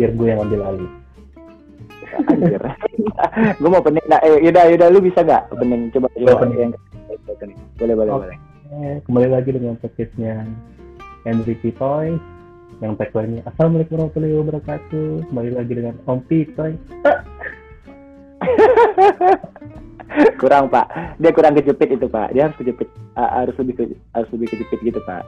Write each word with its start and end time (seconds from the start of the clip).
biar 0.00 0.10
gue 0.16 0.26
yang 0.32 0.40
ambil 0.40 0.60
alih 0.64 0.90
Anjir. 2.10 2.62
gue 3.60 3.70
mau 3.70 3.80
pening. 3.80 4.02
Nah, 4.10 4.18
eh, 4.24 4.42
yaudah, 4.42 4.64
yaudah, 4.66 4.88
lu 4.90 4.98
bisa 4.98 5.22
nggak 5.22 5.46
pening? 5.54 5.94
Coba 5.94 6.10
Boleh 6.10 6.26
coba 6.26 6.40
pening. 6.42 6.58
yang 6.58 6.72
boleh, 7.78 7.94
boleh, 7.94 8.12
Oke. 8.12 8.22
boleh. 8.26 8.38
Eh, 8.70 8.96
kembali 9.06 9.28
lagi 9.30 9.50
dengan 9.52 9.74
podcastnya 9.78 10.34
Henry 11.22 11.54
Toys 11.58 12.18
yang 12.80 12.96
tagline-nya 12.96 13.44
Assalamualaikum 13.44 14.00
warahmatullahi 14.00 14.34
wabarakatuh 14.40 15.28
kembali 15.28 15.50
lagi 15.52 15.72
dengan 15.76 15.94
Om 16.08 16.20
Pitoy 16.24 16.72
kurang 20.40 20.72
pak, 20.72 20.88
dia 21.20 21.30
kurang 21.30 21.54
kejepit 21.54 21.92
itu 21.92 22.08
pak. 22.08 22.32
Dia 22.32 22.48
harus 22.48 22.56
kejepit, 22.56 22.88
ah, 23.14 23.44
harus 23.44 23.54
lebih 23.60 23.74
ke, 23.76 23.82
harus 24.16 24.28
lebih 24.32 24.48
kejepit 24.48 24.80
gitu 24.80 25.00
pak. 25.04 25.22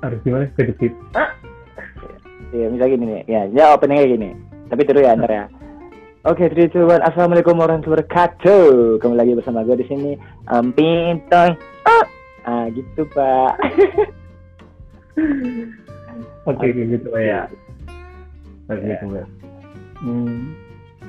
harus 0.00 0.18
gimana 0.22 0.46
kejepit 0.54 0.94
Iya, 2.56 2.72
misalnya 2.72 2.92
gini 2.96 3.04
nih. 3.04 3.22
Ya, 3.28 3.44
ya 3.52 3.76
openingnya 3.76 4.08
gini. 4.08 4.32
Tapi 4.72 4.80
terus 4.88 5.04
ya 5.04 5.12
ntar 5.12 5.28
ya. 5.28 5.44
Oke, 6.26 6.48
three, 6.48 6.72
two, 6.72 6.88
one. 6.88 7.04
Assalamualaikum 7.04 7.60
warahmatullahi 7.60 8.00
wabarakatuh. 8.02 8.96
Kembali 8.98 9.20
lagi 9.20 9.36
bersama 9.36 9.60
gue 9.62 9.76
di 9.76 9.86
sini. 9.86 10.16
Om 10.48 10.72
Pintoy. 10.72 11.52
Ah, 11.84 12.04
ah 12.48 12.64
gitu 12.72 13.04
pak. 13.12 13.60
oke 16.48 16.60
kayak 16.60 16.92
gitu 16.92 17.08
Pak, 17.08 17.22
ya 17.24 17.48
oke 18.68 18.84
Ya. 18.84 19.00
gitu 19.00 19.16
Pak. 19.16 19.24
hmm. 20.04 20.52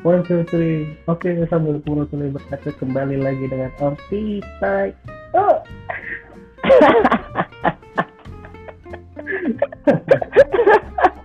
One, 0.06 0.22
two, 0.24 0.46
three. 0.48 0.86
Oke, 1.10 1.34
Assalamualaikum 1.34 1.98
warahmatullahi 1.98 2.30
wabarakatuh. 2.32 2.78
Kembali 2.78 3.18
lagi 3.18 3.50
dengan 3.50 3.74
Om 3.82 3.98
Pitoy. 4.08 4.94
Oh. 5.34 5.58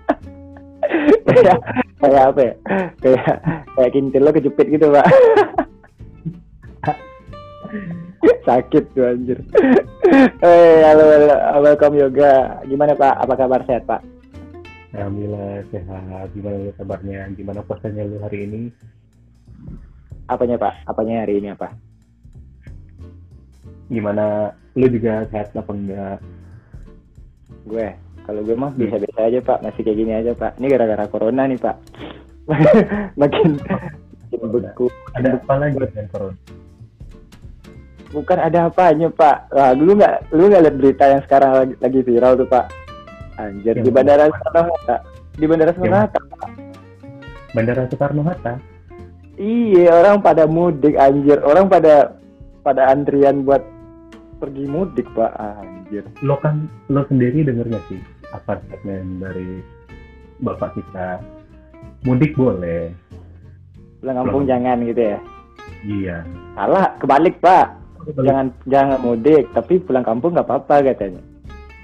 kayak 1.27 1.59
kayak 1.99 2.25
apa 2.31 2.41
ya? 2.41 2.55
Kayak 3.01 3.35
kayak 3.77 3.93
kintil 3.93 4.23
lo 4.23 4.31
kejepit 4.31 4.67
gitu 4.69 4.87
pak. 4.93 5.07
Sakit 8.43 8.85
tuh 8.95 9.07
anjir. 9.07 9.39
Eh, 10.43 10.79
halo, 10.83 11.05
halo, 11.09 11.37
welcome 11.63 11.97
yoga. 11.99 12.61
Gimana 12.67 12.93
pak? 12.95 13.23
Apa 13.23 13.35
kabar 13.39 13.63
sehat 13.65 13.87
pak? 13.87 14.03
Alhamdulillah 14.93 15.65
sehat. 15.73 16.29
Gimana 16.37 16.57
lu 16.69 16.73
kabarnya? 16.77 17.33
Gimana 17.33 17.65
puasanya 17.65 18.05
lu 18.05 18.21
hari 18.21 18.45
ini? 18.45 18.61
Apanya 20.29 20.61
pak? 20.61 20.85
Apanya 20.85 21.25
hari 21.25 21.41
ini 21.41 21.55
apa? 21.55 21.73
Gimana 23.89 24.53
lu 24.77 24.87
juga 24.91 25.25
sehat 25.33 25.55
apa 25.57 25.73
enggak? 25.73 26.19
Gue, 27.63 27.89
kalau 28.23 28.41
gue 28.47 28.55
mah 28.55 28.73
biasa-biasa 28.75 29.21
aja 29.27 29.39
pak. 29.43 29.59
Masih 29.67 29.83
kayak 29.83 29.99
gini 29.99 30.13
aja 30.15 30.33
pak. 30.35 30.53
Ini 30.59 30.67
gara-gara 30.71 31.05
corona 31.11 31.43
nih 31.47 31.59
pak. 31.59 31.77
makin, 33.21 33.59
makin 33.59 34.41
beku. 34.51 34.87
Ada 35.15 35.39
apa 35.39 35.55
lagi 35.59 35.77
dengan 35.79 36.07
corona? 36.11 36.37
Bukan 38.13 38.39
ada 38.39 38.59
apanya 38.69 39.09
pak. 39.09 39.49
Wah, 39.51 39.73
lu 39.73 39.97
nggak 39.97 40.37
lu 40.37 40.53
nggak 40.53 40.63
lihat 40.69 40.77
berita 40.77 41.05
yang 41.09 41.23
sekarang 41.25 41.51
lagi, 41.57 41.75
lagi 41.81 42.01
viral 42.05 42.33
tuh 42.37 42.49
pak. 42.49 42.67
Anjir 43.41 43.75
Yang 43.81 43.87
di 43.89 43.91
bandara? 43.91 44.25
Soekarno 44.29 44.63
Hatta. 44.69 44.97
Di 45.33 45.47
bandara 45.49 45.71
Soekarno 45.73 45.99
Hatta. 45.99 46.21
Bandara 47.57 47.83
Soekarno 47.89 48.23
Hatta. 48.29 48.55
Iya 49.41 49.91
orang 49.97 50.21
pada 50.21 50.45
mudik 50.45 50.95
anjir. 51.01 51.41
Orang 51.41 51.73
pada 51.73 52.13
pada 52.61 52.93
antrian 52.93 53.43
buat 53.49 53.65
pergi 54.37 54.69
mudik 54.69 55.09
pak. 55.17 55.33
Anjir. 55.93 56.09
Lo 56.25 56.41
kan 56.41 56.73
lo 56.89 57.05
sendiri 57.05 57.45
denger 57.45 57.69
gak 57.69 57.85
sih 57.93 58.01
apa 58.33 58.57
statement 58.65 59.21
dari 59.21 59.61
bapak 60.41 60.73
kita? 60.81 61.21
Mudik 62.09 62.33
boleh. 62.33 62.97
Pulang 64.01 64.25
kampung 64.25 64.49
jangan 64.49 64.81
gitu 64.89 65.03
ya. 65.05 65.19
Iya. 65.85 66.17
Salah 66.57 66.97
kebalik 66.97 67.37
pak. 67.45 67.77
Jangan. 68.17 68.25
Jangan 68.25 68.47
jangan 68.73 68.99
mudik 69.05 69.45
tapi 69.53 69.85
pulang 69.85 70.01
kampung 70.01 70.33
nggak 70.33 70.49
apa-apa 70.49 70.81
katanya. 70.81 71.21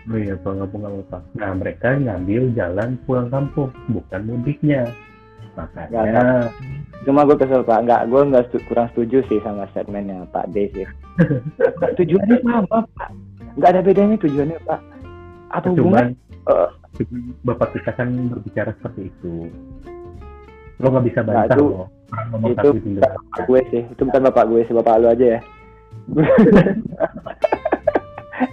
Oh 0.08 0.16
iya, 0.16 0.40
pulang 0.40 0.64
kampung 0.64 0.80
nggak 0.88 0.94
apa. 1.04 1.18
Nah 1.36 1.50
mereka 1.52 1.88
ngambil 2.00 2.42
jalan 2.56 2.96
pulang 3.04 3.28
kampung, 3.28 3.68
bukan 3.92 4.20
mudiknya. 4.24 4.88
Makanya 5.52 6.48
Cuma 7.04 7.28
gue 7.28 7.36
kesel 7.36 7.60
pak. 7.60 7.84
Nggak 7.84 8.08
gue 8.08 8.22
nggak 8.24 8.44
setu- 8.48 8.64
kurang 8.72 8.88
setuju 8.96 9.20
sih 9.28 9.38
sama 9.44 9.68
statementnya 9.68 10.24
Pak 10.32 10.48
D 10.56 10.72
sih. 10.72 10.88
tujuannya 12.00 12.36
sama 12.40 12.64
pak. 12.72 13.12
Nggak 13.58 13.70
ada 13.74 13.82
bedanya 13.82 14.14
tujuannya 14.22 14.58
pak. 14.62 14.78
Apa 15.50 15.66
hubungan? 15.74 16.14
cuman 16.14 16.26
Eh. 16.48 16.70
bapak 17.44 17.76
kita 17.76 17.92
kan 17.92 18.08
berbicara 18.32 18.72
seperti 18.78 19.10
itu. 19.10 19.50
Lo 20.78 20.94
nggak 20.94 21.04
bisa 21.10 21.26
Nah, 21.26 21.44
bantah 21.44 21.58
itu-. 21.58 21.74
Orang 22.08 22.26
ngomong 22.32 22.56
itu 22.56 22.68
tinggal 22.80 23.04
Bapak 23.04 23.44
gue 23.44 23.60
sih. 23.68 23.84
Itu 23.92 24.08
bukan 24.08 24.22
bapak 24.32 24.48
gue 24.48 24.64
sih. 24.64 24.72
Bapak 24.72 24.96
lu 25.02 25.12
aja 25.12 25.26
ya. 25.36 25.40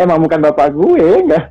Emang 0.04 0.20
bukan 0.20 0.44
bapak 0.44 0.68
gue 0.74 1.08
enggak? 1.24 1.46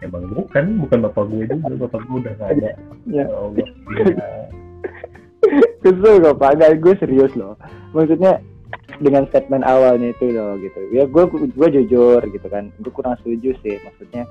Emang 0.00 0.24
bukan, 0.32 0.64
bukan 0.80 0.98
bapak 1.10 1.24
gue 1.28 1.44
juga, 1.50 1.74
bapak 1.76 2.00
gue 2.06 2.16
udah 2.24 2.32
gak 2.40 2.48
ada. 2.56 2.64
Ya. 2.64 2.72
Ya 3.10 3.24
Allah. 3.28 3.52
Iya. 3.58 3.66
Kesel 5.84 6.24
kok 6.24 6.40
pak, 6.40 6.56
enggak 6.56 6.80
gue 6.80 6.94
serius 6.96 7.36
loh. 7.36 7.52
Maksudnya 7.92 8.40
dengan 9.00 9.26
statement 9.30 9.64
awalnya 9.66 10.14
itu 10.14 10.30
loh 10.30 10.54
gitu. 10.60 10.78
Ya 10.94 11.08
gue 11.08 11.24
gue 11.50 11.68
jujur 11.80 12.20
gitu 12.22 12.46
kan. 12.46 12.70
Gue 12.78 12.92
kurang 12.94 13.18
setuju 13.22 13.56
sih. 13.62 13.76
Maksudnya 13.82 14.28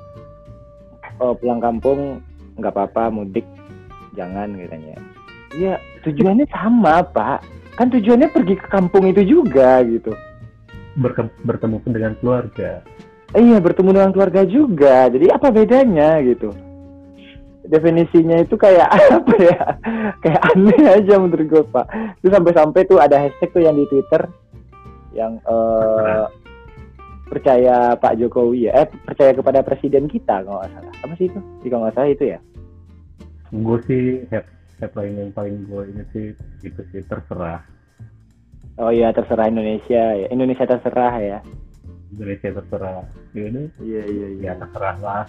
oh, 1.20 1.36
pulang 1.36 1.60
kampung 1.60 2.24
nggak 2.60 2.74
apa-apa 2.74 3.10
mudik 3.10 3.46
jangan 4.14 4.54
katanya. 4.56 4.98
Iya 5.54 5.74
tujuannya 6.06 6.46
sama 6.50 7.04
pak. 7.04 7.44
Kan 7.74 7.90
tujuannya 7.90 8.30
pergi 8.30 8.56
ke 8.58 8.68
kampung 8.70 9.10
itu 9.10 9.26
juga 9.26 9.82
gitu. 9.82 10.14
Berke- 10.94 11.34
bertemu 11.42 11.78
dengan 11.90 12.14
keluarga. 12.22 12.86
Iya 13.34 13.58
bertemu 13.58 13.90
dengan 13.98 14.12
keluarga 14.14 14.42
juga. 14.46 15.10
Jadi 15.10 15.26
apa 15.34 15.50
bedanya 15.50 16.22
gitu? 16.22 16.54
Definisinya 17.66 18.44
itu 18.46 18.54
kayak 18.54 18.90
apa 19.18 19.36
ya? 19.42 19.60
Kayak 20.22 20.42
aneh 20.54 20.84
aja 20.86 21.14
menurut 21.18 21.48
gue 21.50 21.64
pak. 21.74 21.86
Itu 22.22 22.30
sampai-sampai 22.30 22.86
tuh 22.86 23.02
ada 23.02 23.18
hashtag 23.18 23.50
tuh 23.50 23.66
yang 23.66 23.74
di 23.74 23.90
Twitter 23.90 24.30
yang 25.14 25.40
eh, 25.46 26.26
percaya 27.34 27.98
Pak 27.98 28.20
Jokowi 28.22 28.70
ya, 28.70 28.86
eh 28.86 28.88
percaya 29.06 29.34
kepada 29.34 29.66
presiden 29.66 30.06
kita 30.06 30.46
kalau 30.46 30.62
nggak 30.62 30.72
salah. 30.78 30.94
Apa 31.02 31.14
sih 31.18 31.26
itu? 31.32 31.40
Jika 31.66 31.76
nggak 31.82 31.96
salah 31.98 32.10
itu 32.14 32.26
ya. 32.30 32.40
Gue 33.54 33.78
sih 33.90 34.04
head, 34.30 34.46
headline 34.82 35.18
yang 35.18 35.32
paling 35.34 35.66
gue 35.66 35.84
ini 35.90 36.04
sih 36.14 36.26
itu 36.62 36.82
sih 36.94 37.02
terserah. 37.06 37.62
Oh 38.82 38.90
iya 38.90 39.14
terserah 39.14 39.50
Indonesia 39.50 40.04
ya. 40.18 40.28
Indonesia 40.34 40.66
terserah 40.66 41.14
ya. 41.22 41.40
Indonesia 42.14 42.50
terserah. 42.62 43.02
Ya 43.34 43.44
udah, 43.50 43.66
Iya 43.82 44.04
iya 44.10 44.28
ya 44.42 44.52
terserah 44.58 44.98
lah. 45.02 45.26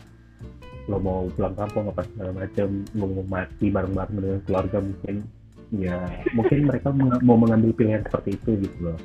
Lo 0.88 1.00
mau 1.00 1.24
pulang 1.32 1.56
kampung 1.56 1.88
apa 1.88 2.04
segala 2.12 2.44
macam, 2.44 2.68
mau 2.92 3.08
mati 3.24 3.72
bareng-bareng 3.72 4.16
dengan 4.20 4.40
keluarga 4.44 4.78
mungkin. 4.80 5.14
Ya 5.72 5.96
mungkin 6.36 6.68
mereka 6.68 6.88
mau 7.24 7.36
mengambil 7.40 7.72
pilihan 7.72 8.04
seperti 8.04 8.36
itu 8.36 8.50
gitu 8.68 8.92
loh. 8.92 8.98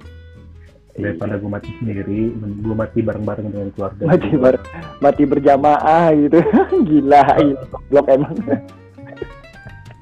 Daripada 0.99 1.39
gue 1.39 1.49
mati 1.49 1.71
sendiri, 1.79 2.21
gue 2.35 2.75
mati 2.75 2.99
bareng-bareng 2.99 3.47
dengan 3.49 3.69
keluarga. 3.71 4.03
Mati 4.03 4.29
bar- 4.35 4.65
mati 4.99 5.23
berjamaah 5.23 6.11
gitu. 6.11 6.39
gila, 6.91 7.23
gila. 7.39 7.63
Blok 7.87 8.07
emang. 8.11 8.35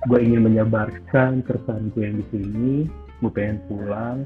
gue 0.07 0.19
ingin 0.23 0.41
menyebarkan 0.47 1.43
keresahan 1.43 1.91
gue 1.91 2.03
yang 2.07 2.15
di 2.15 2.25
sini 2.31 2.71
gue 3.19 3.31
pengen 3.33 3.59
pulang 3.67 4.23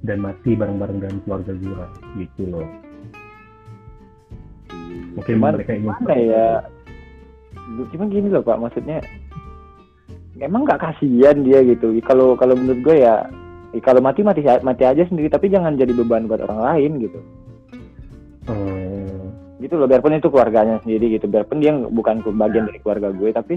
dan 0.00 0.24
mati 0.24 0.56
bareng-bareng 0.56 1.04
dengan 1.04 1.18
keluarga 1.26 1.52
gue 1.52 1.84
gitu 2.24 2.42
loh 2.48 2.68
mungkin 5.12 5.34
Cuman 5.36 5.52
mereka 5.60 5.72
ingin 5.76 5.92
Mana 5.92 6.16
ya? 6.16 6.48
Cuma 7.92 8.04
gini 8.08 8.28
loh 8.32 8.40
Pak, 8.40 8.58
maksudnya 8.58 8.98
emang 10.40 10.64
nggak 10.66 10.80
kasihan 10.80 11.44
dia 11.44 11.60
gitu. 11.62 11.94
Kalau 12.02 12.34
kalau 12.34 12.56
menurut 12.56 12.80
gue 12.82 12.96
ya, 13.04 13.28
ya 13.72 13.80
kalau 13.80 14.00
mati 14.04 14.20
mati 14.20 14.44
mati 14.44 14.82
aja 14.84 15.02
sendiri, 15.08 15.32
tapi 15.32 15.48
jangan 15.48 15.76
jadi 15.76 15.92
beban 15.96 16.28
buat 16.28 16.44
orang 16.44 16.60
lain 16.72 16.90
gitu. 17.08 17.18
eh, 18.52 19.02
Gitu 19.62 19.78
loh, 19.78 19.86
biarpun 19.86 20.18
itu 20.18 20.26
keluarganya 20.26 20.82
sendiri 20.82 21.14
gitu, 21.14 21.30
biarpun 21.30 21.62
dia 21.62 21.70
bukan 21.70 22.18
bagian 22.34 22.66
dari 22.66 22.82
keluarga 22.82 23.14
gue, 23.14 23.30
tapi 23.30 23.54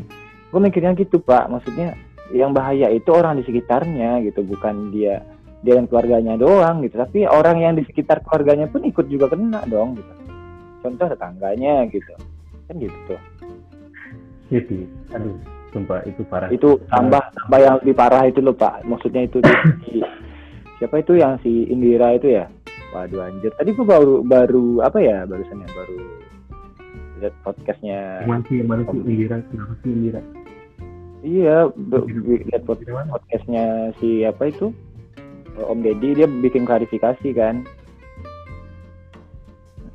gue 0.53 0.59
mikirnya 0.61 0.93
gitu 0.93 1.17
Pak, 1.17 1.49
maksudnya 1.49 1.97
yang 2.29 2.53
bahaya 2.53 2.93
itu 2.93 3.09
orang 3.09 3.41
di 3.41 3.43
sekitarnya 3.45 4.21
gitu, 4.21 4.45
bukan 4.45 4.93
dia 4.93 5.25
dia 5.65 5.81
dan 5.81 5.89
keluarganya 5.89 6.37
doang 6.37 6.85
gitu, 6.85 7.01
tapi 7.01 7.25
orang 7.25 7.57
yang 7.57 7.73
di 7.73 7.81
sekitar 7.89 8.21
keluarganya 8.21 8.69
pun 8.69 8.85
ikut 8.85 9.09
juga 9.09 9.33
kena 9.33 9.65
dong 9.65 9.97
gitu. 9.97 10.13
Contoh 10.85 11.09
tetangganya 11.09 11.89
gitu, 11.89 12.13
kan 12.69 12.75
gitu 12.77 12.97
tuh. 13.09 13.21
sih 14.53 14.85
aduh 15.09 15.54
sumpah 15.75 15.99
itu 16.07 16.23
parah. 16.31 16.47
Itu 16.47 16.79
tambah 16.87 17.19
tambah 17.19 17.59
yang 17.59 17.75
lebih 17.83 17.95
parah 17.99 18.23
itu 18.23 18.39
loh 18.39 18.55
pak. 18.55 18.87
Maksudnya 18.87 19.27
itu 19.27 19.43
di- 19.43 19.99
siapa 20.79 21.03
itu 21.03 21.19
yang 21.19 21.35
si 21.43 21.67
Indira 21.67 22.15
itu 22.15 22.31
ya? 22.31 22.47
Waduh 22.95 23.27
anjir. 23.27 23.51
Tadi 23.59 23.75
gua 23.75 23.99
baru 23.99 24.23
baru 24.23 24.65
apa 24.87 25.03
ya 25.03 25.27
barusan 25.27 25.59
ya 25.59 25.69
baru 25.75 25.99
lihat 27.19 27.35
podcastnya. 27.43 27.99
Mana 28.23 28.41
sih 28.47 28.63
Indira? 28.63 29.43
Kenapa 29.51 29.75
sih 29.83 29.91
Indira? 29.91 30.21
Iya, 31.25 31.73
lihat 31.73 32.63
pod- 32.63 32.85
podcastnya 32.85 33.91
si 33.99 34.23
apa 34.23 34.47
itu? 34.47 34.71
Om 35.55 35.79
Deddy 35.83 36.23
dia 36.23 36.27
bikin 36.27 36.67
klarifikasi 36.67 37.27
kan. 37.35 37.63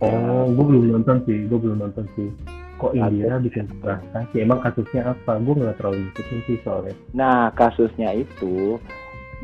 Oh, 0.00 0.48
gue 0.48 0.64
belum 0.64 0.96
nonton 0.96 1.20
sih, 1.28 1.44
gue 1.44 1.58
belum 1.60 1.84
nonton 1.84 2.08
sih. 2.16 2.32
Kok. 2.80 2.96
Indira 2.96 3.36
bikin 3.36 3.68
klarifikasi? 3.84 4.34
Emang 4.40 4.64
kasusnya 4.64 5.12
apa? 5.12 5.36
Gue 5.36 5.54
nggak 5.60 5.76
terlalu 5.76 5.96
ngikutin 6.08 6.38
sih 6.48 6.56
soalnya. 6.64 6.94
Nah 7.12 7.52
kasusnya 7.52 8.16
itu 8.16 8.80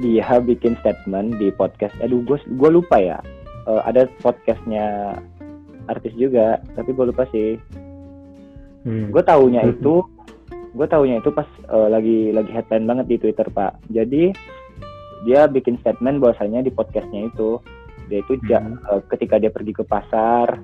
dia 0.00 0.40
bikin 0.40 0.76
statement 0.80 1.36
di 1.36 1.52
podcast. 1.52 1.92
Aduh, 2.00 2.24
gue 2.24 2.40
gue 2.40 2.70
lupa 2.72 2.96
ya. 2.96 3.20
Eh, 3.68 3.82
ada 3.84 4.08
podcastnya 4.20 5.16
artis 5.86 6.16
juga, 6.16 6.58
tapi 6.72 6.96
gue 6.96 7.06
lupa 7.12 7.28
sih. 7.28 7.60
Hmm. 8.86 9.10
Gue 9.10 9.22
taunya 9.22 9.66
Mhm. 9.66 9.70
itu, 9.78 9.94
gue 10.72 10.86
taunya 10.86 11.18
itu 11.18 11.30
pas 11.30 11.48
eh, 11.66 11.88
lagi 11.90 12.18
lagi 12.32 12.50
headline 12.52 12.86
banget 12.86 13.06
di 13.08 13.16
Twitter 13.20 13.46
pak. 13.50 13.76
Jadi 13.90 14.32
dia 15.26 15.50
bikin 15.50 15.76
statement 15.82 16.22
bahwasanya 16.22 16.62
di 16.62 16.70
podcastnya 16.70 17.26
itu 17.26 17.58
dia 18.06 18.22
itu 18.22 18.38
ja- 18.46 18.62
Hmm. 18.62 18.78
eh, 18.94 19.02
ketika 19.10 19.36
dia 19.36 19.50
pergi 19.50 19.74
ke 19.74 19.82
pasar 19.82 20.60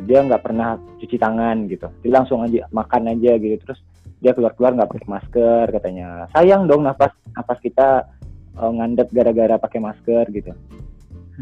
dia 0.00 0.24
nggak 0.24 0.42
pernah 0.42 0.80
cuci 0.96 1.16
tangan 1.20 1.68
gitu. 1.68 1.88
Dia 2.00 2.12
langsung 2.16 2.40
aja 2.40 2.64
makan 2.72 3.12
aja 3.12 3.36
gitu. 3.36 3.60
Terus 3.60 3.80
dia 4.22 4.32
keluar-keluar 4.32 4.72
nggak 4.78 4.90
pakai 4.94 5.08
masker 5.10 5.64
katanya. 5.74 6.08
Sayang 6.32 6.64
dong 6.70 6.86
nafas 6.86 7.12
nafas 7.36 7.58
kita 7.60 8.08
eh, 8.56 8.72
ngandet 8.72 9.12
gara-gara 9.12 9.60
pakai 9.60 9.80
masker 9.82 10.24
gitu. 10.32 10.52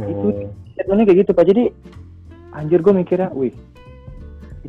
Oh. 0.00 0.50
Statementnya 0.74 1.06
kayak 1.12 1.20
gitu 1.22 1.30
pak. 1.36 1.46
Jadi 1.46 1.64
anjir 2.50 2.82
gue 2.82 2.94
mikirnya, 2.94 3.30
wih 3.30 3.54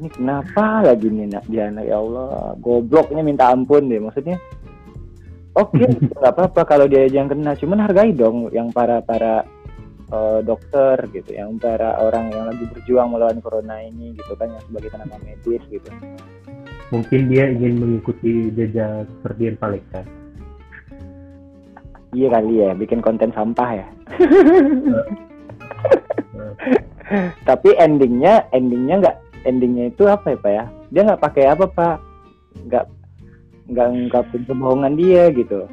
ini 0.01 0.07
kenapa 0.09 0.81
lagi 0.81 1.11
nih 1.11 1.27
nak 1.29 1.45
dia 1.45 1.67
anak 1.67 1.85
ya 1.85 2.01
Allah 2.01 2.55
gobloknya 2.57 3.21
minta 3.21 3.51
ampun 3.51 3.85
deh 3.91 3.99
maksudnya 3.99 4.41
oke 5.53 5.77
nggak 6.17 6.33
apa-apa 6.33 6.61
kalau 6.63 6.85
dia 6.87 7.05
aja 7.05 7.21
yang 7.21 7.29
kena 7.29 7.53
cuman 7.53 7.79
hargai 7.85 8.11
dong 8.15 8.47
yang 8.49 8.71
para 8.71 9.03
para 9.03 9.45
eh, 10.11 10.39
dokter 10.43 11.07
gitu 11.15 11.31
yang 11.33 11.55
para 11.57 11.97
orang 12.03 12.29
yang 12.29 12.45
lagi 12.51 12.67
berjuang 12.67 13.15
melawan 13.15 13.39
corona 13.39 13.79
ini 13.81 14.11
gitu 14.15 14.35
kan 14.35 14.51
yang 14.51 14.63
sebagai 14.67 14.91
tenaga 14.91 15.17
medis 15.23 15.63
gitu. 15.71 15.89
Mungkin 16.91 17.31
dia 17.31 17.47
ingin 17.47 17.79
mengikuti 17.79 18.51
jejak 18.51 19.07
Ferdian 19.23 19.55
Paleka. 19.55 20.03
iya 22.11 22.27
kali 22.27 22.59
ya 22.59 22.75
bikin 22.75 22.99
konten 22.99 23.31
sampah 23.31 23.71
ya. 23.71 23.87
Tapi 27.47 27.69
endingnya 27.79 28.51
endingnya 28.51 28.99
nggak 28.99 29.17
endingnya 29.47 29.95
itu 29.95 30.11
apa 30.11 30.35
ya 30.35 30.37
pak 30.43 30.51
ya? 30.51 30.65
Dia 30.91 31.01
nggak 31.07 31.23
pakai 31.23 31.43
apa 31.47 31.65
pak? 31.71 32.03
Nggak 32.67 32.85
nggak 33.71 33.87
ngungkapin 33.87 34.43
kebohongan 34.43 34.99
dia 34.99 35.31
gitu 35.31 35.71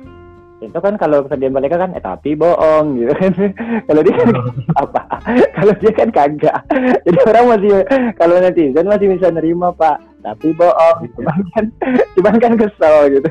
itu 0.59 0.75
kan 0.75 0.99
kalau 0.99 1.23
kesedihan 1.23 1.55
mereka 1.55 1.79
kan 1.79 1.95
eh 1.95 2.03
tapi 2.03 2.35
bohong 2.35 2.99
gitu 2.99 3.15
kan 3.15 3.31
kalau 3.87 4.01
dia 4.03 4.15
kan 4.19 4.29
apa 4.83 5.03
kalau 5.57 5.73
dia 5.79 5.93
kan 5.95 6.09
kagak 6.11 6.59
jadi 7.07 7.19
orang 7.27 7.45
masih 7.55 7.71
kalau 8.19 8.35
netizen 8.43 8.87
masih 8.87 9.07
bisa 9.15 9.31
nerima 9.31 9.71
pak 9.71 10.03
tapi 10.19 10.51
bohong 10.53 10.99
cuman 11.15 11.39
kan 11.55 11.65
cuman 12.19 12.35
kan 12.43 12.53
kesel 12.59 12.97
gitu 13.09 13.31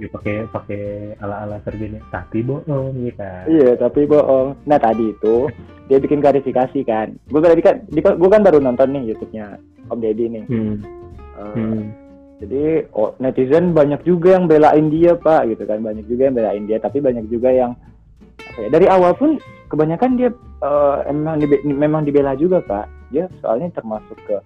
ya 0.00 0.08
pakai 0.08 0.48
pakai 0.48 0.84
ala-ala 1.20 1.60
Ferdian. 1.60 2.00
Tapi 2.08 2.40
bohong 2.40 2.96
ya 3.04 3.12
kan. 3.20 3.44
iya 3.44 3.70
tapi 3.76 4.08
bohong 4.08 4.56
nah 4.64 4.80
tadi 4.80 5.12
itu 5.12 5.44
dia 5.92 6.00
bikin 6.00 6.24
klarifikasi 6.24 6.80
kan 6.88 7.12
gue 7.28 7.36
tadi 7.36 7.60
kan 7.60 7.76
gue 7.92 8.30
kan 8.32 8.40
baru 8.40 8.56
nonton 8.64 8.96
nih 8.96 9.12
YouTube-nya 9.12 9.60
Om 9.92 10.00
Deddy 10.00 10.26
nih 10.32 10.44
Hmm. 10.48 10.76
Eh, 11.36 11.52
Hmm. 11.52 11.84
Jadi 12.40 12.88
oh, 12.96 13.12
netizen 13.20 13.76
banyak 13.76 14.00
juga 14.02 14.34
yang 14.34 14.48
belain 14.48 14.88
dia 14.88 15.12
pak, 15.12 15.44
gitu 15.46 15.68
kan 15.68 15.84
banyak 15.84 16.08
juga 16.08 16.22
yang 16.26 16.36
belain 16.36 16.64
dia, 16.64 16.80
tapi 16.80 16.98
banyak 16.98 17.28
juga 17.28 17.52
yang 17.52 17.76
apa 18.40 18.58
ya, 18.58 18.68
dari 18.72 18.86
awal 18.88 19.12
pun 19.12 19.36
kebanyakan 19.68 20.16
dia 20.16 20.32
eh, 20.60 20.96
emang 21.06 21.36
dibe- 21.36 21.60
memang 21.62 22.02
dibela 22.02 22.32
juga 22.34 22.64
pak. 22.64 22.88
Dia 23.12 23.28
soalnya 23.38 23.68
termasuk 23.70 24.16
ke 24.24 24.40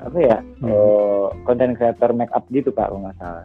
apa 0.00 0.16
ya 0.16 0.38
Hmm. 0.64 0.72
eh, 0.72 1.26
content 1.44 1.76
creator 1.76 2.16
make 2.16 2.32
up 2.32 2.48
gitu 2.48 2.72
pak 2.72 2.88
kalau 2.88 3.04
nggak 3.04 3.20
salah. 3.20 3.44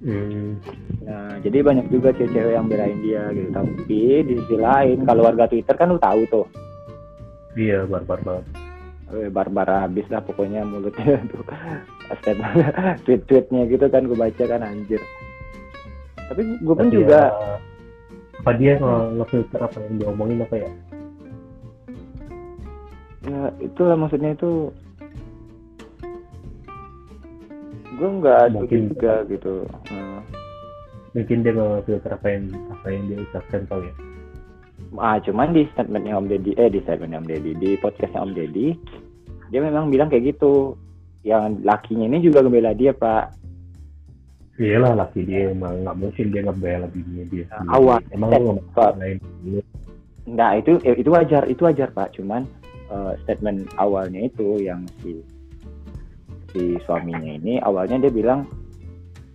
Hmm. 0.00 0.56
Nah 1.04 1.36
jadi 1.44 1.60
banyak 1.60 1.92
juga 1.92 2.16
cewek-cewek 2.16 2.56
yang 2.56 2.64
belain 2.64 2.96
dia 3.04 3.28
gitu. 3.36 3.52
Tapi 3.52 4.00
di 4.24 4.34
sisi 4.40 4.56
lain 4.56 5.04
kalau 5.04 5.28
warga 5.28 5.44
Twitter 5.44 5.76
kan 5.76 5.92
lu 5.92 6.00
tahu 6.00 6.24
tuh 6.32 6.46
Iya, 7.52 7.84
barbar 7.84 8.24
banget. 8.24 8.46
Barbara 9.34 9.84
habis 9.84 10.06
lah 10.06 10.22
pokoknya 10.22 10.62
mulutnya 10.62 11.18
tuh 11.34 11.42
statement 12.18 12.54
tweet-tweetnya 13.04 13.62
gitu 13.66 13.86
kan 13.86 14.02
gue 14.04 14.14
baca 14.14 14.44
kan 14.44 14.60
anjir. 14.60 15.00
Tapi 16.30 16.42
gue 16.58 16.74
pun 16.74 16.88
juga 16.88 17.30
ya, 17.30 17.58
apa 18.38 18.50
dia 18.54 18.72
nge- 18.76 19.10
ngefilter 19.18 19.60
apa 19.60 19.76
yang 19.82 19.94
diomongin 19.98 20.42
apa 20.42 20.56
ya? 20.56 20.70
ya 23.26 23.40
itulah 23.58 23.94
maksudnya 23.94 24.34
itu. 24.34 24.70
Gue 27.94 28.08
nggak 28.16 28.56
Mungkin- 28.56 28.90
juga 28.90 29.14
gitu. 29.26 29.54
Nah, 29.92 30.22
Mungkin 31.10 31.42
dia 31.42 31.52
ngefilter 31.52 32.10
apa 32.14 32.26
yang 32.30 32.44
apa 32.70 32.86
yang 32.86 33.02
dia 33.06 33.18
ucapkan 33.20 33.62
kali 33.66 33.90
ya. 33.90 33.94
ah 34.98 35.22
cuman 35.22 35.54
di 35.54 35.66
statementnya 35.70 36.18
Om 36.18 36.26
Deddy 36.26 36.58
eh 36.58 36.66
di 36.66 36.82
statementnya 36.82 37.22
Om 37.22 37.28
Deddy 37.30 37.52
di 37.54 37.70
podcastnya 37.78 38.26
Om 38.26 38.34
Deddy 38.34 38.74
dia 39.46 39.62
memang 39.62 39.86
bilang 39.86 40.10
kayak 40.10 40.34
gitu 40.34 40.74
yang 41.26 41.60
lakinya 41.60 42.06
ini 42.08 42.18
juga 42.24 42.40
ngebela 42.40 42.72
dia 42.72 42.96
pak 42.96 43.40
Iyalah 44.60 44.92
laki 44.92 45.24
dia 45.24 45.56
emang 45.56 45.88
nggak 45.88 45.96
mungkin 45.96 46.26
dia 46.36 46.44
ngebela 46.44 46.84
bininya 46.92 47.24
dia. 47.32 47.44
Nah, 47.64 47.80
awal. 47.80 48.04
Emang 48.12 48.28
lu 48.28 48.60
lain. 48.76 49.16
Nah 50.28 50.50
itu 50.60 50.76
eh, 50.84 51.00
itu 51.00 51.08
wajar 51.08 51.48
itu 51.48 51.64
wajar 51.64 51.88
pak 51.96 52.12
cuman 52.12 52.44
eh, 52.92 53.12
statement 53.24 53.72
awalnya 53.80 54.28
itu 54.28 54.60
yang 54.60 54.84
si 55.00 55.24
si 56.52 56.76
suaminya 56.84 57.40
ini 57.40 57.56
awalnya 57.64 58.04
dia 58.04 58.12
bilang 58.12 58.44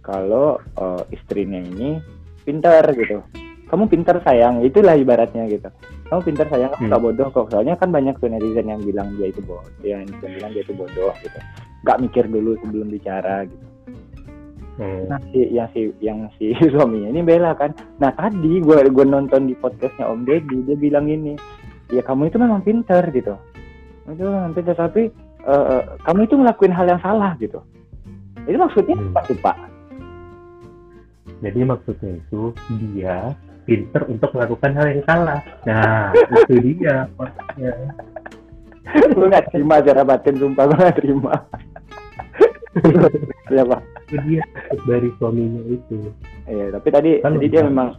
kalau 0.05 0.61
eh, 0.77 1.01
istrinya 1.09 1.57
ini 1.57 1.97
pintar 2.45 2.85
gitu 2.93 3.25
kamu 3.65 3.89
pintar 3.89 4.21
sayang 4.21 4.61
itulah 4.61 4.93
ibaratnya 4.93 5.49
gitu 5.49 5.73
kamu 6.05 6.21
pintar 6.21 6.47
sayang 6.53 6.69
kamu 6.77 6.85
Hmm. 6.85 6.91
gak 6.93 7.01
bodoh 7.01 7.27
kok 7.33 7.49
soalnya 7.49 7.73
kan 7.73 7.89
banyak 7.89 8.13
tuh 8.21 8.29
netizen 8.29 8.69
yang 8.69 8.81
bilang 8.85 9.09
dia 9.17 9.33
itu 9.33 9.41
bodoh 9.41 9.65
yang 9.81 10.05
bilang 10.21 10.53
dia 10.53 10.61
itu 10.61 10.74
bodoh 10.77 11.10
gitu 11.25 11.39
nggak 11.86 12.01
mikir 12.01 12.25
dulu 12.25 12.58
sebelum 12.65 12.89
bicara 12.89 13.46
gitu 13.46 13.65
Hmm. 14.75 15.08
Nah, 15.08 15.20
si, 15.32 15.39
yang 15.56 15.72
si 15.72 15.88
yang 16.04 16.27
si 16.36 16.51
suaminya 16.75 17.08
ini 17.08 17.24
bela 17.24 17.56
kan. 17.56 17.72
Nah, 18.04 18.12
tadi 18.12 18.60
gue 18.60 18.92
gue 18.92 19.06
nonton 19.08 19.48
di 19.48 19.56
podcastnya 19.56 20.04
Om 20.04 20.27
Deddy, 20.27 20.68
dia 20.68 20.75
bilang 20.75 21.08
ini, 21.08 21.39
ya 21.96 22.04
kamu 22.04 22.27
itu 22.27 22.36
memang 22.36 22.60
pintar 22.60 23.08
gitu. 23.15 23.39
Itu 24.04 24.24
memang 24.27 24.51
pintar 24.51 24.75
tapi 24.75 25.08
eh, 25.48 25.82
kamu 26.04 26.27
itu 26.27 26.36
ngelakuin 26.36 26.75
hal 26.75 26.92
yang 26.92 27.00
salah 27.00 27.39
gitu. 27.39 27.63
Itu 28.44 28.58
maksudnya 28.60 29.00
Hmm. 29.00 29.15
apa 29.15 29.22
tuh 29.24 29.38
Pak? 29.39 29.58
Jadi 31.39 31.60
maksudnya 31.63 32.12
itu 32.20 32.42
dia 32.92 33.32
pinter 33.63 34.01
untuk 34.12 34.30
melakukan 34.36 34.72
hal 34.75 34.86
yang 34.92 35.04
salah. 35.08 35.39
Nah, 35.63 36.12
itu 36.44 36.75
dia 36.75 37.08
maksudnya. 37.15 37.72
gue 39.15 39.27
nggak 39.32 39.56
terima 39.56 39.80
secara 39.80 40.04
batin, 40.04 40.36
sumpah 40.36 40.63
gue 40.68 40.77
nggak 40.84 40.98
terima. 41.00 41.34
Pak. 42.75 43.82
Itu 44.05 44.15
dia 44.27 44.44
dari 44.86 45.10
suaminya 45.17 45.62
itu. 45.65 45.98
Iya, 46.46 46.75
tapi 46.77 46.88
tadi 46.91 47.12
Kan 47.24 47.39
tadi 47.39 47.48
dia 47.50 47.63
memang 47.65 47.96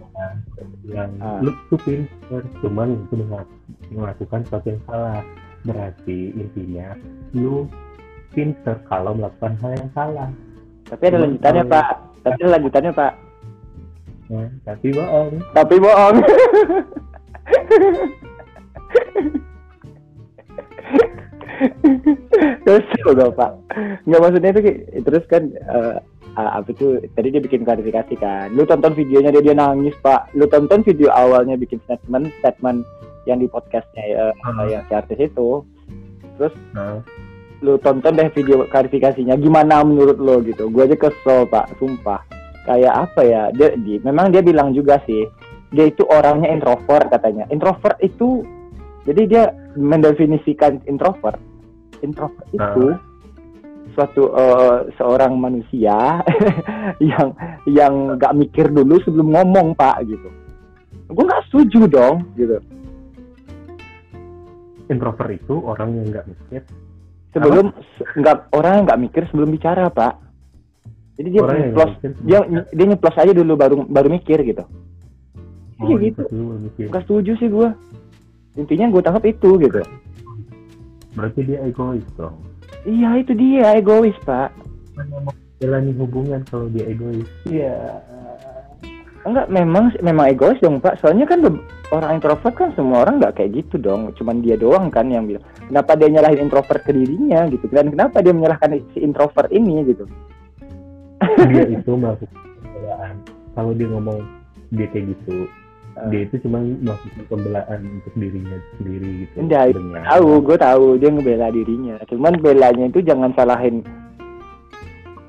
Yang 0.86 1.10
Ah. 1.18 1.38
lu 1.42 1.50
tuh 1.66 1.80
pinter, 1.82 2.42
cuman 2.62 2.94
itu 2.94 3.14
melakukan 3.90 4.46
sesuatu 4.46 4.70
yang 4.70 4.82
salah. 4.86 5.20
Berarti 5.66 6.30
intinya 6.36 6.94
lu 7.34 7.66
pinter 8.30 8.78
kalau 8.86 9.16
melakukan 9.16 9.56
hal 9.64 9.72
yang 9.74 9.90
salah. 9.90 10.28
tapi 10.86 11.02
ada 11.10 11.18
lanjutannya 11.26 11.64
Pak. 11.66 11.86
Tapi 12.22 12.38
ada 12.38 12.50
lanjutannya 12.54 12.92
Pak. 12.94 13.12
Nah, 14.26 14.50
tapi 14.62 14.86
bohong. 14.94 15.30
Tapi 15.50 15.74
bohong. 15.82 16.16
Terus 22.66 22.84
gue 23.00 23.28
pak, 23.32 23.50
nggak 24.04 24.20
maksudnya 24.20 24.50
itu 24.52 24.62
terus 25.06 25.24
kan 25.30 25.48
eh, 25.54 25.96
ah, 26.36 26.60
apa 26.60 26.68
itu 26.74 27.00
tadi 27.16 27.32
dia 27.32 27.42
bikin 27.42 27.64
klarifikasi 27.64 28.14
kan. 28.18 28.52
Lu 28.52 28.68
tonton 28.68 28.92
videonya 28.92 29.32
dia 29.32 29.42
dia 29.42 29.56
nangis 29.56 29.96
pak. 30.04 30.28
Lu 30.36 30.44
tonton 30.50 30.84
video 30.84 31.08
awalnya 31.14 31.56
bikin 31.56 31.80
statement 31.86 32.28
statement 32.42 32.84
yang 33.24 33.40
di 33.42 33.48
podcastnya 33.48 34.04
ya, 34.06 34.24
Hmm. 34.44 34.68
yang 34.68 34.82
si 34.86 34.92
artis 34.94 35.18
itu. 35.18 35.64
Terus 36.36 36.54
Nah, 36.76 37.00
lu 37.64 37.80
tonton 37.80 38.16
deh 38.16 38.28
video 38.36 38.68
klarifikasinya 38.68 39.34
gimana 39.40 39.80
menurut 39.80 40.18
lo 40.20 40.44
gitu 40.44 40.68
gue 40.68 40.82
aja 40.84 40.96
kesel 41.08 41.48
pak 41.48 41.72
sumpah 41.80 42.20
kayak 42.68 42.92
apa 43.08 43.20
ya 43.24 43.42
dia 43.54 43.72
di, 43.80 43.96
memang 44.04 44.28
dia 44.28 44.44
bilang 44.44 44.76
juga 44.76 45.00
sih 45.08 45.24
dia 45.72 45.88
itu 45.88 46.04
orangnya 46.04 46.52
introvert 46.52 47.08
katanya 47.08 47.48
introvert 47.48 47.96
itu 48.04 48.44
jadi 49.06 49.22
dia 49.30 49.44
mendefinisikan 49.78 50.82
introvert. 50.90 51.38
Introvert 52.02 52.46
itu 52.50 52.98
suatu 53.94 54.28
uh, 54.34 54.84
seorang 54.98 55.38
manusia 55.38 56.20
yang 57.14 57.32
yang 57.64 58.18
nggak 58.18 58.34
mikir 58.36 58.66
dulu 58.68 58.98
sebelum 59.06 59.30
ngomong 59.32 59.78
pak 59.78 60.02
gitu. 60.04 60.28
Gue 61.06 61.24
nggak 61.24 61.46
setuju 61.48 61.86
dong 61.86 62.26
gitu. 62.34 62.58
Introvert 64.90 65.30
itu 65.38 65.54
orang 65.62 66.02
yang 66.02 66.06
nggak 66.10 66.26
mikir. 66.26 66.60
Sebelum 67.30 67.66
nggak 68.20 68.36
orang 68.52 68.72
yang 68.74 68.84
nggak 68.90 69.02
mikir 69.06 69.22
sebelum 69.30 69.48
bicara 69.54 69.86
pak. 69.88 70.18
Jadi 71.16 71.28
dia 71.32 71.42
Orang 71.46 71.56
nyeplos 71.62 71.92
dia 72.28 72.38
dia 72.74 72.86
nyeplos 72.90 73.16
aja 73.16 73.32
dulu 73.32 73.56
baru 73.56 73.76
baru 73.88 74.08
mikir 74.12 74.42
gitu. 74.44 74.66
Oh, 75.80 75.88
Iya 75.88 76.10
gitu. 76.10 76.24
itu 76.26 76.34
dulu 76.34 76.52
mikir. 76.68 76.86
nggak 76.92 77.02
setuju 77.08 77.32
sih 77.40 77.48
gue 77.48 77.68
intinya 78.56 78.90
gue 78.90 79.02
tangkap 79.04 79.24
itu 79.28 79.50
gitu. 79.60 79.80
Berarti 81.16 81.40
dia 81.48 81.58
egois 81.64 82.04
dong. 82.16 82.36
Iya 82.84 83.24
itu 83.24 83.32
dia 83.32 83.76
egois 83.76 84.16
pak. 84.24 84.52
Jalani 85.60 85.92
hubungan 85.96 86.44
kalau 86.48 86.68
dia 86.68 86.84
egois. 86.88 87.28
Iya. 87.48 88.04
Enggak 89.24 89.48
memang 89.48 89.92
memang 90.04 90.26
egois 90.28 90.60
dong 90.60 90.80
pak. 90.80 91.00
Soalnya 91.00 91.24
kan 91.24 91.40
orang 91.92 92.20
introvert 92.20 92.54
kan 92.56 92.70
semua 92.76 93.08
orang 93.08 93.20
nggak 93.20 93.40
kayak 93.40 93.64
gitu 93.64 93.80
dong. 93.80 94.12
Cuman 94.16 94.44
dia 94.44 94.60
doang 94.60 94.92
kan 94.92 95.08
yang 95.08 95.24
bilang 95.24 95.44
kenapa 95.68 95.96
dia 95.96 96.08
nyalahin 96.12 96.48
introvert 96.48 96.84
ke 96.84 96.92
dirinya? 96.92 97.48
gitu. 97.48 97.64
Dan 97.72 97.92
kenapa 97.92 98.20
dia 98.20 98.36
menyalahkan 98.36 98.76
si 98.92 99.00
introvert 99.00 99.48
ini 99.52 99.84
gitu. 99.88 100.04
Dia 101.48 101.64
itu 101.64 101.92
pembelaan 101.96 103.16
kalau 103.56 103.72
dia 103.72 103.88
ngomong 103.88 104.20
dia 104.70 104.86
kayak 104.92 105.16
gitu 105.16 105.48
Ah. 105.96 106.12
dia 106.12 106.28
itu 106.28 106.36
cuma 106.44 106.60
melakukan 106.60 107.24
pembelaan 107.24 107.80
untuk 107.88 108.12
dirinya 108.20 108.58
sendiri 108.76 109.10
gitu. 109.24 109.34
Enggak, 109.40 109.72
Dengan- 109.72 110.04
tahu 110.04 110.28
gue 110.44 110.56
tahu. 110.60 110.84
Dia 111.00 111.08
ngebela 111.08 111.48
dirinya. 111.48 111.96
Cuman 112.04 112.36
belanya 112.36 112.84
itu 112.86 113.00
jangan 113.00 113.32
salahin. 113.32 113.80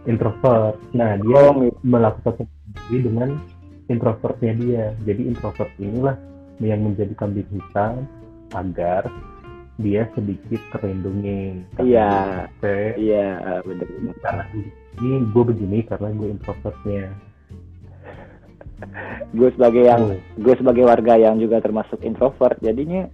Introvert. 0.04 0.76
Nah 0.92 1.16
dia 1.20 1.40
Oh, 1.40 1.56
gitu. 1.56 1.76
melakukan 1.84 2.48
sendiri 2.88 3.12
dengan 3.12 3.30
introvertnya 3.88 4.54
dia. 4.60 4.86
Jadi 5.04 5.22
introvert 5.28 5.72
inilah 5.80 6.16
yang 6.60 6.84
menjadi 6.84 7.14
kambing 7.16 7.48
hitam 7.48 8.04
agar 8.52 9.08
dia 9.78 10.08
sedikit 10.16 10.60
terlindungi. 10.74 11.64
Iya. 11.80 12.48
Iya 12.96 13.28
bener-bener. 13.64 14.16
Karena 14.20 14.44
ini 15.00 15.16
gue 15.28 15.44
begini 15.44 15.80
karena 15.86 16.12
gue 16.12 16.28
introvertnya 16.34 17.04
gue 19.30 19.50
sebagai 19.52 19.84
yang 19.84 20.02
Oh. 20.04 20.18
gue 20.38 20.54
sebagai 20.56 20.84
warga 20.84 21.14
yang 21.16 21.38
juga 21.38 21.58
termasuk 21.58 21.98
introvert 22.02 22.58
jadinya 22.60 23.10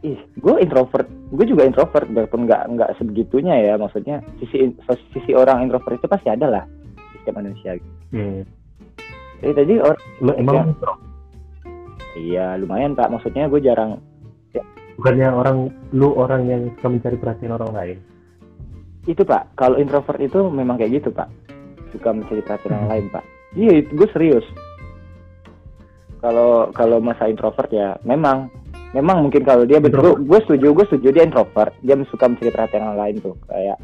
ih 0.00 0.20
gue 0.36 0.54
introvert 0.58 1.04
gue 1.30 1.44
juga 1.44 1.64
introvert 1.64 2.04
walaupun 2.06 2.44
nggak 2.44 2.62
nggak 2.70 2.90
sebegitunya 2.96 3.54
ya 3.62 3.74
maksudnya 3.74 4.20
sisi 4.36 4.72
sisi 5.12 5.32
orang 5.32 5.64
introvert 5.64 5.96
itu 5.96 6.06
pasti 6.06 6.28
ada 6.28 6.46
lah 6.50 6.64
di 6.86 7.16
setiap 7.18 7.36
manusia 7.36 7.76
Hmm. 8.08 8.44
jadi 9.40 9.52
tadi 9.54 9.74
or 9.78 9.94
lo 10.20 10.32
emang 10.34 10.54
Ya. 10.54 10.64
iya 12.14 12.46
lumayan 12.54 12.94
pak 12.94 13.10
maksudnya 13.10 13.48
gue 13.48 13.60
jarang 13.60 14.00
bukannya 14.94 15.26
orang 15.26 15.58
lu 15.90 16.14
orang 16.14 16.46
yang 16.46 16.62
suka 16.78 16.88
mencari 16.88 17.16
perhatian 17.18 17.52
orang 17.52 17.72
lain 17.74 17.98
itu 19.04 19.20
pak 19.20 19.50
kalau 19.54 19.76
introvert 19.76 20.16
itu 20.16 20.38
memang 20.46 20.78
kayak 20.78 21.02
gitu 21.02 21.10
pak 21.10 21.26
suka 21.90 22.12
mencari 22.12 22.40
perhatian 22.40 22.72
orang 22.72 22.82
Hmm. 22.82 22.92
lain 22.92 23.06
pak 23.10 23.24
iya 23.54 23.82
itu 23.82 23.90
gue 23.94 24.08
serius. 24.10 24.46
Kalau 26.20 26.72
kalau 26.72 26.98
masa 27.00 27.28
introvert 27.28 27.70
ya 27.70 27.96
memang. 28.02 28.48
Memang 28.94 29.26
mungkin 29.26 29.42
kalau 29.42 29.66
dia 29.66 29.82
betul 29.82 30.22
gue 30.22 30.38
setuju 30.46 30.70
gue 30.70 30.86
setuju 30.86 31.08
dia 31.10 31.26
introvert. 31.26 31.74
Dia 31.82 31.98
suka 32.06 32.30
mencari 32.30 32.54
perhatian 32.54 32.86
orang 32.86 32.98
lain 33.02 33.16
tuh 33.18 33.34
kayak 33.50 33.78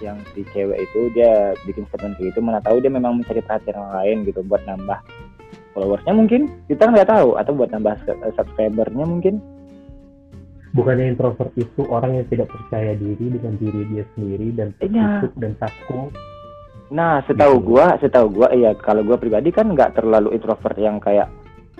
yang 0.00 0.16
si 0.32 0.44
cewek 0.52 0.76
itu 0.80 1.12
dia 1.12 1.52
bikin 1.68 1.84
statement 1.88 2.16
kayak 2.16 2.32
gitu 2.32 2.40
mana 2.44 2.60
tahu 2.64 2.80
dia 2.80 2.88
memang 2.88 3.20
mencari 3.20 3.40
perhatian 3.44 3.76
orang 3.76 3.94
lain 4.00 4.16
gitu 4.24 4.40
buat 4.48 4.64
nambah 4.64 4.96
followersnya 5.76 6.16
mungkin. 6.16 6.48
Kita 6.72 6.88
nggak 6.88 7.04
tahu 7.04 7.36
atau 7.36 7.52
buat 7.52 7.68
nambah 7.68 8.00
sk- 8.00 8.32
subscribernya 8.32 9.04
mungkin. 9.04 9.44
Bukannya 10.72 11.12
introvert 11.12 11.52
itu 11.56 11.84
orang 11.92 12.20
yang 12.20 12.26
tidak 12.32 12.48
percaya 12.48 12.96
diri 12.96 13.36
dengan 13.36 13.60
diri 13.60 13.80
dia 13.92 14.04
sendiri 14.16 14.48
dan 14.56 14.68
Iya. 14.80 15.20
tertutup 15.20 15.32
dan 15.36 15.52
takut 15.60 16.10
Nah, 16.86 17.18
setahu 17.26 17.58
Gitu. 17.58 17.66
gua, 17.66 17.86
setahu 17.98 18.26
gua 18.30 18.48
iya 18.54 18.70
kalau 18.78 19.02
gua 19.02 19.18
pribadi 19.18 19.50
kan 19.50 19.66
nggak 19.74 19.98
terlalu 19.98 20.38
introvert 20.38 20.78
yang 20.78 21.02
kayak 21.02 21.26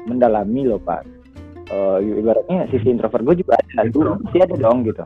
mendalami 0.02 0.66
loh, 0.66 0.82
Pak. 0.82 1.06
Eh, 1.66 1.98
ibaratnya 2.22 2.66
sisi 2.70 2.90
introvert 2.90 3.22
gua 3.22 3.34
juga 3.38 3.54
ada, 3.58 3.86
dulu 3.86 4.18
masih 4.22 4.40
ada 4.42 4.54
dong 4.58 4.82
gitu. 4.86 5.04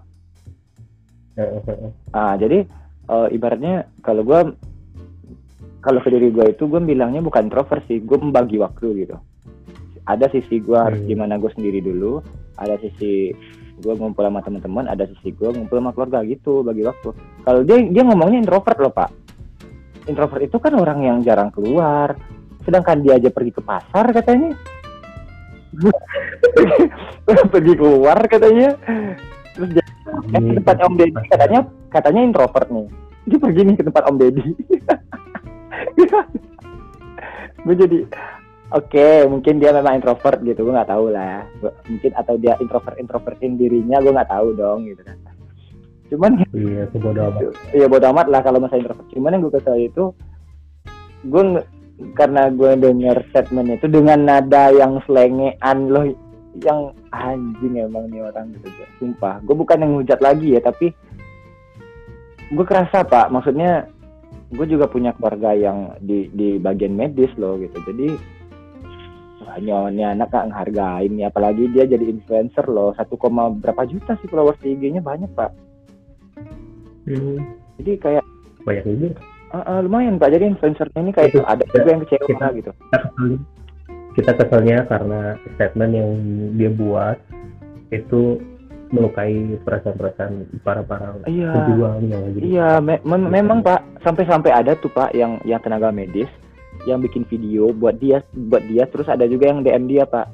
Eh, 1.37 1.45
eh, 1.45 1.63
eh. 1.69 1.93
Ah, 2.17 2.37
jadi 2.41 2.65
eh, 3.09 3.29
ibaratnya 3.37 3.89
kalau 4.01 4.25
gua 4.25 4.49
kalau 5.81 6.01
ke 6.05 6.09
diri 6.13 6.29
gua 6.33 6.49
itu 6.49 6.65
gua 6.65 6.81
bilangnya 6.81 7.21
bukan 7.21 7.49
introvert 7.49 7.85
sih, 7.85 8.01
gua 8.01 8.21
membagi 8.21 8.57
waktu 8.61 9.05
gitu. 9.05 9.17
Ada 10.09 10.33
sisi 10.33 10.65
gua 10.65 10.89
harus 10.89 11.01
Hmm. 11.05 11.09
gimana 11.13 11.37
gua 11.37 11.53
sendiri 11.53 11.85
dulu, 11.85 12.25
ada 12.57 12.77
sisi 12.81 13.37
gua 13.81 13.97
ngumpul 13.97 14.25
sama 14.25 14.41
teman-teman, 14.45 14.89
ada 14.89 15.05
sisi 15.09 15.33
gua 15.37 15.53
ngumpul 15.53 15.77
sama 15.81 15.93
keluarga 15.93 16.25
gitu, 16.25 16.65
bagi 16.65 16.85
waktu. 16.85 17.13
Kalau 17.45 17.61
dia 17.65 17.81
dia 17.85 18.03
ngomongnya 18.05 18.45
introvert 18.45 18.81
loh, 18.81 18.93
Pak. 18.93 19.09
Introvert 20.09 20.43
itu 20.45 20.57
kan 20.57 20.73
orang 20.77 21.05
yang 21.05 21.19
jarang 21.21 21.53
keluar, 21.53 22.17
sedangkan 22.65 23.05
dia 23.05 23.21
aja 23.21 23.29
pergi 23.29 23.53
ke 23.53 23.63
pasar 23.65 24.13
katanya. 24.15 24.57
pergi 27.55 27.73
keluar 27.77 28.19
katanya. 28.27 28.75
Terus 29.55 29.69
dia 29.77 29.85
eh, 29.85 30.41
ke 30.41 30.53
tempat 30.63 30.77
Om 30.87 30.95
Deddy 30.97 31.23
katanya 31.29 31.61
katanya 31.93 32.21
introvert 32.25 32.69
nih. 32.73 32.89
Dia 33.29 33.39
pergi 33.39 33.61
nih 33.67 33.77
ke 33.77 33.85
tempat 33.85 34.03
Om 34.09 34.17
Deddy. 34.17 34.47
gue 37.65 37.77
jadi 37.77 37.99
oke 38.73 39.09
mungkin 39.29 39.61
dia 39.61 39.71
memang 39.77 40.01
introvert 40.01 40.41
gitu 40.41 40.65
gue 40.65 40.75
nggak 40.75 40.91
tahu 40.91 41.13
lah 41.13 41.45
mungkin 41.87 42.13
atau 42.17 42.35
dia 42.41 42.57
introvert 42.59 42.97
introvertin 42.97 43.61
dirinya 43.61 44.01
gue 44.01 44.13
nggak 44.15 44.33
tahu 44.33 44.57
dong 44.57 44.89
gitu 44.89 45.03
kan 45.05 45.17
cuman 46.11 46.43
iya 46.59 46.85
sebodoh 46.91 47.31
amat. 47.31 47.55
Ya 47.73 47.87
bodo 47.87 48.07
amat 48.11 48.27
lah 48.29 48.41
kalau 48.43 48.59
masa 48.59 48.77
introvert. 48.77 49.07
Cuman 49.15 49.35
yang 49.39 49.43
gue 49.47 49.55
kesel 49.55 49.77
itu 49.79 50.05
gue 51.25 51.43
karena 52.17 52.49
gue 52.49 52.81
denger 52.81 53.17
statementnya 53.29 53.77
itu 53.77 53.89
dengan 53.93 54.25
nada 54.25 54.73
yang 54.73 54.99
selengean 55.05 55.79
loh 55.93 56.09
yang 56.65 56.97
anjing 57.13 57.77
emang 57.77 58.09
nih 58.09 58.25
orang 58.25 58.51
gitu 58.57 58.73
Gua. 58.73 58.89
sumpah 58.97 59.35
gue 59.45 59.53
bukan 59.53 59.85
yang 59.85 59.93
hujat 60.01 60.19
lagi 60.25 60.57
ya 60.57 60.61
tapi 60.65 60.91
gue 62.51 62.65
kerasa 62.67 63.07
pak. 63.07 63.31
Maksudnya 63.31 63.87
gue 64.51 64.67
juga 64.67 64.91
punya 64.91 65.15
keluarga 65.15 65.55
yang 65.55 65.95
di 66.03 66.27
di 66.35 66.59
bagian 66.59 66.99
medis 66.99 67.31
loh 67.39 67.57
gitu. 67.57 67.79
Jadi 67.87 68.09
ini 69.51 70.03
anak 70.07 70.31
gak 70.31 70.47
ngehargain 70.51 71.11
nih. 71.15 71.27
Apalagi 71.31 71.71
dia 71.75 71.87
jadi 71.87 72.07
influencer 72.07 72.67
loh. 72.71 72.95
Satu 72.95 73.19
koma 73.19 73.51
berapa 73.51 73.87
juta 73.87 74.15
sih 74.19 74.31
followers 74.31 74.59
di 74.63 74.75
IG-nya 74.79 75.03
banyak 75.03 75.31
pak 75.35 75.70
Hmm, 77.05 77.37
jadi 77.79 77.93
kayak 77.99 78.25
banyak 78.63 78.85
juga 78.87 79.09
Ah, 79.51 79.67
ah, 79.67 79.79
lumayan 79.83 80.15
pak. 80.15 80.31
Jadi 80.31 80.47
influencernya 80.47 81.01
ini 81.01 81.11
kayak 81.11 81.35
Itu- 81.35 81.43
ada 81.43 81.65
juga 81.67 81.89
yang 81.91 82.03
kecewa 82.07 82.23
kita- 82.23 82.55
gitu. 82.55 82.71
kita 82.71 82.99
kesel 83.03 83.31
kita 84.11 84.33
keselnya 84.35 84.79
karena 84.87 85.21
statement 85.55 85.93
yang 85.93 86.11
dia 86.55 86.71
buat 86.71 87.19
itu 87.91 88.39
melukai 88.91 89.35
perasaan-perasaan 89.63 90.33
para 90.63 90.83
para 90.83 91.19
Iya. 91.27 91.51
pejuangnya 91.67 92.19
gitu. 92.31 92.43
iya 92.45 92.79
me- 92.79 93.03
mem- 93.03 93.27
memang 93.29 93.59
pak. 93.61 93.83
Sampai-sampai 94.03 94.51
ada 94.51 94.75
tuh 94.75 94.87
pak 94.89 95.15
yang 95.15 95.43
yang 95.43 95.59
tenaga 95.59 95.91
medis 95.91 96.31
yang 96.87 96.99
bikin 96.99 97.27
video 97.27 97.71
buat 97.71 97.99
dia 97.99 98.23
buat 98.31 98.63
dia. 98.65 98.87
Terus 98.87 99.07
ada 99.07 99.27
juga 99.27 99.47
yang 99.47 99.63
DM 99.63 99.87
dia 99.87 100.07
pak. 100.07 100.31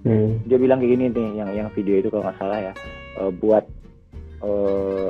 Hmm, 0.00 0.40
dia 0.48 0.56
bilang 0.56 0.80
kayak 0.80 0.92
gini 0.96 1.04
nih 1.08 1.28
yang 1.36 1.50
yang 1.54 1.68
video 1.72 2.00
itu 2.00 2.08
kalau 2.08 2.24
nggak 2.24 2.40
salah 2.40 2.56
ya. 2.58 2.72
Eh, 3.20 3.32
buat 3.36 3.64
eh, 4.44 5.08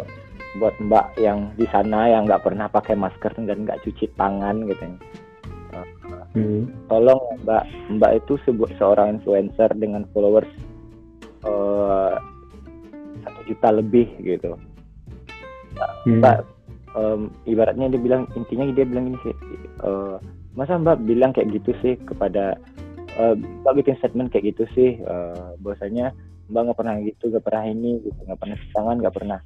buat 0.59 0.75
mbak 0.83 1.15
yang 1.23 1.55
di 1.55 1.67
sana 1.71 2.11
yang 2.11 2.27
nggak 2.27 2.43
pernah 2.43 2.67
pakai 2.67 2.99
masker 2.99 3.31
dan 3.47 3.67
nggak 3.67 3.81
cuci 3.87 4.11
tangan 4.19 4.67
gitu. 4.67 4.87
Hmm, 6.31 6.71
tolong 6.87 7.19
mbak. 7.43 7.67
Mbak 7.91 8.13
itu 8.23 8.39
sebuah 8.47 8.71
seorang 8.79 9.19
influencer 9.19 9.71
dengan 9.75 10.07
followers 10.15 10.51
eh, 11.47 12.15
satu 13.27 13.41
juta 13.47 13.69
lebih 13.75 14.07
gitu. 14.23 14.55
Hmm. 16.05 16.21
mbak 16.21 16.45
em, 16.93 17.33
ibaratnya 17.49 17.89
dia 17.89 18.01
bilang 18.01 18.29
intinya 18.37 18.69
dia 18.69 18.85
bilang 18.85 19.13
ini 19.13 19.19
sih 19.25 19.35
eh, 19.81 20.17
masa 20.53 20.77
mbak 20.77 21.01
bilang 21.09 21.33
kayak 21.33 21.57
gitu 21.57 21.73
sih 21.81 21.97
kepada 22.05 22.59
mbak 23.65 23.75
bikin 23.81 23.97
statement 24.01 24.29
kayak 24.29 24.53
gitu 24.53 24.65
sih 24.77 24.91
eh, 25.01 25.47
bahwasanya 25.65 26.13
mbak 26.51 26.63
nggak 26.67 26.79
pernah 26.83 26.95
gitu 27.01 27.25
nggak 27.31 27.45
pernah 27.47 27.65
ini 27.71 27.91
gitu 28.03 28.21
nggak 28.27 28.39
pernah 28.43 28.55
cuci 28.59 28.73
tangan 28.75 28.97
nggak 28.99 29.15
pernah 29.15 29.41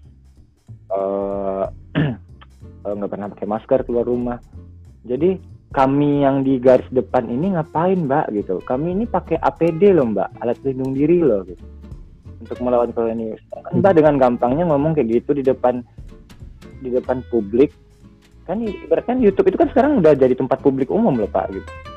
eh, 0.91 1.65
eh, 2.85 2.93
nggak 2.97 3.11
pernah 3.13 3.27
pakai 3.33 3.47
masker 3.49 3.81
keluar 3.85 4.05
rumah. 4.09 4.39
Jadi 5.05 5.37
kami 5.75 6.25
yang 6.25 6.47
di 6.47 6.57
garis 6.57 6.87
depan 6.89 7.29
ini 7.29 7.53
ngapain 7.55 8.09
mbak 8.09 8.33
gitu? 8.33 8.61
Kami 8.65 8.97
ini 8.97 9.05
pakai 9.05 9.37
APD 9.37 9.93
loh 9.93 10.09
mbak 10.09 10.33
alat 10.41 10.57
pelindung 10.65 10.97
diri 10.97 11.21
loh 11.21 11.45
gitu. 11.45 11.65
Untuk 12.41 12.61
melawan 12.61 12.93
corona 12.93 13.13
ini 13.13 13.37
mbak 13.77 13.93
dengan 13.97 14.17
gampangnya 14.17 14.65
ngomong 14.73 14.97
kayak 14.97 15.21
gitu 15.21 15.37
di 15.37 15.45
depan 15.45 15.85
di 16.81 16.89
depan 16.89 17.21
publik. 17.29 17.73
Kan 18.45 18.65
ibaratnya 18.65 19.21
YouTube 19.21 19.49
itu 19.53 19.57
kan 19.61 19.69
sekarang 19.73 20.05
udah 20.05 20.13
jadi 20.17 20.37
tempat 20.37 20.61
publik 20.61 20.93
umum 20.93 21.17
loh 21.17 21.29
pak 21.29 21.49
gitu 21.53 21.94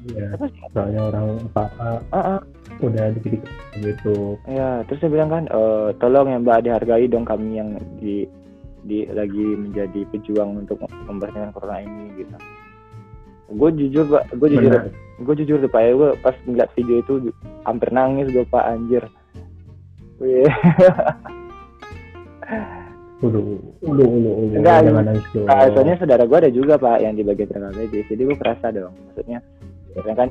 Iya. 0.00 0.32
apa 0.32 0.46
Soalnya 0.72 1.00
orang 1.12 1.24
apa-apa 1.52 1.88
Ah, 2.08 2.24
ah. 2.36 2.40
udah 2.80 3.12
dikit 3.12 3.44
gitu. 3.84 4.40
ya 4.48 4.80
terus 4.88 5.04
dia 5.04 5.12
bilang 5.12 5.28
kan 5.28 5.44
"Eh, 5.46 5.88
tolong 6.00 6.32
ya 6.32 6.38
mbak 6.40 6.64
dihargai 6.64 7.04
dong 7.04 7.28
kami 7.28 7.60
yang 7.60 7.76
di 8.00 8.24
di 8.80 9.04
lagi 9.12 9.44
menjadi 9.60 10.08
pejuang 10.08 10.64
untuk 10.64 10.80
memberantas 11.04 11.52
corona 11.52 11.84
ini 11.84 12.16
gitu 12.16 12.32
gue 13.50 13.70
jujur 13.76 14.04
pak 14.08 14.24
gue 14.32 14.48
jujur 14.48 14.72
gue 15.20 15.34
jujur 15.36 15.56
tuh 15.60 15.68
pak 15.68 15.82
ya 15.84 15.92
gue 15.92 16.10
pas 16.22 16.36
ngeliat 16.48 16.70
video 16.72 16.96
itu 16.98 17.12
hampir 17.66 17.88
nangis 17.90 18.32
gue 18.32 18.46
pak 18.46 18.64
anjir. 18.64 19.04
Udah, 23.20 23.36
udah, 23.36 23.60
udah, 23.84 24.06
udah. 24.08 24.56
Enggak, 24.56 24.78
Jangan 24.80 25.04
nangis 25.04 25.26
dong. 25.36 25.44
Nah, 25.44 25.68
soalnya 25.76 25.96
saudara 26.00 26.24
gue 26.24 26.38
ada 26.40 26.50
juga 26.50 26.74
pak 26.80 27.04
yang 27.04 27.12
di 27.12 27.20
bagian 27.20 27.52
tenaga 27.52 27.76
medis, 27.76 28.08
jadi 28.08 28.22
gue 28.24 28.36
kerasa 28.40 28.66
dong. 28.72 28.96
Maksudnya, 28.96 29.38
karena 29.90 30.12
kan 30.14 30.28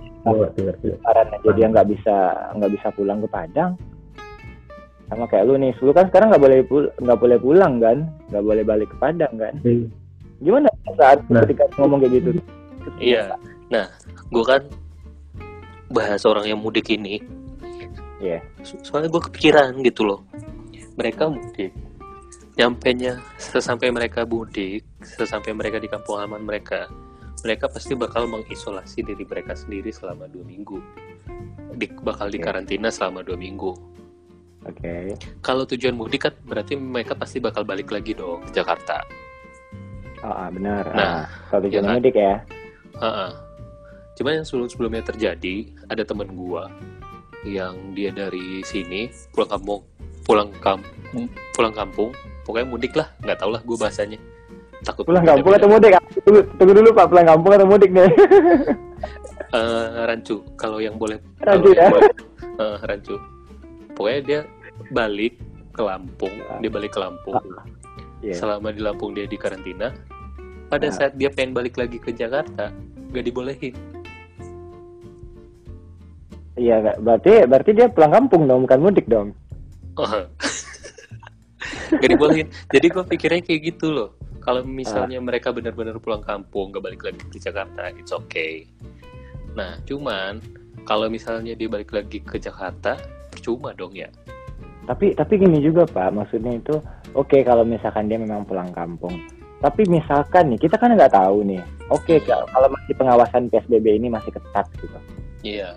karena 1.04 1.24
jadi 1.44 1.56
dia 1.56 1.68
nggak 1.72 1.88
bisa 1.92 2.16
nggak 2.56 2.72
bisa 2.75 2.88
pulang 2.96 3.20
ke 3.20 3.28
Padang. 3.28 3.72
Sama 5.10 5.25
kayak 5.25 5.50
lu 5.50 5.58
nih, 5.58 5.74
lu 5.82 5.89
kan 5.89 6.06
sekarang 6.06 6.30
nggak 6.30 6.44
boleh 6.46 6.60
pul- 6.70 6.94
nggak 7.01 7.20
boleh 7.20 7.38
pulang 7.42 7.74
kan, 7.82 7.98
nggak 8.30 8.46
boleh 8.46 8.62
balik 8.62 8.88
ke 8.94 8.98
Padang 9.01 9.34
kan. 9.42 9.54
Iya. 9.66 9.89
Gimana 10.39 10.68
saat 10.96 11.20
Nah. 11.28 11.42
ketika 11.44 11.66
ngomong 11.82 12.00
kayak 12.06 12.13
gitu? 12.22 12.30
Iya. 13.01 13.34
Nah, 13.74 13.89
gue 14.30 14.44
kan 14.46 14.62
bahas 15.89 16.22
orang 16.30 16.46
yang 16.46 16.62
mudik 16.62 16.94
ini. 16.94 17.20
Iya. 18.22 18.38
So- 18.62 18.80
Soalnya 18.86 19.10
gue 19.10 19.22
kepikiran 19.34 19.82
gitu 19.82 20.06
loh. 20.06 20.22
Mereka 20.94 21.25
mudik. 21.25 21.74
Nyampenya 22.54 23.18
sesampai 23.39 23.89
mereka 23.89 24.28
mudik, 24.30 24.86
sesampai 25.01 25.56
mereka 25.56 25.80
di 25.82 25.88
kampung 25.88 26.20
halaman 26.20 26.44
mereka, 26.44 26.86
mereka 27.46 27.69
pasti 27.69 27.93
bakal 27.93 28.25
mengisolasi 28.27 29.03
diri 29.03 29.24
mereka 29.24 29.55
sendiri 29.55 29.89
selama 29.89 30.27
dua 30.27 30.43
minggu. 30.43 30.77
Di, 31.75 31.88
bakal 32.03 32.27
Oke. 32.27 32.36
dikarantina 32.39 32.89
selama 32.91 33.24
dua 33.24 33.38
minggu. 33.39 33.72
Oke. 34.67 35.15
Kalau 35.39 35.63
tujuan 35.63 35.96
mudik 35.96 36.27
kan 36.27 36.34
berarti 36.43 36.75
mereka 36.75 37.15
pasti 37.15 37.39
bakal 37.39 37.63
balik 37.63 37.89
lagi 37.89 38.12
dong 38.12 38.43
ke 38.48 38.60
Jakarta. 38.60 39.00
Ah, 40.19 40.46
ah, 40.46 40.48
benar. 40.51 40.84
Nah, 40.91 41.24
Ah, 41.24 41.25
kalau 41.48 41.62
tujuan 41.67 41.84
ya 41.84 41.88
kan? 41.88 41.96
mudik 41.96 42.15
ya. 42.19 42.36
Ha-ha. 43.00 43.27
Cuma 44.19 44.36
yang 44.36 44.43
sebelum 44.43 44.67
sebelumnya 44.67 45.03
terjadi 45.08 45.72
ada 45.88 46.03
temen 46.03 46.36
gua 46.36 46.67
yang 47.48 47.96
dia 47.96 48.12
dari 48.12 48.60
sini 48.67 49.08
pulang 49.31 49.48
kampung 49.48 49.81
pulang 50.27 50.51
kampung 50.60 51.31
pulang 51.55 51.72
kampung 51.72 52.12
pokoknya 52.43 52.67
mudik 52.67 52.93
lah 53.00 53.08
nggak 53.24 53.39
tau 53.39 53.48
lah 53.48 53.63
gua 53.63 53.88
bahasanya 53.88 54.19
takut 54.81 55.03
Pulang 55.03 55.25
kampung 55.25 55.53
atau 55.53 55.67
mudik? 55.67 55.91
Tunggu, 56.24 56.41
tunggu 56.55 56.74
dulu 56.74 56.89
pak, 56.91 57.05
pulang 57.07 57.27
kampung 57.27 57.51
atau 57.53 57.67
mudik 57.67 57.91
nih? 57.91 58.09
Eh, 59.50 60.05
rancu 60.05 60.45
kalau 60.53 60.77
yang 60.77 60.93
boleh 60.93 61.17
Rancu 61.48 61.74
ya? 61.74 61.89
boleh. 61.89 62.13
Eh, 62.62 62.77
rancu 62.86 63.15
pokoknya 63.98 64.19
dia 64.21 64.39
balik 64.91 65.41
ke 65.74 65.81
Lampung 65.81 66.29
dia 66.59 66.69
balik 66.69 66.93
ke 66.93 67.00
Lampung 67.01 67.33
Iya. 68.19 68.36
selama 68.38 68.69
di 68.69 68.83
Lampung 68.83 69.17
dia 69.17 69.25
di 69.25 69.39
karantina 69.39 69.89
pada 70.67 70.86
Ya. 70.86 70.93
saat 70.93 71.12
dia 71.15 71.33
pengen 71.33 71.57
balik 71.57 71.81
lagi 71.81 71.98
ke 71.98 72.13
Jakarta 72.13 72.69
gak 73.09 73.25
dibolehin 73.25 73.74
Iya, 76.53 77.00
berarti 77.00 77.48
berarti 77.48 77.71
dia 77.71 77.88
pulang 77.88 78.12
kampung 78.12 78.43
dong, 78.43 78.67
bukan 78.67 78.79
mudik 78.83 79.07
dong. 79.07 79.31
Oh. 79.95 80.05
gak 82.00 82.10
dibolehin. 82.10 82.48
Jadi 82.72 82.88
gue 82.89 83.04
pikirnya 83.04 83.42
kayak 83.44 83.62
gitu 83.75 83.88
loh. 83.92 84.10
Kalau 84.39 84.64
misalnya 84.64 85.20
mereka 85.20 85.51
benar-benar 85.51 86.00
pulang 86.00 86.24
kampung 86.24 86.72
gak 86.72 86.83
balik 86.83 87.01
lagi 87.05 87.22
ke 87.27 87.38
Jakarta 87.38 87.92
it's 87.94 88.16
okay. 88.16 88.66
Nah 89.53 89.77
cuman 89.83 90.40
kalau 90.88 91.12
misalnya 91.12 91.53
dia 91.53 91.68
balik 91.70 91.92
lagi 91.94 92.24
ke 92.24 92.40
Jakarta 92.40 92.98
percuma 93.29 93.75
dong 93.75 93.94
ya. 93.94 94.10
Tapi 94.90 95.14
tapi 95.14 95.38
gini 95.38 95.62
juga 95.62 95.86
Pak, 95.86 96.10
maksudnya 96.18 96.57
itu 96.57 96.81
oke 97.14 97.38
kalau 97.46 97.62
misalkan 97.62 98.10
dia 98.10 98.18
memang 98.18 98.42
pulang 98.48 98.74
kampung. 98.74 99.14
Tapi 99.60 99.83
misalkan 99.92 100.55
nih, 100.55 100.60
kita 100.66 100.79
kan 100.79 100.96
nggak 100.96 101.12
tahu 101.12 101.44
nih. 101.44 101.60
Oke, 101.92 102.24
kalau 102.24 102.48
kalau 102.48 102.72
masih 102.72 102.96
pengawasan 102.96 103.51
PSBB 103.51 104.00
ini 104.00 104.07
masih 104.07 104.31
ketat 104.31 104.66
gitu. 104.79 104.98
iya. 105.44 105.75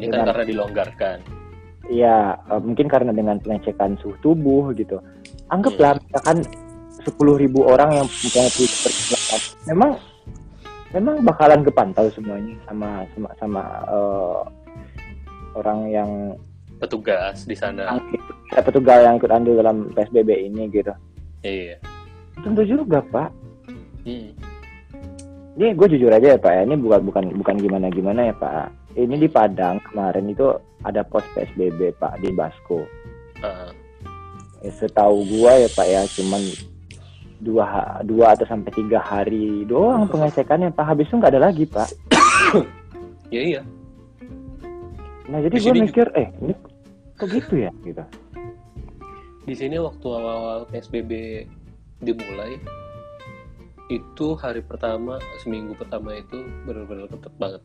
Ini 0.00 0.08
kan 0.08 0.32
karena 0.32 0.44
dilonggarkan. 0.48 1.16
Iya, 1.92 2.40
eh, 2.40 2.60
mungkin 2.64 2.88
karena 2.88 3.12
dengan 3.12 3.36
pengecekan 3.36 4.00
suhu 4.00 4.16
tubuh 4.24 4.72
gitu. 4.72 4.96
Anggaplah 5.52 6.00
misalkan 6.00 6.38
10.000 7.04 7.12
orang 7.60 7.90
yang 7.92 8.06
mempunyai 8.08 8.48
perjalanan, 8.48 9.40
memang 9.68 9.90
memang 10.96 11.16
bakalan 11.24 11.60
kepantau 11.60 12.06
semuanya 12.08 12.56
sama 12.64 13.04
sama 13.12 13.28
sama 13.36 13.62
eh, 13.92 14.40
orang 15.56 15.78
yang 15.92 16.10
petugas 16.80 17.44
di 17.44 17.54
sana 17.54 18.00
petugas 18.64 19.04
yang 19.04 19.16
ikut 19.20 19.30
andil 19.30 19.60
dalam 19.60 19.92
PSBB 19.94 20.50
ini 20.50 20.68
gitu. 20.72 20.92
iya 21.44 21.76
Tentu 22.42 22.64
juga 22.66 23.04
Pak. 23.04 23.30
Hmm. 24.08 24.34
Ini 25.52 25.76
gue 25.76 25.86
jujur 25.94 26.08
aja 26.08 26.34
ya 26.34 26.38
Pak 26.40 26.52
ya, 26.52 26.60
ini 26.64 26.80
bukan 26.80 27.00
bukan 27.06 27.24
bukan 27.38 27.56
gimana 27.60 27.86
gimana 27.92 28.20
ya 28.32 28.34
Pak. 28.34 28.96
Ini 28.96 29.14
di 29.20 29.28
Padang 29.28 29.78
kemarin 29.84 30.32
itu 30.32 30.48
ada 30.82 31.04
pos 31.04 31.22
PSBB 31.36 31.96
Pak 32.00 32.24
di 32.24 32.32
Basko. 32.32 32.82
Ah, 33.44 33.70
Ya, 34.62 34.70
setahu 34.72 35.26
gua 35.26 35.58
ya 35.58 35.68
Pak 35.68 35.86
ya, 35.86 36.02
cuman 36.06 36.42
dua 37.42 37.66
dua 38.06 38.38
atau 38.38 38.46
sampai 38.46 38.70
tiga 38.70 39.02
hari 39.02 39.66
doang 39.66 40.06
pengecekannya 40.06 40.70
Pak. 40.70 40.86
Habis 40.86 41.10
itu 41.10 41.18
nggak 41.18 41.32
ada 41.34 41.42
lagi 41.50 41.64
Pak. 41.66 41.88
iya 43.34 43.42
iya 43.58 43.62
Nah 45.26 45.38
jadi 45.40 45.54
Di 45.56 45.62
gue 45.64 45.74
mikir, 45.80 46.06
eh 46.12 46.28
ini 46.38 46.52
kok 47.16 47.30
gitu 47.30 47.54
ya 47.56 47.70
gitu. 47.82 48.02
di 49.42 49.54
sini 49.56 49.74
waktu 49.78 50.06
awal-awal 50.06 50.66
PSBB 50.68 51.42
dimulai 51.98 52.58
itu 53.88 54.26
hari 54.38 54.62
pertama 54.62 55.18
seminggu 55.40 55.74
pertama 55.74 56.14
itu 56.14 56.42
benar-benar 56.62 57.10
ketat 57.10 57.34
banget 57.38 57.62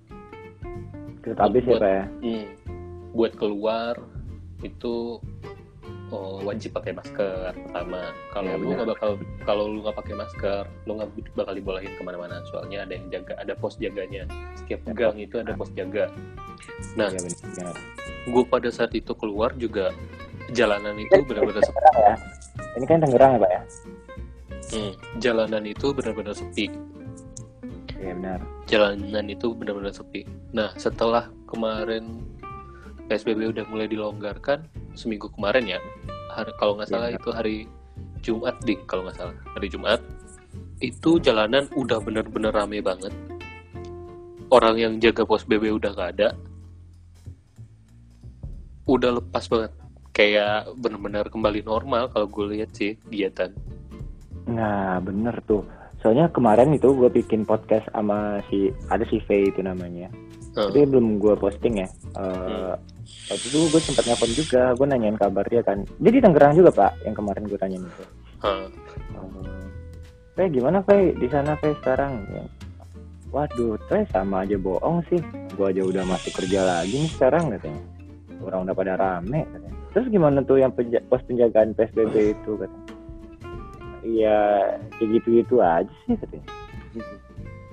Kita 1.21 1.41
habis 1.43 1.63
ya 1.65 1.77
Pak 1.77 1.91
ya. 1.91 2.05
Hmm. 2.23 2.45
buat 3.13 3.33
keluar 3.35 3.93
itu 4.61 5.19
oh, 6.09 6.39
wajib 6.41 6.71
pakai 6.71 6.93
masker 6.93 7.51
pertama 7.53 8.11
kalau 8.31 8.49
Ya, 8.49 8.57
lu 8.59 8.69
nggak 8.73 8.89
bakal 8.91 9.11
kalau 9.43 9.63
lu 9.67 9.79
nggak 9.83 9.97
pakai 9.97 10.15
masker 10.15 10.63
lu 10.85 10.91
nggak 10.95 11.09
bakal 11.35 11.53
dibolehin 11.53 11.91
ke 11.93 12.01
mana-mana 12.03 12.41
soalnya 12.47 12.83
ada 12.87 12.93
yang 12.95 13.07
jaga 13.11 13.33
ada 13.37 13.53
pos 13.53 13.75
jaganya 13.77 14.23
setiap 14.55 14.79
Ya, 14.85 14.93
gang 14.95 15.17
itu 15.17 15.35
ada 15.37 15.51
pos 15.53 15.69
jaga 15.73 16.07
nah 16.95 17.09
benar. 17.09 17.75
gue 18.27 18.43
pada 18.47 18.69
saat 18.69 18.91
itu 18.91 19.13
keluar 19.13 19.51
juga 19.55 19.91
jalanan 20.51 20.95
itu 20.95 21.19
benar-benar 21.23 21.59
sepi 21.59 21.75
Tangerang 21.75 21.99
ya. 21.99 22.15
Ini 22.77 22.85
kan 22.87 22.97
Tangerang 23.03 23.31
ya 23.35 23.39
Pak 23.39 23.51
ya. 23.51 23.61
Hmm, 24.67 24.93
jalanan 25.19 25.63
itu 25.63 25.87
benar-benar 25.91 26.35
sepi 26.35 26.65
Iya 27.97 28.13
benar. 28.13 28.39
jalanan 28.67 29.25
itu 29.27 29.47
benar-benar 29.51 29.89
sepi. 29.89 30.21
Nah, 30.53 30.69
setelah 30.77 31.33
kemarin 31.49 32.21
PSBB 33.07 33.55
udah 33.55 33.65
mulai 33.71 33.87
dilonggarkan 33.87 34.67
seminggu 34.93 35.31
kemarin 35.31 35.77
ya, 35.77 35.79
hari, 36.31 36.51
kalau 36.59 36.75
nggak 36.75 36.89
salah 36.91 37.09
Iya. 37.09 37.17
itu 37.19 37.29
hari 37.31 37.57
Jumat 38.21 38.55
di 38.67 38.75
kalau 38.83 39.07
nggak 39.07 39.17
salah 39.17 39.35
hari 39.55 39.67
Jumat 39.71 39.99
itu 40.77 41.17
jalanan 41.17 41.65
udah 41.73 41.97
benar-benar 42.03 42.53
rame 42.53 42.83
banget. 42.83 43.13
Orang 44.47 44.79
yang 44.79 44.93
jaga 45.01 45.27
pos 45.27 45.43
BB 45.43 45.75
udah 45.75 45.91
nggak 45.91 46.11
ada, 46.19 46.29
udah 48.87 49.19
lepas 49.19 49.45
banget. 49.51 49.71
Kayak 50.15 50.73
benar-benar 50.81 51.29
kembali 51.29 51.61
normal 51.61 52.09
kalau 52.09 52.25
gue 52.25 52.57
lihat 52.57 52.73
sih 52.73 52.97
kegiatan. 53.05 53.53
Nah 54.49 54.97
bener 55.03 55.37
tuh. 55.45 55.61
Soalnya 56.01 56.29
kemarin 56.31 56.73
itu 56.73 56.93
gue 56.93 57.09
bikin 57.09 57.43
podcast 57.43 57.85
sama 57.93 58.41
si 58.49 58.71
ada 58.89 59.05
si 59.09 59.21
V 59.27 59.49
itu 59.51 59.61
namanya. 59.61 60.09
Heeh. 60.55 60.73
Tapi 60.73 60.89
belum 60.89 61.21
gue 61.21 61.35
posting 61.37 61.83
ya. 61.85 61.89
Eh, 62.17 62.73
Waktu 63.27 63.45
itu 63.51 63.59
gue 63.67 63.81
sempat 63.83 64.07
nelfon 64.07 64.31
juga, 64.31 64.71
gue 64.71 64.87
nanyain 64.87 65.17
kabar 65.19 65.43
dia 65.47 65.59
kan. 65.59 65.83
Dia 65.99 66.11
di 66.15 66.21
Tangerang 66.23 66.55
juga 66.55 66.71
pak, 66.71 66.91
yang 67.03 67.11
kemarin 67.11 67.43
gue 67.43 67.59
tanyain 67.59 67.83
itu. 67.83 68.03
Eh, 70.37 70.47
gimana 70.53 70.85
Fe 70.85 71.17
di 71.17 71.27
sana 71.27 71.57
Fe 71.57 71.73
sekarang? 71.81 72.23
Ya. 72.29 72.45
Waduh, 73.33 73.75
Fe 73.89 74.05
sama 74.13 74.45
aja 74.45 74.55
bohong 74.55 75.01
sih. 75.09 75.17
Gue 75.57 75.73
aja 75.73 75.81
udah 75.81 76.05
masuk 76.05 76.37
kerja 76.37 76.61
lagi 76.61 76.93
nih 76.93 77.11
sekarang 77.11 77.49
katanya. 77.51 77.81
Orang 78.45 78.69
udah 78.69 78.75
pada 78.77 78.93
rame 78.95 79.43
katanya. 79.49 79.75
Terus 79.97 80.07
gimana 80.13 80.45
tuh 80.45 80.61
yang 80.61 80.71
penja- 80.71 81.01
pos 81.09 81.25
penjagaan 81.25 81.73
PSBB 81.73 82.37
itu 82.37 82.51
katanya? 82.53 82.85
Iya, 84.05 84.39
kayak 84.95 85.09
gitu-gitu 85.19 85.55
aja 85.59 85.93
sih 86.05 86.15
katanya. 86.15 86.47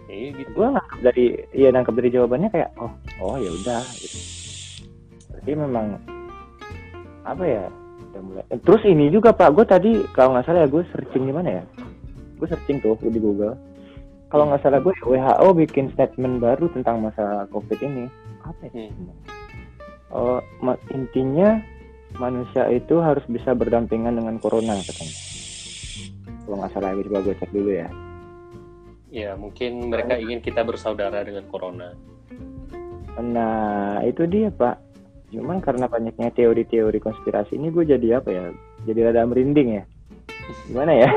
Iya 0.09 0.29
gitu. 0.41 0.51
Gue 0.57 0.67
nangkep 0.73 0.99
dari, 1.05 1.25
iya 1.53 1.69
nangkep 1.69 1.95
dari 2.01 2.11
jawabannya 2.11 2.49
kayak, 2.49 2.71
oh, 2.81 2.93
oh 3.21 3.37
ya 3.37 3.51
udah. 3.53 3.83
Gitu. 3.95 4.34
Berarti 5.35 5.53
memang 5.53 5.87
apa 7.25 7.43
ya? 7.43 7.65
Udah 8.09 8.23
mulai. 8.23 8.45
eh, 8.49 8.61
Terus 8.61 8.83
ini 8.85 9.11
juga 9.11 9.31
Pak, 9.31 9.51
gue 9.53 9.67
tadi 9.67 9.91
kalau 10.11 10.33
nggak 10.33 10.47
salah 10.47 10.63
ya 10.63 10.69
gue 10.69 10.83
searching 10.91 11.27
di 11.27 11.35
mana 11.35 11.51
ya? 11.59 11.65
gue 12.35 12.51
searching 12.51 12.79
tuh 12.79 12.99
di 13.01 13.17
Google 13.17 13.55
kalau 14.27 14.51
nggak 14.51 14.61
salah 14.61 14.83
gue 14.83 14.91
WHO 15.01 15.49
bikin 15.55 15.95
statement 15.95 16.43
baru 16.43 16.67
tentang 16.71 16.99
masa 17.01 17.47
COVID 17.49 17.79
ini 17.81 18.11
apa 18.43 18.63
ya? 18.69 18.91
Hmm. 18.91 19.15
Oh, 20.11 20.39
ma- 20.59 20.79
intinya 20.91 21.59
manusia 22.15 22.67
itu 22.69 22.99
harus 22.99 23.23
bisa 23.27 23.51
berdampingan 23.51 24.15
dengan 24.15 24.39
corona 24.39 24.75
katanya. 24.79 25.17
Kalau 26.45 26.57
nggak 26.61 26.73
salah 26.73 26.91
gue 26.93 27.05
coba 27.07 27.19
gue 27.23 27.35
cek 27.35 27.51
dulu 27.51 27.71
ya. 27.73 27.89
Ya, 29.09 29.31
mungkin 29.39 29.89
mereka 29.89 30.19
ingin 30.19 30.43
kita 30.43 30.67
bersaudara 30.67 31.23
dengan 31.23 31.47
corona. 31.47 31.95
Nah 33.17 34.03
itu 34.03 34.27
dia 34.27 34.51
pak. 34.51 34.75
Cuman 35.35 35.59
karena 35.59 35.91
banyaknya 35.91 36.31
teori-teori 36.31 36.99
konspirasi 37.03 37.59
ini 37.59 37.75
gue 37.75 37.83
jadi 37.83 38.23
apa 38.23 38.31
ya? 38.31 38.55
Jadi 38.87 38.99
rada 39.03 39.27
merinding 39.27 39.83
ya. 39.83 39.85
Gimana 40.71 40.93
ya? 40.95 41.09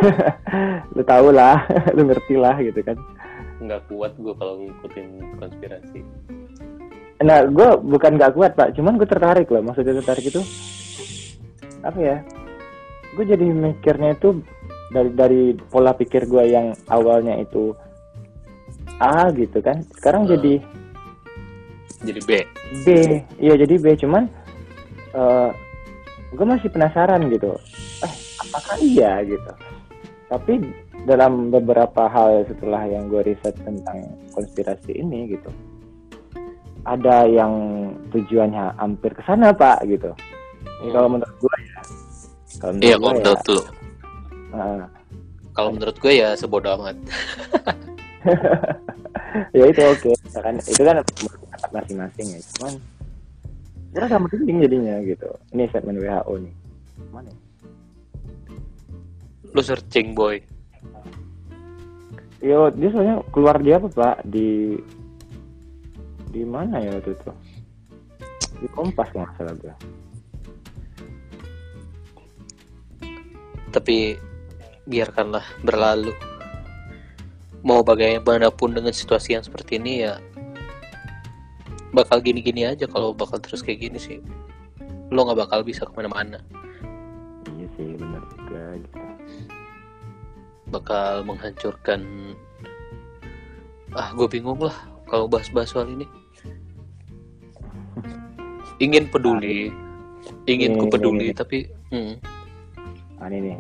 lu 0.97 1.03
tau 1.06 1.30
lah, 1.30 1.62
lu 1.95 2.01
ngerti 2.10 2.34
lah 2.34 2.58
gitu 2.58 2.82
kan. 2.82 2.97
Nggak 3.62 3.86
kuat 3.93 4.17
gue 4.17 4.34
kalau 4.34 4.58
ngikutin 4.58 5.08
konspirasi. 5.38 5.99
Nah, 7.17 7.41
gue 7.49 7.69
bukan 7.82 8.13
gak 8.21 8.38
kuat 8.38 8.53
pak, 8.53 8.77
cuman 8.77 9.01
gue 9.01 9.10
tertarik 9.10 9.49
loh. 9.49 9.65
Maksudnya 9.65 9.97
tertarik 10.01 10.30
itu 10.30 10.41
apa 11.82 11.97
ya? 11.97 12.17
Gue 13.17 13.25
jadi 13.25 13.41
mikirnya 13.41 14.13
itu 14.13 14.38
dari 14.93 15.10
dari 15.17 15.41
pola 15.73 15.97
pikir 15.97 16.30
gue 16.30 16.43
yang 16.45 16.77
awalnya 16.88 17.41
itu 17.41 17.73
A 18.97 19.30
gitu 19.34 19.62
kan, 19.62 19.82
sekarang 19.93 20.25
Hmm. 20.25 20.32
jadi 20.38 20.53
Jadi 22.05 22.19
B. 22.25 22.31
B. 22.86 22.88
Iya 23.41 23.53
jadi 23.65 23.75
B, 23.81 23.86
cuman 23.97 24.29
gue 26.33 26.45
masih 26.45 26.69
penasaran 26.69 27.25
gitu. 27.31 27.55
Eh, 28.05 28.13
apakah 28.43 28.75
iya 28.83 29.23
gitu? 29.25 29.51
Tapi 30.27 30.53
dalam 31.07 31.49
beberapa 31.49 32.12
hal 32.12 32.43
setelah 32.51 32.83
yang 32.86 33.07
gue 33.07 33.23
riset 33.23 33.55
tentang 33.63 34.12
konspirasi 34.36 34.91
ini 34.99 35.33
gitu, 35.33 35.49
ada 36.83 37.23
yang 37.25 37.53
tujuannya 38.12 38.75
hampir 38.77 39.15
ke 39.15 39.23
sana 39.23 39.55
pak 39.55 39.88
gitu. 39.88 40.12
Ini 40.83 40.89
kalau 40.93 41.10
menurut 41.10 41.36
gue 41.39 41.55
ya. 41.63 41.79
Kalau 42.57 42.71
menurut 42.75 42.86
Iya, 42.86 42.95
gua 42.97 43.01
kalau 43.01 43.13
ya, 43.13 43.17
menurut 43.23 43.43
lu. 43.47 43.62
Kalau 45.57 45.69
menurut 45.73 45.97
gue 45.97 46.13
ya 46.13 46.29
sebodoh 46.38 46.71
amat. 46.77 46.97
ya 49.57 49.63
itu 49.65 49.81
oke. 49.81 50.12
Kan 50.38 50.55
itu 50.62 50.81
kan 50.86 50.97
pendapat 51.57 51.71
masing-masing 51.73 52.27
ya. 52.37 52.39
Cuman 52.55 52.73
gue 53.91 53.99
rasa 53.99 54.21
penting 54.21 54.57
jadinya 54.61 54.95
gitu. 55.01 55.29
Ini 55.57 55.63
statement 55.73 55.97
WHO 55.97 56.33
nih. 56.45 56.53
Mana? 57.09 57.29
ya? 57.33 57.37
Lu 59.57 59.61
searching 59.65 60.13
boy. 60.13 60.37
Yo, 62.37 62.69
dia 62.69 62.89
soalnya 62.93 63.25
keluar 63.33 63.57
dia 63.57 63.81
apa 63.81 63.89
pak 63.89 64.17
di 64.29 64.77
di 66.29 66.45
mana 66.45 66.77
ya 66.77 66.93
waktu 66.93 67.17
itu? 67.17 67.31
Di 68.61 68.67
Kompas 68.69 69.09
nggak 69.09 69.33
salah 69.41 69.55
gue. 69.57 69.73
Tapi 73.73 73.97
biarkanlah 74.85 75.45
berlalu. 75.65 76.13
Mau 77.65 77.81
bagaimanapun 77.81 78.77
dengan 78.77 78.93
situasi 78.93 79.33
yang 79.33 79.43
seperti 79.43 79.81
ini 79.81 80.05
ya 80.05 80.21
bakal 81.97 82.21
gini-gini 82.21 82.69
aja 82.69 82.86
kalau 82.86 83.17
bakal 83.17 83.41
terus 83.41 83.65
kayak 83.65 83.89
gini 83.89 83.97
sih. 83.97 84.21
Lo 85.10 85.25
nggak 85.25 85.49
bakal 85.49 85.65
bisa 85.65 85.89
ke 85.89 85.93
mana-mana. 85.97 86.38
Iya 87.57 87.65
sih 87.73 87.97
benar 87.97 88.21
juga. 88.29 88.63
Gitu. 88.77 88.97
Bakal 90.69 91.25
menghancurkan. 91.25 92.01
Ah, 93.97 94.13
gue 94.13 94.27
bingung 94.29 94.62
lah 94.62 94.75
kalau 95.10 95.25
bahas-bahas 95.25 95.73
soal 95.73 95.89
ini. 95.89 96.05
Ingin 98.77 99.10
peduli, 99.10 99.73
ingin 100.45 100.77
Ini, 100.77 100.79
ku 100.79 100.86
peduli, 100.86 101.17
ini, 101.17 101.33
ini. 101.33 101.33
tapi 101.33 101.57
hmm, 101.89 102.13
Nah 103.17 103.25
ini 103.33 103.38
nih, 103.49 103.57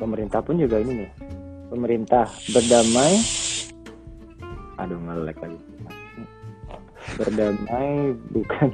pemerintah 0.00 0.40
pun 0.40 0.56
juga 0.56 0.80
ini 0.80 1.04
nih. 1.04 1.10
Pemerintah 1.68 2.24
berdamai. 2.48 3.20
Aduh 4.80 4.96
ngelek 5.04 5.36
lagi. 5.44 5.58
Berdamai 7.20 8.16
bukan. 8.32 8.68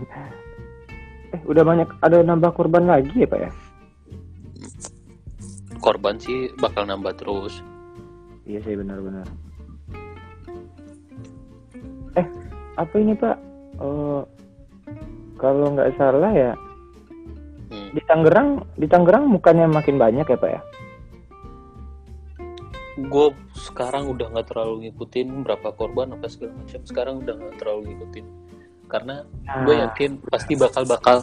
Eh 1.30 1.40
udah 1.46 1.62
banyak 1.62 1.88
ada 2.02 2.22
nambah 2.22 2.50
korban 2.54 2.86
lagi 2.90 3.22
ya 3.22 3.28
pak 3.28 3.40
ya? 3.48 3.52
korban 5.80 6.20
sih 6.20 6.52
bakal 6.60 6.84
nambah 6.84 7.16
terus. 7.16 7.64
Iya 8.44 8.60
sih 8.68 8.76
benar-benar. 8.76 9.24
Eh, 12.20 12.26
apa 12.76 12.94
ini 13.00 13.16
Pak? 13.16 13.36
Eh, 13.80 14.22
kalau 15.40 15.72
nggak 15.72 15.96
salah 15.96 16.32
ya 16.36 16.52
Hmm. 17.70 17.94
di 17.94 18.02
Tangerang, 18.02 18.66
di 18.74 18.86
Tangerang 18.90 19.30
bukannya 19.30 19.70
makin 19.70 19.94
banyak 19.94 20.26
ya 20.26 20.36
Pak 20.36 20.50
ya? 20.50 20.60
Gue 23.06 23.26
sekarang 23.54 24.10
udah 24.10 24.26
nggak 24.28 24.48
terlalu 24.50 24.74
ngikutin 24.86 25.46
berapa 25.46 25.68
korban 25.72 26.12
apa 26.12 26.26
segala 26.26 26.52
macam 26.54 26.80
sekarang 26.82 27.14
udah 27.22 27.34
nggak 27.34 27.56
terlalu 27.56 27.80
ngikutin 27.88 28.26
karena 28.86 29.14
gue 29.62 29.74
Nah, 29.74 29.82
yakin 29.86 30.10
pasti 30.26 30.52
bakal 30.54 30.82
bakal 30.84 31.16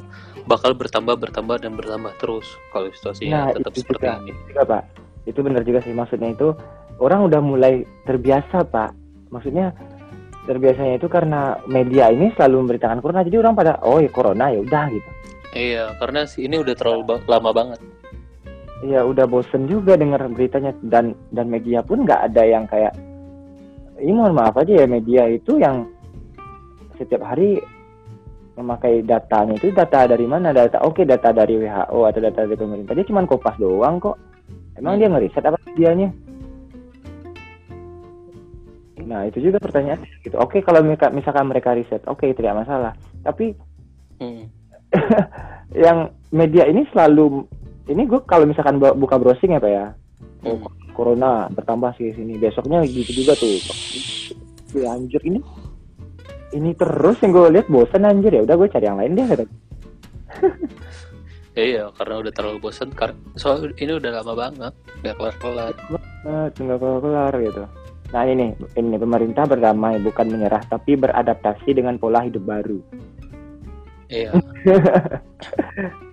bakal 0.48 0.72
bertambah 0.72 1.20
bertambah 1.20 1.60
dan 1.60 1.76
bertambah 1.76 2.16
terus 2.18 2.48
kalau 2.72 2.88
situasinya 2.90 3.52
Nah, 3.52 3.54
tetap 3.54 3.72
itu 3.76 3.82
seperti 3.84 4.00
juga. 4.00 4.12
ini 4.24 4.32
juga 4.48 4.62
Pak. 4.66 4.84
Itu 5.28 5.40
benar 5.44 5.62
juga 5.62 5.80
sih 5.84 5.92
maksudnya 5.92 6.30
itu 6.32 6.48
orang 6.98 7.28
udah 7.28 7.42
mulai 7.44 7.74
terbiasa 8.04 8.63
Pak. 8.63 8.92
Maksudnya 9.28 9.76
terbiasanya 10.44 10.96
itu 10.96 11.12
karena 11.12 11.60
media 11.68 12.08
ini 12.08 12.32
selalu 12.34 12.63
memberitakan 12.63 13.04
corona 13.04 13.28
jadi 13.28 13.44
orang 13.44 13.54
pada 13.54 13.84
oh 13.84 14.00
ya 14.00 14.08
corona 14.08 14.48
ya 14.48 14.63
udah 14.63 14.86
gitu. 14.88 15.10
iya 15.52 15.92
karena 16.00 16.24
sih 16.24 16.48
ini 16.48 16.56
udah 16.56 16.72
terlalu 16.72 17.02
ba- 17.04 17.24
lama 17.28 17.52
banget 17.52 17.80
Iya 18.86 19.02
udah 19.06 19.26
bosen 19.26 19.66
juga 19.66 19.98
dengar 19.98 20.22
beritanya. 20.30 20.74
Dan 20.86 21.18
dan 21.34 21.50
media 21.50 21.82
pun 21.82 22.06
nggak 22.06 22.32
ada 22.32 22.44
yang 22.46 22.66
kayak 22.70 22.94
ini 23.98 24.13
mohon 24.13 24.38
maaf 24.38 24.54
aja 24.62 24.86
ya 24.86 24.86
media 24.86 25.26
itu 25.26 25.58
yang 25.58 25.90
setiap 27.02 27.26
hari 27.26 27.58
memakai 28.58 29.06
datanya 29.06 29.58
itu 29.58 29.74
data 29.74 30.06
dari 30.06 30.26
mana? 30.30 30.54
Data 30.54 30.82
oke 30.86 31.06
data 31.06 31.34
dari 31.34 31.58
WHO 31.58 32.00
atau 32.06 32.20
data 32.22 32.40
dari 32.46 32.58
pemerintah. 32.58 32.94
Dia 32.94 33.06
cuma 33.10 33.26
kopas 33.26 33.58
doang 33.58 33.98
kok. 33.98 34.18
Emang 34.78 35.02
dia 35.02 35.10
ngeriset 35.10 35.42
apa 35.42 35.58
medianya? 35.66 36.10
Nah 39.08 39.26
itu 39.26 39.42
juga 39.42 39.58
pertanyaan. 39.58 40.02
Gitu. 40.22 40.38
Oke 40.38 40.62
kalau 40.62 40.86
mereka 40.86 41.10
misalkan 41.10 41.50
mereka 41.50 41.74
riset 41.74 42.06
oke 42.06 42.26
tidak 42.34 42.62
masalah. 42.62 42.94
Tapi 43.26 43.58
Hmm. 44.18 44.50
yang 45.86 46.10
media 46.34 46.66
ini 46.66 46.88
selalu 46.90 47.46
ini 47.88 48.04
gue 48.04 48.19
kalau 48.28 48.43
misalkan 48.43 48.78
bu- 48.78 48.95
buka 49.00 49.15
browsing 49.15 49.56
ya 49.56 49.63
pak 49.63 49.71
ya? 49.71 49.86
Oh, 50.43 50.60
Hmm. 50.60 50.67
corona 50.91 51.47
bertambah 51.52 51.95
sih 51.95 52.12
sini. 52.13 52.36
Besoknya 52.36 52.84
gitu 52.86 53.23
juga 53.23 53.34
tuh. 53.39 53.58
Ya 54.76 54.91
anjir 54.93 55.21
ini 55.23 55.39
ini 56.56 56.71
terus 56.76 57.19
yang 57.23 57.32
gue 57.36 57.54
lihat 57.60 57.67
bosan 57.71 58.08
anjir. 58.08 58.36
Ya 58.36 58.43
udah 58.43 58.56
gue 58.56 58.67
cari 58.67 58.86
yang 58.88 59.00
lain 59.00 59.15
deh 59.15 59.26
kata. 59.28 59.43
Ya, 61.56 61.63
iya 61.71 61.84
karena 61.95 62.15
udah 62.21 62.32
terlalu 62.36 62.60
bosan 62.60 62.89
karena 62.91 63.17
soal 63.39 63.71
ini 63.80 63.97
udah 63.97 64.12
lama 64.21 64.34
banget 64.36 64.73
nggak 65.04 65.15
kelar 65.15 65.36
kelar 65.39 65.73
tinggal 66.56 66.78
kelar 66.80 67.00
kelar 67.02 67.34
gitu. 67.39 67.63
Nah 68.08 68.23
ini 68.23 68.56
ini 68.80 68.95
pemerintah 68.95 69.43
berdamai 69.43 70.00
bukan 70.00 70.28
menyerah 70.32 70.63
tapi 70.67 70.95
beradaptasi 70.95 71.76
dengan 71.76 72.00
pola 72.00 72.23
hidup 72.23 72.43
baru. 72.43 72.80
Iya 74.08 74.32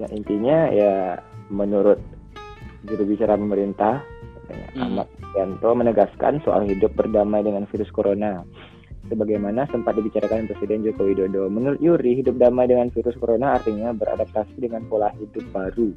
ya 0.00 0.08
intinya 0.16 0.72
ya 0.72 1.20
menurut 1.52 2.00
juru 2.88 3.04
bicara 3.04 3.36
pemerintah 3.36 4.00
katanya, 4.48 4.68
Hmm. 4.72 4.82
Ahmad 4.82 5.08
Yanto 5.36 5.70
menegaskan 5.76 6.42
soal 6.42 6.66
hidup 6.66 6.90
berdamai 6.96 7.44
dengan 7.44 7.68
virus 7.68 7.92
corona 7.92 8.42
sebagaimana 9.06 9.66
sempat 9.70 9.98
dibicarakan 9.98 10.46
Presiden 10.46 10.86
Joko 10.86 11.06
Widodo. 11.06 11.50
Menurut 11.50 11.78
Yuri, 11.82 12.18
hidup 12.22 12.38
damai 12.38 12.70
dengan 12.70 12.90
virus 12.94 13.18
corona 13.18 13.58
artinya 13.58 13.90
beradaptasi 13.94 14.58
dengan 14.58 14.86
pola 14.86 15.10
hidup 15.18 15.44
baru 15.50 15.90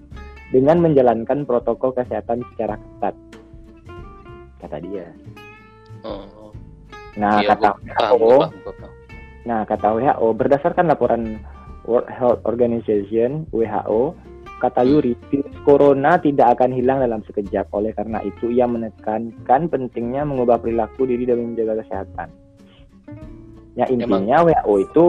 dengan 0.49 0.81
menjalankan 0.81 1.45
protokol 1.45 1.93
kesehatan 1.97 2.45
secara 2.53 2.77
ketat. 2.77 3.15
Kata 4.61 4.77
dia. 4.81 5.07
oh, 6.05 6.51
Nah, 7.13 7.45
iya 7.45 7.53
kata 7.53 7.77
WHO. 8.17 8.49
Nah, 9.45 9.61
kata 9.67 9.87
WHO, 9.93 10.27
berdasarkan 10.33 10.89
laporan 10.89 11.37
World 11.83 12.07
Health 12.07 12.41
Organization 12.47 13.45
(WHO), 13.51 14.15
kata 14.59 14.87
Yuri, 14.87 15.15
virus 15.27 15.51
corona 15.67 16.15
tidak 16.15 16.55
akan 16.59 16.71
hilang 16.71 17.03
dalam 17.03 17.19
sekejap. 17.27 17.67
Oleh 17.75 17.91
karena 17.91 18.23
itu, 18.23 18.47
ia 18.47 18.63
menekankan 18.63 19.67
pentingnya 19.67 20.23
mengubah 20.23 20.59
perilaku 20.59 21.03
diri 21.03 21.27
demi 21.27 21.51
menjaga 21.51 21.83
kesehatan. 21.83 22.31
Ya 23.73 23.89
intinya 23.89 24.45
WHO 24.45 24.73
itu 24.85 25.05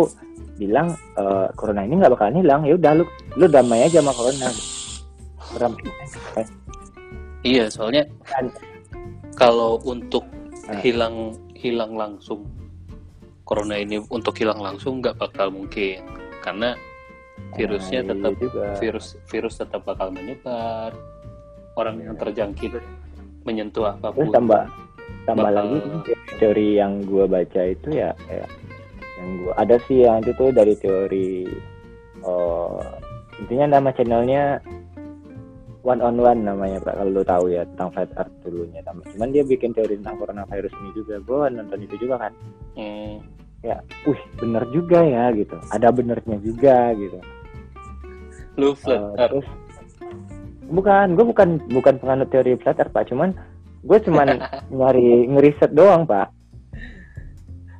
bilang 0.56 0.94
eh, 1.18 1.46
corona 1.54 1.84
ini 1.84 2.00
nggak 2.00 2.12
bakalan 2.16 2.40
hilang. 2.40 2.60
Ya 2.64 2.74
udah 2.74 2.92
lu 2.96 3.04
lu 3.36 3.46
damai 3.46 3.84
aja 3.86 4.00
sama 4.00 4.12
corona. 4.16 4.48
Iya, 7.44 7.68
soalnya 7.68 8.08
Kan. 8.24 8.48
kalau 9.36 9.76
untuk 9.84 10.24
Ah. 10.64 10.80
hilang 10.80 11.36
hilang 11.52 11.92
langsung 11.92 12.48
corona 13.44 13.76
ini 13.76 14.00
untuk 14.08 14.32
hilang 14.40 14.56
langsung 14.56 15.04
nggak 15.04 15.20
bakal 15.20 15.52
mungkin 15.52 16.00
karena 16.44 16.76
virusnya 17.56 18.00
Nah, 18.00 18.06
iya 18.06 18.10
tetap 18.12 18.32
juga. 18.36 18.64
virus 18.76 19.06
virus 19.26 19.54
tetap 19.56 19.80
bakal 19.82 20.12
menyebar. 20.12 20.92
Orang 21.74 21.98
yang 21.98 22.14
terjangkit 22.14 22.78
menyentuh 23.42 23.88
terus 23.90 23.98
apa 23.98 24.08
pun 24.12 24.28
tambah 24.30 24.62
tambah 25.24 25.48
Bakal- 25.48 25.56
lagi 25.58 25.78
teori 26.38 26.68
yang 26.78 27.02
gua 27.02 27.24
baca 27.26 27.60
itu 27.66 27.88
ya 27.90 28.14
kayak 28.24 28.48
yang 29.18 29.28
gua 29.42 29.52
ada 29.58 29.76
sih 29.84 30.04
yang 30.04 30.22
itu 30.22 30.32
tuh 30.32 30.48
dari 30.48 30.74
teori 30.78 31.44
oh 32.22 32.78
intinya 33.36 33.76
nama 33.76 33.90
channelnya 33.90 34.62
one 35.82 36.00
on 36.00 36.16
one 36.16 36.40
namanya 36.40 36.80
pak 36.80 36.94
kalau 36.94 37.10
lo 37.10 37.20
tahu 37.20 37.52
ya 37.52 37.66
tentang 37.74 37.90
flat 37.92 38.10
earth 38.16 38.32
dulunya. 38.40 38.80
Cuman 38.86 39.28
dia 39.28 39.44
bikin 39.44 39.74
teori 39.74 40.00
tentang 40.00 40.16
coronavirus 40.16 40.72
ini 40.72 40.90
juga. 40.94 41.14
Gua 41.20 41.50
nonton 41.50 41.84
itu 41.84 41.96
juga 42.00 42.16
kan. 42.16 42.32
Hmm, 42.78 43.20
wih 44.04 44.20
bener 44.36 44.64
juga 44.68 45.00
ya 45.00 45.32
gitu. 45.32 45.56
Ada 45.72 45.88
benernya 45.88 46.36
juga 46.38 46.92
gitu. 46.92 47.18
Lu 48.54 48.76
flat 48.76 48.94
Eh, 48.94 49.00
earth. 49.00 49.18
terus 49.18 49.46
bukan 50.68 51.06
gue 51.12 51.24
bukan 51.24 51.48
bukan 51.70 51.94
penganut 51.98 52.28
teori 52.28 52.54
flat 52.60 52.76
earth 52.76 52.92
pak. 52.92 53.08
Cuman 53.08 53.32
gue 53.82 53.98
cuman 54.00 54.28
nyari 54.78 55.26
ngeriset 55.26 55.72
doang 55.72 56.04
pak. 56.04 56.28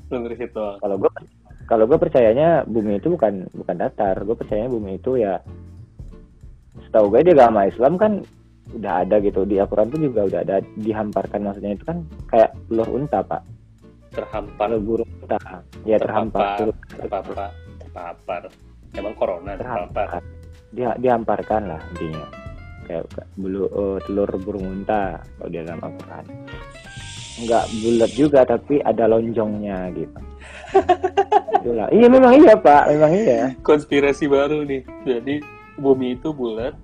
Lu 0.09 0.25
ngeriset 0.25 0.51
doang? 0.51 0.81
Kalau 0.81 0.97
gue 0.97 1.11
kalau 1.65 1.85
gue 1.85 1.97
percayanya 1.97 2.65
bumi 2.65 2.97
itu 2.97 3.13
bukan 3.13 3.49
bukan 3.53 3.77
datar. 3.77 4.17
Gue 4.21 4.35
percayanya 4.35 4.69
bumi 4.69 4.97
itu 4.97 5.17
ya 5.17 5.41
setahu 6.81 7.09
gue 7.09 7.23
di 7.23 7.33
agama 7.33 7.65
Islam 7.65 7.95
kan 7.97 8.25
udah 8.73 9.05
ada 9.05 9.21
gitu. 9.21 9.45
Di 9.45 9.61
Al-Quran 9.61 9.89
tuh 9.89 10.01
juga 10.01 10.25
udah 10.25 10.41
ada 10.41 10.57
dihamparkan 10.75 11.45
maksudnya. 11.45 11.77
Itu 11.77 11.85
kan 11.85 12.09
kayak 12.27 12.57
telur 12.69 12.89
unta 12.91 13.21
pak 13.21 13.45
terhampar. 14.15 14.69
Burung 14.79 15.11
unta 15.21 15.39
ya 15.83 15.97
terhampar. 15.99 16.71
Terpapar 16.89 17.51
terpapar 17.83 18.43
emang 18.95 19.15
corona 19.19 19.53
terhampar. 19.59 20.23
dia 20.75 20.91
dihamparkan 20.99 21.75
lah 21.75 21.81
intinya. 21.95 22.27
Kayak 22.85 23.05
bulu 23.35 23.65
eh, 23.67 23.99
telur 24.07 24.31
burung 24.39 24.67
unta 24.71 25.19
kalau 25.39 25.49
di 25.51 25.57
dalam 25.59 25.81
Al-Quran 25.81 26.25
nggak 27.35 27.65
bulat 27.83 28.11
juga 28.15 28.41
tapi 28.47 28.79
ada 28.87 29.11
lonjongnya 29.11 29.91
gitu. 29.91 30.21
Itulah. 31.65 31.89
iya 31.91 32.07
memang 32.07 32.33
iya 32.39 32.55
pak. 32.55 32.95
Memang 32.95 33.13
iya. 33.17 33.41
Konspirasi 33.65 34.31
baru 34.31 34.63
nih. 34.63 34.87
Jadi 35.03 35.43
bumi 35.81 36.15
itu 36.15 36.31
bulat 36.31 36.79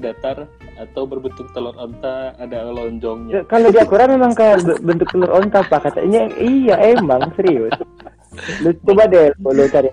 datar 0.00 0.48
atau 0.80 1.04
berbentuk 1.04 1.52
telur 1.52 1.76
onta 1.76 2.32
ada 2.40 2.72
lonjongnya. 2.72 3.40
Ya, 3.40 3.42
kalau 3.44 3.68
di 3.68 3.76
Al-Quran 3.76 4.16
memang 4.16 4.32
kayak 4.32 4.64
be- 4.64 4.80
bentuk 4.80 5.08
telur 5.12 5.28
onta 5.28 5.60
pak 5.68 5.92
katanya 5.92 6.32
iya 6.40 6.76
emang 6.96 7.20
serius. 7.36 7.72
Lu 8.64 8.72
coba 8.88 9.04
deh 9.10 9.28
lu 9.42 9.64
cari 9.68 9.90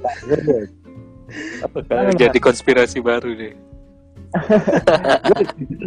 Bakal 1.75 2.15
jadi 2.15 2.39
konspirasi 2.39 3.03
baru 3.03 3.35
nih 3.35 3.51
gue 5.27 5.39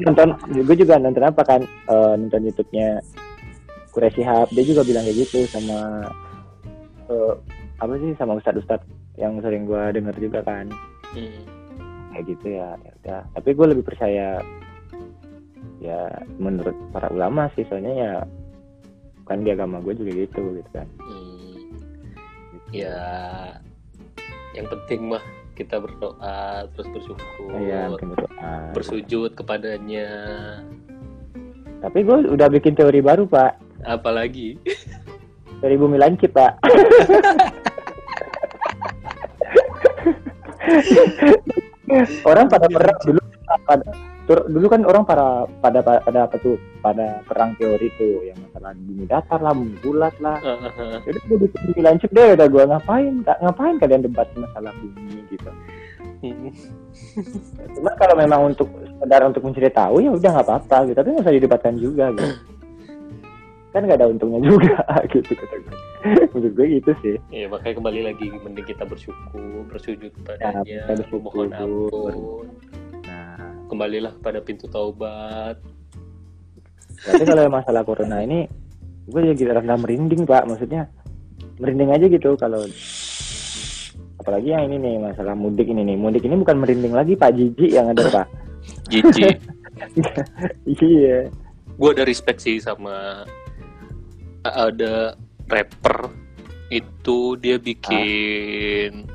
nonton 0.08 0.32
gue 0.48 0.76
juga 0.76 0.96
nonton 0.96 1.24
apa 1.24 1.42
kan 1.44 1.60
eh, 1.64 2.14
nonton 2.16 2.48
YouTube-nya 2.48 3.00
Kure 3.92 4.08
Shihab 4.16 4.48
dia 4.54 4.64
juga 4.64 4.80
bilang 4.86 5.04
kayak 5.04 5.18
gitu 5.28 5.44
sama 5.44 6.08
eh, 7.12 7.34
apa 7.80 7.92
sih 8.00 8.16
sama 8.16 8.40
ustadz 8.40 8.60
ustadz 8.64 8.88
yang 9.20 9.36
sering 9.44 9.68
gue 9.68 9.82
denger 9.92 10.16
juga 10.16 10.40
kan. 10.40 10.68
Hmm. 11.12 11.42
kayak 12.10 12.24
gitu 12.26 12.46
ya 12.58 12.74
ya 12.80 12.92
udah. 13.02 13.22
Tapi 13.38 13.48
gue 13.54 13.66
lebih 13.70 13.84
percaya 13.86 14.40
ya 15.80 16.12
menurut 16.36 16.76
para 16.92 17.08
ulama 17.08 17.48
sih 17.56 17.64
soalnya 17.66 17.92
ya 17.96 18.12
kan 19.24 19.40
di 19.40 19.50
agama 19.50 19.80
gue 19.80 19.96
juga 19.96 20.12
gitu 20.12 20.60
gitu 20.60 20.70
kan 20.76 20.86
Hmm. 21.00 21.56
ya 22.70 23.00
yang 24.52 24.68
penting 24.68 25.08
mah 25.08 25.24
kita 25.56 25.80
berdoa 25.80 26.68
terus 26.72 26.88
bersyukur 26.92 27.48
mungkin 27.48 28.12
berdoa. 28.12 28.72
bersujud 28.76 29.32
kepadanya 29.34 30.08
Tapi 31.80 32.04
gue 32.04 32.28
udah 32.28 32.52
bikin 32.52 32.76
teori 32.76 33.00
baru 33.00 33.24
pak, 33.24 33.56
apalagi 33.88 34.60
teori 35.64 35.80
bumi 35.80 35.96
lancip 35.96 36.28
pak. 36.36 36.60
orang 42.28 42.46
pada 42.46 42.66
perang 42.68 42.98
dulu 43.02 43.20
pada 43.66 43.90
dulu 44.46 44.66
kan 44.70 44.82
orang 44.86 45.02
para 45.02 45.48
pada 45.58 45.80
pada 45.82 46.18
apa 46.28 46.36
tuh? 46.38 46.56
Pada 46.80 47.20
perang 47.26 47.52
teori 47.56 47.88
tuh 47.98 48.24
yang 48.24 48.38
masalah 48.46 48.72
bumi 48.76 49.04
datar 49.04 49.40
lah 49.42 49.52
bumi 49.52 49.76
bulat 49.82 50.14
lah. 50.22 50.38
Jadi 51.06 51.18
gue 51.26 51.38
bikin 51.48 51.60
bumi 51.70 51.80
lancip 51.82 52.10
deh 52.12 52.36
udah 52.38 52.46
gue 52.46 52.62
ngapain? 52.68 53.14
Ngapain 53.24 53.76
kalian 53.80 54.02
debat 54.06 54.28
masalah 54.36 54.72
bumi 54.78 55.24
gitu? 55.32 55.50
Hmm. 56.20 56.52
cuma 57.80 57.96
kalau 57.96 58.12
memang 58.12 58.52
untuk 58.52 58.68
sekedar 58.68 59.24
untuk 59.24 59.40
mencari 59.40 59.72
tahu 59.72 60.04
ya 60.04 60.10
udah 60.12 60.30
nggak 60.36 60.46
apa-apa 60.46 60.76
gitu. 60.88 60.96
Tapi 61.00 61.08
nggak 61.10 61.24
usah 61.24 61.36
didebatkan 61.36 61.74
juga 61.80 62.04
gitu. 62.12 62.34
Kan 63.70 63.86
nggak 63.86 63.98
ada 63.98 64.08
untungnya 64.10 64.40
juga 64.44 64.78
gitu 65.12 65.32
kata 65.32 65.56
gue 65.58 65.76
menurut 66.32 66.52
gue 66.56 66.66
gitu 66.80 66.92
sih. 67.04 67.16
Ya 67.28 67.46
makanya 67.48 67.74
kembali 67.76 68.00
lagi 68.08 68.26
mending 68.32 68.66
kita 68.66 68.84
bersyukur 68.88 69.68
bersujud 69.68 70.10
kepadanya 70.16 70.64
kita 70.64 70.92
bersyukur. 70.96 71.44
memohon 71.44 71.48
ampun 71.52 72.14
kembalilah 73.70 74.18
pada 74.18 74.42
pintu 74.42 74.66
taubat. 74.66 75.62
Tapi 77.00 77.22
kalau 77.22 77.46
masalah 77.46 77.86
corona 77.86 78.20
ini 78.20 78.50
gue 79.06 79.20
jadi 79.32 79.56
rada 79.56 79.78
merinding 79.78 80.26
pak. 80.26 80.50
Maksudnya 80.50 80.90
merinding 81.62 81.94
aja 81.94 82.06
gitu 82.10 82.34
kalau 82.34 82.66
apalagi 84.20 84.52
yang 84.52 84.68
ini 84.68 84.76
nih 84.82 84.94
masalah 84.98 85.38
mudik 85.38 85.70
ini 85.70 85.86
nih. 85.86 85.96
Mudik 85.96 86.26
ini 86.26 86.34
bukan 86.34 86.58
merinding 86.58 86.92
lagi 86.92 87.14
pak. 87.14 87.30
Jijik 87.38 87.70
yang 87.70 87.94
ada 87.94 88.04
pak. 88.10 88.26
Jijik. 88.90 89.38
Iya. 90.68 91.32
Gue 91.80 91.88
ada 91.96 92.04
respect 92.04 92.44
sih 92.44 92.60
sama 92.60 93.24
ada 94.44 95.16
rapper 95.48 96.12
itu 96.68 97.34
dia 97.40 97.56
bikin 97.56 99.08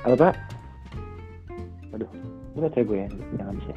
apa 0.00 0.14
pak. 0.16 0.34
Aduh 1.92 2.10
ini 2.56 2.58
baterai 2.64 2.84
gue 2.88 2.96
ya? 2.96 3.08
Jangan 3.36 3.54
bisa 3.60 3.74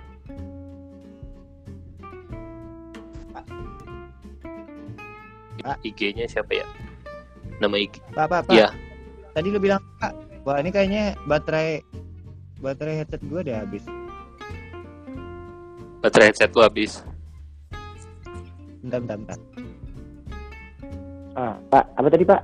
IG-nya 5.84 6.28
siapa 6.28 6.60
ya? 6.60 6.68
Nama 7.64 7.76
IG 7.80 8.04
Pak, 8.12 8.28
Pak, 8.28 8.42
Pak. 8.48 8.56
Iya. 8.56 8.68
Tadi 9.32 9.48
lu 9.48 9.60
bilang, 9.64 9.80
Pak, 10.00 10.12
wah 10.44 10.60
ini 10.60 10.70
kayaknya 10.76 11.16
baterai 11.24 11.80
baterai 12.60 13.04
headset 13.04 13.24
gue 13.24 13.40
udah 13.40 13.64
habis. 13.64 13.84
baterai 16.04 16.36
headset 16.36 16.52
lu 16.52 16.64
habis. 16.64 17.00
Bentar, 18.84 19.00
bentar, 19.00 19.18
bentar. 19.24 19.40
ah 21.34 21.56
pak 21.72 21.84
apa 21.96 22.08
tadi 22.12 22.24
pak? 22.28 22.42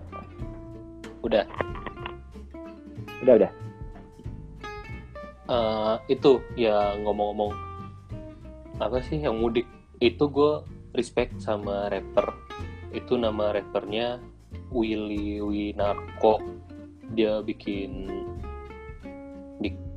Udah. 1.21 1.43
Udah 3.19 3.33
udah 3.35 3.51
Eh, 5.49 5.95
itu 6.13 6.45
ya 6.53 6.93
ngomong-ngomong. 7.01 7.57
Apa 8.77 9.01
sih 9.01 9.17
yang 9.17 9.41
mudik? 9.41 9.65
Itu 9.97 10.29
gue 10.29 10.61
respect 10.93 11.41
sama 11.41 11.89
rapper. 11.89 12.37
Itu 12.93 13.17
nama 13.17 13.49
rappernya 13.49 14.21
Willy 14.69 15.41
Winarko. 15.41 16.37
Dia 17.17 17.41
bikin 17.41 18.05
bik- 19.57 19.89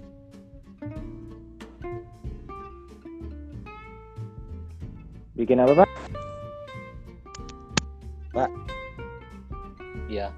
bikin 5.36 5.60
apa 5.60 5.84
pak. 5.84 5.90
Ya. 10.12 10.28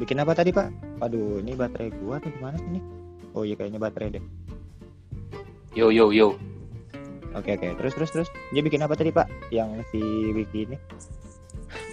Bikin 0.00 0.16
apa 0.16 0.32
tadi, 0.32 0.48
Pak? 0.48 0.72
Aduh, 1.04 1.44
ini 1.44 1.52
baterai 1.52 1.92
gua 2.00 2.16
atau 2.16 2.32
gimana 2.32 2.56
sih 2.56 2.68
ini? 2.72 2.97
Oh 3.38 3.46
iya 3.46 3.54
kayaknya 3.54 3.78
baterai 3.78 4.18
deh. 4.18 4.24
yo 5.78 5.94
yo 5.94 6.10
yo 6.10 6.34
Oke, 7.36 7.54
oke. 7.54 7.76
Terus, 7.76 7.92
terus, 7.94 8.10
terus. 8.10 8.28
Dia 8.50 8.64
bikin 8.64 8.82
apa 8.82 8.96
tadi, 8.98 9.14
Pak? 9.14 9.52
Yang 9.54 9.84
si 9.94 10.00
Wiki 10.34 10.66
ini? 10.66 10.78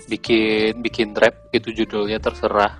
bikin 0.05 0.86
bikin 0.86 1.17
rap 1.17 1.49
itu 1.49 1.73
judulnya 1.73 2.21
terserah 2.21 2.77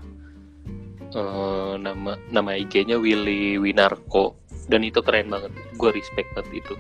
Eh, 1.16 1.74
nama 1.80 2.20
nama 2.28 2.52
IG-nya 2.60 3.00
Willy 3.00 3.56
Winarko 3.56 4.36
dan 4.68 4.84
itu 4.84 5.00
keren 5.00 5.32
banget 5.32 5.56
gue 5.80 5.90
respect 5.96 6.28
banget 6.36 6.60
itu 6.60 6.76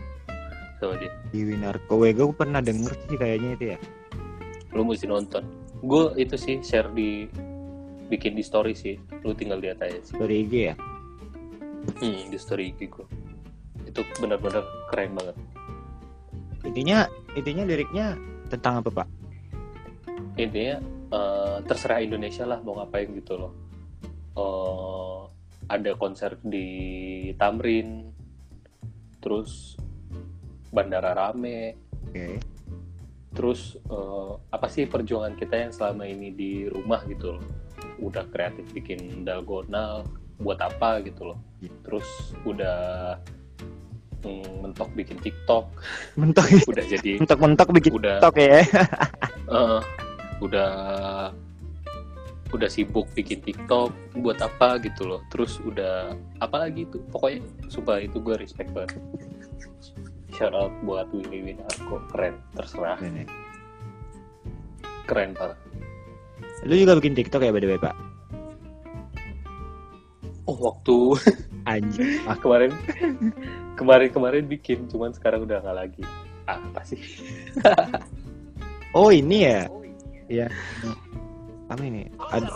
sama 0.75 0.99
dia 0.99 1.07
Di 1.31 1.47
Winarko. 1.47 1.95
Gue 1.95 2.11
gue 2.11 2.35
pernah 2.35 2.59
denger 2.59 2.91
sih 3.07 3.15
kayaknya 3.15 3.55
itu 3.55 3.65
ya. 3.71 3.79
lu 4.75 4.83
mesti 4.83 5.07
nonton 5.07 5.47
gue 5.87 6.19
itu 6.19 6.35
sih 6.35 6.59
share 6.59 6.91
di 6.91 7.31
bikin 8.11 8.35
di 8.35 8.43
story 8.43 8.75
sih 8.75 8.99
lu 9.23 9.31
tinggal 9.31 9.55
lihat 9.63 9.79
aja 9.79 10.03
sih 10.03 10.19
Story 10.19 10.43
IG 10.43 10.53
ya. 10.67 10.75
Hmm, 12.01 12.31
di 12.31 12.37
story 12.37 12.73
IG 12.73 12.89
gue 12.89 13.07
itu 13.85 14.01
benar-benar 14.19 14.65
keren 14.91 15.15
banget. 15.15 15.37
Intinya 16.65 17.07
intinya 17.37 17.63
liriknya 17.63 18.17
tentang 18.49 18.81
apa 18.83 18.89
pak? 18.91 19.07
intinya 20.35 20.83
eh, 21.15 21.57
terserah 21.63 22.03
Indonesia 22.03 22.43
lah 22.43 22.59
mau 22.59 22.75
ngapain 22.79 23.07
gitu 23.15 23.39
loh. 23.39 23.53
Eh, 24.35 25.21
ada 25.71 25.91
konser 25.95 26.37
di 26.43 26.67
Tamrin 27.39 28.11
terus 29.23 29.79
bandara 30.69 31.15
rame. 31.15 31.79
Oke. 32.11 32.39
terus 33.35 33.75
eh, 33.91 34.33
apa 34.47 34.67
sih 34.71 34.87
perjuangan 34.87 35.35
kita 35.35 35.67
yang 35.67 35.71
selama 35.75 36.07
ini 36.07 36.31
di 36.31 36.67
rumah 36.71 37.03
gitu 37.07 37.35
loh? 37.35 37.43
Udah 37.99 38.27
kreatif 38.31 38.71
bikin 38.71 39.27
dalgona 39.27 40.03
buat 40.39 40.59
apa 40.59 41.03
gitu 41.03 41.33
loh. 41.33 41.39
Terus 41.83 42.07
udah 42.43 42.77
mm, 44.23 44.65
mentok 44.65 44.89
bikin 44.93 45.17
TikTok. 45.21 45.65
Mentok. 46.19 46.45
Udah 46.67 46.85
jadi 46.85 47.17
mentok-mentok 47.21 47.69
bikin 47.75 47.91
udah 47.95 48.17
TikTok 48.19 48.35
ya. 48.39 48.61
eh, 49.55 49.79
udah 50.43 50.71
udah 52.53 52.69
sibuk 52.69 53.09
bikin 53.17 53.43
TikTok 53.43 53.91
buat 54.19 54.39
apa 54.39 54.79
gitu 54.83 55.07
loh. 55.07 55.21
Terus 55.31 55.59
udah 55.63 56.15
apalagi 56.39 56.87
itu? 56.87 57.01
Pokoknya 57.11 57.43
sumpah 57.71 57.99
itu 58.03 58.19
gue 58.19 58.35
respect 58.39 58.71
banget. 58.71 58.99
Shout 60.35 60.51
out 60.51 60.71
buat 60.83 61.07
Willy 61.15 61.51
Winarko 61.51 62.03
keren 62.11 62.35
terserah. 62.59 62.99
Keren 65.05 65.37
parah 65.37 65.55
Lu 66.65 66.73
juga 66.73 66.97
bikin 66.97 67.13
TikTok 67.13 67.45
ya 67.45 67.53
by 67.53 67.61
the 67.61 67.69
way 67.69 67.79
pak? 67.79 67.93
Oh 70.45 70.57
waktu 70.61 70.97
Anjing. 71.71 72.21
Ah, 72.23 72.37
kemarin 72.37 72.69
kemarin 73.73 74.09
kemarin 74.09 74.43
bikin 74.45 74.85
cuman 74.85 75.09
sekarang 75.11 75.43
udah 75.43 75.59
nggak 75.59 75.77
lagi 75.77 76.03
ah, 76.45 76.61
apa 76.61 76.81
sih 76.85 77.01
Oh 78.95 79.11
ini 79.11 79.43
ya? 79.43 79.67
Iya. 80.31 80.47
Apa 81.67 81.83
ini? 81.83 82.07
Ad- 82.31 82.47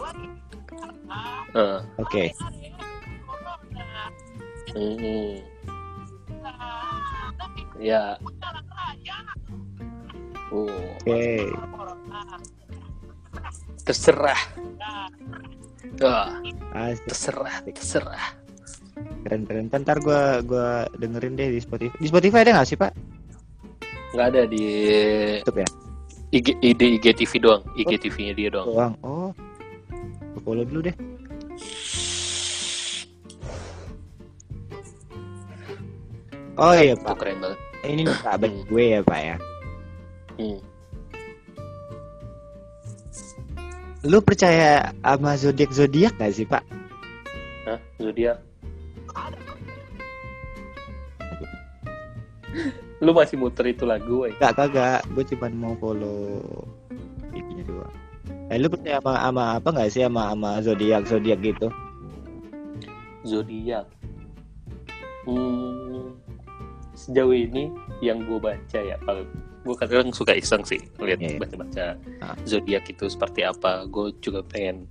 Eh, 1.50 1.80
Oke. 1.98 2.30
hmm. 4.72 5.42
ya 7.76 8.14
oh 10.54 10.70
Oke. 11.04 11.50
terserah 13.82 14.38
ah, 16.04 16.40
Asik. 16.76 17.06
terserah 17.10 17.56
terserah 17.66 18.26
Keren 19.24 19.48
keren. 19.48 19.72
Ntar 19.72 20.04
gua 20.04 20.44
gua 20.44 20.84
dengerin 21.00 21.40
deh 21.40 21.56
di 21.56 21.60
Spotify. 21.64 21.96
Di 21.96 22.08
Spotify 22.12 22.44
ada 22.44 22.52
nggak 22.60 22.68
sih 22.68 22.76
pak? 22.76 22.92
nggak 24.10 24.28
ada 24.34 24.42
di 24.50 24.64
YouTube 25.40 25.62
ya? 25.64 25.70
IG, 26.30 26.48
ID 26.62 26.82
IGTV 26.98 27.32
doang 27.42 27.62
IGTV-nya 27.78 28.34
dia 28.34 28.50
doang 28.50 28.68
Doang. 28.70 28.94
Oh. 29.02 29.30
Follow 30.42 30.66
dulu 30.66 30.90
deh. 30.90 30.96
Oh 36.60 36.74
iya 36.76 36.94
itu 36.94 37.04
pak. 37.08 37.16
keren 37.24 37.40
banget 37.40 37.60
Ini 37.88 38.02
nih 38.04 38.16
sahabat 38.20 38.52
gue 38.68 38.84
ya 38.84 39.00
pak 39.00 39.20
ya. 39.24 39.36
hmm. 40.36 40.60
Lu 44.08 44.24
percaya 44.24 44.96
sama 45.04 45.36
zodiak 45.36 45.72
zodiak 45.76 46.14
gak 46.16 46.32
sih 46.32 46.48
pak? 46.48 46.64
Hah? 47.68 47.80
zodiak 48.00 48.40
lu 53.00 53.16
masih 53.16 53.40
muter 53.40 53.72
itu 53.72 53.88
lagu 53.88 54.28
woy. 54.28 54.36
Gak 54.44 54.60
kagak. 54.60 55.08
Gue 55.16 55.24
cuma 55.24 55.48
mau 55.56 55.72
follow 55.80 56.44
ininya 57.32 57.64
doang. 57.64 57.96
Eh, 58.52 58.60
lu 58.60 58.68
percaya 58.68 59.00
sama, 59.00 59.16
sama 59.24 59.44
apa 59.56 59.68
nggak 59.72 59.88
sih 59.88 60.04
sama 60.04 60.36
sama 60.36 60.52
zodiak 60.60 61.08
zodiak 61.08 61.40
gitu? 61.40 61.72
zodiak 63.24 63.86
hmm. 65.28 66.16
sejauh 66.96 67.36
ini 67.36 67.72
yang 68.00 68.24
gue 68.24 68.40
baca 68.40 68.80
ya 68.80 68.96
kalau 69.04 69.24
gue 69.60 69.76
kadang 69.76 70.10
suka 70.10 70.32
iseng 70.32 70.64
sih 70.64 70.80
lihat 70.98 71.20
Iya. 71.20 71.38
baca-baca 71.38 71.86
Ah. 72.20 72.36
zodiak 72.44 72.88
itu 72.88 73.06
seperti 73.06 73.44
apa 73.44 73.84
gue 73.86 74.16
juga 74.18 74.40
pengen 74.42 74.88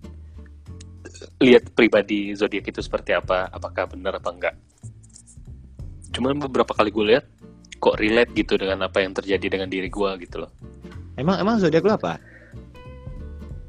lihat 1.39 1.73
pribadi 1.73 2.33
zodiak 2.33 2.67
itu 2.67 2.79
seperti 2.79 3.13
apa 3.13 3.49
apakah 3.49 3.89
benar 3.89 4.15
apa 4.15 4.29
enggak 4.29 4.55
cuman 6.11 6.37
beberapa 6.39 6.71
kali 6.71 6.89
gue 6.89 7.05
lihat 7.07 7.25
kok 7.79 7.97
relate 7.97 8.35
gitu 8.35 8.55
dengan 8.55 8.83
apa 8.83 9.01
yang 9.01 9.13
terjadi 9.13 9.47
dengan 9.51 9.69
diri 9.69 9.89
gue 9.89 10.11
gitu 10.21 10.45
loh 10.45 10.53
Emang 11.15 11.35
emang 11.37 11.59
zodiak 11.59 11.83
lu 11.83 11.91
apa? 11.91 12.23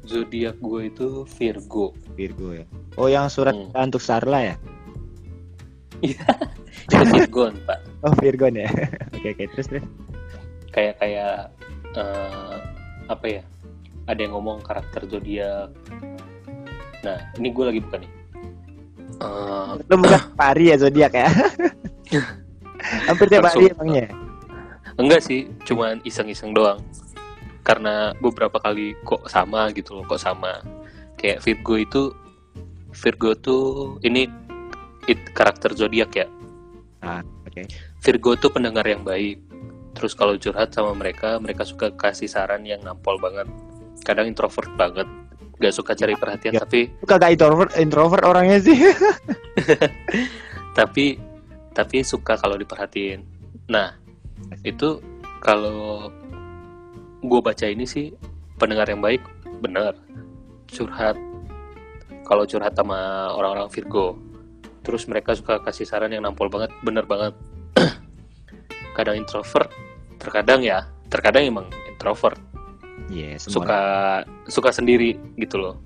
zodiak 0.02 0.54
gue 0.58 0.80
itu 0.86 1.06
Virgo 1.28 1.90
Virgo 2.14 2.50
ya. 2.52 2.62
Oh 2.94 3.06
yang 3.06 3.26
surat 3.26 3.54
Hmm. 3.54 3.74
untuk 3.80 3.98
Sarla 3.98 4.42
ya? 4.44 4.56
itu 6.02 6.16
Virgon 7.06 7.54
pak 7.66 7.78
Oh 8.00 8.14
Virgon 8.16 8.54
ya. 8.54 8.66
Oke 9.14 9.30
oke 9.30 9.44
terus 9.52 9.66
terus. 9.66 9.84
Kayak 10.70 10.94
kayak 11.02 11.50
eh, 11.94 12.56
apa 13.10 13.26
ya 13.26 13.42
ada 14.06 14.20
yang 14.20 14.34
ngomong 14.38 14.62
karakter 14.62 15.06
zodiak. 15.06 15.70
Nah 17.06 17.18
ini 17.38 17.48
gue 17.50 17.64
lagi 17.66 17.80
buka 17.82 17.96
nih. 18.02 18.10
Eh, 19.20 19.70
Lu 19.86 19.94
bukan 19.98 20.20
pari 20.34 20.64
ya 20.72 20.76
zodiak 20.78 21.12
ya? 21.14 21.28
Hampir 23.06 23.28
tiap 23.28 23.46
hari 23.46 23.70
emangnya. 23.70 24.08
enggak 24.98 25.24
sih 25.24 25.48
cuman 25.64 26.02
iseng-iseng 26.04 26.52
doang. 26.52 26.80
Karena 27.62 28.16
beberapa 28.18 28.56
kali 28.58 28.96
kok 29.04 29.28
sama 29.28 29.68
gitu 29.72 30.00
loh 30.00 30.04
kok 30.08 30.20
sama. 30.20 30.64
Kayak 31.20 31.44
Virgo 31.44 31.74
itu 31.76 32.02
Virgo 32.90 33.30
tuh 33.38 33.62
ini 34.02 34.26
it, 35.06 35.20
karakter 35.36 35.72
zodiak 35.76 36.10
ya. 36.16 36.26
Ah 37.04 37.22
oke. 37.46 37.62
Virgo 38.00 38.30
tuh 38.36 38.50
pendengar 38.50 38.84
yang 38.88 39.04
baik 39.04 39.49
terus 39.96 40.14
kalau 40.14 40.38
curhat 40.38 40.70
sama 40.70 40.94
mereka 40.94 41.38
mereka 41.42 41.66
suka 41.66 41.90
kasih 41.94 42.30
saran 42.30 42.62
yang 42.62 42.78
nampol 42.82 43.18
banget 43.18 43.46
kadang 44.06 44.30
introvert 44.30 44.70
banget 44.78 45.06
gak 45.60 45.76
suka 45.76 45.92
cari 45.92 46.16
perhatian 46.16 46.56
Ya. 46.56 46.64
tapi 46.64 46.88
kagak 47.04 47.36
introvert 47.36 47.70
introvert 47.76 48.24
orangnya 48.24 48.56
sih. 48.64 48.76
tapi 50.78 51.20
tapi 51.76 52.00
suka 52.00 52.40
kalau 52.40 52.56
diperhatiin. 52.56 53.20
Nah 53.68 53.92
itu 54.64 55.04
kalau 55.44 56.08
gue 57.20 57.40
baca 57.44 57.68
ini 57.68 57.84
sih 57.84 58.08
pendengar 58.56 58.88
yang 58.88 59.04
baik 59.04 59.20
bener 59.60 59.92
curhat 60.72 61.20
kalau 62.24 62.48
curhat 62.48 62.72
sama 62.72 63.28
orang-orang 63.36 63.68
Virgo 63.68 64.16
terus 64.80 65.04
mereka 65.04 65.36
suka 65.36 65.60
kasih 65.60 65.84
saran 65.84 66.16
yang 66.16 66.24
nampol 66.24 66.48
banget 66.48 66.72
bener 66.80 67.04
banget 67.04 67.36
kadang 68.96 69.18
introvert 69.18 69.70
terkadang 70.20 70.60
ya 70.60 70.86
terkadang 71.08 71.46
emang 71.48 71.66
introvert 71.88 72.38
Iya 73.10 73.42
semua. 73.42 73.54
suka 73.58 73.80
suka 74.46 74.70
sendiri 74.70 75.18
gitu 75.34 75.58
loh. 75.58 75.76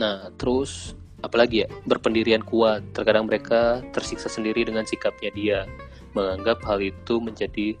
Nah, 0.00 0.32
terus 0.40 0.96
apalagi 1.20 1.64
ya 1.64 1.68
berpendirian 1.84 2.40
kuat. 2.40 2.80
Terkadang 2.96 3.28
mereka 3.28 3.84
tersiksa 3.92 4.32
sendiri 4.32 4.64
dengan 4.64 4.88
sikapnya 4.88 5.30
dia, 5.36 5.58
menganggap 6.16 6.64
hal 6.64 6.80
itu 6.80 7.20
menjadi 7.20 7.76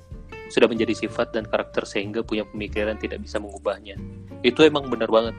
sudah 0.52 0.68
menjadi 0.68 0.92
sifat 0.92 1.32
dan 1.32 1.48
karakter 1.48 1.88
sehingga 1.88 2.20
punya 2.20 2.44
pemikiran 2.44 3.00
tidak 3.00 3.24
bisa 3.24 3.40
mengubahnya. 3.40 3.96
Itu 4.44 4.60
emang 4.60 4.92
benar 4.92 5.08
banget. 5.08 5.32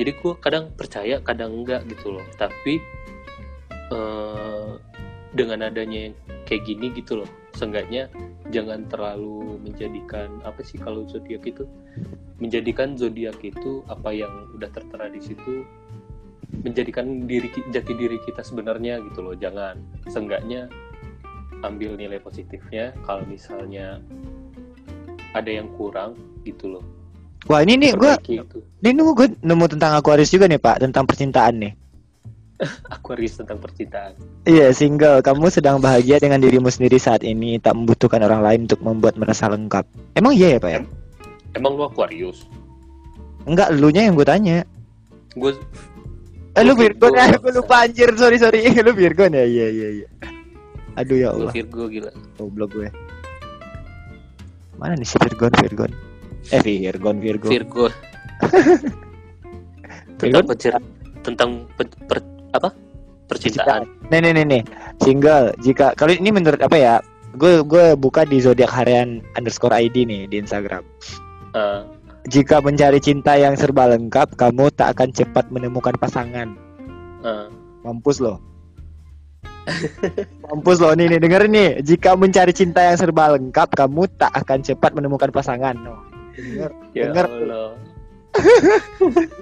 Jadi 0.00 0.16
gue 0.16 0.32
kadang 0.40 0.72
percaya, 0.72 1.20
kadang 1.20 1.52
enggak 1.52 1.84
gitu 1.84 2.16
loh. 2.16 2.24
Tapi 2.40 2.80
eh, 3.92 4.70
dengan 5.32 5.64
adanya 5.66 6.10
yang 6.10 6.14
kayak 6.44 6.62
gini 6.68 6.92
gitu 6.92 7.24
loh, 7.24 7.30
seenggaknya 7.56 8.08
jangan 8.52 8.84
terlalu 8.92 9.56
menjadikan 9.64 10.28
apa 10.44 10.60
sih 10.60 10.76
kalau 10.76 11.08
zodiak 11.08 11.44
itu? 11.48 11.64
Menjadikan 12.42 12.98
zodiak 12.98 13.38
itu 13.40 13.86
apa 13.86 14.12
yang 14.12 14.32
udah 14.56 14.68
tertera 14.68 15.08
di 15.08 15.22
situ 15.22 15.64
menjadikan 16.60 17.24
diri 17.24 17.48
jati 17.72 17.96
diri 17.96 18.20
kita 18.28 18.44
sebenarnya 18.44 19.00
gitu 19.08 19.24
loh. 19.24 19.32
Jangan. 19.32 19.80
Seenggaknya 20.12 20.68
ambil 21.64 21.96
nilai 21.96 22.20
positifnya 22.20 22.92
kalau 23.08 23.24
misalnya 23.24 24.02
ada 25.32 25.48
yang 25.48 25.72
kurang 25.80 26.18
gitu 26.44 26.76
loh. 26.76 26.84
Wah 27.50 27.64
ini 27.64 27.74
nih 27.74 27.98
gue 27.98 28.12
ini 28.86 29.00
gue 29.02 29.28
nemu 29.42 29.64
tentang 29.66 29.98
Aquarius 29.98 30.30
juga 30.30 30.46
nih 30.46 30.60
pak 30.62 30.84
tentang 30.84 31.08
percintaan 31.08 31.54
nih. 31.58 31.72
Aquarius 32.94 33.38
tentang 33.38 33.58
percintaan 33.58 34.12
Iya 34.42 34.74
single. 34.74 35.22
Kamu 35.22 35.46
sedang 35.48 35.78
bahagia 35.78 36.18
dengan 36.18 36.42
dirimu 36.42 36.66
sendiri 36.66 36.98
saat 36.98 37.22
ini 37.22 37.58
tak 37.62 37.78
membutuhkan 37.78 38.22
orang 38.22 38.42
lain 38.42 38.60
untuk 38.66 38.82
membuat 38.82 39.14
merasa 39.14 39.46
lengkap. 39.46 39.86
Emang 40.18 40.34
iya 40.34 40.56
ya 40.56 40.58
pak 40.58 40.70
ya? 40.70 40.80
emang 41.52 41.76
lu 41.76 41.84
Aquarius 41.84 42.48
Enggak, 43.44 43.74
lu 43.74 43.90
nya 43.90 44.06
yang 44.06 44.14
gue 44.14 44.22
tanya. 44.24 44.62
Gue 45.34 45.52
Eh 46.52 46.62
lu 46.62 46.76
Virgo 46.76 47.08
Virgo, 47.08 47.16
ya, 47.16 47.32
gue 47.32 47.42
bangsa. 47.42 47.58
lupa 47.58 47.74
anjir, 47.82 48.08
sorry 48.14 48.36
sorry. 48.38 48.60
lu 48.86 48.92
Virgo 48.94 49.24
ya, 49.26 49.42
iya 49.42 49.66
iya 49.72 49.88
iya. 50.02 50.08
Aduh 50.94 51.16
ya 51.16 51.32
gue 51.32 51.48
Allah, 51.48 51.52
Virgo 51.52 51.88
gila. 51.88 52.10
goblok 52.36 52.70
gue. 52.76 52.88
Mana 54.76 54.94
nih 54.94 55.08
si 55.08 55.16
Virgon 55.18 55.50
Virgon? 55.54 55.90
Eh 56.50 56.60
Virgon 56.60 57.16
Virgo. 57.18 57.48
Virgo. 57.50 57.86
Virgon? 60.22 60.22
tentang 60.22 60.44
pencer 60.46 60.72
tentang 61.22 61.50
pe- 61.74 61.98
per- 62.06 62.30
apa? 62.52 62.68
Percintaan. 63.28 63.88
Nih 64.12 64.20
nih 64.20 64.32
nih 64.36 64.44
nih, 64.44 64.62
single. 65.00 65.56
Jika 65.60 65.96
kalau 65.96 66.12
ini 66.12 66.28
menurut 66.28 66.60
apa 66.60 66.76
ya? 66.76 66.94
Gue 67.32 67.64
gue 67.64 67.96
buka 67.96 68.28
di 68.28 68.44
zodiak 68.44 68.68
harian 68.68 69.24
underscore 69.40 69.72
ID 69.72 70.04
nih 70.04 70.28
di 70.28 70.36
Instagram. 70.36 70.84
Eh, 71.56 71.80
Jika 72.28 72.60
mencari 72.60 73.00
cinta 73.00 73.34
yang 73.34 73.56
serba 73.56 73.88
lengkap, 73.88 74.36
kamu 74.36 74.68
tak 74.76 74.94
akan 74.94 75.08
cepat 75.10 75.48
menemukan 75.48 75.96
pasangan. 75.96 76.52
eh. 77.24 77.48
Mampus 77.82 78.20
loh. 78.20 78.36
Mampus 80.44 80.78
loh 80.78 80.92
nih 80.92 81.08
nih 81.08 81.18
denger 81.18 81.42
nih. 81.48 81.70
Jika 81.82 82.14
mencari 82.14 82.52
cinta 82.52 82.84
yang 82.84 83.00
serba 83.00 83.32
lengkap, 83.34 83.74
kamu 83.74 84.06
tak 84.20 84.30
akan 84.36 84.60
cepat 84.60 84.92
menemukan 84.92 85.32
pasangan. 85.32 85.74
No. 85.74 85.98
Denger. 86.36 86.70
Ya 86.92 87.10
Dengar. 87.10 87.26
Allah. 87.32 87.70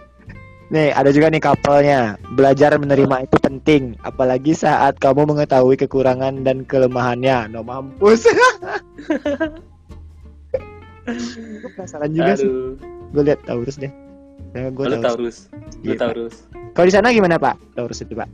Nih 0.71 0.95
ada 0.95 1.11
juga 1.11 1.27
nih 1.35 1.43
couple-nya. 1.43 2.15
Belajar 2.39 2.79
menerima 2.79 3.27
itu 3.27 3.37
penting, 3.43 3.99
apalagi 4.07 4.55
saat 4.55 5.03
kamu 5.03 5.27
mengetahui 5.27 5.75
kekurangan 5.75 6.47
dan 6.47 6.63
kelemahannya. 6.63 7.51
No 7.51 7.67
mampus. 7.67 8.27
Gue 11.11 11.71
penasaran 11.75 12.11
juga 12.15 12.39
sih. 12.39 12.47
Aduh. 12.47 12.79
Gue 13.11 13.23
lihat 13.27 13.43
Taurus 13.43 13.77
deh. 13.83 13.91
Nah, 14.55 14.71
gue 14.71 14.85
Lu 14.87 14.97
Taurus. 15.03 15.51
Taurus. 15.51 15.83
Iya. 15.83 15.99
Taurus. 15.99 16.37
Kalau 16.71 16.87
di 16.87 16.95
sana 16.95 17.11
gimana 17.11 17.35
Pak? 17.35 17.59
Taurus 17.75 17.99
itu 18.07 18.15
Pak? 18.15 18.31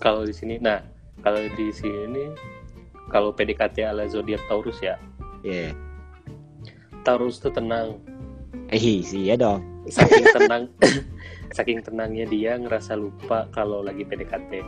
Kalau 0.00 0.24
di 0.24 0.32
sini, 0.32 0.56
nah 0.56 0.80
kalau 1.20 1.42
di 1.52 1.68
sini 1.74 2.32
kalau 3.12 3.32
PDKT 3.36 3.84
ala 3.84 4.08
zodiak 4.08 4.40
Taurus 4.48 4.80
ya, 4.80 4.96
Iya. 5.44 5.76
Taurus 7.04 7.40
tuh 7.40 7.52
tenang. 7.52 8.00
Eh 8.68 8.80
iya 8.80 9.36
dong. 9.36 9.64
Saking 9.88 10.28
tenang, 10.36 10.68
saking 11.52 11.80
tenangnya 11.80 12.28
dia 12.28 12.56
ngerasa 12.56 12.94
lupa 12.94 13.48
kalau 13.50 13.80
lagi 13.80 14.04
PDKT. 14.04 14.62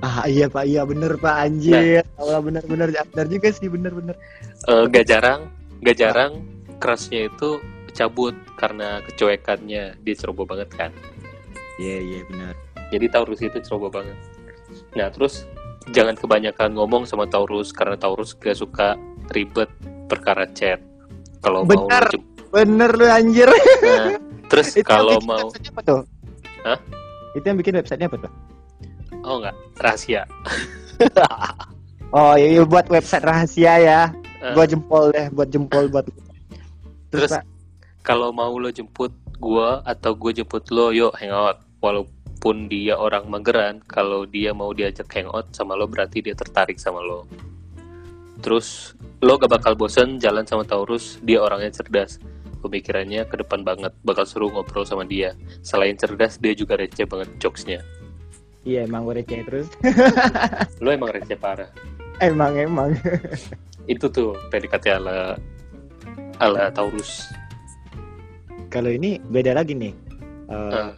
Ah 0.00 0.24
iya 0.24 0.48
Pak, 0.48 0.64
iya 0.64 0.86
bener 0.86 1.18
Pak 1.20 1.36
anjir. 1.44 2.00
Allah 2.16 2.40
bener-bener 2.40 2.88
bener 2.88 3.26
juga 3.28 3.48
sih 3.52 3.68
bener-bener. 3.68 4.16
Eh, 4.64 4.84
gak 4.88 5.06
jarang, 5.10 5.50
gak 5.84 5.96
jarang 5.98 6.32
kerasnya 6.80 7.28
itu 7.28 7.60
cabut 7.92 8.32
karena 8.56 9.02
kecuekannya 9.04 9.98
dia 10.00 10.14
ceroboh 10.16 10.48
banget 10.48 10.70
kan. 10.72 10.90
Iya 11.76 11.98
iya 12.00 12.20
benar. 12.32 12.54
Jadi 12.88 13.06
Taurus 13.12 13.40
itu 13.44 13.58
ceroboh 13.60 13.92
banget. 13.92 14.16
Nah 14.96 15.12
terus 15.12 15.44
jangan 15.92 16.16
kebanyakan 16.16 16.72
ngomong 16.78 17.04
sama 17.04 17.28
Taurus 17.28 17.74
karena 17.74 17.98
Taurus 18.00 18.32
gak 18.38 18.56
suka 18.56 18.96
ribet 19.36 19.68
perkara 20.08 20.48
chat. 20.56 20.80
Kalau 21.44 21.66
mau 21.66 21.88
jem- 22.08 22.24
Bener 22.50 22.90
lu 22.98 23.06
anjir. 23.06 23.46
nah, 23.84 24.18
terus 24.50 24.74
Itu 24.74 24.84
kalau 24.84 25.22
mau 25.22 25.48
apa 25.54 25.80
tuh? 25.86 26.00
Hah? 26.66 26.78
Itu 27.38 27.44
yang 27.46 27.58
bikin 27.62 27.78
websitenya 27.78 28.10
apa 28.10 28.18
tuh? 28.26 28.32
oh 29.24 29.36
enggak 29.40 29.56
rahasia. 29.78 30.22
Oh 32.10 32.34
iya, 32.34 32.58
iya, 32.58 32.62
buat 32.66 32.90
website 32.90 33.22
rahasia 33.22 33.78
ya. 33.78 34.00
Eh, 34.42 34.50
Gua 34.50 34.66
jempol 34.66 35.14
deh, 35.14 35.30
buat 35.30 35.46
jempol 35.46 35.86
buat. 35.86 36.02
Terus, 37.14 37.30
Pak, 37.30 37.46
kalau 38.02 38.34
mau 38.34 38.50
lo 38.58 38.66
jemput 38.74 39.14
gua 39.40 39.80
atau 39.88 40.12
gue 40.12 40.42
jemput 40.42 40.68
lo 40.68 40.92
yuk 40.92 41.16
hangout 41.16 41.64
walaupun 41.80 42.68
dia 42.68 42.98
orang 43.00 43.24
mageran 43.30 43.80
kalau 43.88 44.28
dia 44.28 44.52
mau 44.52 44.74
diajak 44.76 45.08
hangout 45.08 45.48
sama 45.56 45.78
lo 45.78 45.88
berarti 45.88 46.20
dia 46.20 46.36
tertarik 46.36 46.76
sama 46.76 47.00
lo 47.00 47.24
terus 48.44 48.96
lo 49.20 49.36
gak 49.36 49.52
bakal 49.52 49.72
bosen 49.76 50.20
jalan 50.20 50.44
sama 50.44 50.64
Taurus 50.64 51.20
dia 51.24 51.40
orangnya 51.40 51.72
cerdas 51.72 52.20
pemikirannya 52.60 53.24
ke 53.24 53.40
depan 53.40 53.64
banget 53.64 53.92
bakal 54.04 54.28
seru 54.28 54.52
ngobrol 54.52 54.84
sama 54.84 55.08
dia 55.08 55.32
selain 55.64 55.96
cerdas 55.96 56.36
dia 56.36 56.52
juga 56.52 56.76
receh 56.76 57.08
banget 57.08 57.28
jokesnya 57.40 57.80
iya 58.62 58.84
emang 58.84 59.08
gue 59.08 59.24
receh 59.24 59.40
terus. 59.48 59.68
lo 60.84 60.92
emang 60.92 61.10
receh 61.10 61.34
parah 61.34 61.72
emang 62.20 62.52
emang. 62.60 62.90
itu 63.88 64.06
tuh 64.12 64.36
PDKT 64.52 65.00
ala 65.00 65.40
ala 66.38 66.68
Taurus 66.72 67.24
Kalau 68.70 68.86
ini 68.86 69.18
beda 69.18 69.58
lagi 69.58 69.74
nih. 69.74 69.90
Eh, 70.46 70.54
Ah. 70.54 70.94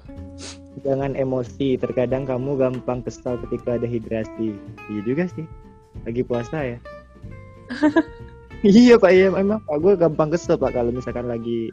Jangan 0.84 1.16
emosi. 1.16 1.80
Terkadang 1.80 2.28
kamu 2.28 2.60
gampang 2.60 3.00
kesal 3.00 3.40
ketika 3.48 3.80
ada 3.80 3.88
hidrasi. 3.88 4.52
Iya 4.92 5.00
juga 5.08 5.24
sih. 5.32 5.48
Lagi 6.04 6.20
puasa 6.20 6.76
ya. 6.76 6.78
iya 8.66 8.94
pak. 8.94 9.10
Iya 9.10 9.34
emang. 9.34 9.58
Pak 9.66 9.76
gue 9.82 9.92
gampang 9.98 10.30
kesel 10.30 10.54
pak 10.54 10.70
kalau 10.74 10.94
misalkan 10.94 11.26
lagi 11.26 11.70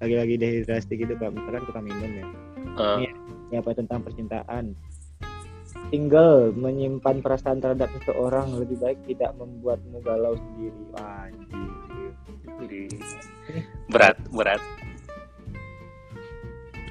lagi 0.00 0.16
lagi 0.16 0.34
dehidrasi 0.40 0.92
gitu 0.96 1.12
pak. 1.20 1.28
Misalkan 1.32 1.62
kita 1.68 1.80
minum 1.84 2.10
ya. 2.16 2.26
Ah, 2.72 2.98
ini 3.04 3.56
apa 3.60 3.76
tentang 3.76 4.00
percintaan. 4.00 4.72
Tinggal 5.92 6.56
menyimpan 6.56 7.20
perasaan 7.20 7.60
terhadap 7.60 7.92
seseorang 8.00 8.56
lebih 8.56 8.80
baik 8.80 8.96
tidak 9.04 9.36
membuatmu 9.36 10.00
galau 10.00 10.32
sendiri. 10.40 10.82
Anjir. 10.96 12.12
Berat 13.92 14.16
berat. 14.32 14.62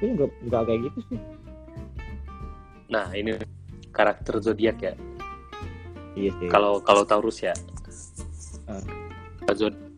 Ini 0.01 0.17
enggak 0.17 0.31
enggak 0.45 0.61
kayak 0.69 0.79
gitu 0.85 0.99
sih. 1.09 1.19
Nah 2.93 3.09
ini 3.17 3.41
karakter 3.89 4.37
zodiak 4.37 4.77
ya? 4.81 4.93
Iya 6.13 6.29
sih. 6.37 6.47
Kalau 6.49 6.77
kalau 6.85 7.01
Taurus 7.09 7.41
ya? 7.41 7.57
Ah. 8.69 9.10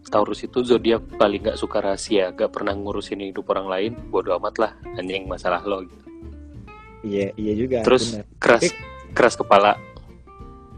Taurus 0.04 0.44
itu 0.44 0.62
zodiak 0.62 1.16
paling 1.16 1.42
nggak 1.42 1.56
suka 1.56 1.80
rahasia 1.80 2.30
gak 2.30 2.52
pernah 2.52 2.76
ngurusin 2.76 3.24
hidup 3.24 3.50
orang 3.50 3.68
lain 3.68 3.92
bodo 4.10 4.36
amat 4.36 4.56
lah 4.60 4.72
anjing 4.94 5.26
masalah 5.26 5.64
lo 5.64 5.82
gitu. 5.82 6.06
iya 7.02 7.32
iya 7.34 7.54
juga 7.56 7.82
terus 7.82 8.14
benar. 8.14 8.26
keras 8.38 8.62
Tapi- 8.62 8.78
keras 9.14 9.36
kepala 9.36 9.72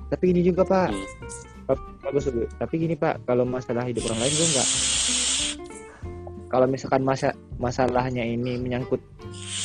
tapi 0.08 0.26
ini 0.30 0.42
juga 0.42 0.64
pak 0.64 0.94
Hmm. 1.66 1.78
bagus 2.00 2.30
tapi 2.56 2.74
gini 2.78 2.94
pak 2.94 3.26
kalau 3.26 3.42
masalah 3.44 3.84
hidup 3.84 4.06
orang 4.06 4.22
lain 4.22 4.32
gue 4.32 4.48
enggak 4.48 4.68
kalau 6.46 6.68
misalkan 6.70 7.02
masa 7.02 7.30
masalahnya 7.58 8.22
ini 8.22 8.56
menyangkut 8.56 9.02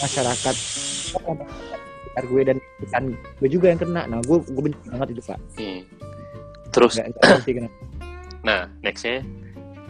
masyarakat 0.01 0.55
sekitar 0.57 2.25
gue 2.27 2.43
dan 2.43 2.57
bukan 2.81 3.03
gue 3.13 3.49
juga 3.53 3.67
yang 3.69 3.79
kena 3.79 4.03
nah 4.09 4.19
gue 4.19 4.41
gue 4.41 4.63
benci 4.65 4.89
banget 4.89 5.09
itu 5.13 5.23
pak 5.23 5.39
Hmm. 5.55 5.81
terus 6.73 6.97
sih 7.45 7.53
kenapa 7.53 7.77
nah 8.41 8.69
nextnya 8.81 9.21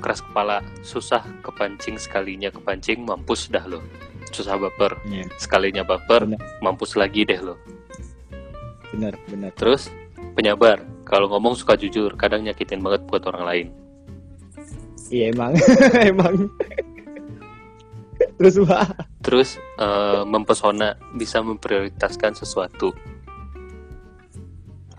keras 0.01 0.25
kepala 0.25 0.65
susah 0.81 1.21
kepancing 1.45 2.01
sekalinya 2.01 2.49
kepancing 2.49 3.05
mampus 3.05 3.53
dah 3.53 3.63
lo. 3.69 3.85
Susah 4.31 4.57
baper 4.57 4.95
Iya. 5.05 5.27
sekalinya 5.37 5.83
baper 5.83 6.25
Benar. 6.25 6.41
mampus 6.63 6.95
lagi 6.97 7.27
deh 7.27 7.39
lo. 7.39 7.55
Benar 8.91 9.15
benar. 9.29 9.53
Terus 9.55 9.93
penyabar. 10.35 10.83
Kalau 11.05 11.27
ngomong 11.27 11.59
suka 11.59 11.75
jujur 11.75 12.15
kadang 12.15 12.47
nyakitin 12.47 12.79
banget 12.81 13.03
buat 13.11 13.27
orang 13.27 13.45
lain. 13.45 13.67
Iya 15.11 15.35
emang. 15.35 15.53
Emang. 16.15 16.35
Terus 18.39 18.55
pak 18.65 18.95
terus 19.21 19.59
eh, 19.77 20.23
mempesona 20.25 20.95
bisa 21.19 21.43
memprioritaskan 21.45 22.33
sesuatu. 22.33 22.95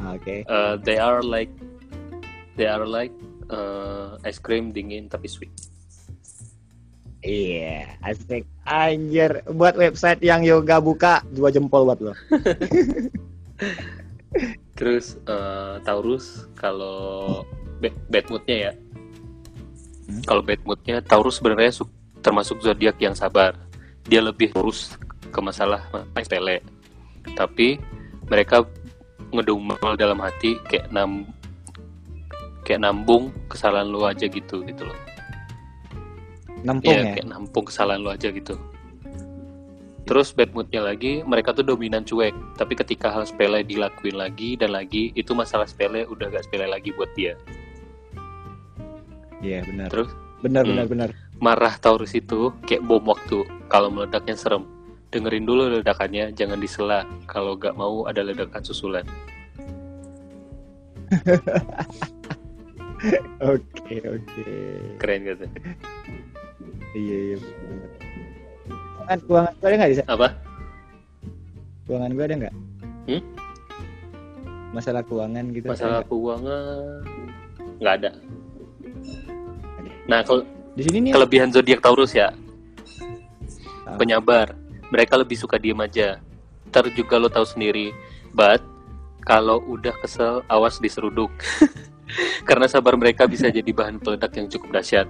Oke. 0.02 0.43
Uh, 0.45 0.76
they 0.82 0.97
are 0.97 1.22
like 1.24 1.49
they 2.58 2.66
are 2.68 2.84
like 2.84 3.14
uh, 3.52 4.18
ice 4.26 4.39
cream 4.39 4.72
dingin 4.72 5.12
tapi 5.12 5.28
sweet. 5.28 5.52
iya 7.22 7.86
asik 8.02 8.49
anjir 8.66 9.45
buat 9.45 9.78
website 9.78 10.26
yang 10.26 10.41
yoga 10.41 10.82
buka 10.82 11.22
dua 11.30 11.54
jempol 11.54 11.86
buat 11.86 12.02
lo 12.02 12.18
Terus 14.82 15.20
uh, 15.30 15.78
Taurus 15.86 16.49
kalau 16.58 17.43
bad, 17.78 17.93
bad 18.10 18.26
moodnya 18.34 18.58
ya. 18.58 18.72
Hmm. 20.10 20.22
Kalau 20.26 20.41
bad 20.41 20.62
moodnya 20.66 20.97
Taurus 21.06 21.38
sebenarnya 21.38 21.70
su- 21.70 21.93
termasuk 22.26 22.66
zodiak 22.66 22.97
yang 22.97 23.14
sabar. 23.14 23.54
Dia 24.10 24.26
lebih 24.26 24.58
urus 24.58 24.97
ke 25.30 25.38
masalah 25.38 25.86
sepele. 26.18 26.66
Tapi 27.38 27.78
mereka 28.26 28.66
ngedumel 29.30 29.93
dalam 30.02 30.18
hati 30.18 30.58
kayak 30.66 30.89
nam 30.89 31.30
kayak 32.72 32.88
nambung 32.88 33.36
kesalahan 33.52 33.92
lu 33.92 34.08
aja 34.08 34.32
gitu 34.32 34.64
gitu 34.64 34.88
loh. 34.88 34.96
nampung 36.64 36.96
Iya, 36.96 37.04
ya 37.04 37.14
kayak 37.20 37.28
nampung 37.28 37.68
kesalahan 37.68 38.00
lu 38.00 38.08
aja 38.16 38.32
gitu. 38.32 38.56
Terus 40.08 40.32
bad 40.32 40.52
moodnya 40.56 40.84
lagi, 40.84 41.20
mereka 41.24 41.52
tuh 41.52 41.68
dominan 41.68 42.04
cuek. 42.04 42.32
Tapi 42.56 42.74
ketika 42.80 43.12
hal 43.12 43.28
sepele 43.28 43.64
dilakuin 43.64 44.16
lagi 44.16 44.56
dan 44.56 44.72
lagi, 44.72 45.12
itu 45.16 45.32
masalah 45.36 45.68
sepele 45.68 46.04
udah 46.08 46.32
gak 46.32 46.48
sepele 46.48 46.68
lagi 46.72 46.96
buat 46.96 47.12
dia. 47.12 47.36
iya 49.42 49.66
benar 49.66 49.90
Terus 49.90 50.14
benar 50.40 50.64
Hmm. 50.64 50.72
benar 50.78 50.86
benar 50.88 51.10
marah 51.42 51.74
Taurus 51.82 52.14
itu 52.14 52.54
kayak 52.70 52.86
bom 52.86 53.02
waktu 53.02 53.42
kalau 53.68 53.90
meledaknya 53.90 54.38
serem 54.38 54.70
dengerin 55.10 55.44
dulu 55.44 55.82
ledakannya 55.82 56.30
jangan 56.38 56.62
disela 56.62 57.10
kalau 57.26 57.58
gak 57.58 57.74
mau 57.74 58.06
ada 58.06 58.22
ledakan 58.22 58.62
susulan 58.62 59.02
Oke 63.41 63.97
oke. 64.04 64.45
keren 64.97 65.20
gitu 65.26 65.45
Iya 66.91 67.18
iya. 67.26 67.38
bener. 67.39 67.89
Keuangan 69.20 69.54
gue 69.54 69.68
ada 69.68 69.76
nggak 69.76 69.89
di 69.89 69.97
sana? 69.97 70.10
apa 70.12 70.28
Keuangan 71.84 72.12
gue 72.12 72.24
ada 72.24 72.36
nggak? 72.38 72.56
Hmm? 73.02 73.22
Masalah 74.72 75.02
keuangan 75.04 75.43
gitu. 75.52 75.68
masalah 75.68 75.99
keuangan 76.06 77.04
nggak 77.78 77.95
ada 77.97 78.12
nah 80.06 80.22
kalau 80.22 80.45
Di 80.72 80.86
sini 80.86 81.10
nih. 81.10 81.12
kelebihan 81.12 81.49
zodiak 81.49 81.82
Taurus 81.82 82.14
ya 82.14 82.32
penyabar 83.97 84.54
mereka 84.88 85.18
lebih 85.18 85.36
suka 85.36 85.58
diem 85.58 85.76
aja 85.78 86.22
ntar 86.70 86.88
juga 86.89 87.18
lo 87.18 87.28
tahu 87.28 87.43
sendiri 87.43 87.91
but 88.32 88.62
kalau 89.22 89.62
udah 89.70 89.94
kesel 90.02 90.42
awas 90.50 90.82
diseruduk. 90.82 91.32
Karena 92.48 92.68
sabar 92.68 93.00
mereka 93.00 93.24
bisa 93.30 93.48
jadi 93.48 93.72
bahan 93.72 94.02
peledak 94.02 94.36
yang 94.36 94.52
cukup 94.52 94.82
dahsyat. 94.82 95.08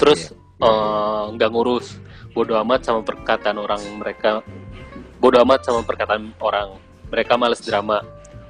Terus 0.00 0.32
eh, 0.62 1.24
nggak 1.36 1.50
ngurus. 1.52 2.00
Bodoh 2.30 2.56
amat 2.62 2.86
sama 2.86 3.02
perkataan 3.02 3.58
orang 3.58 3.82
mereka. 3.98 4.40
Bodoh 5.20 5.42
amat 5.44 5.66
sama 5.66 5.84
perkataan 5.84 6.32
orang. 6.40 6.78
Mereka 7.10 7.36
males 7.36 7.60
drama. 7.60 8.00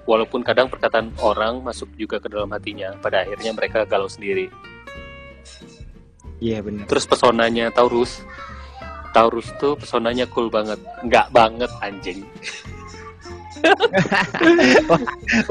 Walaupun 0.04 0.44
kadang 0.44 0.68
perkataan 0.68 1.16
orang 1.24 1.64
masuk 1.64 1.90
juga 1.96 2.20
ke 2.20 2.28
dalam 2.28 2.52
hatinya. 2.52 2.94
Pada 3.00 3.24
akhirnya 3.24 3.56
mereka 3.56 3.88
galau 3.88 4.06
sendiri. 4.06 4.52
Iya 6.38 6.64
benar. 6.64 6.86
Terus 6.86 7.04
pesonanya 7.08 7.72
Taurus. 7.72 8.22
Taurus 9.10 9.50
tuh 9.58 9.74
pesonanya 9.74 10.28
cool 10.30 10.52
banget. 10.52 10.78
Nggak 11.02 11.26
banget 11.34 11.70
anjing. 11.82 12.20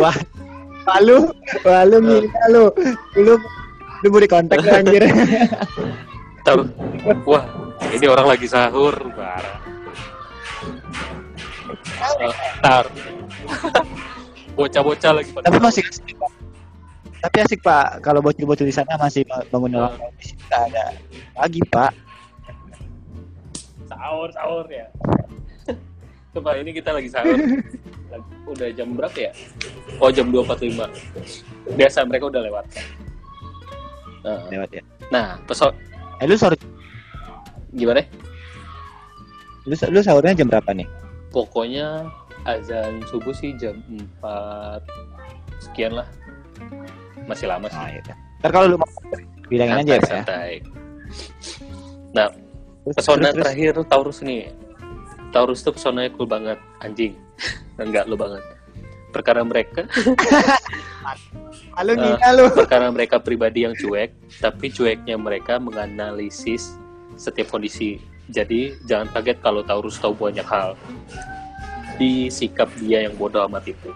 Wah, 0.01 0.15
wah 0.85 0.99
lu, 1.03 1.29
wah 1.65 1.81
lu 1.85 1.97
gila 2.01 2.43
lu, 2.49 2.63
lu, 3.19 3.33
lu 4.03 4.07
mau 4.09 4.21
dikontak 4.21 4.57
lu 4.61 4.69
anjir. 4.69 5.03
Taurus. 6.45 6.69
Wah, 7.27 7.45
ini 7.93 8.05
orang 8.09 8.27
lagi 8.31 8.47
sahur. 8.49 8.95
Parah. 9.13 9.57
Eh, 12.19 12.33
Tar. 12.63 12.85
Bocah-bocah 14.57 15.11
lagi 15.15 15.29
pada 15.31 15.47
Tapi 15.47 15.59
masih 15.61 15.83
asik, 15.87 16.15
Pak. 16.19 16.31
Tapi 17.19 17.37
asik 17.43 17.59
Pak, 17.59 17.99
kalau 17.99 18.23
bocil-bocil 18.23 18.63
di 18.63 18.75
sana 18.75 18.95
masih 18.95 19.27
bangun 19.51 19.75
sini 20.23 20.39
nggak 20.47 20.63
ada 20.71 20.85
pagi 21.35 21.59
Pak. 21.67 21.91
sahur 23.89 24.29
sahur 24.31 24.65
ya. 24.71 24.87
Coba 26.29 26.57
ini 26.57 26.71
kita 26.71 26.93
lagi 26.93 27.09
sahur. 27.09 27.35
Udah 28.45 28.69
jam 28.73 28.93
berapa 28.93 29.17
ya? 29.17 29.31
Oh 30.01 30.09
jam 30.09 30.29
2.45 30.33 30.89
Biasa 31.77 32.05
mereka 32.05 32.29
udah 32.29 32.41
lewat. 32.41 32.65
Nah, 34.25 34.39
Lewat 34.49 34.69
ya. 34.73 34.83
Nah, 35.09 35.37
peson 35.45 35.73
Eh 36.19 36.27
lu 36.27 36.35
sahur, 36.35 36.53
gimana? 37.71 38.03
lu, 39.63 39.75
lu 39.75 39.99
sahurnya 40.01 40.35
jam 40.35 40.49
berapa 40.49 40.69
nih? 40.73 40.87
Pokoknya 41.29 42.09
azan 42.43 42.99
subuh 43.07 43.31
sih 43.31 43.53
jam 43.55 43.79
4 44.19 44.81
sekian 45.61 45.93
lah. 45.95 46.07
Masih 47.23 47.47
lama 47.47 47.69
sih. 47.69 47.77
Ah, 47.77 47.87
iya. 47.89 48.01
Ntar 48.41 48.49
kalau 48.51 48.65
lu 48.73 48.77
mau 48.81 48.89
bilangin 49.47 49.85
aja 49.85 49.91
ya 49.93 49.97
ya. 49.97 50.01
santai. 50.03 50.51
Nah, 52.11 52.27
Terus- 52.83 52.95
pesona 52.97 53.29
terus- 53.29 53.29
terus- 53.29 53.37
terakhir 53.45 53.73
Taurus 53.87 54.19
nih. 54.19 54.49
Taurus 55.29 55.61
tuh 55.61 55.73
pesonanya 55.73 56.09
cool 56.17 56.25
banget, 56.25 56.57
anjing. 56.81 57.13
Enggak 57.81 58.09
lu 58.09 58.17
banget. 58.17 58.41
Perkara 59.09 59.41
mereka, 59.41 59.89
Eh, 61.79 61.95
gila 61.95 62.29
lu. 62.35 62.45
perkara 62.51 62.91
mereka 62.91 63.23
pribadi 63.23 63.63
yang 63.63 63.71
cuek, 63.71 64.11
tapi 64.43 64.67
cueknya 64.67 65.15
mereka 65.15 65.55
menganalisis 65.57 66.75
setiap 67.15 67.55
kondisi. 67.55 68.03
Jadi 68.29 68.75
jangan 68.85 69.07
kaget 69.15 69.39
kalau 69.41 69.63
Taurus 69.63 69.95
tahu 69.97 70.13
banyak 70.13 70.43
hal. 70.43 70.75
Di 71.95 72.27
sikap 72.27 72.67
dia 72.77 73.07
yang 73.07 73.15
bodoh 73.15 73.47
amat 73.47 73.71
itu. 73.71 73.89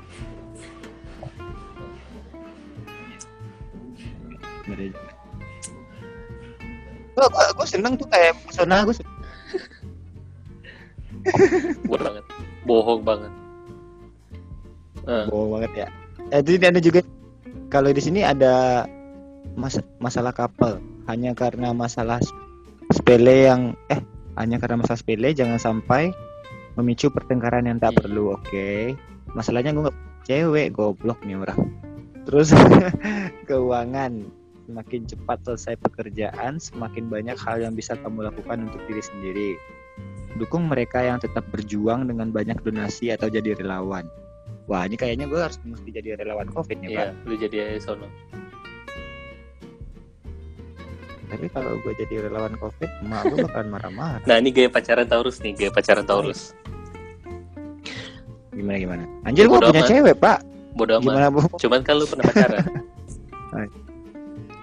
Gua 7.53 7.67
seneng 7.67 7.93
tuh 7.99 8.07
kayak 8.09 8.33
pesona 8.47 8.87
gua 8.87 8.95
Bodoh 11.89 12.05
banget. 12.09 12.25
Bohong 12.63 13.01
banget. 13.01 13.33
Eh, 15.03 15.25
bohong 15.27 15.51
banget 15.59 15.71
ya. 15.75 15.87
Eh, 16.31 16.41
jadi 16.41 16.71
ada 16.71 16.79
juga 16.79 17.03
kalau 17.67 17.89
di 17.91 18.01
sini 18.01 18.23
ada 18.23 18.85
mas- 19.57 19.83
masalah 19.99 20.31
couple 20.31 20.79
hanya 21.05 21.35
karena 21.35 21.75
masalah 21.75 22.19
sepele 22.91 23.49
yang 23.49 23.75
eh 23.91 23.99
hanya 24.39 24.57
karena 24.57 24.81
masalah 24.81 24.99
sepele 25.01 25.35
jangan 25.35 25.59
sampai 25.59 26.13
memicu 26.73 27.09
pertengkaran 27.13 27.67
yang 27.69 27.77
tak 27.77 27.93
Hmm. 27.93 28.01
perlu 28.05 28.23
oke 28.33 28.97
masalahnya 29.33 29.73
gue 29.73 29.83
nggak 29.89 29.99
cewek 30.25 30.67
goblok 30.73 31.19
nih 31.25 31.37
orang 31.37 31.69
terus 32.23 32.55
keuangan 33.49 34.25
semakin 34.63 35.01
cepat 35.03 35.37
selesai 35.43 35.75
pekerjaan 35.83 36.55
semakin 36.57 37.11
banyak 37.11 37.35
hal 37.35 37.59
yang 37.59 37.75
bisa 37.75 37.99
kamu 37.99 38.31
lakukan 38.31 38.71
untuk 38.71 38.79
diri 38.87 39.03
sendiri 39.03 39.49
dukung 40.35 40.65
mereka 40.65 41.01
yang 41.01 41.21
tetap 41.21 41.45
berjuang 41.53 42.09
dengan 42.09 42.29
banyak 42.29 42.57
donasi 42.61 43.13
atau 43.13 43.29
jadi 43.29 43.53
relawan 43.57 44.09
Wah 44.63 44.87
ini 44.87 44.95
kayaknya 44.95 45.27
gue 45.27 45.39
harus 45.39 45.59
mesti 45.67 45.91
jadi 45.91 46.15
relawan 46.15 46.47
covid 46.47 46.79
nih 46.79 46.95
pak. 46.95 47.11
iya, 47.11 47.27
lu 47.27 47.35
jadi 47.35 47.75
sono. 47.83 48.07
Tapi 51.27 51.49
kalau 51.49 51.75
gue 51.81 51.93
jadi 51.99 52.29
relawan 52.29 52.53
covid, 52.55 52.87
emak 53.03 53.27
gue 53.27 53.43
bakalan 53.43 53.67
marah-marah. 53.73 54.21
Nah, 54.23 54.37
ini 54.37 54.53
gaya 54.53 54.69
pacaran 54.69 55.09
Taurus 55.09 55.41
nih, 55.41 55.51
gaya 55.57 55.71
pacaran 55.73 56.05
Taurus. 56.05 56.53
Gimana 58.53 58.77
gimana? 58.77 59.03
Anjir 59.25 59.49
gue 59.49 59.57
Bodo 59.57 59.67
punya 59.73 59.81
amat. 59.83 59.91
cewek 59.91 60.15
pak. 60.21 60.39
Bodoh 60.77 60.95
amat. 61.01 61.09
Gimana 61.09 61.27
bu? 61.33 61.41
Cuman 61.59 61.79
kan 61.83 61.93
lu 61.99 62.05
pernah 62.07 62.25
pacaran. 62.31 62.63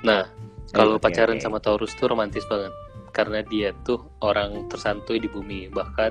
Nah, 0.01 0.25
kalau 0.73 0.97
Oke, 0.97 1.13
pacaran 1.13 1.37
oke. 1.37 1.45
sama 1.45 1.61
Taurus 1.61 1.93
tuh 1.93 2.09
romantis 2.09 2.41
banget. 2.49 2.73
Karena 3.11 3.43
dia 3.43 3.75
tuh 3.83 3.99
orang 4.23 4.71
tersantuy 4.71 5.19
di 5.19 5.27
bumi. 5.27 5.67
Bahkan 5.71 6.11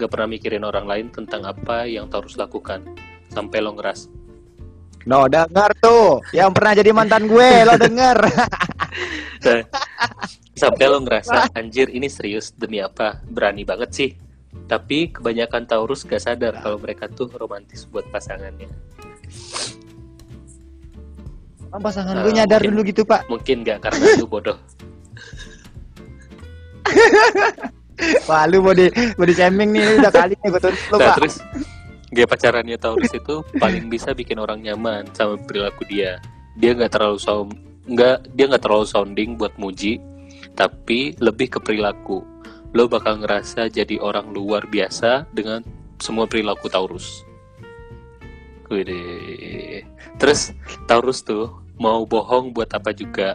nggak 0.00 0.10
pernah 0.10 0.28
mikirin 0.28 0.64
orang 0.64 0.88
lain 0.88 1.06
tentang 1.12 1.44
apa 1.44 1.84
yang 1.84 2.08
Taurus 2.08 2.40
lakukan. 2.40 2.80
Sampai 3.28 3.60
lo 3.60 3.76
ngeras. 3.76 4.08
No 5.08 5.24
denger 5.24 5.72
tuh, 5.80 6.20
yang 6.36 6.52
pernah 6.52 6.76
jadi 6.76 6.92
mantan 6.92 7.24
gue, 7.24 7.50
lo 7.64 7.72
denger. 7.80 8.20
Sampai 10.60 10.84
lo 10.92 11.00
ngerasa, 11.00 11.56
anjir 11.56 11.88
ini 11.88 12.04
serius 12.12 12.52
demi 12.52 12.84
apa? 12.84 13.16
Berani 13.24 13.64
banget 13.64 13.90
sih. 13.96 14.10
Tapi 14.68 15.08
kebanyakan 15.08 15.64
Taurus 15.64 16.04
gak 16.04 16.20
sadar 16.20 16.60
kalau 16.60 16.76
mereka 16.76 17.08
tuh 17.08 17.32
romantis 17.32 17.88
buat 17.88 18.04
pasangannya. 18.12 18.68
Emang 21.70 21.80
pasangan 21.80 22.12
Nah, 22.18 22.22
gue 22.26 22.32
nyadar 22.34 22.60
mungkin- 22.60 22.76
dulu 22.76 22.88
gitu 22.92 23.02
pak. 23.08 23.24
Mungkin 23.30 23.56
gak 23.64 23.78
karena 23.88 24.04
lu 24.20 24.26
bodoh. 24.28 24.58
Wah 28.28 28.48
lu 28.48 28.64
mau 28.64 28.72
di 28.72 28.88
mau 29.20 29.28
di 29.28 29.34
shaming 29.36 29.76
nih 29.76 30.00
udah 30.00 30.12
kali 30.12 30.34
nih 30.40 30.48
gue 30.48 30.60
tuntut 30.62 30.86
lu 30.88 30.96
Nah 30.96 31.08
pak. 31.12 31.16
terus 31.20 31.34
gaya 32.10 32.26
pacarannya 32.26 32.76
Taurus 32.80 33.12
itu 33.14 33.44
paling 33.60 33.86
bisa 33.86 34.10
bikin 34.16 34.40
orang 34.42 34.64
nyaman 34.64 35.06
sama 35.14 35.38
perilaku 35.38 35.86
dia. 35.86 36.18
Dia 36.58 36.74
nggak 36.74 36.92
terlalu 36.98 37.18
sound, 37.22 37.54
nggak 37.86 38.34
dia 38.34 38.44
nggak 38.50 38.62
terlalu 38.66 38.86
sounding 38.88 39.38
buat 39.38 39.54
muji, 39.56 40.02
tapi 40.58 41.14
lebih 41.22 41.56
ke 41.56 41.58
perilaku. 41.62 42.26
Lo 42.74 42.86
bakal 42.86 43.22
ngerasa 43.22 43.70
jadi 43.70 43.98
orang 44.02 44.30
luar 44.34 44.66
biasa 44.66 45.26
dengan 45.34 45.62
semua 46.02 46.26
perilaku 46.26 46.66
Taurus. 46.66 47.22
Wih, 48.70 49.82
terus 50.22 50.54
Taurus 50.86 51.26
tuh 51.26 51.50
mau 51.78 52.06
bohong 52.06 52.54
buat 52.54 52.70
apa 52.70 52.94
juga, 52.94 53.34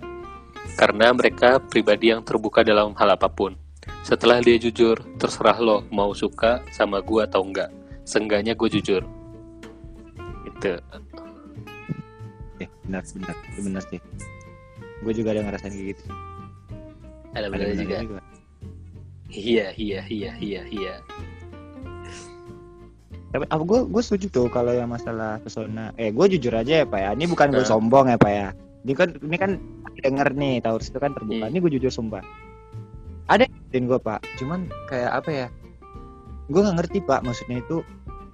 karena 0.73 1.13
mereka 1.13 1.61
pribadi 1.61 2.09
yang 2.09 2.25
terbuka 2.25 2.65
dalam 2.65 2.97
hal 2.97 3.13
apa 3.13 3.29
pun. 3.29 3.53
Setelah 4.01 4.41
dia 4.41 4.57
jujur, 4.57 4.97
terserah 5.21 5.57
lo 5.61 5.85
mau 5.93 6.13
suka 6.13 6.61
sama 6.73 7.01
gua 7.01 7.29
atau 7.29 7.45
enggak. 7.45 7.69
Seenggaknya 8.05 8.53
gue 8.53 8.69
jujur. 8.69 9.01
Itu. 10.45 10.77
Eh, 12.61 12.69
benar 12.85 13.01
benar 13.01 13.35
itu 13.49 13.59
benar 13.65 13.83
sih. 13.89 13.99
Gue 15.01 15.13
juga 15.13 15.33
ada 15.33 15.41
ngerasain 15.41 15.73
kayak 15.73 15.87
gitu. 15.97 16.03
Ada 17.33 17.47
benar 17.49 17.65
juga. 17.73 17.97
juga. 18.05 18.21
Iya, 19.33 19.73
iya, 19.75 20.01
iya, 20.07 20.31
iya, 20.37 20.61
iya. 20.69 20.95
Tapi 23.33 23.43
aku 23.51 23.63
gue 23.67 23.79
gue 23.91 24.01
setuju 24.05 24.25
tuh 24.31 24.47
kalau 24.47 24.71
yang 24.71 24.87
masalah 24.87 25.41
pesona. 25.43 25.91
Eh 25.99 26.13
gue 26.13 26.25
jujur 26.37 26.55
aja 26.55 26.81
ya 26.81 26.85
pak 26.87 26.99
ya. 27.01 27.09
Ini 27.17 27.25
bukan 27.27 27.51
gue 27.51 27.65
Nah. 27.65 27.67
sombong 27.67 28.05
ya 28.07 28.17
pak 28.21 28.31
ya. 28.31 28.49
Ini 28.85 28.93
kan 28.93 29.09
ini 29.17 29.37
kan 29.41 29.51
denger 30.05 30.29
nih 30.37 30.61
Taurus 30.61 30.93
itu 30.93 31.01
kan 31.01 31.17
terbuka. 31.17 31.49
Hmm. 31.49 31.51
ini 31.51 31.57
gue 31.57 31.71
jujur 31.81 31.89
sumpah. 31.89 32.21
Ada 33.25 33.49
yang 33.73 33.89
gue 33.89 33.97
pak. 33.97 34.21
Cuman 34.37 34.69
kayak 34.85 35.25
apa 35.25 35.29
ya? 35.33 35.47
Gue 36.53 36.61
nggak 36.61 36.77
ngerti 36.85 36.97
pak. 37.01 37.25
Maksudnya 37.25 37.65
itu 37.65 37.81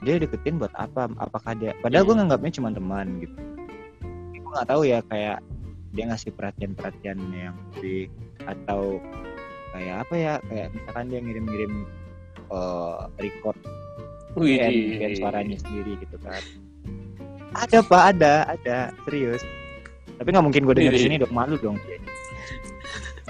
dia 0.04 0.20
deketin 0.20 0.60
buat 0.60 0.76
apa? 0.76 1.08
Apakah 1.24 1.56
dia 1.56 1.72
padahal 1.80 2.04
gue 2.04 2.12
Hmm. 2.12 2.28
nganggapnya 2.28 2.52
cuma 2.60 2.70
teman 2.76 3.24
gitu. 3.24 3.36
Gue 4.36 4.52
nggak 4.52 4.68
tahu 4.68 4.84
ya 4.84 5.00
kayak 5.08 5.40
dia 5.96 6.04
ngasih 6.12 6.36
perhatian 6.36 6.76
perhatian 6.76 7.20
yang 7.32 7.56
lebih 7.72 8.12
atau 8.44 9.00
kayak 9.72 10.04
apa 10.04 10.14
ya? 10.20 10.34
Kayak 10.52 10.68
misalkan 10.76 11.06
dia 11.08 11.20
ngirim-ngirim 11.24 11.74
eh, 12.52 13.00
record 13.24 13.56
Wih, 14.36 14.60
suaranya 15.16 15.56
sendiri 15.60 15.96
gitu 16.04 16.20
kan. 16.20 16.44
Ada 17.56 17.80
pak. 17.84 18.04
Ada. 18.16 18.34
Ada. 18.52 18.78
Serius 19.08 19.44
tapi 20.22 20.30
nggak 20.30 20.46
mungkin 20.46 20.62
gue 20.64 20.76
denger 20.78 20.94
di 20.94 21.00
Wih. 21.02 21.06
sini 21.10 21.16
dong 21.18 21.34
malu 21.34 21.58
dong. 21.58 21.82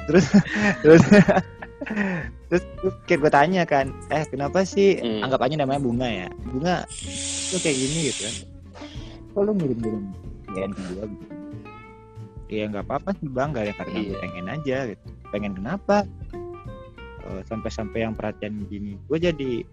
Terus 0.06 0.26
terus 0.84 1.02
terus, 2.48 2.64
terus 2.78 2.96
kayak 3.08 3.20
gue 3.22 3.32
tanya 3.32 3.64
kan 3.64 3.96
eh 4.10 4.28
kenapa 4.28 4.62
sih 4.62 5.00
Hmm. 5.00 5.24
anggap 5.24 5.40
aja 5.42 5.56
namanya 5.56 5.80
bunga 5.80 6.08
ya? 6.08 6.28
Bunga 6.44 6.84
lu 7.48 7.58
kayak 7.58 7.78
gini 7.78 7.98
gitu 8.12 8.20
kan. 8.28 8.36
Kok 9.32 9.42
lu 9.42 9.52
ngirim 9.56 9.78
ngirim 9.80 10.04
band 10.52 10.72
ke 10.76 10.82
gue 10.84 11.06
gitu 11.08 11.26
ya 12.52 12.68
nggak 12.68 12.84
apa-apa 12.84 13.16
sih 13.16 13.32
bang 13.32 13.56
gak 13.56 13.64
ya 13.64 13.74
karena 13.80 13.92
gue 13.96 14.04
Iya. 14.04 14.20
pengen 14.20 14.46
aja 14.46 14.78
gitu. 14.92 15.06
Pengen 15.32 15.52
kenapa? 15.56 15.98
Eh, 17.24 17.42
sampai-sampai 17.48 18.04
yang 18.04 18.12
perhatian 18.12 18.68
gini. 18.68 19.00
Gue 19.08 19.16
jadi 19.16 19.64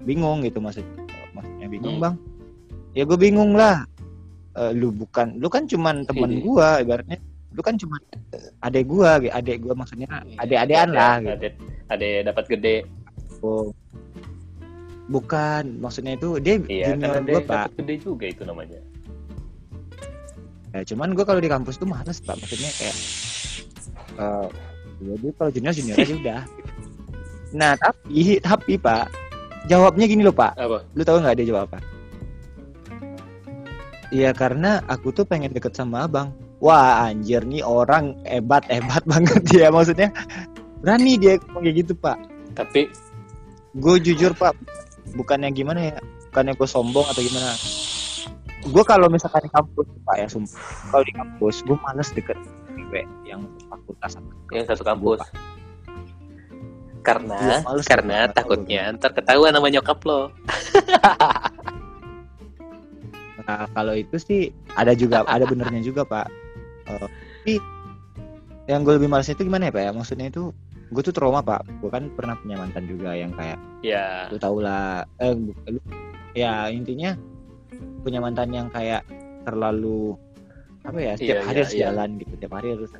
bingung 0.00 0.46
gitu 0.46 0.62
maksud 0.62 0.86
maksudnya 1.34 1.66
bingung 1.66 1.98
Hmm. 1.98 2.04
bang. 2.06 2.16
Ya 2.94 3.02
gue 3.02 3.18
bingung 3.18 3.58
lah 3.58 3.82
Eh, 4.54 4.70
lu 4.70 4.94
bukan 4.94 5.34
lu 5.42 5.50
kan 5.50 5.66
cuman 5.66 6.06
temen 6.06 6.30
Iya. 6.30 6.40
gua 6.46 6.68
ibaratnya 6.78 7.18
lu 7.50 7.58
kan 7.58 7.74
cuman 7.74 7.98
adek 8.62 8.86
gua 8.86 9.18
gitu 9.18 9.34
adek 9.34 9.56
gua 9.58 9.74
maksudnya 9.74 10.06
adek-adean 10.38 10.88
lah 10.90 11.18
gitu 11.18 11.30
Ada 11.34 11.48
ada 11.90 12.06
dapat 12.30 12.44
gede. 12.48 12.76
Oh. 13.42 13.74
bukan 15.04 15.76
maksudnya 15.78 16.14
itu 16.14 16.38
dia 16.38 16.56
Iya, 16.64 16.94
junior 16.94 17.18
gua 17.20 17.40
pak 17.42 17.66
gede 17.76 17.94
juga 17.98 18.24
itu 18.24 18.42
namanya. 18.42 18.78
Ya, 20.70 20.80
cuman 20.82 21.12
gua 21.12 21.24
kalau 21.24 21.38
di 21.38 21.50
kampus 21.50 21.76
tuh 21.76 21.84
males 21.84 22.18
pak 22.18 22.34
maksudnya 22.34 22.70
kayak 22.72 22.96
eh 24.14 24.48
ya 25.02 25.14
dia 25.18 25.32
kalau 25.34 25.50
junior 25.50 25.74
junior 25.74 25.96
aja 25.98 26.14
udah 26.14 26.42
nah 27.50 27.72
tapi 27.74 28.38
tapi 28.38 28.72
pak 28.74 29.10
jawabnya 29.66 30.06
gini 30.06 30.22
loh 30.22 30.30
pak 30.30 30.54
Apa? 30.54 30.86
lu 30.88 31.02
tahu 31.02 31.18
nggak 31.18 31.34
dia 31.36 31.46
jawab 31.50 31.66
apa 31.68 31.78
Iya 34.14 34.30
karena 34.30 34.78
aku 34.86 35.10
tuh 35.10 35.26
pengen 35.26 35.50
deket 35.50 35.74
sama 35.74 36.06
abang. 36.06 36.30
Wah 36.62 37.10
anjir 37.10 37.42
nih 37.42 37.66
orang 37.66 38.14
hebat 38.22 38.62
hebat 38.70 39.02
banget 39.10 39.42
dia 39.50 39.74
maksudnya. 39.74 40.14
Berani 40.78 41.18
dia 41.18 41.34
ngomong 41.42 41.66
kayak 41.66 41.76
gitu 41.82 41.92
pak. 41.98 42.14
Tapi 42.54 42.86
gue 43.74 43.96
jujur 44.06 44.30
pak 44.38 44.54
bukannya 45.18 45.50
gimana 45.50 45.90
ya? 45.90 45.98
Bukannya 46.30 46.54
gue 46.54 46.68
sombong 46.70 47.02
atau 47.10 47.26
gimana? 47.26 47.58
Gue 48.70 48.84
kalau 48.86 49.10
misalkan 49.10 49.42
di 49.42 49.50
kampus 49.50 49.86
pak 50.06 50.14
ya 50.14 50.26
sumpah. 50.30 50.62
Kalau 50.94 51.02
di 51.02 51.14
kampus 51.18 51.54
gue 51.66 51.76
males 51.82 52.08
deket 52.14 52.38
cewek 52.70 53.10
yang 53.26 53.42
fakultas 53.66 54.14
sama 54.14 54.30
yang 54.54 54.62
satu 54.70 54.86
kampus. 54.86 55.26
Karena 57.02 57.66
males 57.66 57.86
karena 57.90 58.30
takutnya 58.30 58.94
ntar 58.94 59.10
ketahuan 59.10 59.50
sama 59.50 59.74
nyokap 59.74 59.98
lo. 60.06 60.30
Nah, 63.44 63.68
kalau 63.70 63.92
itu 63.92 64.16
sih 64.16 64.40
ada 64.74 64.96
juga 64.96 65.20
ada 65.28 65.44
benernya 65.44 65.84
juga 65.84 66.02
pak. 66.02 66.26
Eh, 66.88 66.96
tapi 66.96 67.54
yang 68.64 68.80
gue 68.80 68.96
lebih 68.96 69.08
males 69.08 69.28
itu 69.28 69.44
gimana 69.44 69.68
ya 69.68 69.72
pak 69.72 69.82
ya? 69.84 69.90
Maksudnya 69.92 70.26
itu 70.32 70.48
gue 70.90 71.02
tuh 71.04 71.12
trauma 71.12 71.44
pak. 71.44 71.60
Gue 71.80 71.92
kan 71.92 72.08
pernah 72.16 72.36
punya 72.40 72.56
mantan 72.56 72.88
juga 72.88 73.12
yang 73.12 73.32
kayak 73.36 73.60
Ya, 73.84 74.32
lu 74.32 74.40
tau 74.40 74.56
lah. 74.64 75.04
Eh, 75.20 75.36
lu- 75.68 75.84
ya 76.32 76.72
intinya 76.72 77.12
punya 78.00 78.20
mantan 78.20 78.48
yang 78.48 78.72
kayak 78.72 79.04
terlalu 79.44 80.16
apa 80.84 80.96
ya? 80.96 81.12
Setiap 81.20 81.36
Iya, 81.36 81.44
hari 81.44 81.52
iya, 81.56 81.64
harus 81.64 81.74
iya. 81.76 81.82
jalan 81.88 82.08
gitu. 82.16 82.30
Setiap 82.40 82.52
hari 82.56 82.68
harus. 82.72 82.90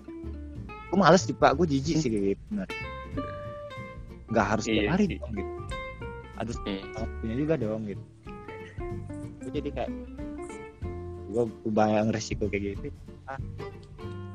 Gue 0.92 0.98
males 1.00 1.22
sih 1.24 1.32
pak. 1.32 1.56
Gue 1.56 1.66
jijik 1.66 1.96
sih 2.04 2.08
gitu. 2.12 2.36
Bener. 2.52 2.68
Gak 4.28 4.46
harus 4.56 4.64
setiap 4.68 4.84
Iya 4.84 4.90
hari 4.92 5.04
dong 5.16 5.32
gitu. 5.32 5.52
Harus 6.34 6.56
Hmm. 6.60 7.08
punya 7.24 7.34
juga 7.40 7.54
dong 7.56 7.80
gitu. 7.88 8.02
Gue 9.40 9.50
jadi 9.52 9.68
kayak 9.72 9.90
gue 11.34 11.44
bayang 11.74 12.14
resiko 12.14 12.46
kayak 12.46 12.78
gitu. 12.78 12.88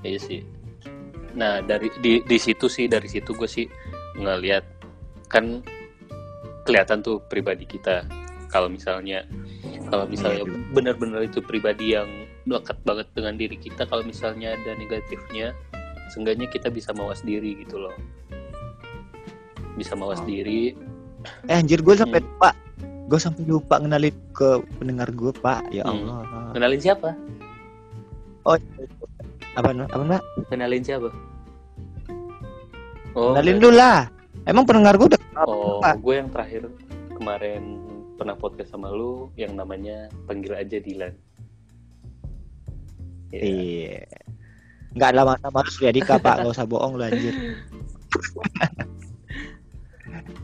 iya 0.04 0.20
sih. 0.20 0.44
Nah 1.36 1.64
dari 1.64 1.88
di 2.04 2.20
di 2.20 2.38
situ 2.38 2.68
sih 2.68 2.92
dari 2.92 3.08
situ 3.08 3.32
gue 3.32 3.48
sih 3.48 3.66
ngeliat 4.20 4.66
kan 5.32 5.64
kelihatan 6.68 7.00
tuh 7.00 7.24
pribadi 7.32 7.64
kita. 7.64 8.04
Kalau 8.50 8.68
misalnya 8.68 9.24
kalau 9.90 10.06
misalnya 10.06 10.44
Iya, 10.46 10.74
benar-benar 10.76 11.26
itu 11.26 11.40
pribadi 11.42 11.94
yang 11.98 12.10
melekat 12.46 12.78
banget 12.86 13.08
dengan 13.14 13.38
diri 13.38 13.58
kita, 13.58 13.86
kalau 13.86 14.02
misalnya 14.02 14.54
ada 14.58 14.74
negatifnya, 14.78 15.54
seenggaknya 16.14 16.50
kita 16.50 16.70
bisa 16.70 16.94
mawas 16.94 17.22
diri 17.22 17.58
gitu 17.62 17.78
loh. 17.78 17.94
Bisa 19.78 19.94
mawas 19.94 20.22
Oh. 20.22 20.28
diri. 20.30 20.74
Eh 21.46 21.56
anjir 21.58 21.82
gue 21.82 21.94
sampai 21.94 22.22
Hmm. 22.22 22.30
lupa. 22.30 22.52
Gue 23.10 23.18
sampai 23.18 23.42
lupa 23.44 23.82
ngenalin 23.82 24.14
ke 24.32 24.50
pendengar 24.78 25.10
gue 25.10 25.34
pak. 25.34 25.66
Ya 25.74 25.82
Hmm. 25.84 26.06
Allah. 26.06 26.54
Kenalin 26.54 26.78
siapa? 26.80 27.10
Oh 28.46 28.56
apa 29.58 29.70
apa 29.74 30.04
mbak? 30.06 30.22
Kenalin 30.48 30.84
siapa? 30.86 31.10
Oh, 33.18 33.34
Kenalin 33.34 33.58
lu 33.58 33.74
lah. 33.74 34.06
Emang 34.46 34.64
pendengar 34.64 34.94
gue 34.96 35.10
udah 35.10 35.22
Oh, 35.40 35.80
Pak. 35.80 36.04
gue 36.04 36.14
yang 36.16 36.30
terakhir 36.30 36.68
kemarin 37.16 37.82
pernah 38.16 38.36
podcast 38.36 38.70
sama 38.70 38.92
lu 38.92 39.32
yang 39.34 39.56
namanya 39.56 40.12
panggil 40.28 40.54
aja 40.54 40.78
Dilan. 40.78 41.16
Ya. 43.32 43.40
Iya. 43.42 44.00
Nggak 44.94 45.12
lama 45.16 45.34
sama 45.40 45.66
lu 45.66 45.70
Surya 45.72 45.92
Dika 45.92 46.20
pak. 46.20 46.44
Gak 46.44 46.54
usah 46.54 46.68
bohong 46.68 46.94
lu 46.94 47.04
anjir. 47.04 47.34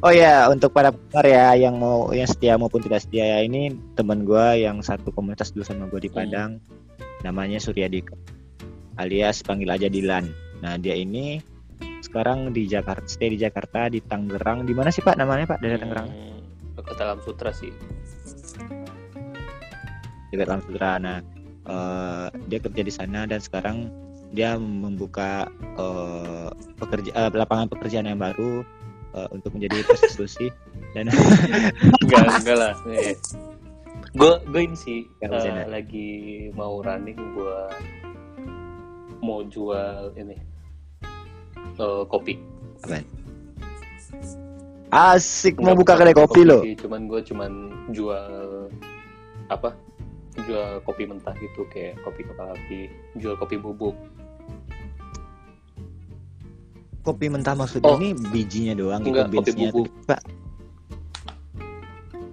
Oh 0.01 0.13
ya, 0.13 0.47
untuk 0.47 0.71
para 0.71 0.91
pendengar 0.93 1.25
ya 1.25 1.45
yang 1.57 1.75
mau 1.79 2.11
yang 2.11 2.27
setia 2.27 2.55
maupun 2.55 2.83
tidak 2.83 3.01
setia 3.03 3.37
ya 3.37 3.39
ini 3.41 3.73
teman 3.95 4.23
gue 4.23 4.61
yang 4.61 4.79
satu 4.79 5.09
komunitas 5.11 5.51
dulu 5.55 5.63
sama 5.65 5.87
gue 5.89 6.05
di 6.05 6.09
Hmm. 6.11 6.17
Padang, 6.21 6.51
namanya 7.21 7.57
Surya 7.57 7.89
Dika, 7.89 8.13
alias 8.97 9.41
panggil 9.41 9.69
aja 9.71 9.87
Dilan. 9.89 10.29
Nah 10.61 10.77
dia 10.77 10.93
ini 10.93 11.39
sekarang 11.99 12.53
di 12.53 12.69
Jakarta, 12.69 13.05
stay 13.09 13.33
di 13.33 13.39
Jakarta, 13.41 13.89
di 13.89 13.99
Tangerang. 13.99 14.63
Di 14.63 14.73
mana 14.77 14.93
sih 14.93 15.01
pak 15.01 15.17
namanya 15.17 15.49
pak? 15.49 15.59
Dari 15.59 15.75
Tangerang? 15.75 16.07
Hmm, 16.07 16.39
Kota 16.79 17.01
Alam 17.01 17.19
Sutra 17.25 17.49
sih. 17.49 17.73
di 20.29 20.35
Vietnam 20.35 20.61
Sutra. 20.63 20.97
Nah, 20.97 21.19
eh, 21.65 22.27
dia 22.47 22.59
kerja 22.59 22.81
di 22.81 22.93
sana 22.93 23.25
dan 23.25 23.39
sekarang 23.41 23.89
dia 24.33 24.57
membuka 24.59 25.47
eh, 25.79 26.49
pekerja 26.75 27.11
eh, 27.13 27.29
lapangan 27.31 27.71
pekerjaan 27.71 28.09
yang 28.09 28.19
baru 28.19 28.65
eh, 29.15 29.27
untuk 29.31 29.55
menjadi 29.55 29.81
prostitusi 29.87 30.51
dan 30.91 31.07
enggak, 32.03 32.25
enggak 32.43 32.57
lah. 32.59 32.73
Gue 34.15 34.31
gue 34.47 34.61
ini 34.63 34.77
sih 34.79 34.99
Nggak 35.19 35.27
eh, 35.27 35.31
bercanda. 35.31 35.63
lagi 35.67 36.09
mau 36.55 36.79
running 36.79 37.19
buat 37.35 37.79
mau 39.19 39.43
jual 39.47 40.15
ini 40.15 40.37
eh, 41.75 42.03
kopi. 42.07 42.35
asik 44.95 45.59
mau 45.59 45.75
buka 45.75 45.99
kedai 45.99 46.15
kopi 46.15 46.47
loh. 46.47 46.63
sih, 46.63 46.77
cuman 46.79 47.11
gue 47.11 47.19
cuman 47.27 47.51
jual 47.91 48.31
apa? 49.51 49.75
Jual 50.47 50.79
kopi 50.87 51.03
mentah 51.03 51.35
gitu 51.35 51.67
kayak 51.67 51.99
kopi 52.07 52.23
kepala 52.23 52.55
api, 52.55 52.87
jual 53.19 53.35
kopi 53.35 53.59
bubuk. 53.59 53.95
Kopi 57.05 57.29
mentah 57.29 57.53
maksudnya 57.53 57.93
Oh. 57.93 57.97
ini 57.97 58.11
bijinya 58.33 58.73
doang 58.73 58.99
gitu 58.99 59.13
Enggak, 59.13 59.25
kopi 59.29 59.37
beansnya 59.37 59.69
bubuk. 59.69 59.85
tuh, 59.85 60.05
Pak. 60.05 60.21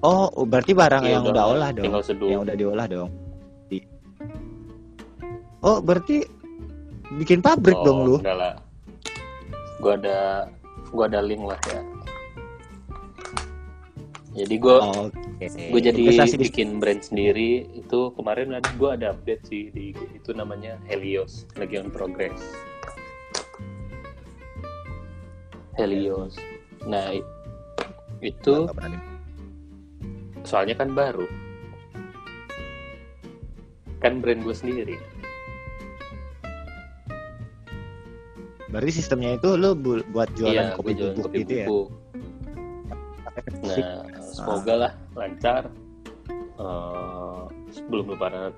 Oh, 0.03 0.27
berarti 0.43 0.73
barang 0.73 1.05
Iya, 1.05 1.13
yang 1.13 1.25
udah 1.29 1.45
olah 1.47 1.71
dong. 1.71 1.93
Yang 2.19 2.41
udah 2.43 2.57
diolah 2.57 2.87
dong. 2.89 3.11
Di- 3.69 3.87
Oh, 5.61 5.79
berarti 5.79 6.27
bikin 7.15 7.39
pabrik 7.39 7.77
oh, 7.77 7.85
dong 7.85 7.99
lu. 8.03 8.17
Enggak 8.19 8.35
lah. 8.35 8.55
Gua 9.79 9.95
ada 9.95 10.19
gua 10.91 11.05
ada 11.07 11.21
link 11.21 11.45
lah 11.45 11.61
ya. 11.69 11.81
Jadi 14.33 14.55
gua 14.57 14.77
Oh, 14.81 15.13
Oke. 15.13 15.47
gue 15.69 15.81
jadi 15.83 16.01
Investasi 16.01 16.35
di 16.35 16.49
bikin 16.49 16.81
brand 16.81 16.99
sendiri 16.99 17.69
itu 17.69 18.15
kemarin 18.17 18.57
ada 18.57 18.65
gue 18.73 18.89
ada 18.89 19.13
update 19.13 19.43
sih 19.45 19.69
di 19.69 19.91
itu 20.15 20.31
namanya 20.33 20.81
Helios 20.87 21.45
lagi 21.53 21.77
on 21.77 21.91
progress 21.91 22.41
Helios 25.77 26.37
nah 26.85 27.15
itu 28.23 28.67
soalnya 30.43 30.75
kan 30.75 30.93
baru 30.93 31.27
kan 34.03 34.19
brand 34.19 34.43
gue 34.43 34.55
sendiri 34.55 34.99
Berarti 38.73 39.05
sistemnya 39.05 39.37
itu 39.37 39.53
lu 39.53 39.77
bu- 39.77 40.07
buat 40.17 40.33
jualan 40.33 40.73
iya, 40.73 40.73
kopi 40.73 40.97
jualan 40.97 41.13
bubuk 41.13 41.29
kopi 41.29 41.39
gitu 41.45 41.53
ya? 41.61 41.67
bubuk. 41.69 41.89
Sip. 43.69 43.85
Nah, 43.93 44.01
semoga 44.33 44.75
lah 44.89 44.93
lancar. 45.13 45.69
Eh, 46.57 47.43
sebelum 47.69 48.17
lebaran. 48.17 48.53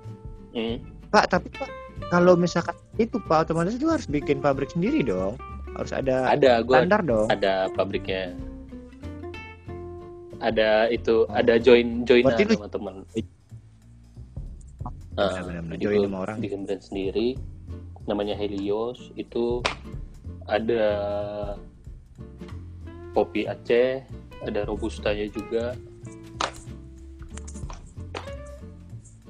Hmm. 0.54 0.78
Pak, 1.10 1.34
tapi 1.34 1.50
Pak, 1.50 1.66
kalau 2.14 2.38
misalkan 2.38 2.78
itu 3.02 3.18
Pak 3.26 3.50
otomatis 3.50 3.74
itu 3.74 3.90
harus 3.90 4.06
bikin 4.06 4.38
pabrik 4.38 4.70
sendiri 4.70 5.02
dong. 5.02 5.34
Harus 5.74 5.92
ada 5.92 6.16
Ada, 6.30 6.52
gue 6.60 6.70
standar 6.72 7.00
dong. 7.02 7.26
ada 7.28 7.66
pabriknya. 7.70 8.30
Ada 10.38 10.86
itu, 10.88 11.24
ada 11.28 11.56
join 11.56 12.04
lu- 12.46 12.58
sama 12.58 12.68
teman. 12.68 12.94
Jadi 15.70 15.78
join 15.80 15.94
gua 15.96 16.06
sama 16.06 16.18
orang. 16.20 16.38
bikin 16.38 16.60
brand 16.62 16.82
sendiri 16.82 17.28
namanya 18.04 18.34
Helios 18.34 19.14
itu 19.14 19.62
ada 20.44 20.84
kopi 23.12 23.46
Aceh 23.46 24.02
ada 24.42 24.60
robustanya 24.64 25.24
juga 25.26 25.72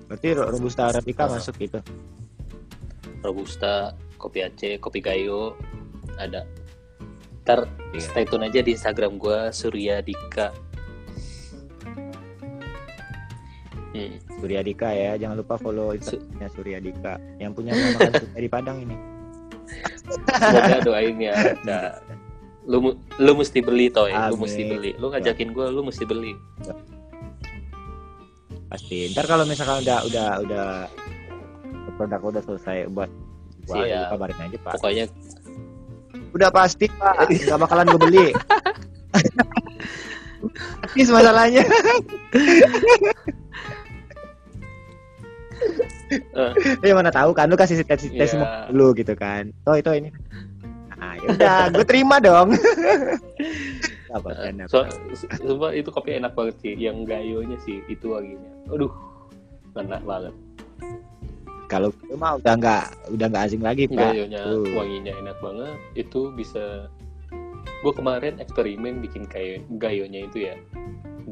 Berarti 0.04 0.28
ro- 0.32 0.48
robusta 0.48 0.88
arabica 0.88 1.26
Ah. 1.26 1.36
masuk 1.36 1.54
gitu. 1.58 1.80
robusta 3.20 3.92
kopi 4.16 4.40
Aceh 4.40 4.76
kopi 4.78 5.00
Gayo 5.00 5.52
ada 6.16 6.42
ntar 7.44 7.68
Iya. 7.92 8.00
stay 8.00 8.24
tune 8.24 8.42
aja 8.42 8.60
di 8.60 8.72
Instagram 8.72 9.16
gua 9.16 9.50
Surya 9.50 10.00
Dika 10.00 10.50
hmm. 13.92 14.40
Surya 14.40 14.60
Dika 14.60 14.90
ya, 14.90 15.14
jangan 15.14 15.38
lupa 15.38 15.54
follow 15.56 15.92
Instagramnya 15.92 16.48
Surya 16.50 16.78
Dika 16.80 17.14
yang 17.38 17.52
punya 17.52 17.72
nama 17.76 17.98
makan 18.00 18.12
di 18.34 18.50
Padang 18.50 18.78
ini. 18.80 18.96
semoga 20.28 20.78
doain 20.82 21.16
ya 21.16 21.34
Nah, 21.62 21.96
lu 22.64 22.92
lu 23.16 23.32
mesti 23.34 23.60
beli 23.60 23.88
toy 23.88 24.10
lu 24.10 24.34
Amin. 24.34 24.40
mesti 24.40 24.62
beli 24.64 24.90
lu 24.96 25.08
ngajakin 25.08 25.48
gua 25.52 25.68
lu 25.68 25.80
mesti 25.82 26.04
beli 26.04 26.32
Pasti. 28.64 29.06
Ntar 29.14 29.30
kalau 29.30 29.46
misalkan 29.46 29.86
udah 29.86 29.98
udah 30.02 30.28
udah 30.42 30.66
produk 31.94 32.18
udah 32.20 32.42
selesai 32.42 32.90
buat 32.90 33.06
ya 33.70 33.70
Siap. 33.70 33.86
lu 33.86 34.06
kabarin 34.10 34.38
aja 34.42 34.58
Pak. 34.60 34.72
pokoknya 34.76 35.04
Udah 36.34 36.50
pasti 36.50 36.90
Pak, 36.90 37.30
nggak 37.30 37.58
bakalan 37.62 37.86
gue 37.94 38.00
beli. 38.02 38.26
Ini 40.98 41.10
masalahnya. 41.10 41.62
Eh. 46.14 46.52
Ya 46.84 46.94
mana 46.94 47.10
tahu 47.14 47.32
kan 47.32 47.48
lu 47.48 47.56
kasih 47.56 47.80
tes 47.86 48.06
tes 48.10 48.28
semua 48.34 48.68
dulu 48.68 48.92
gitu 48.98 49.14
kan. 49.16 49.50
Oh 49.64 49.78
itu 49.78 49.88
ini. 49.94 50.10
Nah, 50.94 51.14
ya 51.18 51.28
udah, 51.32 51.58
gue 51.74 51.84
terima 51.86 52.16
dong. 52.20 52.54
Apa 54.14 54.30
So, 54.70 54.86
su- 55.14 55.30
sumpah 55.42 55.74
itu 55.74 55.90
kopi 55.90 56.18
enak 56.18 56.38
banget 56.38 56.54
sih. 56.62 56.74
Yang 56.78 57.08
gayonya 57.10 57.58
sih 57.66 57.82
itu 57.90 58.14
wanginya. 58.14 58.50
Aduh, 58.70 58.92
enak 59.74 60.02
banget. 60.06 60.34
Kalau 61.66 61.88
gue 61.90 62.16
mah 62.16 62.36
udah 62.36 62.54
nggak 62.54 62.84
udah 63.10 63.26
nggak 63.28 63.44
asing 63.48 63.62
lagi 63.64 63.88
Pak. 63.88 64.12
Gayonya, 64.12 64.40
Tuh. 64.44 64.64
wanginya 64.76 65.12
enak 65.16 65.36
banget. 65.40 65.76
Itu 65.96 66.30
bisa. 66.30 66.88
Gue 67.80 67.92
kemarin 67.92 68.40
eksperimen 68.40 69.00
bikin 69.00 69.24
kayak 69.24 69.64
gayonya 69.76 70.28
itu 70.28 70.48
ya. 70.48 70.56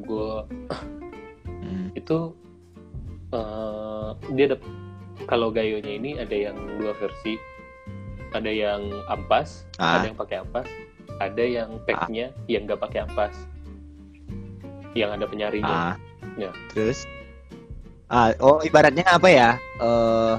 Gue 0.05 0.45
Hmm. 1.63 1.89
itu 1.95 2.33
eh, 3.33 4.11
dia 4.37 4.45
ada 4.53 4.59
kalau 5.25 5.49
gayonya 5.49 5.93
ini 5.97 6.11
ada 6.17 6.35
yang 6.35 6.57
dua 6.77 6.93
versi. 6.97 7.37
Ada 8.33 8.49
yang 8.49 8.89
ampas, 9.13 9.69
Ah. 9.77 10.01
ada 10.01 10.09
yang 10.09 10.17
pakai 10.17 10.37
ampas, 10.41 10.65
ada 11.21 11.45
yang 11.45 11.77
packnya 11.85 12.33
yang 12.49 12.65
nggak 12.65 12.81
pakai 12.81 13.05
ampas, 13.05 13.37
yang 14.97 15.13
ada 15.13 15.29
penyarinya. 15.29 15.93
Ah. 15.93 15.97
Ya. 16.41 16.49
Terus 16.73 17.05
ah 18.13 18.29
oh 18.39 18.61
ibaratnya 18.61 19.09
apa 19.09 19.27
ya? 19.27 19.51
Eh 19.79 20.35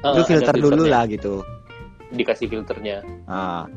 Eh, 0.00 0.12
lu 0.16 0.24
filter 0.24 0.56
dulu 0.56 0.88
lah 0.88 1.04
gitu. 1.04 1.44
dikasih 2.10 2.48
filternya 2.48 3.04
Ah. 3.28 3.68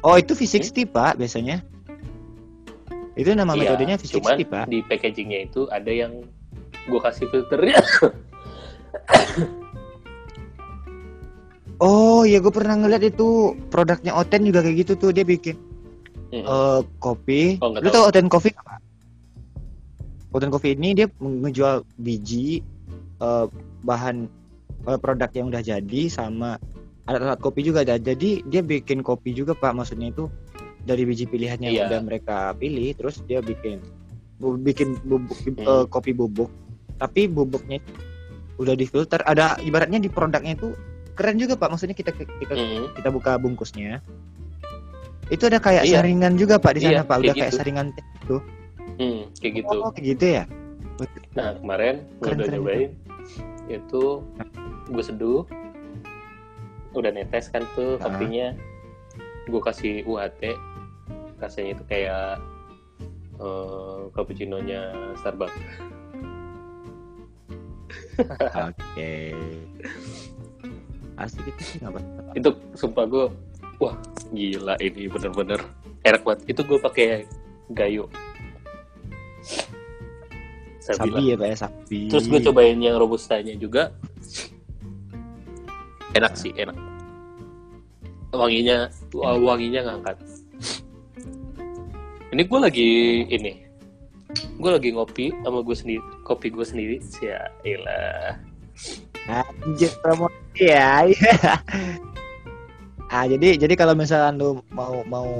Oh, 0.00 0.14
itu 0.14 0.32
V60 0.32 0.86
Pak 0.86 1.18
biasanya. 1.18 1.66
Itu 3.12 3.34
nama 3.34 3.52
Iya, 3.52 3.74
metodenya 3.74 3.98
cuman 3.98 4.38
V60 4.38 4.46
Pak. 4.46 4.64
di 4.70 4.78
packagingnya 4.86 5.40
itu 5.44 5.66
ada 5.66 5.90
yang 5.90 6.22
gue 6.86 7.00
kasih 7.02 7.26
filternya 7.26 7.74
Oh, 11.76 12.24
iya 12.24 12.40
gue 12.40 12.48
pernah 12.48 12.72
ngeliat 12.72 13.04
itu 13.04 13.52
produknya 13.68 14.16
Oten 14.16 14.48
juga 14.48 14.64
kayak 14.64 14.76
gitu 14.80 14.92
tuh 14.96 15.10
dia 15.12 15.26
bikin 15.26 15.58
eh, 16.32 16.80
kopi. 16.96 17.60
Oh, 17.60 17.68
Lu 17.74 17.88
tau 17.90 18.08
Oten 18.08 18.30
Coffee 18.30 18.54
nggak, 18.54 18.80
Pak? 20.26 20.34
Oten 20.34 20.50
Coffee 20.50 20.74
ini 20.74 20.94
dia 20.94 21.06
menjual 21.18 21.80
biji 21.96 22.60
eh, 23.16 23.46
bahan 23.82 24.26
eh, 24.84 24.98
produk 24.98 25.30
yang 25.32 25.46
udah 25.48 25.62
jadi 25.62 26.02
sama 26.06 26.58
alat-alat 27.06 27.38
kopi 27.38 27.62
juga 27.62 27.80
ada. 27.80 27.96
Jadi 27.96 28.42
dia 28.44 28.60
bikin 28.60 29.00
kopi 29.00 29.30
juga 29.30 29.54
Pak. 29.54 29.72
Maksudnya 29.72 30.10
itu 30.10 30.26
dari 30.82 31.02
biji 31.02 31.26
pilihan 31.26 31.58
yang 31.58 31.72
Iya. 31.72 31.84
udah 31.88 32.00
mereka 32.00 32.36
pilih, 32.54 32.94
terus 32.94 33.22
dia 33.24 33.38
bikin 33.38 33.82
bu- 34.36 34.58
bikin 34.58 34.94
bubuk 35.02 35.38
eh, 35.38 35.54
Hmm. 35.56 35.86
kopi 35.86 36.10
bubuk. 36.10 36.50
Tapi 36.96 37.26
bubuknya 37.26 37.78
udah 38.56 38.72
difilter. 38.72 39.20
Ada 39.22 39.60
ibaratnya 39.60 39.98
di 39.98 40.08
produknya 40.08 40.54
itu 40.54 40.72
keren 41.12 41.36
juga 41.36 41.54
Pak. 41.54 41.68
Maksudnya 41.70 41.92
kita 41.92 42.10
kita 42.12 42.52
Mm, 42.52 42.92
kita 42.92 43.08
buka 43.08 43.36
bungkusnya 43.36 44.00
itu 45.26 45.42
ada 45.42 45.58
kayak 45.58 45.82
Iya. 45.84 45.98
saringan 45.98 46.38
juga 46.38 46.54
pak 46.54 46.78
di 46.78 46.80
sana 46.80 46.92
Iya, 46.92 47.02
pak 47.02 47.16
udah 47.18 47.24
kayak 47.26 47.36
kayak 47.36 47.50
gitu. 47.50 47.58
saringan 47.58 47.86
teh 47.90 48.04
tuh 48.30 48.38
mm, 48.96 49.20
kayak 49.40 49.52
gitu. 49.62 49.76
Oh 49.80 49.90
kayak 49.92 50.06
gitu 50.16 50.24
ya? 50.40 50.44
Nah 51.36 51.52
kemarin 51.60 52.04
gue 52.20 52.30
udah 52.32 52.46
nyobain. 52.48 52.90
itu 53.66 54.04
gue 54.88 55.02
seduh. 55.04 55.42
Udah 56.94 57.10
netes 57.12 57.50
kan 57.50 57.66
tuh 57.74 57.98
Ah. 58.00 58.08
kopinya. 58.08 58.54
Gue 59.46 59.60
kasih 59.62 60.02
UHT 60.06 60.54
rasanya 61.36 61.76
itu 61.76 61.84
kayak 61.84 62.40
eh 63.36 64.00
cappuccino-nya 64.16 64.80
Starbucks. 65.20 65.60
Oke. 68.72 69.12
Asik 71.16 71.48
itu 71.48 71.62
sih 71.64 71.80
apa 71.80 72.00
itu 72.36 72.52
sumpah 72.76 73.08
gue 73.08 73.24
wah 73.80 73.96
gila 74.32 74.76
ini 74.80 75.08
bener-bener. 75.08 75.60
Enak 76.04 76.22
banget. 76.24 76.40
Itu 76.48 76.60
gue 76.64 76.78
pakai 76.80 77.24
gayo 77.72 78.06
Sabila. 80.82 81.18
sapi 81.18 81.22
ya 81.26 81.34
pak 81.34 81.48
ya 81.50 81.56
sapi 81.66 82.00
terus 82.06 82.30
gue 82.30 82.40
cobain 82.46 82.78
yang 82.78 82.94
robustanya 82.94 83.54
juga. 83.58 83.90
Enak 86.14 86.32
sih 86.38 86.54
enak. 86.54 86.78
Wanginya 88.30 88.86
wah, 89.12 89.34
wanginya 89.34 89.82
ngangkat. 89.90 90.16
Ini 92.30 92.42
gue 92.46 92.58
lagi 92.62 92.90
ini. 93.28 93.52
Gue 94.62 94.70
lagi 94.70 94.94
ngopi 94.94 95.34
sama 95.42 95.60
gue 95.60 95.76
sendiri 95.76 96.02
kopi 96.22 96.54
gue 96.54 96.64
sendiri. 96.64 96.96
Ya 97.18 97.50
ilah 97.66 98.38
anjir 99.26 99.90
promosi 100.02 100.62
ya 100.62 101.02
ah 103.06 103.24
jadi 103.26 103.58
jadi 103.58 103.74
kalau 103.78 103.94
misalkan 103.94 104.38
lu 104.38 104.62
mau 104.74 105.02
mau 105.06 105.30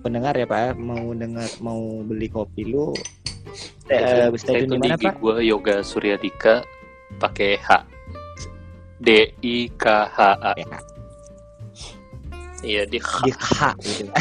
pendengar 0.00 0.34
ya 0.36 0.46
pak 0.46 0.58
ya, 0.58 0.70
mau 0.76 1.10
dengar 1.14 1.48
mau 1.62 2.02
beli 2.06 2.28
kopi 2.30 2.62
lu 2.68 2.94
eh, 3.90 4.28
stay 4.36 4.64
tune 4.64 4.76
di 4.76 4.78
mana 4.78 4.96
pak? 4.96 5.16
gue 5.18 5.42
Yoga 5.44 5.80
Suryadika 5.80 6.62
pakai 7.16 7.56
H. 7.58 7.68
D 8.98 9.30
I 9.46 9.70
K 9.78 9.84
H 10.10 10.18
A. 10.42 10.52
Ya, 10.58 10.78
iya 12.66 12.82
di 12.84 12.98
H. 12.98 13.10
Di 13.22 13.32
H 13.32 13.58
gitu. 13.78 14.12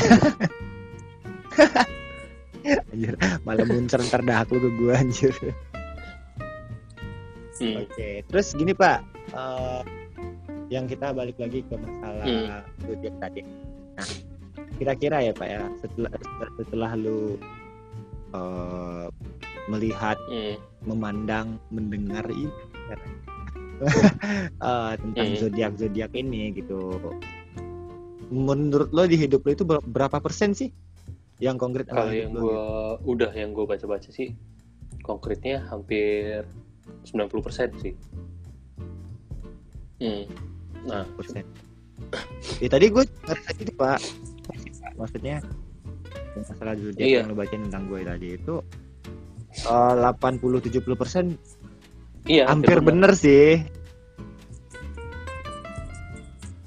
Anjir 2.94 3.16
malah 3.48 3.64
muncer 3.64 4.00
ntar 4.12 4.22
dahak 4.28 4.52
lu 4.52 4.60
ke 4.60 4.70
gua 4.76 5.00
anjir. 5.00 5.32
Hmm. 7.58 7.82
Oke, 7.82 8.22
terus 8.30 8.54
gini 8.54 8.76
Pak, 8.76 9.02
eh, 9.34 9.82
yang 10.70 10.86
kita 10.86 11.10
balik 11.16 11.40
lagi 11.42 11.64
ke 11.66 11.74
masalah 11.74 12.28
Hmm. 12.28 12.62
tadi. 13.18 13.42
Nah, 13.98 14.08
kira-kira 14.78 15.18
ya 15.26 15.34
Pak 15.34 15.48
ya, 15.50 15.64
setelah 15.82 16.14
setelah 16.58 16.92
lu 16.96 17.36
eh, 18.34 19.08
melihat, 19.68 20.18
Hmm. 20.30 20.56
memandang, 20.88 21.60
mendengar 21.74 22.24
ini 22.32 22.52
eh, 24.70 24.94
tentang 25.02 25.28
Hmm. 25.34 25.40
zodiak 25.42 25.74
zodiak 25.78 26.12
ini 26.16 26.54
gitu, 26.56 26.98
menurut 28.32 28.90
lo 28.92 29.04
di 29.08 29.16
hidup 29.16 29.44
lo 29.48 29.52
itu 29.52 29.64
ber- 29.64 29.86
berapa 29.86 30.20
persen 30.20 30.52
sih 30.52 30.72
yang 31.38 31.56
konkret 31.56 31.86
Kalau 31.88 32.10
yang 32.10 32.34
gue 32.34 32.64
udah 33.06 33.32
yang 33.32 33.54
gue 33.54 33.64
baca-baca 33.64 34.10
sih 34.10 34.34
konkretnya 35.06 35.64
hampir 35.70 36.44
90% 37.08 37.78
sih. 37.80 37.94
Hmm. 40.02 40.26
Nah, 40.84 41.06
persen. 41.16 41.46
Ya, 42.60 42.68
tadi 42.70 42.92
gue 42.92 43.04
ngerasa 43.06 43.50
gitu 43.58 43.72
pak. 43.76 44.00
Maksudnya 44.98 45.40
yang 46.34 46.44
masalah 46.44 46.74
zodiak 46.76 47.02
Iya. 47.02 47.18
yang 47.22 47.30
lu 47.30 47.36
bacain 47.36 47.62
tentang 47.66 47.84
gue 47.88 48.00
tadi 48.02 48.28
itu 48.34 48.56
eh, 49.64 49.94
80-70 49.98 50.94
persen 50.94 51.26
iya 52.26 52.46
hampir 52.46 52.78
benar. 52.78 53.10
bener 53.10 53.12
sih. 53.14 53.62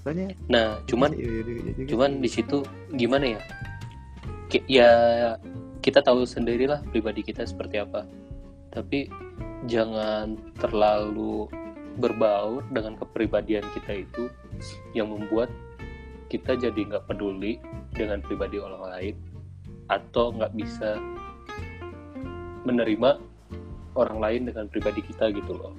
Soalnya 0.01 0.33
Nah, 0.49 0.81
cuman 0.89 1.13
iya, 1.13 1.29
iya, 1.29 1.43
iya, 1.45 1.73
iya, 1.77 1.85
cuman 1.87 2.11
di 2.19 2.29
situ 2.29 2.65
gimana 2.97 3.37
ya 3.37 3.41
Ki- 4.49 4.67
ya 4.67 4.91
kita 5.81 6.01
tahu 6.01 6.25
sendirilah 6.25 6.83
pribadi 6.89 7.23
kita 7.23 7.45
seperti 7.45 7.79
apa 7.79 8.09
tapi 8.71 9.07
jangan 9.67 10.35
terlalu 10.57 11.47
berbaur 11.97 12.65
dengan 12.71 12.97
kepribadian 12.97 13.63
kita 13.77 14.03
itu 14.03 14.25
yang 14.93 15.11
membuat 15.11 15.53
kita 16.31 16.55
jadi 16.55 16.81
nggak 16.87 17.05
peduli 17.05 17.59
dengan 17.91 18.23
pribadi 18.23 18.63
orang 18.63 18.87
lain 18.87 19.15
atau 19.91 20.31
nggak 20.31 20.55
bisa 20.55 20.97
menerima 22.63 23.19
orang 23.99 24.19
lain 24.23 24.41
dengan 24.47 24.71
pribadi 24.71 25.03
kita 25.03 25.35
gitu 25.35 25.59
loh. 25.59 25.75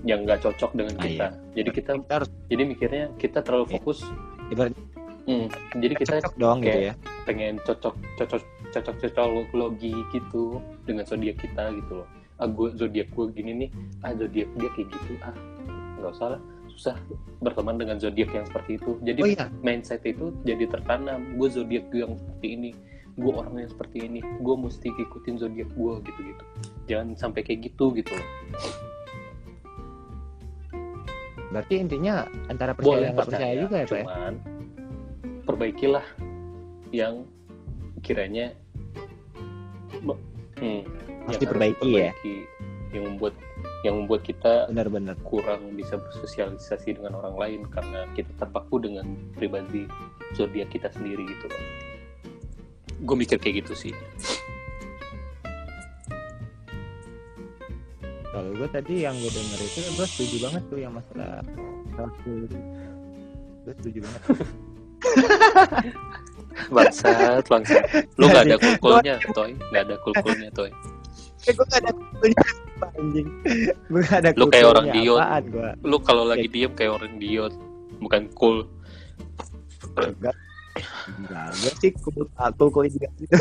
Yang 0.00 0.20
nggak 0.24 0.40
cocok 0.40 0.70
dengan 0.72 0.94
Ah, 0.96 1.04
kita. 1.04 1.26
jadi 1.52 1.68
kita 1.70 1.90
kita 2.00 2.14
harus 2.16 2.30
jadi 2.48 2.62
mikirnya 2.64 3.04
kita 3.20 3.38
terlalu 3.44 3.66
Iya. 3.68 3.72
fokus. 3.76 3.98
Ibarat 4.48 4.72
Hmm, 5.28 5.46
jadi 5.78 5.94
kita 5.94 6.12
cocok 6.24 6.34
dong 6.40 6.58
gitu 6.64 6.80
ya. 6.90 6.94
pengen 7.28 7.54
cocok 7.62 7.94
cocok 8.18 8.42
cocok 8.72 8.94
cocok 8.98 9.28
logi 9.52 9.92
gitu 10.10 10.58
dengan 10.88 11.04
zodiak 11.04 11.36
kita 11.38 11.70
gitu 11.76 12.02
loh. 12.02 12.08
Ah 12.40 12.48
gue 12.48 12.72
zodiak 12.74 13.12
gue 13.12 13.26
gini 13.36 13.52
nih. 13.54 13.70
Ah 14.00 14.16
zodiak 14.16 14.48
dia 14.56 14.70
kayak 14.72 14.88
gitu. 14.88 15.12
Ah 15.20 15.36
nggak 16.00 16.10
usah 16.16 16.28
lah 16.34 16.40
susah 16.80 16.96
berteman 17.44 17.76
dengan 17.76 18.00
zodiak 18.00 18.32
yang 18.32 18.48
seperti 18.48 18.80
itu. 18.80 18.96
Jadi 19.04 19.20
Oh 19.20 19.28
iya, 19.28 19.44
mindset 19.60 20.00
itu 20.08 20.32
jadi 20.48 20.64
tertanam. 20.64 21.36
Gue 21.36 21.52
zodiak 21.52 21.92
gue 21.92 22.00
yang 22.00 22.16
seperti 22.16 22.48
ini 22.56 22.72
gue 23.20 23.32
orangnya 23.36 23.68
seperti 23.68 24.08
ini 24.08 24.20
gue 24.22 24.56
mesti 24.56 24.88
ikutin 24.88 25.36
zodiak 25.36 25.68
gue 25.76 25.92
gitu 26.08 26.20
gitu 26.24 26.44
jangan 26.88 27.12
sampai 27.18 27.44
kayak 27.44 27.68
gitu 27.68 27.92
gitu 27.92 28.16
loh. 28.16 28.28
Berarti 31.50 31.74
intinya 31.82 32.24
antara 32.46 32.72
percaya 32.72 32.88
boleh 32.88 33.02
dan 33.04 33.12
nggak 33.18 33.28
percaya 33.28 33.54
juga 33.58 33.76
ya 33.76 33.86
pak 33.86 33.98
ya. 33.98 34.04
cuman 34.06 34.34
perbaikilah 35.44 36.06
yang 36.94 37.14
kiranya 38.00 38.46
hmm, 40.00 40.80
Harus 41.26 41.36
yang 41.36 41.42
diperbaiki 41.42 41.90
ya. 41.90 42.12
yang 42.94 43.02
membuat 43.14 43.34
yang 43.80 44.04
membuat 44.04 44.24
kita 44.24 44.68
Benar-benar. 44.68 45.16
kurang 45.24 45.72
bisa 45.72 45.96
bersosialisasi 45.96 47.00
dengan 47.00 47.16
orang 47.16 47.36
lain 47.36 47.60
karena 47.72 48.04
kita 48.12 48.28
terpaku 48.36 48.76
dengan 48.80 49.08
pribadi 49.32 49.88
zodiak 50.36 50.68
kita 50.68 50.92
sendiri 50.92 51.24
gitu 51.24 51.48
loh 51.48 51.64
gue 53.00 53.16
mikir 53.16 53.40
kayak 53.40 53.64
gitu 53.64 53.88
sih 53.88 53.92
Kalau 58.30 58.54
gue 58.54 58.68
tadi 58.70 59.02
yang 59.04 59.12
gue 59.18 59.26
denger 59.26 59.58
itu 59.58 59.80
gue 60.00 60.06
setuju 60.06 60.36
banget 60.48 60.62
tuh 60.70 60.78
yang 60.78 60.94
masalah. 60.94 61.42
Gue 63.66 63.74
setuju 63.74 64.06
banget. 64.06 64.22
bangsat 66.68 67.44
bangsat 67.48 67.82
lu 68.20 68.28
nggak 68.28 68.44
ada 68.46 68.56
kulkulnya 68.60 69.16
toy 69.32 69.56
nggak 69.72 69.82
ada 69.88 69.96
kulkulnya 70.04 70.50
toy 70.52 70.70
Eh 71.48 71.56
gue 71.56 71.66
gak 71.72 71.80
ada 71.80 71.92
kulkulnya 71.96 72.44
apa, 72.80 72.88
anjing. 72.96 73.28
Gue 73.92 74.04
ada 74.08 74.32
Lu 74.40 74.48
kayak 74.48 74.66
orang 74.72 74.86
diot. 74.88 75.20
lu 75.84 75.96
kalau 76.00 76.24
lagi 76.24 76.48
diem 76.48 76.72
kayak 76.72 76.96
orang 76.96 77.20
diot 77.20 77.52
bukan 78.00 78.32
cool 78.32 78.64
Enggak. 80.00 80.36
Enggak, 81.18 81.50
gue 81.60 81.72
sih 81.82 81.90
kul 81.98 82.24
ah, 82.38 82.48
kulkul 82.54 82.86
juga 82.88 83.10
gitu. 83.18 83.34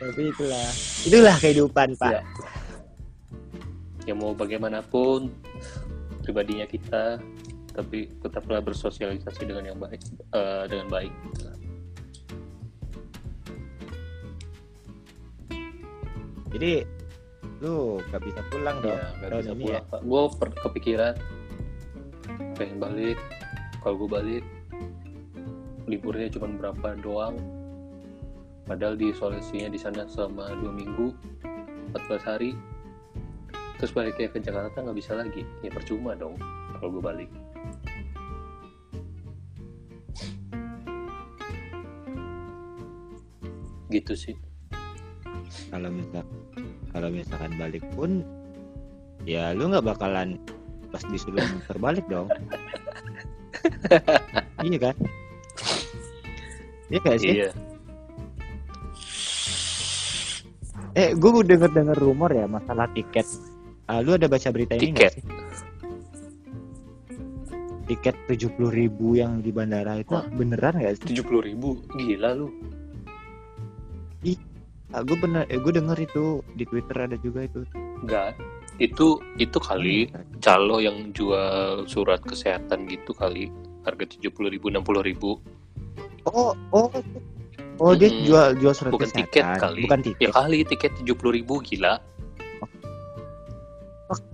Tapi 0.00 0.20
itulah, 0.28 0.68
itulah 1.06 1.36
kehidupan 1.38 1.88
pak. 1.96 2.10
Iya. 2.18 2.22
ya 4.04 4.12
mau 4.12 4.36
bagaimanapun 4.36 5.32
pribadinya 6.20 6.68
kita 6.68 7.16
tapi 7.72 8.12
tetaplah 8.20 8.60
bersosialisasi 8.60 9.48
dengan 9.48 9.72
yang 9.72 9.78
baik 9.80 10.00
eh, 10.36 10.64
dengan 10.68 10.92
baik 10.92 11.12
Jadi 16.54 16.86
lu 17.58 17.98
gak 18.14 18.22
bisa 18.22 18.40
pulang 18.48 18.78
dong 18.78 18.94
ya 18.94 19.26
tahun 19.26 19.42
bisa 19.42 19.52
ini 19.52 19.64
ya. 19.66 19.80
pulang. 19.82 19.84
Pak 19.90 20.00
gue 20.06 20.22
kepikiran 20.62 21.14
pengen 22.54 22.78
balik. 22.78 23.18
Kalau 23.82 23.94
gue 24.00 24.08
balik 24.08 24.44
liburnya 25.90 26.30
cuma 26.30 26.48
berapa 26.54 26.94
doang. 27.02 27.36
Padahal 28.64 28.96
di 28.96 29.12
solusinya 29.12 29.68
di 29.68 29.76
sana 29.76 30.08
selama 30.08 30.54
dua 30.62 30.72
minggu 30.72 31.06
14 31.92 32.22
hari. 32.22 32.50
Terus 33.76 33.90
baliknya 33.92 34.30
ke 34.30 34.38
Jakarta 34.40 34.78
nggak 34.78 34.96
bisa 34.96 35.18
lagi. 35.18 35.42
Ya 35.60 35.74
percuma 35.74 36.14
dong 36.14 36.38
kalau 36.78 36.96
gue 36.96 37.02
balik. 37.02 37.30
Gitu 43.90 44.14
sih 44.14 44.43
Kalau 45.74 45.90
misal 45.90 46.22
kalau 46.94 47.08
misalkan 47.10 47.52
balik 47.58 47.82
pun 47.98 48.22
ya 49.26 49.50
lu 49.50 49.74
nggak 49.74 49.82
bakalan 49.82 50.38
pas 50.94 51.02
disuruh 51.10 51.42
terbalik 51.66 52.06
dong. 52.06 52.30
iya 54.66 54.78
kan? 54.78 54.96
Iya 56.94 56.98
gak 57.02 57.18
sih? 57.18 57.32
iya 57.42 57.50
Eh, 60.94 61.10
gue 61.18 61.30
denger 61.42 61.74
denger 61.74 61.98
rumor 61.98 62.30
ya 62.30 62.46
masalah 62.46 62.86
tiket. 62.94 63.26
Ah, 63.90 63.98
lu 63.98 64.14
ada 64.14 64.30
baca 64.30 64.46
berita 64.54 64.78
ini 64.78 64.94
nggak 64.94 65.10
Tiket? 65.10 65.12
sih? 65.18 65.24
Tiket 67.90 68.14
tujuh 68.30 68.50
puluh 68.54 68.70
ribu 68.70 69.18
yang 69.18 69.42
di 69.42 69.50
bandara 69.50 69.98
itu 69.98 70.14
Wah. 70.14 70.22
beneran 70.30 70.78
gak 70.78 71.02
sih? 71.02 71.10
tujuh 71.10 71.26
puluh 71.26 71.42
ribu 71.42 71.82
gila 71.98 72.38
lu 72.38 72.48
Ah, 74.94 75.02
gue 75.02 75.18
bener, 75.18 75.42
eh, 75.50 75.58
gue 75.58 75.74
denger 75.74 75.98
itu 75.98 76.24
di 76.54 76.62
Twitter 76.62 76.94
ada 76.96 77.18
juga 77.18 77.42
itu. 77.42 77.66
enggak 78.00 78.38
itu 78.76 79.06
itu 79.36 79.58
kali 79.58 80.10
calo 80.38 80.78
yang 80.78 81.10
jual 81.10 81.82
surat 81.84 82.18
kesehatan 82.20 82.86
gitu 82.86 83.10
kali 83.10 83.46
harga 83.82 84.06
tujuh 84.08 84.30
puluh 84.30 84.50
ribu 84.50 84.66
enam 84.66 84.82
puluh 84.82 84.98
ribu 85.00 85.38
Oh, 86.24 86.54
oh, 86.70 86.90
oh 87.78 87.92
dia 87.92 88.08
Mm-mm. 88.08 88.24
jual 88.24 88.46
jual 88.56 88.72
surat 88.72 88.90
bukan 88.90 89.06
kesehatan. 89.08 89.30
tiket 89.30 89.46
kali 89.58 89.82
Bukan 89.84 90.00
ya 90.00 90.06
tiket. 90.10 90.28
kali 90.30 90.58
tiket 90.64 90.90
tujuh 91.00 91.14
puluh 91.14 91.32
ribu 91.34 91.54
gila 91.60 91.98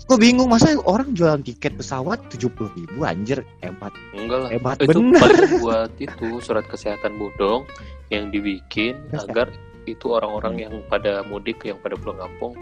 Gue 0.04 0.18
bingung 0.18 0.50
masa 0.50 0.74
orang 0.82 1.14
jualan 1.14 1.40
tiket 1.40 1.78
pesawat 1.78 2.18
tujuh 2.28 2.50
puluh 2.50 2.68
ribu 2.74 3.00
anjir 3.02 3.46
hebat 3.60 3.94
enggak 4.12 4.38
lah 4.40 4.50
hebat 4.50 4.76
itu 4.82 4.98
bener. 4.98 5.30
buat 5.58 5.90
itu 5.96 6.26
surat 6.40 6.66
kesehatan 6.66 7.14
bodong 7.16 7.62
yang 8.08 8.28
dibikin 8.28 8.98
Masa? 9.08 9.30
agar 9.30 9.46
itu 9.94 10.06
orang-orang 10.10 10.54
yang 10.68 10.74
pada 10.86 11.22
mudik 11.26 11.62
yang 11.66 11.78
pada 11.82 11.94
pulang 11.98 12.18
kampung 12.18 12.52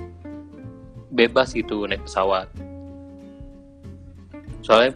bebas 1.12 1.53
gitu 1.57 1.85
naik 1.89 2.05
pesawat 2.05 2.49
soalnya 4.62 4.95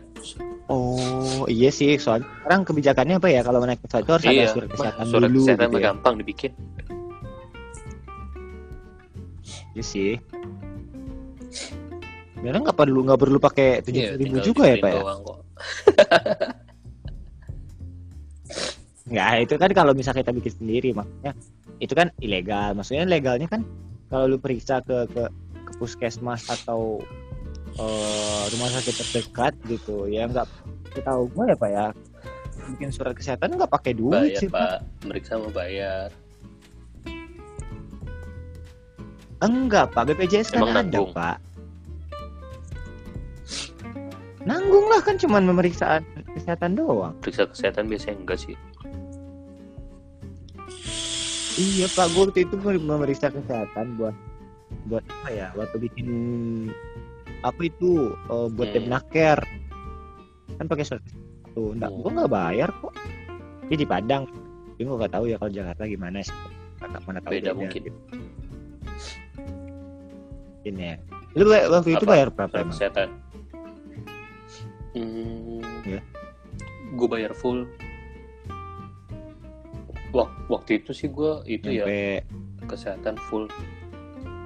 Oh 0.70 1.44
iya 1.52 1.68
sih 1.68 2.00
soalnya 2.00 2.24
sekarang 2.40 2.60
kebijakannya 2.64 3.16
apa 3.20 3.28
ya 3.28 3.40
kalau 3.44 3.60
naik 3.66 3.82
pesawat 3.84 4.02
itu 4.08 4.12
harus 4.14 4.24
iya 4.24 4.32
ada 4.32 4.46
surat 4.54 4.68
kesehatan 4.72 5.04
surat 5.10 5.28
dulu 5.28 5.40
kesehatan 5.44 5.68
gitu 5.68 5.76
ya. 5.78 5.84
gampang 5.90 6.14
dibikin 6.20 6.52
Iya 9.72 9.84
sih. 9.88 10.12
Sebenarnya 12.36 12.60
nggak 12.60 12.76
perlu 12.76 13.00
nggak 13.08 13.20
perlu 13.24 13.38
pakai 13.40 13.80
tujuh 13.80 14.00
Iya, 14.02 14.10
ribu 14.20 14.24
tinggal 14.28 14.44
juga 14.44 14.62
ya 14.68 14.76
pak 14.76 14.90
ya? 14.92 15.02
Nggak 19.12 19.30
itu 19.44 19.54
kan 19.60 19.70
kalau 19.76 19.92
misal 19.92 20.16
kita 20.16 20.32
bikin 20.32 20.52
sendiri 20.56 20.96
maksudnya 20.96 21.32
itu 21.78 21.92
kan 21.92 22.08
ilegal. 22.18 22.72
Maksudnya 22.72 23.04
legalnya 23.04 23.44
kan 23.44 23.60
kalau 24.08 24.24
lu 24.24 24.36
periksa 24.40 24.80
ke 24.80 25.04
ke, 25.12 25.28
ke 25.68 25.72
puskesmas 25.76 26.48
atau 26.48 26.96
eh, 27.76 28.42
rumah 28.52 28.68
sakit 28.72 28.94
terdekat 29.04 29.52
gitu 29.68 30.08
ya 30.08 30.24
nggak 30.28 30.48
tahu 31.04 31.24
gue 31.32 31.44
ya 31.48 31.56
pak 31.56 31.70
ya 31.72 31.86
bikin 32.76 32.92
surat 32.92 33.16
kesehatan 33.16 33.56
nggak 33.56 33.72
pakai 33.72 33.92
duit 33.96 34.32
bayar 34.32 34.40
sih 34.40 34.48
pak. 34.48 34.60
pak 34.60 34.76
meriksa 35.08 35.32
mau 35.40 35.52
bayar 35.52 36.08
Enggak 39.42 39.90
pak 39.90 40.06
BPJS 40.06 40.54
kan 40.54 40.62
Emang 40.62 40.70
ada 40.70 40.86
nanggung? 40.86 41.10
pak. 41.10 41.36
Nanggung 44.46 44.86
lah 44.86 45.02
kan 45.02 45.18
cuman 45.18 45.42
pemeriksaan 45.50 46.02
kesehatan 46.38 46.78
doang. 46.78 47.10
periksa 47.18 47.50
kesehatan 47.50 47.90
biasanya 47.90 48.22
enggak 48.22 48.38
sih 48.38 48.54
Iya 51.52 51.86
pak, 51.86 52.06
gue 52.08 52.22
waktu 52.22 52.40
itu 52.42 52.54
memeriksa 52.80 53.28
kesehatan 53.28 53.96
buat 53.96 54.16
buat 54.88 55.04
apa 55.04 55.28
ya? 55.28 55.48
Waktu 55.52 55.76
bikin 55.80 56.08
apa 57.42 57.60
itu 57.60 58.08
eh, 58.08 58.48
buat 58.48 58.68
Hmm. 58.70 58.76
debnaker 58.78 59.38
kan 60.52 60.66
pakai 60.66 60.84
surat 60.84 61.02
tuh 61.50 61.72
enggak 61.72 61.90
Hmm. 61.90 62.00
gua 62.00 62.10
nggak 62.14 62.30
bayar 62.30 62.68
kok 62.72 62.92
dia 63.66 63.76
di 63.76 63.84
Padang 63.84 64.24
gua 64.78 64.96
nggak 64.96 65.12
tahu 65.12 65.24
ya 65.26 65.36
kalau 65.36 65.50
Jakarta 65.50 65.82
gimana 65.84 66.18
sih 66.20 66.34
mana, 66.78 66.98
mana 67.02 67.18
tahu 67.20 67.32
Beda 67.32 67.50
mungkin. 67.52 67.82
ini 70.62 70.82
ya 70.84 70.96
lu 71.34 71.48
waktu 71.48 71.90
itu 71.90 72.04
Apa? 72.04 72.12
bayar 72.12 72.28
berapa 72.30 72.54
emang 72.58 72.70
kesehatan. 72.70 73.08
Hmm, 74.92 75.64
Ya. 75.82 76.00
Gue 76.92 77.08
bayar 77.08 77.32
full. 77.32 77.64
Wak- 80.12 80.32
waktu 80.46 80.78
itu 80.78 80.92
sih 80.92 81.08
gue 81.08 81.40
itu 81.46 81.68
ya 81.72 81.84
sampai 81.84 82.20
kesehatan 82.68 83.16
full. 83.28 83.48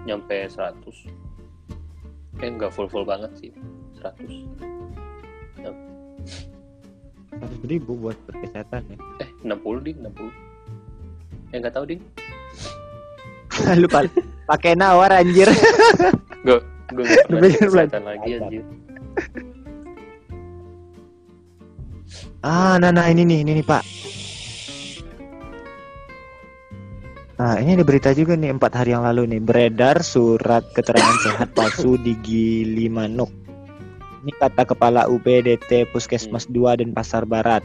Nyampe 0.06 0.46
100 0.46 1.10
eh 2.36 2.46
enggak 2.46 2.70
full 2.70 2.86
full 2.86 3.02
banget 3.02 3.32
sih 3.34 3.50
100 3.96 4.22
seratus 7.32 7.64
ribu 7.64 7.96
buat 7.96 8.14
kesehatan 8.28 8.86
ya? 8.86 8.96
Eh 9.24 9.28
60 9.42 9.82
ding 9.82 9.96
60 9.98 10.30
eh 11.50 11.58
nggak 11.58 11.74
tahu 11.74 11.84
ding 11.88 12.00
lu 13.82 13.88
pa- 13.88 14.04
pakai 14.46 14.76
nawar 14.76 15.10
anjir. 15.10 15.48
Gue 16.44 16.60
gue 16.94 17.02
nggak 17.02 17.58
kesehatan 17.58 18.04
lagi 18.04 18.30
anjir. 18.38 18.62
Ah, 22.38 22.78
nah, 22.78 22.94
nah 22.94 23.10
ini 23.10 23.26
nih, 23.26 23.42
ini 23.42 23.58
nih 23.58 23.66
Pak. 23.66 23.82
Nah, 27.36 27.60
ini 27.60 27.76
ada 27.76 27.84
berita 27.84 28.16
juga 28.16 28.32
nih 28.32 28.56
empat 28.56 28.72
hari 28.72 28.96
yang 28.96 29.04
lalu 29.04 29.28
nih 29.28 29.44
beredar 29.44 30.00
surat 30.00 30.64
keterangan 30.72 31.20
sehat 31.20 31.52
palsu 31.52 32.00
di 32.00 32.16
Gilimanuk. 32.24 33.28
Ini 34.24 34.32
kata 34.40 34.64
kepala 34.64 35.04
UPDT 35.04 35.84
Puskesmas 35.92 36.48
2 36.48 36.80
dan 36.80 36.96
Pasar 36.96 37.28
Barat. 37.28 37.60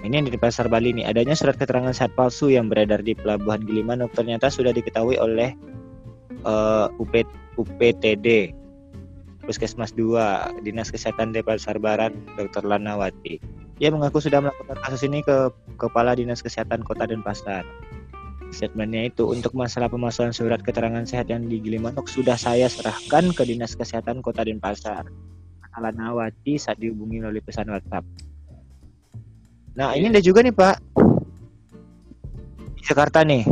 Ini 0.00 0.24
yang 0.24 0.32
di 0.32 0.40
Pasar 0.40 0.72
Bali 0.72 0.96
nih, 0.96 1.04
adanya 1.04 1.36
surat 1.36 1.60
keterangan 1.60 1.92
sehat 1.92 2.16
palsu 2.16 2.48
yang 2.48 2.72
beredar 2.72 3.04
di 3.04 3.12
Pelabuhan 3.12 3.60
Gilimanuk 3.60 4.08
ternyata 4.16 4.48
sudah 4.48 4.72
diketahui 4.72 5.20
oleh 5.20 5.52
eh, 6.48 6.86
UP, 6.96 7.12
UPTD 7.60 8.56
Puskesmas 9.44 9.92
2 9.92 10.64
Dinas 10.64 10.88
Kesehatan 10.88 11.36
di 11.36 11.44
Pasar 11.44 11.76
Barat 11.76 12.16
Dr. 12.40 12.64
Lanawati. 12.64 13.36
Ia 13.84 13.92
mengaku 13.92 14.24
sudah 14.24 14.40
melakukan 14.40 14.80
kasus 14.80 15.04
ini 15.04 15.20
ke 15.20 15.52
Kepala 15.76 16.16
Dinas 16.16 16.40
Kesehatan 16.40 16.80
Kota 16.88 17.04
Denpasar. 17.04 17.68
Statementnya 18.50 19.06
itu 19.06 19.30
untuk 19.30 19.54
masalah 19.54 19.86
pemasaran 19.86 20.34
surat 20.34 20.58
keterangan 20.58 21.06
sehat 21.06 21.30
yang 21.30 21.46
di 21.46 21.62
Gilimanuk 21.62 22.10
sudah 22.10 22.34
saya 22.34 22.66
serahkan 22.66 23.30
ke 23.30 23.42
Dinas 23.46 23.78
Kesehatan 23.78 24.20
Kota 24.20 24.42
Denpasar. 24.42 25.06
Kata 25.62 25.78
Lanawati 25.78 26.58
saat 26.58 26.82
dihubungi 26.82 27.22
melalui 27.22 27.42
pesan 27.42 27.70
WhatsApp. 27.70 28.02
Nah 29.78 29.94
ini 29.94 30.10
ada 30.10 30.18
juga 30.18 30.42
nih 30.42 30.50
Pak. 30.50 30.76
Di 32.74 32.82
Jakarta 32.90 33.22
nih. 33.22 33.46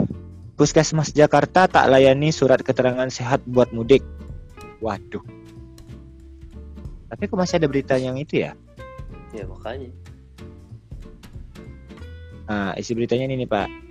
Puskesmas 0.58 1.14
Jakarta 1.14 1.70
tak 1.70 1.86
layani 1.86 2.34
surat 2.34 2.58
keterangan 2.66 3.06
sehat 3.06 3.38
buat 3.46 3.70
mudik. 3.70 4.02
Waduh. 4.82 5.22
Tapi 7.08 7.22
kok 7.30 7.38
masih 7.38 7.62
ada 7.62 7.70
berita 7.70 7.94
yang 7.94 8.18
itu 8.18 8.42
ya? 8.42 8.52
ya 9.30 9.44
makanya 9.44 9.92
Nah, 12.48 12.72
isi 12.80 12.96
beritanya 12.96 13.28
ini 13.28 13.44
nih, 13.44 13.48
Pak. 13.48 13.87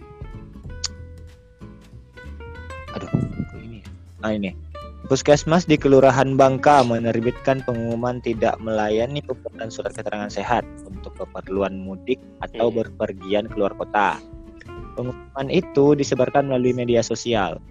Aduh, 2.98 3.12
ini 3.62 3.80
ya? 3.82 3.86
Ah, 4.26 4.34
ini. 4.34 4.52
Puskesmas 5.08 5.64
di 5.70 5.80
Kelurahan 5.80 6.36
Bangka 6.36 6.84
menerbitkan 6.84 7.64
pengumuman 7.64 8.20
tidak 8.20 8.60
melayani 8.60 9.24
pembuatan 9.24 9.72
surat 9.72 9.96
keterangan 9.96 10.28
sehat 10.28 10.68
untuk 10.84 11.16
keperluan 11.16 11.80
mudik 11.80 12.20
atau 12.44 12.68
berpergian 12.68 13.48
keluar 13.48 13.72
kota. 13.78 14.20
Pengumuman 15.00 15.48
itu 15.48 15.96
disebarkan 15.96 16.52
melalui 16.52 16.76
media 16.76 17.00
sosial. 17.06 17.62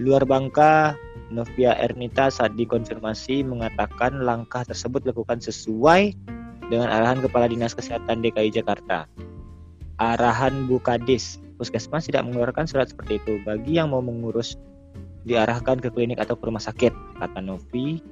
Luar 0.00 0.24
Bangka, 0.24 0.96
Novia 1.28 1.76
Ernita 1.76 2.32
saat 2.32 2.56
dikonfirmasi 2.56 3.44
mengatakan 3.44 4.24
langkah 4.24 4.64
tersebut 4.64 5.04
dilakukan 5.04 5.42
sesuai 5.42 6.16
dengan 6.72 6.88
arahan 6.88 7.20
Kepala 7.20 7.50
Dinas 7.50 7.76
Kesehatan 7.76 8.24
DKI 8.24 8.62
Jakarta 8.62 9.04
arahan 9.98 10.66
Bukadis. 10.66 11.38
Puskesmas 11.54 12.06
tidak 12.06 12.26
mengeluarkan 12.26 12.66
surat 12.66 12.90
seperti 12.90 13.22
itu. 13.22 13.38
Bagi 13.42 13.78
yang 13.78 13.94
mau 13.94 14.02
mengurus, 14.02 14.58
diarahkan 15.22 15.78
ke 15.78 15.88
klinik 15.88 16.18
atau 16.18 16.34
ke 16.34 16.44
rumah 16.44 16.60
sakit, 16.60 16.90
kata 17.18 17.40
Novi. 17.40 18.02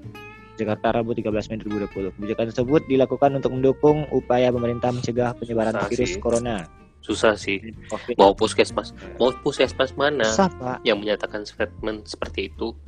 Jakarta 0.53 0.93
Rabu 1.01 1.16
13 1.16 1.49
Mei 1.49 1.59
2020. 1.64 2.12
Kebijakan 2.12 2.47
tersebut 2.53 2.84
dilakukan 2.84 3.30
untuk 3.34 3.57
mendukung 3.57 4.05
upaya 4.12 4.53
pemerintah 4.53 4.93
mencegah 4.93 5.32
penyebaran 5.34 5.72
Susah 5.74 5.88
virus 5.88 6.11
sih. 6.12 6.20
corona. 6.20 6.59
susah 7.03 7.34
sih 7.34 7.59
COVID. 7.90 8.14
mau 8.14 8.30
puskesmas 8.30 8.95
mau 9.18 9.34
puskesmas 9.43 9.90
mana 9.99 10.22
Susah, 10.22 10.47
Pak. 10.55 10.86
yang 10.86 11.03
menyatakan 11.03 11.43
statement 11.43 12.07
seperti 12.07 12.47
itu 12.47 12.78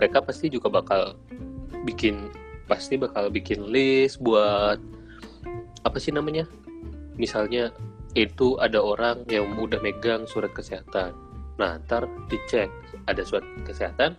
mereka 0.00 0.24
pasti 0.24 0.48
juga 0.48 0.72
bakal 0.72 1.12
bikin 1.84 2.32
pasti 2.64 2.96
bakal 2.96 3.28
bikin 3.28 3.68
list 3.68 4.16
buat 4.16 4.80
apa 5.84 5.96
sih 6.00 6.08
namanya 6.08 6.48
misalnya 7.20 7.68
itu 8.18 8.58
ada 8.58 8.82
orang 8.82 9.22
yang 9.30 9.54
udah 9.54 9.78
megang 9.78 10.26
surat 10.26 10.50
kesehatan. 10.50 11.14
Nah 11.60 11.78
ntar 11.86 12.08
dicek 12.26 12.70
ada 13.06 13.22
surat 13.22 13.44
kesehatan? 13.62 14.18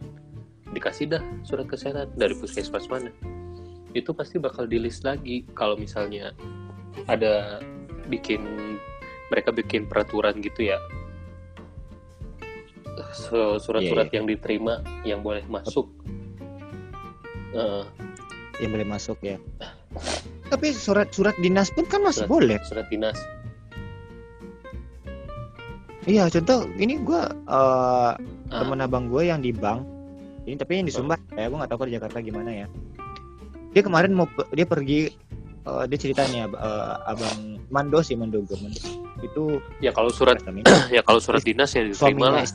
Dikasih 0.72 1.12
dah 1.12 1.24
surat 1.44 1.68
kesehatan 1.68 2.16
dari 2.16 2.32
puskesmas 2.32 2.88
mana? 2.88 3.12
Itu 3.92 4.16
pasti 4.16 4.40
bakal 4.40 4.72
di 4.72 4.80
list 4.80 5.04
lagi 5.04 5.44
kalau 5.52 5.76
misalnya 5.76 6.32
ada 7.12 7.60
bikin 8.08 8.40
mereka 9.28 9.52
bikin 9.52 9.84
peraturan 9.88 10.40
gitu 10.40 10.72
ya. 10.72 10.80
Surat-surat 13.12 14.08
Iya, 14.08 14.22
yang 14.22 14.26
diterima 14.28 14.80
yang 15.04 15.20
boleh 15.20 15.44
masuk. 15.52 15.92
Eh, 17.52 17.84
Yang 18.64 18.72
boleh 18.78 18.88
masuk 18.88 19.18
ya. 19.20 19.36
Tapi 20.48 20.72
surat-surat 20.72 21.36
dinas 21.40 21.72
pun 21.72 21.84
kan 21.88 22.00
masih 22.04 22.24
surat, 22.24 22.32
boleh. 22.32 22.58
surat 22.64 22.88
dinas 22.88 23.20
Iya, 26.04 26.26
contoh 26.30 26.66
ini 26.76 26.98
gua 26.98 27.30
eh, 27.30 28.12
Ah. 28.50 28.60
temen 28.60 28.82
abang 28.82 29.06
gue 29.06 29.24
yang 29.24 29.40
di 29.40 29.54
bank. 29.54 29.86
Ini 30.44 30.58
tapi 30.58 30.76
yang 30.76 30.84
di 30.84 30.92
Sumbar. 30.92 31.22
Ya, 31.32 31.46
gue 31.46 31.54
nggak 31.54 31.70
tahu 31.70 31.80
kalau 31.80 31.90
di 31.90 31.96
Jakarta 31.96 32.18
gimana 32.20 32.50
ya. 32.52 32.68
Dia 33.72 33.82
kemarin 33.82 34.12
mau 34.12 34.26
pe- 34.26 34.50
dia 34.52 34.66
pergi 34.66 35.08
eh, 35.62 35.84
dia 35.86 35.98
ceritanya 35.98 36.50
eh, 36.50 36.96
abang 37.06 37.38
Mando 37.70 38.02
sih 38.02 38.14
Mando 38.14 38.42
gue 38.42 38.58
Mando. 38.58 38.82
Itu 39.22 39.44
ya 39.78 39.94
kalau 39.94 40.10
surat 40.10 40.42
Kami- 40.42 40.66
ya 40.92 41.00
kalau 41.00 41.22
surat 41.22 41.40
dinas 41.40 41.72
ya 41.72 41.86
diterima 41.86 42.34
lah 42.34 42.46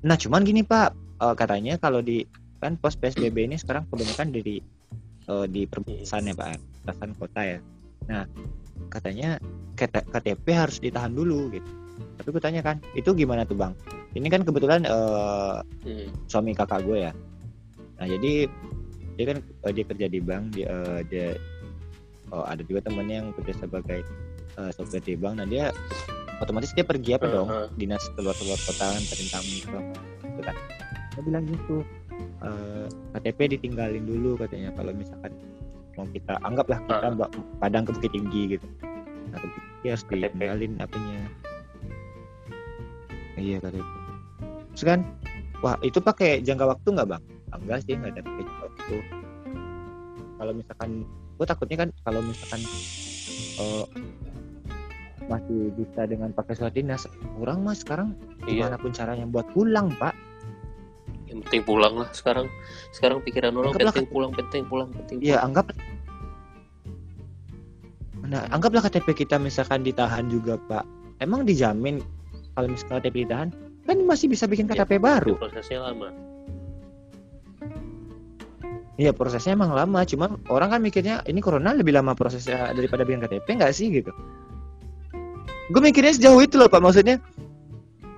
Nah, 0.00 0.16
cuman 0.16 0.40
gini 0.40 0.62
Pak, 0.62 0.88
eh, 1.18 1.34
katanya 1.34 1.76
kalau 1.76 2.00
di 2.00 2.24
kan 2.56 2.76
pos 2.76 2.94
PSBB 2.94 3.44
ini 3.44 3.56
sekarang 3.56 3.84
kebanyakan 3.86 4.32
dari 4.32 4.62
eh, 5.26 5.46
di 5.46 5.66
perbatasan 5.66 6.24
ya 6.24 6.34
Pak, 6.34 6.56
perbatasan 6.86 7.10
kota 7.18 7.40
ya. 7.44 7.58
Nah, 8.06 8.24
katanya 8.88 9.36
KT- 9.76 10.08
KTP 10.08 10.46
harus 10.56 10.80
ditahan 10.80 11.12
dulu 11.12 11.52
gitu. 11.52 11.70
Tapi 12.20 12.28
gue 12.32 12.42
tanya 12.42 12.60
kan, 12.60 12.76
itu 12.96 13.12
gimana 13.12 13.44
tuh 13.44 13.56
Bang? 13.56 13.72
Ini 14.16 14.26
kan 14.28 14.42
kebetulan 14.44 14.84
eh, 14.84 15.56
Hmm. 15.84 16.08
suami 16.28 16.52
kakak 16.56 16.84
gue 16.84 17.08
ya. 17.08 17.12
Nah 18.00 18.06
jadi 18.08 18.48
dia 19.16 19.24
kan 19.28 19.38
eh, 19.40 19.72
dia 19.76 19.84
kerja 19.84 20.06
di 20.08 20.20
bank, 20.20 20.56
dia, 20.56 20.66
eh, 20.68 21.00
dia 21.08 21.28
oh, 22.32 22.44
ada 22.44 22.60
juga 22.64 22.88
temennya 22.88 23.24
yang 23.24 23.28
kerja 23.36 23.64
sebagai 23.64 24.00
eh, 24.56 24.70
sopir 24.72 25.00
di 25.04 25.16
bank. 25.16 25.40
Nah 25.40 25.46
dia 25.48 25.72
otomatis 26.40 26.72
dia 26.72 26.84
pergi 26.84 27.16
apa 27.16 27.28
dong 27.28 27.48
Uh-huh. 27.48 27.68
dinas 27.76 28.00
keluar 28.16 28.32
keluar 28.36 28.56
kota 28.64 28.96
kan 28.96 29.02
tamu 29.28 29.52
gitu 29.60 29.76
kan. 30.40 30.56
Dia 31.16 31.20
bilang 31.24 31.44
gitu 31.48 31.84
eh, 32.44 32.86
KTP 33.16 33.56
ditinggalin 33.60 34.04
dulu 34.04 34.36
katanya 34.40 34.72
kalau 34.76 34.92
misalkan 34.92 35.32
mau 36.00 36.08
kita 36.16 36.40
anggaplah 36.40 36.80
kita 36.88 37.12
Uh. 37.12 37.28
padang 37.60 37.84
ke 37.84 37.92
Bukit 37.92 38.10
Tinggi 38.16 38.42
gitu. 38.56 38.66
Nah 39.28 39.36
ke 39.36 39.46
Bukit 39.46 39.62
Tinggi 39.68 39.86
harus 39.92 40.04
ditinggalin 40.08 40.72
apanya. 40.80 41.20
Iya 43.36 43.56
KTP. 43.60 43.84
Terus 44.72 44.84
kan 44.88 45.00
Wah, 45.60 45.76
itu 45.84 46.00
pakai 46.00 46.40
jangka 46.40 46.72
waktu 46.72 46.88
nggak 46.96 47.08
bang? 47.12 47.22
Enggak 47.52 47.84
sih, 47.84 47.92
nggak 47.92 48.16
ada 48.16 48.20
pakai 48.24 48.42
jangka 48.48 48.64
waktu. 48.64 48.96
Kalau 50.40 50.52
misalkan, 50.56 50.90
gue 51.36 51.46
takutnya 51.46 51.76
kan 51.84 51.88
kalau 52.00 52.20
misalkan 52.24 52.60
eh, 53.60 53.84
masih 55.28 55.60
bisa 55.76 56.08
dengan 56.08 56.32
pakai 56.32 56.56
surat 56.56 56.72
dinas, 56.72 57.04
orang 57.36 57.60
mah 57.60 57.76
sekarang 57.76 58.16
iya 58.48 58.72
gimana 58.72 58.80
pun 58.80 58.90
caranya 58.96 59.28
buat 59.28 59.44
pulang 59.52 59.92
pak. 60.00 60.16
Yang 61.30 61.38
penting 61.46 61.62
pulang 61.62 61.94
lah 61.94 62.10
sekarang 62.10 62.50
sekarang 62.90 63.22
pikiran 63.22 63.54
orang 63.54 63.70
Anggaplah 63.70 63.94
penting 63.94 64.10
pulang 64.10 64.32
penting 64.34 64.62
pulang 64.66 64.88
penting 64.90 65.16
Iya, 65.22 65.38
anggap. 65.46 65.70
Nah, 68.26 68.46
anggaplah 68.50 68.82
KTP 68.86 69.26
kita 69.26 69.38
misalkan 69.42 69.82
ditahan 69.82 70.30
juga 70.30 70.54
pak. 70.70 70.86
Emang 71.18 71.42
dijamin 71.46 72.02
kalau 72.54 72.66
misalkan 72.70 72.98
KTP 73.02 73.26
ditahan 73.26 73.48
kan 73.86 73.96
masih 74.06 74.26
bisa 74.30 74.46
bikin 74.50 74.66
Ya, 74.66 74.82
KTP 74.82 74.98
baru. 75.02 75.34
prosesnya 75.38 75.82
lama 75.86 76.10
Iya 79.00 79.16
prosesnya 79.16 79.56
emang 79.56 79.72
lama, 79.72 80.04
cuman 80.04 80.36
orang 80.52 80.76
kan 80.76 80.80
mikirnya 80.84 81.24
ini 81.24 81.40
corona 81.40 81.72
lebih 81.72 81.96
lama 81.96 82.12
prosesnya 82.12 82.68
daripada 82.76 83.00
bikin 83.00 83.24
KTP 83.24 83.46
nggak 83.56 83.72
sih 83.72 83.88
gitu. 83.88 84.12
Gue 85.72 85.80
mikirnya 85.80 86.12
sejauh 86.12 86.36
itu 86.44 86.60
loh 86.60 86.68
pak, 86.68 86.84
maksudnya 86.84 87.16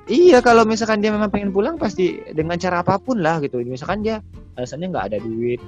iya 0.06 0.38
kalau 0.38 0.62
misalkan 0.64 0.98
dia 0.98 1.10
memang 1.10 1.30
pengen 1.30 1.50
pulang 1.50 1.76
pasti 1.76 2.18
dengan 2.32 2.56
cara 2.56 2.82
apa 2.82 2.98
pun 2.98 3.18
lah 3.18 3.38
gitu. 3.38 3.62
Misalkan 3.62 4.02
dia 4.02 4.18
alasannya 4.54 4.90
nggak 4.90 5.06
ada 5.12 5.18
duit 5.18 5.60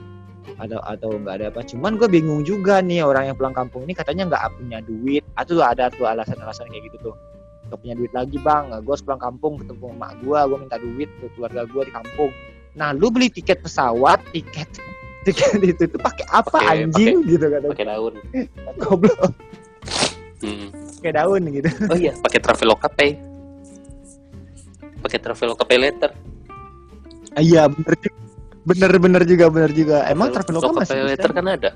atau 0.57 0.79
atau 0.83 1.09
nggak 1.15 1.35
ada 1.41 1.47
apa. 1.51 1.61
Cuman 1.63 1.97
gue 1.97 2.09
bingung 2.09 2.43
juga 2.43 2.79
nih 2.79 3.03
orang 3.03 3.31
yang 3.31 3.37
pulang 3.37 3.55
kampung 3.55 3.87
ini 3.87 3.95
katanya 3.95 4.29
nggak 4.29 4.43
punya 4.57 4.79
duit. 4.83 5.23
Atau 5.39 5.59
ada 5.61 5.91
tuh 5.91 6.07
alasan-alasan 6.07 6.71
kayak 6.71 6.91
gitu 6.91 7.11
tuh. 7.11 7.15
Gak 7.65 7.81
punya 7.81 7.97
duit 7.97 8.13
lagi 8.13 8.37
bang, 8.45 8.69
gue 8.77 8.93
harus 8.93 9.01
pulang 9.01 9.17
kampung 9.17 9.57
ketemu 9.57 9.97
emak 9.97 10.13
gue, 10.21 10.37
gue 10.37 10.59
minta 10.61 10.77
duit 10.77 11.09
ke 11.17 11.27
keluarga 11.33 11.65
gue 11.65 11.83
di 11.89 11.93
kampung. 11.97 12.29
Nah 12.77 12.93
lu 12.93 13.09
beli 13.09 13.33
tiket 13.33 13.65
pesawat, 13.65 14.21
tiket 14.37 14.69
tiket 15.25 15.65
itu 15.65 15.89
tuh 15.89 15.97
pakai 15.97 16.29
apa 16.29 16.61
Pakai- 16.61 16.85
anjing 16.85 17.25
gitu 17.25 17.49
kata 17.49 17.67
pakai 17.73 17.87
daun 17.89 18.15
goblok 18.85 19.33
Hmm. 20.45 20.69
pakai 21.01 21.13
daun 21.17 21.41
gitu 21.49 21.69
oh 21.89 21.97
iya 21.97 22.13
pakai 22.21 22.37
traveloka 22.37 22.85
pay 22.93 23.17
pakai 25.05 25.21
traveloka 25.21 25.69
Ah, 27.37 27.43
iya 27.45 27.69
bener 27.69 27.95
juga 28.01 28.25
bener 28.65 28.93
bener 28.97 29.23
juga 29.29 29.45
bener 29.53 29.71
juga. 29.77 29.97
Emang 30.09 30.33
Traveloka 30.33 30.73
masih 30.73 30.97
pay 30.97 31.03
bisa? 31.05 31.11
letter 31.13 31.31
kan 31.37 31.47
ada. 31.51 31.71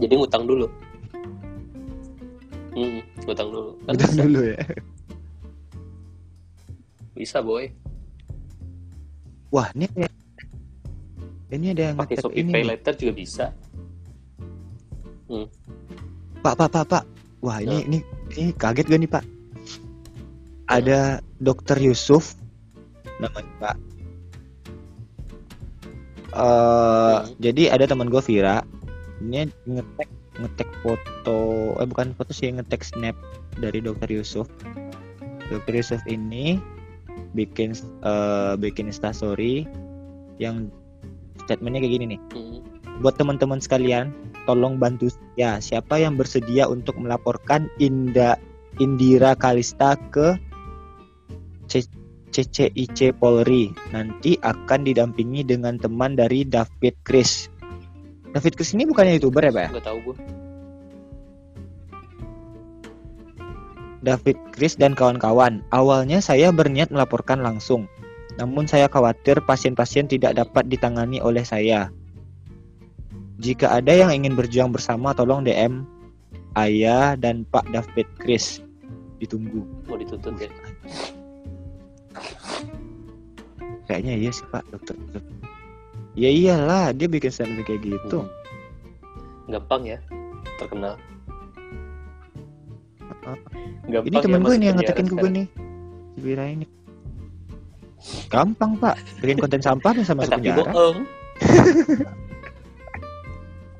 Jadi 0.00 0.14
ngutang 0.16 0.44
dulu. 0.48 0.66
Hmm, 2.72 3.04
ngutang 3.28 3.48
dulu. 3.52 3.70
Kan 3.84 3.92
Udah 3.92 4.08
bisa, 4.08 4.22
dulu 4.24 4.40
ya. 4.40 4.60
Bisa 7.12 7.38
boy. 7.44 7.68
Wah 9.52 9.68
ini 9.76 9.84
ini 11.50 11.66
ada 11.74 11.82
yang 11.92 11.96
pakai 12.00 12.16
shopee 12.22 12.40
ini 12.40 12.52
pay 12.54 12.64
juga 12.96 13.12
bisa. 13.12 13.46
Pak 16.40 16.54
pak 16.56 16.68
pak 16.72 16.84
pak. 16.88 17.04
Wah 17.44 17.60
ini 17.60 17.84
ini 17.84 17.98
ini 18.38 18.54
kaget 18.56 18.86
gak 18.88 19.00
nih 19.04 19.10
pak 19.10 19.24
ada 20.70 21.18
dokter 21.42 21.74
Yusuf 21.82 22.38
namanya 23.18 23.50
pak. 23.58 23.76
Eh 26.30 26.40
Hmm. 26.40 27.26
jadi 27.42 27.74
ada 27.74 27.90
teman 27.90 28.06
gue 28.06 28.22
Vira. 28.22 28.62
Ini 29.20 29.50
ngetek 29.66 30.08
ngetek 30.40 30.70
foto 30.80 31.40
eh 31.76 31.86
bukan 31.90 32.14
foto 32.14 32.30
sih 32.30 32.54
ngetek 32.54 32.86
snap 32.86 33.18
dari 33.58 33.82
dokter 33.82 34.06
Yusuf. 34.08 34.46
Dokter 35.50 35.74
Yusuf 35.74 36.00
ini 36.06 36.62
bikin 37.34 37.74
eh 38.06 38.54
bikin 38.56 38.86
instastory 38.86 39.66
yang 40.38 40.70
statementnya 41.44 41.82
kayak 41.82 41.94
gini 41.98 42.06
nih. 42.16 42.22
Hmm. 42.32 42.62
buat 43.00 43.16
teman-teman 43.16 43.64
sekalian 43.64 44.12
tolong 44.44 44.76
bantu 44.76 45.08
ya. 45.34 45.56
Siapa 45.56 45.96
yang 45.96 46.20
bersedia 46.20 46.68
untuk 46.68 47.00
melaporkan 47.00 47.64
Inda 47.80 48.36
Indira 48.76 49.32
Kalista 49.32 49.96
ke 50.12 50.36
CCIC 52.30 53.14
Polri. 53.18 53.70
Nanti 53.94 54.34
akan 54.42 54.86
didampingi 54.86 55.46
dengan 55.46 55.78
teman 55.78 56.18
dari 56.18 56.42
David 56.46 56.94
Chris. 57.06 57.46
David 58.30 58.54
Chris 58.54 58.74
ini 58.74 58.86
bukannya 58.86 59.18
youtuber 59.18 59.42
ya 59.42 59.52
pak? 59.54 59.74
Nggak 59.74 59.86
tahu 59.86 59.98
gue 60.10 60.16
David 64.00 64.38
Chris 64.56 64.80
dan 64.80 64.96
kawan-kawan 64.96 65.60
awalnya 65.76 66.24
saya 66.24 66.48
berniat 66.48 66.88
melaporkan 66.88 67.44
langsung. 67.44 67.84
Namun 68.40 68.64
saya 68.64 68.88
khawatir 68.88 69.44
pasien-pasien 69.44 70.08
tidak 70.08 70.40
dapat 70.40 70.64
ditangani 70.72 71.20
oleh 71.20 71.44
saya. 71.44 71.92
Jika 73.36 73.76
ada 73.76 73.92
yang 73.92 74.08
ingin 74.08 74.32
berjuang 74.36 74.72
bersama 74.72 75.12
tolong 75.12 75.44
DM 75.44 75.84
Ayah 76.56 77.14
dan 77.20 77.44
Pak 77.44 77.68
David 77.68 78.08
Chris. 78.16 78.64
Ditunggu. 79.20 79.68
Mau 79.84 80.00
dituntut 80.00 80.32
ya 80.40 80.48
kayaknya 83.86 84.14
iya 84.18 84.30
sih 84.30 84.46
Pak 84.50 84.64
dokter 84.70 84.94
ya 86.14 86.30
iyalah 86.30 86.90
dia 86.94 87.06
bikin 87.06 87.30
statement 87.30 87.66
kayak 87.66 87.82
gitu. 87.86 88.22
Hmm. 88.22 88.30
gampang 89.50 89.82
ya 89.82 89.98
terkenal. 90.62 90.94
Gampang 93.90 94.06
ini 94.06 94.16
temen 94.22 94.40
ya 94.40 94.46
gue 94.46 94.54
nih 94.54 94.66
yang 94.70 94.78
ke 94.78 95.02
gue 95.02 95.30
nih. 95.30 95.46
Wira 96.22 96.44
ini. 96.46 96.66
Gampang 98.30 98.78
Pak. 98.78 98.96
Bikin 99.18 99.42
konten 99.42 99.60
sampah 99.62 99.90
bisa 99.90 100.14
masuk 100.14 100.38
tapi 100.38 100.48
penjara. 100.48 100.70
bohong. 100.70 100.96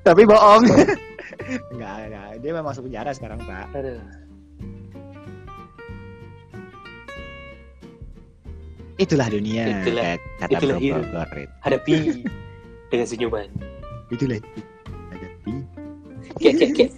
Tapi 0.01 0.23
bohong. 0.25 0.65
Enggak 1.77 1.95
enggak 2.09 2.29
dia 2.41 2.51
memang 2.57 2.73
masuk 2.73 2.89
penjara 2.89 3.11
sekarang 3.13 3.41
Pak. 3.45 3.69
Aduh. 3.77 4.01
Itulah 9.01 9.27
dunia 9.27 9.65
Itulah- 9.81 10.21
Kata- 10.39 10.53
itulah. 10.55 10.77
Bogor. 10.77 11.27
hadapi 11.61 11.93
dengan 12.91 13.07
senyuman 13.07 13.49
itulah. 14.09 14.39
Hadapi. 15.09 15.53
kayak 16.37 16.55
kayak 16.55 16.73
kayak 16.75 16.91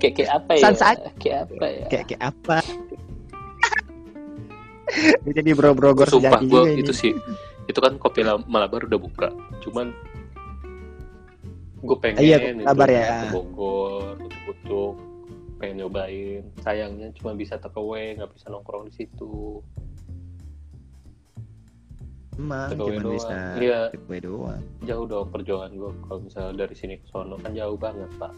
kayak 0.00 0.12
kayak 0.16 0.30
apa 0.32 0.50
ya 0.52 0.64
aja. 0.66 0.94
kayak 1.18 1.38
apa 1.44 1.64
ya 1.66 1.84
kayak 1.86 2.04
kayak 2.08 2.22
apa 2.24 2.56
Dia 5.22 5.32
jadi 5.36 5.50
bro 5.52 5.70
bro 5.70 5.94
gor 5.94 6.08
sumpah 6.08 6.40
gue 6.40 6.62
ini. 6.68 6.82
itu 6.82 6.90
sih 6.90 7.12
itu 7.66 7.78
kan 7.78 7.94
kopi 7.96 8.20
La- 8.20 8.42
Malabar 8.44 8.82
udah 8.82 8.98
buka 8.98 9.28
cuman 9.60 9.94
gue 11.80 11.96
pengen 11.96 12.18
Iya, 12.18 12.36
itu 12.50 12.60
Malabar 12.60 12.88
ya. 12.90 13.06
ke 13.22 13.26
Bogor 13.32 14.18
kutuk-kutuk 14.18 14.94
pengen 15.56 15.76
nyobain 15.78 16.42
sayangnya 16.58 17.12
cuma 17.14 17.32
bisa 17.32 17.54
take 17.54 17.76
away 17.76 18.12
nggak 18.12 18.32
bisa 18.32 18.48
nongkrong 18.48 18.88
di 18.88 18.94
situ 18.96 19.62
emang 22.40 22.68
cuma 22.72 22.88
doang. 22.96 23.14
bisa 23.14 23.36
Iya. 23.54 23.80
takeaway 23.90 24.20
doang. 24.20 24.60
Jauh 24.82 25.04
dong 25.04 25.26
perjuangan 25.28 25.70
gue 25.70 25.90
kalau 26.02 26.18
misalnya 26.20 26.52
dari 26.58 26.74
sini 26.74 26.94
ke 26.96 27.06
sono. 27.06 27.36
Kan 27.36 27.52
jauh 27.52 27.76
banget 27.76 28.08
pak. 28.16 28.32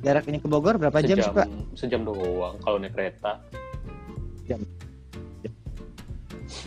Jarak 0.00 0.24
ini 0.26 0.38
ke 0.38 0.46
Bogor 0.46 0.76
berapa 0.76 0.96
jam 1.00 1.16
sih 1.16 1.24
sejam 1.24 1.34
Pak? 1.34 1.48
sejam 1.74 2.00
doang 2.02 2.56
kalau 2.58 2.76
naik 2.76 2.92
kereta. 2.92 3.36
Jam. 4.46 4.60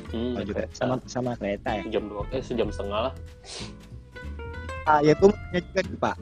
hmm, 0.09 0.37
Oh, 0.37 0.43
juga 0.43 0.63
kereta. 0.63 0.75
sama 0.75 0.95
sama 1.03 1.31
kereta 1.33 1.69
ya? 1.71 1.81
Sejam 1.83 2.03
doang. 2.07 2.27
Eh 2.29 2.41
sejam 2.41 2.67
setengah 2.69 3.09
lah. 3.09 3.13
Ah 4.83 4.99
ya 4.99 5.15
tanya 5.15 5.33
juga 5.63 5.79
nih, 5.81 5.97
Pak. 5.97 6.15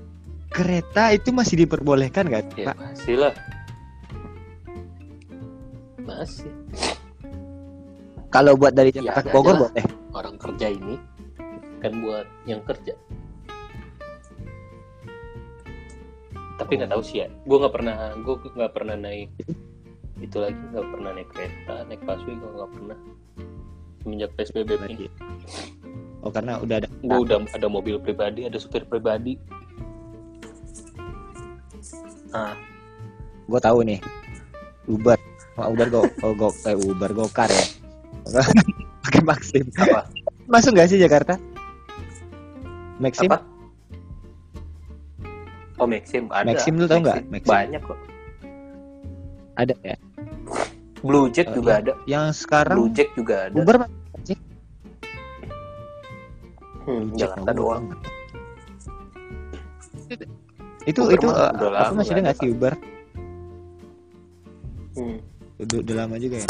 Kereta 0.51 1.03
itu 1.11 1.29
masih 1.31 1.55
diperbolehkan 1.59 2.27
nggak 2.27 2.43
ya 2.55 2.71
Pak? 2.71 2.77
masih 2.77 3.15
lah. 3.17 3.33
Masih 6.01 6.51
kalau 8.31 8.55
buat 8.55 8.71
dari 8.71 8.95
Ya, 8.95 9.03
Jakarta 9.03 9.19
ada 9.19 9.27
ke 9.27 9.35
Bogor 9.35 9.55
boleh. 9.67 9.85
orang 10.15 10.35
kerja 10.39 10.67
ini 10.71 10.95
kan 11.83 11.91
buat 11.99 12.27
yang 12.47 12.63
kerja. 12.63 12.95
Tapi 16.55 16.71
nggak 16.79 16.91
tahu 16.95 17.03
sih 17.03 17.25
ya. 17.25 17.27
Gue 17.43 17.57
nggak 17.59 17.73
pernah 17.75 17.95
gue 18.15 18.35
nggak 18.39 18.73
pernah 18.73 18.95
naik 18.95 19.29
itu 20.21 20.37
lagi 20.37 20.53
nggak 20.53 20.87
pernah 20.93 21.09
naik 21.17 21.29
kereta 21.33 21.75
naik 21.89 22.01
busway 22.07 22.33
gue 22.39 22.51
nggak 22.55 22.71
pernah. 22.71 22.97
Semenjak 24.01 24.31
psbb 24.33 24.69
ini 24.89 25.05
oh 26.21 26.29
karena 26.29 26.57
udah 26.61 26.85
ada 26.85 26.89
gue 26.89 27.19
udah 27.21 27.37
ada 27.53 27.67
mobil 27.67 27.99
pribadi 27.99 28.47
ada 28.47 28.55
supir 28.55 28.87
pribadi. 28.87 29.35
Ah. 32.31 32.55
Gue 33.43 33.59
tahu 33.59 33.83
nih 33.83 33.99
Uber. 34.87 35.19
Wah, 35.59 35.67
Uber 35.67 35.87
go 35.91 36.01
oh, 36.23 36.31
go 36.31 36.47
eh, 36.63 36.77
Uber 36.79 37.11
gokar 37.11 37.51
ya 37.51 37.80
pakai 39.05 39.21
Maxim. 39.25 39.65
Apa? 39.77 40.07
Masuk 40.47 40.71
nggak 40.77 40.87
sih 40.91 40.99
Jakarta? 41.01 41.35
Maxim? 43.01 43.29
Apa? 43.31 43.39
Oh 45.81 45.87
Maxim. 45.89 46.29
Ada. 46.29 46.47
Maxim 46.53 46.73
lu 46.77 46.85
tahu 46.85 46.99
nggak? 47.01 47.17
Maxim. 47.33 47.49
banyak 47.49 47.81
kok. 47.81 47.99
Ada 49.57 49.73
ya? 49.81 49.97
Blue 51.01 51.27
Jack 51.33 51.49
Oh, 51.51 51.53
juga 51.57 51.71
iya. 51.73 51.81
ada. 51.81 51.93
Yang 52.05 52.25
sekarang 52.45 52.77
Blue 52.77 52.91
Jack 52.93 53.09
juga 53.17 53.35
ada. 53.49 53.55
Uber 53.57 53.75
Hmm, 56.81 57.13
Jack 57.13 57.29
Jakarta 57.37 57.51
tahu 57.53 57.57
doang. 57.57 57.83
Itu 60.85 61.01
Uber 61.05 61.13
itu 61.13 61.27
apa 61.29 61.65
lama 61.69 61.93
masih 62.01 62.13
ada 62.17 62.21
nggak 62.25 62.25
nggak 62.25 62.37
sih 62.41 62.49
Uber? 62.53 62.73
Hmm. 64.91 65.17
udah, 65.61 65.77
udah 65.87 65.95
lama 66.03 66.15
juga 66.19 66.41
ya 66.41 66.47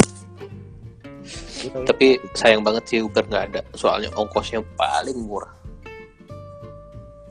Tapi 1.62 2.18
sayang 2.34 2.62
banget 2.66 2.82
sih 2.88 2.98
Uber 3.02 3.22
nggak 3.26 3.44
ada, 3.52 3.60
soalnya 3.78 4.10
ongkosnya 4.18 4.62
paling 4.74 5.18
murah. 5.22 5.52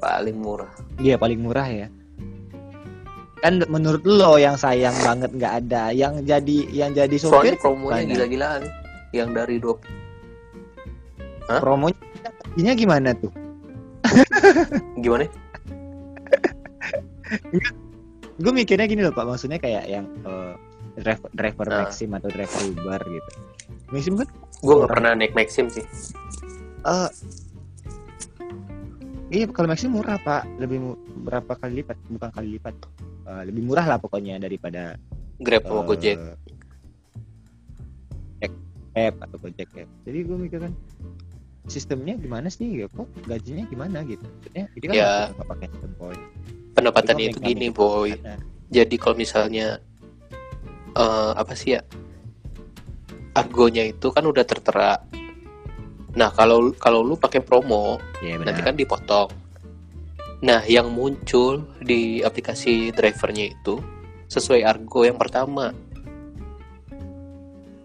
Paling 0.01 0.37
murah. 0.39 0.71
Iya 0.97 1.19
paling 1.19 1.39
murah 1.41 1.67
ya 1.67 1.87
kan 3.41 3.57
menurut 3.73 4.05
lo 4.05 4.37
yang 4.37 4.53
sayang 4.53 4.93
banget 5.01 5.33
nggak 5.33 5.53
ada 5.65 5.89
yang 5.89 6.21
jadi 6.21 6.57
yang 6.69 6.93
jadi 6.93 7.17
sopir 7.17 7.57
Soalnya 7.57 7.57
promonya 7.57 8.05
gila-gilaan. 8.05 8.61
Yang 9.11 9.29
dari 9.33 9.55
dua 9.57 9.75
promonya 11.59 11.97
ini 12.55 12.69
gimana 12.77 13.11
tuh 13.17 13.33
gimana? 15.03 15.25
gue 18.41 18.53
mikirnya 18.53 18.87
gini 18.87 19.01
loh 19.03 19.11
pak 19.11 19.25
maksudnya 19.25 19.57
kayak 19.59 19.89
yang 19.89 20.05
eh, 20.23 20.53
driver 21.01 21.29
driver 21.33 21.65
Nah. 21.67 21.77
Maxim 21.89 22.13
atau 22.13 22.29
driver 22.29 22.61
Uber 22.71 23.01
gitu 23.09 23.31
Maxim 23.91 24.15
kan 24.15 24.27
Gue 24.61 24.73
nggak 24.76 24.89
pernah 24.89 25.11
naik 25.13 25.34
Maxim 25.34 25.68
sih. 25.68 25.85
eh 26.81 27.09
iya 29.30 29.45
kalau 29.47 29.69
Maxim 29.69 29.93
murah 29.93 30.18
pak 30.18 30.49
lebih 30.57 30.81
mu- 30.81 30.99
berapa 31.22 31.53
kali 31.53 31.81
lipat 31.81 31.97
bukan 32.09 32.30
kali 32.31 32.57
lipat 32.57 32.76
Eh, 33.22 33.43
lebih 33.45 33.63
murah 33.63 33.85
lah 33.85 34.01
pokoknya 34.01 34.41
daripada 34.41 34.97
Grab 35.38 35.61
eh, 35.63 35.84
Gojek. 35.85 36.18
App 38.91 39.15
atau 39.23 39.38
Gojek 39.39 39.69
app 39.77 39.89
jadi 40.03 40.18
gue 40.27 40.35
mikir 40.35 40.59
kan 40.59 40.73
sistemnya 41.63 42.19
gimana 42.19 42.51
sih 42.51 42.84
ya 42.84 42.91
kok 42.91 43.07
gajinya 43.23 43.63
gimana 43.69 44.03
gitu 44.03 44.26
maksudnya 44.26 44.65
ini 44.73 44.84
kan 44.84 44.91
Ya. 44.91 45.11
nggak 45.31 45.47
pakai 45.47 45.68
sistem 45.72 45.91
Pendapatannya 46.72 47.26
itu 47.30 47.39
gini, 47.39 47.68
mekanik 47.68 47.77
boy. 47.77 48.09
Jadi 48.72 48.95
kalau 48.95 49.15
misalnya 49.15 49.77
eh 50.91 51.31
apa 51.35 51.53
sih 51.53 51.77
ya? 51.77 51.81
Argonya 53.31 53.87
itu 53.87 54.11
kan 54.11 54.27
udah 54.27 54.43
tertera. 54.43 54.99
Nah, 56.11 56.29
kalau 56.35 56.75
kalau 56.75 56.99
lu 57.03 57.15
pakai 57.15 57.39
promo, 57.39 57.95
Iya 58.19 58.35
nanti 58.43 58.59
kan 58.59 58.75
dipotong. 58.75 59.31
Nah, 60.41 60.65
yang 60.65 60.91
muncul 60.91 61.63
di 61.79 62.19
aplikasi 62.25 62.91
drivernya 62.91 63.53
itu 63.53 63.79
sesuai 64.27 64.65
argo 64.65 65.07
yang 65.07 65.15
pertama. 65.15 65.71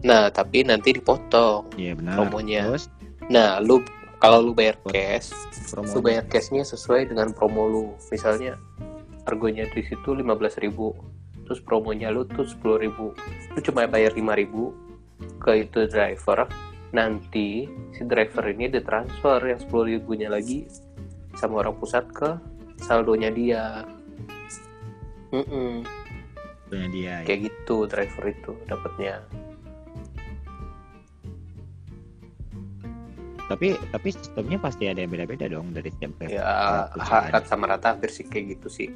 Nah, 0.03 0.31
tapi 0.33 0.67
nanti 0.67 0.97
dipotong. 0.97 1.71
iya 1.79 1.95
benar 1.95 2.27
promonya. 2.27 2.75
terus 2.75 2.87
Nah, 3.27 3.59
lu 3.59 3.83
kalau 4.17 4.41
lu 4.41 4.53
bayar 4.57 4.81
cash, 4.89 5.31
promo 5.71 5.91
lu 5.93 6.01
bayar 6.01 6.25
cashnya 6.27 6.65
sesuai 6.65 7.13
dengan 7.13 7.31
promo 7.37 7.69
lu. 7.69 7.87
Misalnya 8.09 8.57
argonya 9.27 9.67
di 9.71 9.83
situ 9.85 10.15
15.000, 10.17 10.73
terus 11.45 11.61
promonya 11.61 12.09
lu 12.09 12.25
tuh 12.25 12.47
10.000. 12.47 13.13
Lu 13.53 13.59
cuma 13.61 13.85
bayar 13.91 14.15
5.000 14.15 14.87
ke 15.41 15.67
itu 15.67 15.89
driver. 15.89 16.49
Nanti 16.95 17.67
si 17.93 18.03
driver 18.07 18.45
ini 18.49 18.71
ditransfer 18.71 19.43
yang 19.43 19.61
10.000-nya 19.61 20.29
lagi 20.33 20.65
sama 21.37 21.67
orang 21.67 21.77
pusat 21.77 22.09
ke 22.13 22.37
saldonya 22.81 23.31
dia. 23.33 23.85
Mm-mm, 25.35 25.83
punya 26.71 26.87
dia 26.95 27.15
ya. 27.23 27.27
kayak 27.27 27.41
gitu 27.51 27.85
driver 27.91 28.25
itu 28.31 28.53
dapatnya. 28.71 29.23
tapi 33.47 33.79
tapi 33.95 34.11
sistemnya 34.11 34.59
pasti 34.59 34.91
ada 34.91 35.07
yang 35.07 35.11
beda-beda 35.15 35.47
dong 35.47 35.71
dari 35.71 35.87
setiap. 35.95 36.19
Ya, 36.27 36.91
rata 36.91 37.47
sama 37.47 37.71
rata 37.71 37.95
hampir 37.95 38.11
sih 38.11 38.27
kayak 38.27 38.59
gitu 38.59 38.67
sih. 38.67 38.91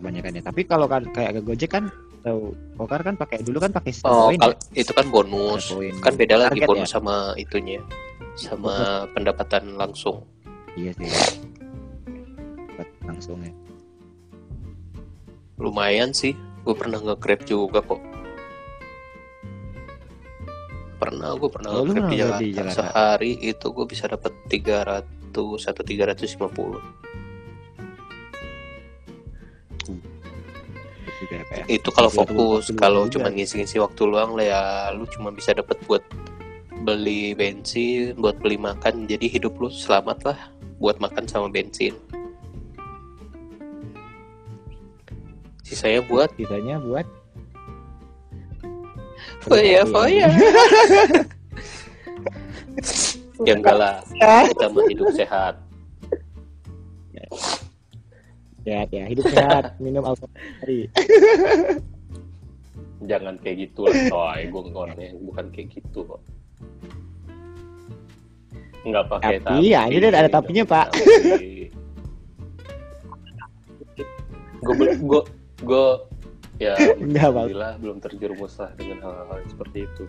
kebanyakan 0.00 0.40
ya 0.40 0.42
tapi 0.48 0.64
kalau 0.64 0.88
kan 0.88 1.04
kayak 1.12 1.36
ke 1.36 1.40
Gojek 1.44 1.70
kan 1.76 1.92
tahu 2.20 2.52
Pokar 2.74 3.00
kan 3.02 3.14
pakai 3.14 3.40
dulu 3.40 3.58
kan 3.58 3.70
pakai 3.70 3.90
Oh, 4.02 4.28
poin 4.28 4.38
ya? 4.38 4.52
itu 4.74 4.92
kan 4.92 5.06
bonus. 5.06 5.70
Poin. 5.70 5.94
Kan 5.98 6.14
beda 6.14 6.36
lagi 6.38 6.60
bonus 6.62 6.88
ya? 6.88 6.96
sama 6.96 7.14
itunya. 7.34 7.80
Sama 8.34 8.74
pendapatan 9.10 9.74
langsung. 9.74 10.24
iya 10.72 10.94
sih 10.94 11.10
Dapat 12.70 12.88
langsung 13.04 13.40
ya 13.40 13.52
Lumayan 15.56 16.10
sih. 16.10 16.32
Gue 16.60 16.72
pernah 16.72 16.96
nge-grab 16.98 17.44
juga 17.44 17.80
kok. 17.80 18.00
Pernah, 20.96 21.32
gue 21.34 21.48
pernah 21.48 21.70
Oh, 21.74 21.82
nge-grab 21.82 22.06
di 22.06 22.16
pernah 22.16 22.16
Jakarta. 22.20 22.38
di 22.38 22.48
Jakarta? 22.52 22.76
Sehari 22.76 23.32
itu 23.40 23.66
gue 23.66 23.86
bisa 23.86 24.04
dapat 24.06 24.32
300 24.46 25.00
atau 25.64 25.82
350. 25.82 26.80
Juga 31.30 31.38
ya, 31.38 31.46
Pak, 31.46 31.62
ya. 31.62 31.64
Itu 31.78 31.94
kalau 31.94 32.10
fokus, 32.10 32.74
kalau 32.74 33.06
cuma 33.06 33.30
ngisi-ngisi 33.30 33.78
waktu 33.78 34.02
luang 34.02 34.34
lah 34.34 34.46
ya 34.50 34.90
lu 34.90 35.06
cuma 35.14 35.30
bisa 35.30 35.54
dapat 35.54 35.78
buat 35.86 36.02
beli 36.82 37.38
bensin, 37.38 38.18
buat 38.18 38.34
beli 38.42 38.58
makan. 38.58 39.06
Jadi 39.06 39.30
hidup 39.30 39.54
lu 39.62 39.70
selamat 39.70 40.26
lah 40.26 40.50
buat 40.82 40.98
makan 40.98 41.30
sama 41.30 41.46
bensin. 41.46 41.94
Sisanya 45.62 46.02
buat 46.02 46.34
sisanya 46.34 46.82
buat 46.82 47.06
foya 49.46 49.86
foya. 49.86 50.26
ya 53.46 53.54
enggak 53.54 53.78
lah, 53.78 54.02
kita 54.50 54.66
hidup 54.90 55.14
sehat. 55.14 55.54
Sehat 58.62 58.88
ya 58.92 59.04
hidup 59.08 59.24
sehat 59.30 59.64
minum 59.84 60.04
alkohol 60.04 60.32
hari 60.62 60.90
Jangan 63.00 63.40
kayak 63.40 63.56
gitu 63.64 63.88
lah, 63.88 63.96
coy. 64.12 64.40
Gue 64.52 64.60
ngomongnya 64.68 65.16
bukan 65.24 65.48
kayak 65.56 65.72
gitu 65.72 66.04
kok. 66.04 66.20
Enggak 68.84 69.08
pakai 69.08 69.40
Tapi, 69.40 69.72
ya, 69.72 69.88
ini 69.88 70.04
ada 70.04 70.28
tapinya, 70.28 70.68
Pak. 70.68 71.00
Gue 74.60 74.84
gue 75.00 75.22
gue 75.64 75.86
ya 76.60 76.76
Enggak, 77.04 77.32
alhamdulillah 77.32 77.74
belum 77.80 77.96
terjerumus 78.04 78.60
lah 78.60 78.70
dengan 78.76 79.00
hal-hal 79.00 79.40
seperti 79.48 79.88
itu. 79.88 80.04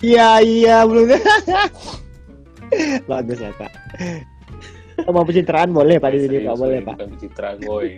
iya 0.00 0.40
iya 0.40 0.76
belum 0.88 1.12
bagus 3.10 3.36
ya 3.36 3.52
pak 3.60 3.68
Oh, 5.02 5.10
mau 5.10 5.26
pencitraan 5.26 5.74
boleh 5.74 5.98
pak 5.98 6.14
di 6.14 6.18
sini 6.22 6.36
Serius, 6.38 6.48
pak 6.54 6.56
boleh 6.62 6.78
pak. 6.78 6.94
Bukan 6.94 7.10
pencitraan, 7.18 7.56
boy. 7.66 7.88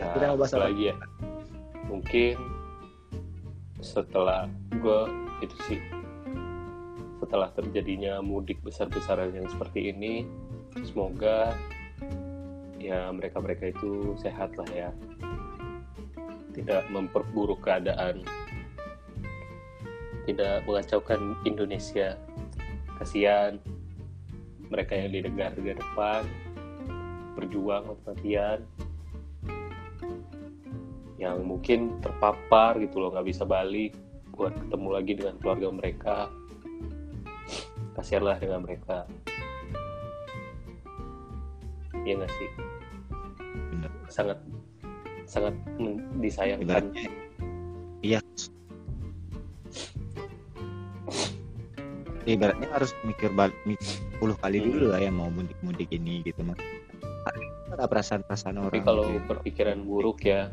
ya, 0.00 0.06
kita 0.16 0.26
apa 0.32 0.44
apa. 0.48 0.58
lagi 0.64 0.82
ya. 0.88 0.96
Mungkin 1.92 2.34
setelah 3.84 4.48
gue 4.72 5.00
itu 5.44 5.56
sih. 5.68 5.80
Setelah 7.20 7.52
terjadinya 7.52 8.24
mudik 8.24 8.64
besar-besaran 8.64 9.36
yang 9.36 9.44
seperti 9.52 9.92
ini 9.92 10.24
semoga 10.88 11.52
ya 12.80 13.12
mereka-mereka 13.12 13.76
itu 13.76 14.16
sehat 14.16 14.56
lah 14.56 14.68
ya. 14.72 14.90
Tidak 16.56 16.88
memperburuk 16.90 17.60
keadaan 17.60 18.24
tidak 20.28 20.64
mengacaukan 20.68 21.36
Indonesia. 21.48 22.16
Kasihan 23.00 23.56
mereka 24.70 24.94
yang 24.94 25.10
di 25.10 25.20
negara-negara 25.26 25.78
depan 25.80 26.22
berjuang 27.34 27.88
mati-matian 27.88 28.60
yang 31.20 31.44
mungkin 31.44 32.00
terpapar 32.00 32.80
gitu 32.80 32.96
loh 33.00 33.12
nggak 33.12 33.28
bisa 33.28 33.44
balik 33.44 33.92
buat 34.32 34.56
ketemu 34.56 34.88
lagi 34.88 35.12
dengan 35.16 35.34
keluarga 35.40 35.68
mereka. 35.68 36.16
Kasihanlah 37.96 38.40
dengan 38.40 38.64
mereka. 38.64 39.04
Iya 42.04 42.24
nggak 42.24 42.32
sih? 42.32 42.50
Sangat 44.08 44.38
sangat 45.28 45.54
disayangkan. 46.18 46.88
Iya 48.00 48.24
ibaratnya 52.28 52.68
harus 52.72 52.92
mikir 53.06 53.32
balik 53.32 53.56
mikir 53.64 53.86
10 54.20 54.36
kali 54.40 54.56
Hmm. 54.60 54.66
dulu 54.72 54.86
lah 54.92 55.00
ya 55.00 55.10
mau 55.12 55.28
mudik-mudik 55.32 55.88
ini 55.92 56.20
gitu 56.24 56.40
mah 56.44 56.58
ada 57.70 57.86
perasaan-perasaan 57.86 58.58
orang 58.58 58.74
tapi 58.74 58.82
kalau 58.82 59.04
gitu. 59.08 59.24
berpikiran 59.30 59.78
buruk 59.86 60.26
ya 60.26 60.50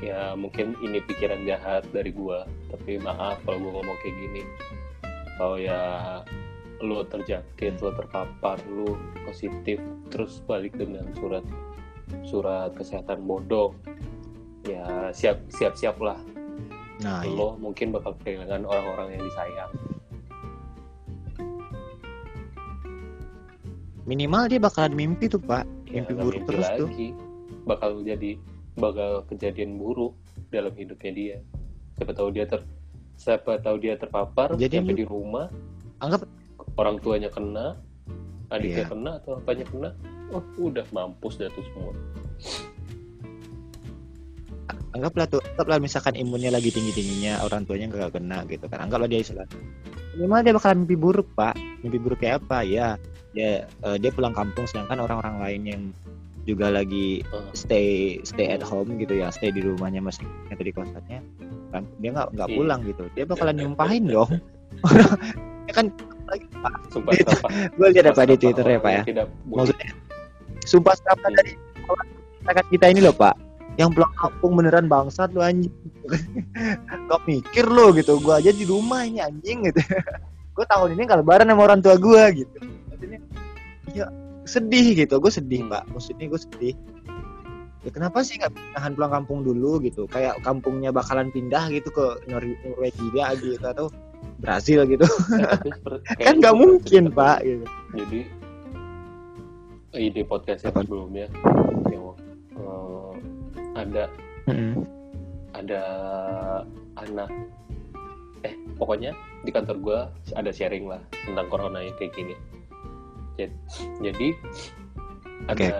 ya 0.00 0.32
mungkin 0.38 0.78
ini 0.80 1.02
pikiran 1.04 1.44
jahat 1.44 1.84
dari 1.92 2.10
gua 2.14 2.48
tapi 2.72 2.96
maaf 2.98 3.38
kalau 3.44 3.58
gua 3.60 3.82
ngomong 3.82 3.98
kayak 4.00 4.16
gini 4.16 4.42
kalau 5.36 5.56
ya 5.60 5.82
lu 6.78 7.02
terjangkit 7.06 7.82
lu 7.82 7.90
terpapar 7.94 8.58
lu 8.70 8.94
positif 9.26 9.82
terus 10.08 10.40
balik 10.46 10.74
dengan 10.78 11.06
surat 11.18 11.44
surat 12.24 12.70
kesehatan 12.78 13.26
bodong 13.26 13.74
ya 14.64 15.10
siap 15.10 15.42
siap 15.50 15.74
siap 15.76 15.96
lah 15.98 16.18
nah 17.02 17.22
iya. 17.22 17.30
lo 17.30 17.54
mungkin 17.58 17.94
bakal 17.94 18.14
kehilangan 18.22 18.66
orang-orang 18.66 19.18
yang 19.18 19.22
disayang 19.26 19.70
minimal 24.08 24.48
dia 24.48 24.56
bakalan 24.56 24.96
mimpi 24.96 25.28
tuh 25.28 25.38
pak. 25.38 25.68
Ya 25.92 26.00
mimpi 26.00 26.12
nggak 26.16 26.24
buruk 26.24 26.40
mimpi 26.42 26.50
terus 26.50 26.68
tuh. 26.80 26.88
lagi. 26.88 27.08
Bakal 27.68 27.90
jadi 28.00 28.30
bakal 28.80 29.10
kejadian 29.28 29.76
buruk 29.76 30.16
dalam 30.48 30.72
hidupnya 30.72 31.12
dia. 31.12 31.36
Siapa 32.00 32.16
tahu 32.16 32.28
dia 32.32 32.48
ter 32.48 32.64
siapa 33.18 33.58
tahu 33.58 33.82
dia 33.82 33.98
terpapar 33.98 34.54
Jadi 34.54 34.78
sampai 34.78 34.94
di 34.94 35.02
rumah 35.02 35.50
anggap 35.98 36.22
orang 36.78 37.02
tuanya 37.02 37.26
kena 37.26 37.74
adiknya 38.54 38.86
Iya. 38.86 38.90
kena 38.94 39.10
atau 39.18 39.42
apanya 39.42 39.66
kena 39.66 39.90
oh 40.30 40.42
udah 40.62 40.86
mampus 40.94 41.36
dah 41.36 41.50
tuh 41.52 41.66
semua. 41.68 41.92
Anggaplah 44.96 45.26
tuh 45.28 45.42
anggaplah 45.54 45.78
misalkan 45.82 46.14
imunnya 46.16 46.48
lagi 46.48 46.72
tinggi 46.72 46.94
tingginya 46.96 47.44
orang 47.44 47.66
tuanya 47.68 47.92
nggak 47.92 48.14
kena 48.14 48.46
gitu 48.48 48.64
kan. 48.70 48.88
Anggaplah 48.88 49.10
dia 49.10 49.20
isolasi. 49.20 49.58
Minimal 50.16 50.40
dia 50.46 50.54
bakalan 50.56 50.76
mimpi 50.86 50.96
buruk 50.96 51.28
pak. 51.36 51.54
Mimpi 51.84 51.98
buruk 52.00 52.18
kayak 52.22 52.40
apa? 52.46 52.64
Ya 52.64 52.96
dia 53.38 53.52
eh, 53.86 53.96
dia 53.96 54.10
pulang 54.10 54.34
kampung 54.34 54.66
sedangkan 54.66 54.98
orang-orang 54.98 55.36
lain 55.38 55.62
yang 55.64 55.82
juga 56.42 56.72
lagi 56.72 57.20
Ah. 57.28 57.44
stay 57.52 58.18
stay 58.24 58.48
at 58.48 58.64
home 58.64 58.96
gitu 58.96 59.14
ya 59.14 59.28
stay 59.28 59.52
di 59.52 59.60
rumahnya 59.60 60.00
masing 60.00 60.26
atau 60.48 60.64
di 60.64 60.72
kosannya 60.72 61.20
kan 61.70 61.84
dia 62.00 62.10
nggak 62.10 62.32
nggak 62.34 62.48
Iya. 62.48 62.56
pulang 62.56 62.80
gitu. 62.82 63.04
Dia 63.14 63.24
bakalan 63.28 63.54
nyumpahin 63.54 64.04
dong. 64.14 64.32
Ya 65.68 65.76
kan 65.76 65.92
lagi 66.24 66.48
pak. 66.64 66.72
Sumpah 66.88 67.12
Itu. 67.12 67.28
serapah 67.28 67.50
gue 67.76 67.86
lihat 67.92 68.06
apa 68.08 68.22
di 68.24 68.36
twitter 68.40 68.64
ya 68.66 68.78
pak 68.80 68.90
ya. 68.90 69.02
Boleh. 69.04 69.28
maksudnya 69.52 69.88
sumpah 70.64 70.94
serapah 70.96 71.28
dari 71.36 71.52
orang 71.84 72.08
masyarakat 72.40 72.66
kita 72.72 72.86
ini 72.88 73.00
loh 73.04 73.12
pak 73.12 73.36
yang 73.76 73.92
pulang 73.92 74.08
kampung 74.16 74.56
beneran 74.56 74.88
bangsat 74.88 75.28
lu 75.30 75.44
anjing. 75.44 75.68
Gak 77.04 77.20
mikir 77.28 77.68
lo 77.68 77.92
gitu 77.92 78.16
gua 78.18 78.40
aja 78.40 78.48
di 78.48 78.64
rumah 78.64 79.04
ini 79.04 79.20
anjing 79.20 79.68
gitu. 79.68 79.76
Gue 80.56 80.64
tahun 80.64 80.96
ini 80.96 81.04
nggak 81.04 81.20
lebaran 81.20 81.46
sama 81.46 81.62
orang 81.62 81.80
tua 81.84 82.00
gua 82.00 82.32
gitu 82.32 82.56
ya 83.94 84.06
sedih 84.44 84.96
gitu. 84.96 85.20
Gue 85.20 85.30
sedih 85.30 85.64
Hmm. 85.66 85.72
pak 85.72 85.82
maksudnya 85.88 86.26
gue 86.26 86.40
sedih. 86.40 86.74
Ya 87.86 87.90
kenapa 87.94 88.20
sih 88.20 88.36
nggak 88.36 88.52
nahan 88.74 88.92
pulang 88.92 89.12
kampung 89.14 89.40
dulu 89.42 89.78
gitu? 89.80 90.04
Kayak 90.10 90.40
kampungnya 90.42 90.90
bakalan 90.90 91.30
pindah 91.30 91.70
gitu 91.70 91.88
ke 91.88 92.06
Nor- 92.26 92.58
Norwegia 92.66 93.32
gitu 93.38 93.62
atau 93.62 93.86
Brazil 94.42 94.82
gitu. 94.84 95.06
Seperti- 95.06 96.02
kan 96.08 96.16
kayaknya 96.18 96.32
nggak 96.42 96.54
seperti 96.54 96.62
mungkin 96.66 97.02
pak 97.14 97.38
gitu. 97.42 97.64
jadi 97.94 98.20
ide 99.98 100.22
podcast 100.22 100.62
yang 100.62 100.74
Apa? 100.76 100.82
sebelumnya 100.84 101.26
yang 101.88 102.04
eh, 102.54 103.12
ada 103.74 104.04
ada 105.56 105.82
anak 106.98 107.30
eh 108.46 108.54
pokoknya 108.78 109.10
di 109.42 109.50
kantor 109.50 109.76
gua 109.82 109.98
ada 110.36 110.54
sharing 110.54 110.86
lah 110.86 111.02
tentang 111.26 111.48
corona 111.50 111.82
yang 111.82 111.96
kayak 111.98 112.14
gini 112.14 112.34
jadi, 113.38 113.54
jadi 114.02 114.28
ada 115.48 115.70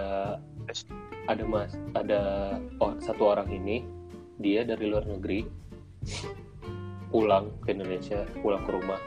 ada 1.29 1.43
mas 1.45 1.75
ada 1.93 2.21
oh, 2.79 2.95
satu 2.97 3.35
orang 3.35 3.51
ini 3.51 3.85
dia 4.39 4.63
dari 4.63 4.87
luar 4.87 5.03
negeri 5.05 5.45
pulang 7.11 7.51
ke 7.61 7.75
Indonesia 7.75 8.23
pulang 8.39 8.63
ke 8.63 8.71
rumah 8.71 9.01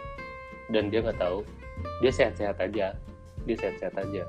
dan 0.70 0.93
dia 0.93 1.01
nggak 1.01 1.19
tahu 1.19 1.43
dia 2.05 2.12
sehat-sehat 2.12 2.61
aja 2.61 2.95
dia 3.49 3.57
sehat-sehat 3.59 3.97
aja 3.99 4.23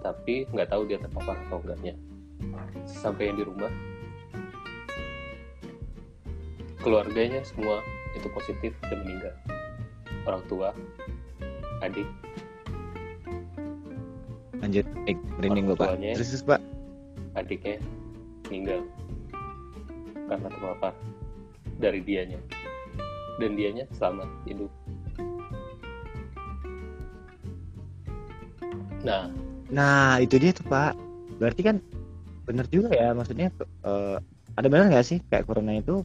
tapi 0.00 0.48
nggak 0.48 0.68
tahu 0.72 0.82
dia 0.88 0.98
terpapar 0.98 1.36
atau 1.46 1.60
enggaknya. 1.60 1.94
Sampai 2.88 3.28
yang 3.30 3.36
di 3.36 3.44
rumah 3.44 3.72
keluarganya 6.80 7.44
semua 7.44 7.84
itu 8.16 8.26
positif 8.32 8.72
dan 8.88 9.04
meninggal. 9.04 9.36
Orang 10.24 10.42
tua 10.48 10.72
adik 11.84 12.08
lanjut. 14.60 14.86
Eh, 15.08 15.16
merinding 15.40 15.64
gua 15.72 15.76
pak. 15.76 15.88
Terus 15.98 16.28
terus, 16.36 16.44
pak. 16.44 16.60
adiknya 17.38 17.78
meninggal. 18.50 18.80
Karena 20.28 20.46
terpapar 20.50 20.94
dari 21.80 22.00
dianya. 22.04 22.38
Dan 23.40 23.56
dianya 23.56 23.88
selamat 23.96 24.28
hidup. 24.44 24.70
Nah. 29.00 29.32
Nah, 29.70 30.20
itu 30.20 30.36
dia 30.36 30.52
tuh, 30.52 30.66
Pak. 30.68 30.92
Berarti 31.40 31.62
kan 31.64 31.76
bener 32.44 32.66
juga 32.68 32.90
ya, 32.92 33.14
maksudnya 33.14 33.48
eh, 33.86 34.16
ada 34.58 34.66
benar 34.66 34.90
nggak 34.90 35.06
sih 35.06 35.22
kayak 35.30 35.46
corona 35.46 35.78
itu 35.78 36.02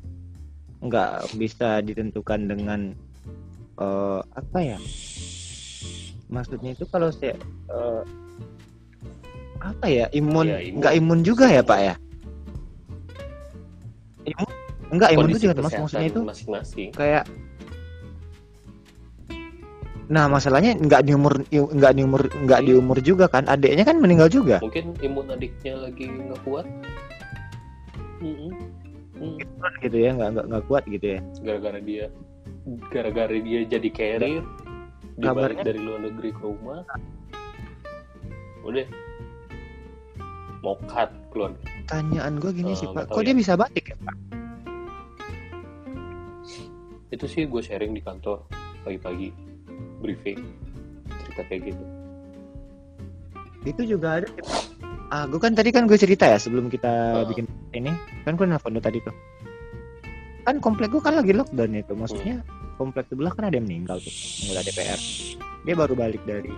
nggak 0.86 1.34
bisa 1.36 1.82
ditentukan 1.82 2.46
dengan 2.48 2.94
eh, 3.82 4.22
apa 4.22 4.60
ya? 4.62 4.80
Maksudnya 6.32 6.78
itu 6.78 6.86
kalau 6.88 7.12
saya 7.12 7.36
eh, 7.74 8.02
apa 9.62 9.86
ya 9.88 10.06
imun? 10.12 10.48
Ya, 10.48 10.60
imun. 10.62 10.78
nggak 10.82 10.94
imun 11.00 11.20
juga 11.24 11.46
ya 11.48 11.62
Pak 11.64 11.80
ya? 11.80 11.94
Imun? 14.26 14.50
Enggak 14.94 15.10
imun 15.18 15.28
itu 15.34 15.40
juga 15.50 15.54
mas 15.66 15.74
maksudnya 15.74 16.08
itu 16.08 16.22
masing-masing. 16.22 16.90
kayak 16.94 17.26
nah 20.06 20.30
masalahnya 20.30 20.78
nggak 20.78 21.02
di 21.02 21.18
umur 21.18 21.42
nggak 21.50 21.94
di 21.98 22.02
umur 22.06 22.22
nggak 22.46 22.62
di 22.62 22.72
umur 22.78 22.98
juga 23.02 23.26
kan? 23.26 23.50
Adiknya 23.50 23.82
kan 23.82 23.98
meninggal 23.98 24.30
juga? 24.30 24.62
Mungkin 24.62 24.94
imun 25.02 25.34
adiknya 25.34 25.74
lagi 25.82 26.06
nggak 26.06 26.42
kuat. 26.46 26.66
Mm-mm. 28.22 28.54
Mm. 29.16 29.40
gitu 29.82 29.98
ya 29.98 30.12
nggak 30.14 30.30
nggak 30.38 30.46
nggak 30.52 30.64
kuat 30.70 30.84
gitu 30.86 31.18
ya? 31.18 31.20
Gara-gara 31.42 31.80
dia 31.82 32.06
gara-gara 32.94 33.38
dia 33.38 33.60
jadi 33.66 33.90
carrier 33.90 34.44
dibalik 35.16 35.58
Kabarnya- 35.58 35.66
dari 35.66 35.80
luar 35.82 36.00
negeri 36.06 36.30
ke 36.36 36.42
rumah. 36.44 36.82
Udah 38.66 38.86
cut 40.84 41.14
keluar 41.30 41.54
tanyaan 41.86 42.34
gue 42.36 42.52
gini 42.52 42.74
Eh, 42.74 42.76
sih 42.76 42.88
pak. 42.90 43.06
kok 43.08 43.22
ya. 43.22 43.26
dia 43.28 43.36
bisa 43.36 43.54
batik 43.54 43.86
ya 43.86 43.98
pak? 44.00 44.16
Itu 47.10 47.26
sih 47.26 47.46
gue 47.46 47.62
sharing 47.62 47.94
di 47.94 48.02
kantor 48.02 48.44
pagi-pagi. 48.82 49.30
Briefing 49.98 50.40
cerita 51.22 51.42
kayak 51.46 51.62
gitu. 51.68 51.84
Itu 53.64 53.82
juga 53.88 54.20
ada 54.20 54.28
ah 55.06 55.24
gue 55.24 55.38
kan 55.38 55.54
tadi 55.54 55.70
kan 55.70 55.86
gue 55.86 55.96
cerita 55.96 56.26
ya 56.26 56.38
sebelum 56.38 56.68
kita 56.68 56.90
Ah. 57.16 57.24
bikin 57.24 57.46
ini. 57.72 57.94
Kan 58.24 58.34
gue 58.34 58.46
nelfon 58.46 58.74
lu 58.74 58.82
tadi 58.82 58.98
tuh. 59.00 59.14
Kan 60.42 60.58
komplek 60.60 60.90
gue 60.90 61.00
kan 61.00 61.14
lagi 61.14 61.32
lockdown 61.32 61.74
itu. 61.74 61.94
Maksudnya 61.94 62.42
komplek 62.76 63.08
sebelah 63.08 63.32
kan 63.32 63.46
ada 63.46 63.56
yang 63.56 63.66
meninggal 63.66 63.98
tuh 63.98 64.12
anggota 64.44 64.68
DPR 64.68 65.00
dia 65.64 65.74
baru 65.74 65.96
balik 65.96 66.22
dari 66.22 66.52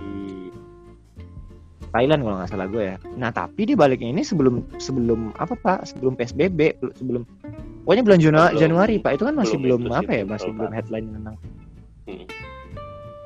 Thailand 1.92 2.20
kalau 2.22 2.36
nggak 2.40 2.50
salah 2.52 2.68
gue 2.68 2.84
ya. 2.84 2.96
Nah 3.16 3.30
tapi 3.32 3.62
dia 3.64 3.78
baliknya 3.80 4.10
ini 4.12 4.22
sebelum 4.22 4.64
sebelum 4.78 5.32
apa 5.40 5.56
pak? 5.56 5.88
Sebelum 5.88 6.14
PSBB 6.14 6.78
sebelum 7.00 7.24
pokoknya 7.88 8.04
bulan 8.04 8.20
Janu- 8.20 8.40
Belum- 8.44 8.60
Januari 8.60 8.96
pak. 9.00 9.12
Itu 9.16 9.24
kan 9.26 9.36
masih 9.36 9.58
belum 9.58 9.80
belum, 9.88 9.94
itu 9.94 10.00
apa 10.04 10.12
ya? 10.12 10.24
Masih 10.28 10.52
belum 10.52 10.72
headline 10.74 11.08
tentang 11.16 11.36
Hmm. 12.08 12.26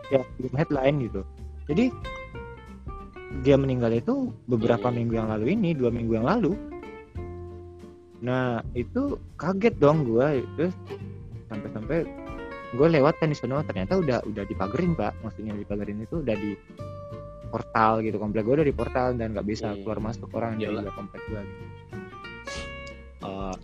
ya 0.09 0.21
belum 0.37 0.53
headline 0.57 0.95
gitu. 1.05 1.21
Jadi 1.69 1.85
dia 3.41 3.55
meninggal 3.55 3.91
itu 3.95 4.29
beberapa 4.45 4.91
Hmm. 4.91 4.95
minggu 5.01 5.13
yang 5.17 5.29
lalu 5.31 5.45
ini 5.55 5.69
dua 5.73 5.89
minggu 5.89 6.13
yang 6.17 6.27
lalu. 6.27 6.53
Nah 8.21 8.61
itu 8.77 9.17
kaget 9.37 9.73
dong 9.81 10.05
gue 10.05 10.45
terus 10.57 10.75
sampai-sampai 11.49 12.05
gue 12.71 12.87
lewat 12.87 13.19
kan 13.19 13.27
di 13.27 13.35
ternyata 13.35 13.97
udah 13.97 14.21
udah 14.29 14.43
dipagerin 14.45 14.93
pak. 14.93 15.17
Maksudnya 15.25 15.57
dipagerin 15.57 16.05
itu 16.05 16.21
udah 16.21 16.35
di 16.37 16.53
portal 17.51 17.99
gitu 17.99 18.15
komplek 18.15 18.41
gue 18.41 18.55
udah 18.55 18.65
di 18.65 18.73
portal 18.73 19.13
dan 19.13 19.27
nggak 19.31 19.43
bisa 19.45 19.67
Hmm. 19.69 19.83
keluar 19.83 19.99
masuk 20.01 20.31
orang 20.31 20.55
dari 20.55 20.65
Iyalah. 20.65 20.81
luar 20.81 20.95
komplek 20.95 21.21
gue 21.21 21.41
gitu. 21.41 21.63
Eh, 23.21 23.55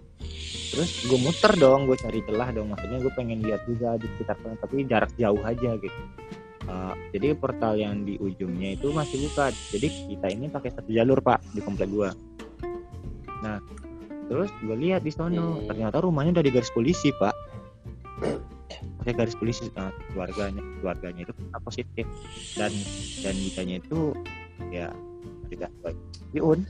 terus 0.70 0.92
gue 1.02 1.18
muter 1.18 1.54
dong 1.56 1.82
gue 1.86 1.98
cari 1.98 2.20
celah 2.22 2.50
dong 2.52 2.68
maksudnya 2.70 3.00
gue 3.00 3.14
pengen 3.14 3.40
lihat 3.42 3.64
juga 3.64 3.96
di 3.96 4.06
sekitar 4.12 4.38
sana 4.38 4.54
tapi 4.56 4.84
jarak 4.84 5.10
jauh 5.16 5.42
aja 5.42 5.74
gitu 5.76 6.02
Eh, 6.68 6.94
jadi 7.10 7.32
portal 7.34 7.80
yang 7.80 8.04
di 8.04 8.20
ujungnya 8.20 8.76
itu 8.76 8.92
masih 8.92 9.24
buka 9.24 9.48
jadi 9.72 9.88
kita 9.88 10.28
ini 10.28 10.46
pakai 10.48 10.68
satu 10.70 10.92
jalur 10.92 11.18
pak 11.18 11.40
di 11.50 11.64
komplek 11.64 11.88
gua 11.88 12.12
nah 13.40 13.64
terus 14.28 14.52
gue 14.60 14.76
lihat 14.76 15.00
di 15.00 15.10
sono 15.10 15.56
Hmm. 15.56 15.66
ternyata 15.66 16.04
rumahnya 16.04 16.36
udah 16.36 16.44
di 16.44 16.52
garis 16.52 16.68
polisi 16.70 17.16
pak 17.16 17.32
pakai 19.02 19.14
garis 19.16 19.36
polisi 19.40 19.72
nah, 19.74 19.92
keluarganya 20.12 20.62
keluarganya 20.84 21.22
itu 21.24 21.34
kena 21.34 21.60
positif 21.64 22.06
dan 22.60 22.72
dan 23.24 23.36
ditanya 23.36 23.76
itu 23.80 24.00
ya 24.72 24.88
tidak 25.48 25.72
baik 25.84 25.98
di 26.36 26.40
un 26.44 26.62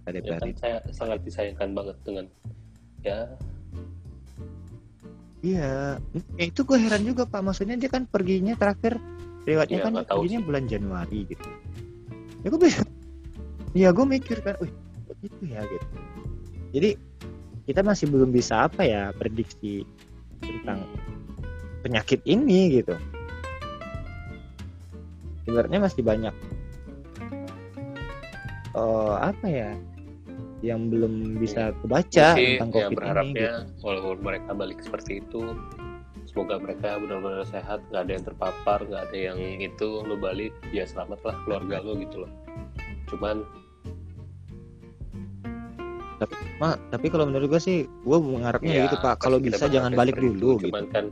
Kata 0.00 0.16
ya 0.16 0.36
kan 0.40 0.48
itu. 0.48 0.58
saya 0.60 0.76
sangat 0.90 1.18
disayangkan 1.24 1.70
banget 1.76 1.96
dengan 2.04 2.24
ya 3.04 3.18
Iya, 5.40 5.96
ya 6.36 6.44
itu 6.52 6.60
gue 6.68 6.76
heran 6.76 7.00
juga 7.00 7.24
pak. 7.24 7.40
Maksudnya 7.40 7.80
dia 7.80 7.88
kan 7.88 8.04
perginya 8.04 8.52
terakhir 8.60 9.00
lewatnya 9.48 9.80
Iya, 9.80 9.84
kan 9.88 9.92
perginya 10.04 10.40
sih. 10.40 10.46
bulan 10.52 10.64
Januari 10.68 11.20
gitu. 11.32 11.48
Ya 12.44 12.46
gue 12.52 12.60
bisa. 12.60 12.84
Iya 13.72 13.88
gue 13.96 14.04
mikir 14.04 14.36
kan, 14.44 14.60
wih 14.60 14.68
gitu 15.24 15.42
ya 15.48 15.64
gitu. 15.64 15.86
Jadi 16.76 16.90
kita 17.70 17.86
masih 17.86 18.10
belum 18.10 18.34
bisa 18.34 18.66
apa 18.66 18.82
ya 18.82 19.14
prediksi 19.14 19.86
tentang 20.42 20.82
penyakit 21.86 22.18
ini 22.26 22.82
gitu. 22.82 22.98
Sebenarnya 25.46 25.78
masih 25.86 26.02
banyak 26.02 26.34
eh 28.70 29.14
apa 29.18 29.46
ya 29.50 29.70
yang 30.60 30.92
belum 30.92 31.40
bisa 31.40 31.72
kebaca 31.82 32.36
Sih, 32.36 32.60
tentang 32.60 32.70
ya 32.70 32.74
covid 32.74 32.92
ini 32.92 32.98
berharapnya 33.00 33.52
gitu. 33.64 33.82
walaupun 33.82 34.18
mereka 34.20 34.50
balik 34.52 34.78
seperti 34.84 35.24
itu 35.24 35.56
semoga 36.28 36.60
mereka 36.62 37.00
benar-benar 37.00 37.48
sehat 37.48 37.80
nggak 37.90 38.02
ada 38.06 38.12
yang 38.12 38.24
terpapar 38.28 38.78
nggak 38.86 39.02
ada 39.10 39.18
yang 39.32 39.38
itu 39.58 39.88
lo 40.04 40.14
balik 40.20 40.54
ya 40.70 40.86
selamatlah 40.86 41.34
keluarga 41.42 41.82
lo 41.82 41.98
gitu 41.98 42.28
loh 42.28 42.32
cuman 43.10 43.42
Ma, 46.60 46.76
tapi 46.92 47.08
kalau 47.08 47.24
menurut 47.24 47.48
gue 47.56 47.60
sih 47.62 47.78
gue 47.88 48.18
mengharapnya 48.20 48.74
ya, 48.76 48.82
gitu 48.88 48.96
pak. 49.00 49.16
Kalau 49.20 49.40
bisa 49.40 49.64
jangan 49.64 49.96
balik 49.96 50.20
seperti 50.20 50.28
dulu 50.36 50.48
itu. 50.60 50.68
gitu. 50.68 50.72
Cuman 50.72 50.84
kan 50.92 51.04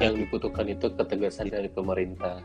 yang 0.00 0.14
dibutuhkan 0.16 0.66
itu 0.72 0.86
ketegasan 0.96 1.52
dari 1.52 1.68
pemerintah. 1.68 2.40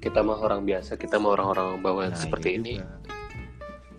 Kita 0.00 0.22
mah 0.22 0.38
orang 0.40 0.64
biasa 0.64 0.96
kita 0.96 1.18
mah 1.20 1.34
orang-orang 1.36 1.82
bawah 1.82 2.06
Nah, 2.08 2.16
seperti 2.16 2.48
iya 2.54 2.58
ini. 2.62 2.72
juga. 2.78 2.96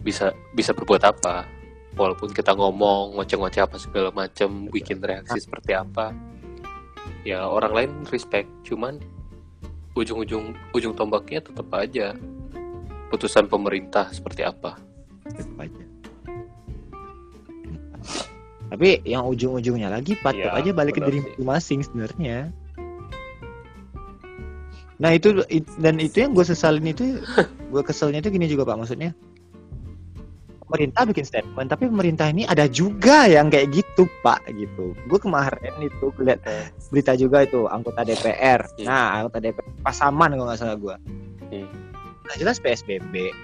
bisa 0.02 0.26
bisa 0.58 0.72
berbuat 0.74 1.04
apa? 1.06 1.46
Walaupun 1.94 2.32
kita 2.34 2.56
ngomong 2.56 3.20
ngoceh-ngoceh 3.20 3.62
apa 3.62 3.78
segala 3.78 4.10
macam 4.10 4.72
bikin 4.72 4.98
reaksi 5.04 5.38
seperti 5.44 5.76
apa. 5.76 6.16
Ya 7.22 7.46
orang 7.46 7.74
lain 7.76 7.92
respect 8.10 8.48
cuman 8.66 8.98
ujung-ujung 9.94 10.56
ujung 10.72 10.96
tombaknya 10.96 11.44
tetap 11.44 11.68
aja 11.76 12.16
putusan 13.12 13.46
pemerintah 13.46 14.08
seperti 14.10 14.42
apa. 14.48 14.80
Tetep 15.28 15.54
aja. 15.60 15.91
Tapi 18.72 19.04
yang 19.04 19.28
ujung-ujungnya 19.28 19.92
lagi 19.92 20.16
patut 20.24 20.48
Iya, 20.48 20.56
aja 20.56 20.72
balik 20.72 20.96
ke 20.96 21.04
diri 21.04 21.20
masing-masing 21.20 21.80
sebenarnya. 21.84 22.38
Nah 25.02 25.12
itu 25.12 25.44
it- 25.52 25.76
dan 25.82 26.00
itu 26.00 26.24
yang 26.24 26.32
gue 26.32 26.46
sesalin 26.48 26.88
itu, 26.88 27.20
gue 27.74 27.84
keselnya 27.84 28.24
itu 28.24 28.32
gini 28.32 28.48
juga 28.48 28.64
pak 28.64 28.80
maksudnya. 28.80 29.12
Pemerintah 30.72 31.04
bikin 31.04 31.28
statement, 31.28 31.68
tapi 31.68 31.92
pemerintah 31.92 32.32
ini 32.32 32.48
ada 32.48 32.64
juga 32.72 33.28
yang 33.28 33.52
kayak 33.52 33.76
gitu 33.76 34.08
pak 34.24 34.40
gitu. 34.56 34.96
Gue 35.12 35.20
kemarin 35.20 35.76
itu 35.84 36.16
lihat 36.24 36.40
berita 36.96 37.12
juga 37.20 37.44
itu 37.44 37.68
anggota 37.68 38.08
DPR. 38.08 38.64
Hmm. 38.80 38.88
Nah 38.88 39.20
anggota 39.20 39.44
DPR 39.44 39.68
Pasaman 39.84 40.32
kalau 40.32 40.48
nggak 40.48 40.60
salah 40.64 40.80
gue. 40.80 40.96
Hmm. 41.52 41.68
Nah 42.24 42.36
jelas 42.40 42.56
PSBB 42.64 43.36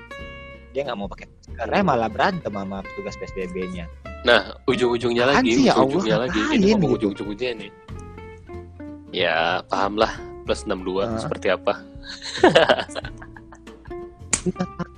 dia 0.72 0.88
nggak 0.88 0.96
mau 0.96 1.12
pakai 1.12 1.28
masker, 1.28 1.68
malah 1.84 2.08
berantem 2.08 2.54
sama 2.54 2.80
petugas 2.80 3.20
PSBB-nya. 3.20 3.92
Nah 4.24 4.42
ujung-ujungnya 4.66 5.24
Apaan 5.24 5.38
lagi 5.40 5.52
ya 5.62 5.74
Allah, 5.74 5.86
ujung-ujungnya 5.86 6.18
lagi 6.20 6.40
ini 6.40 6.46
ngapain 6.48 6.70
ngomong 6.74 6.92
gitu? 6.92 7.06
ujung-ujungnya 7.12 7.52
nih. 7.56 7.72
Ya 9.10 9.36
pahamlah 9.66 10.12
plus 10.44 10.64
62 10.64 11.00
Ah. 11.00 11.16
seperti 11.18 11.48
apa? 11.50 11.74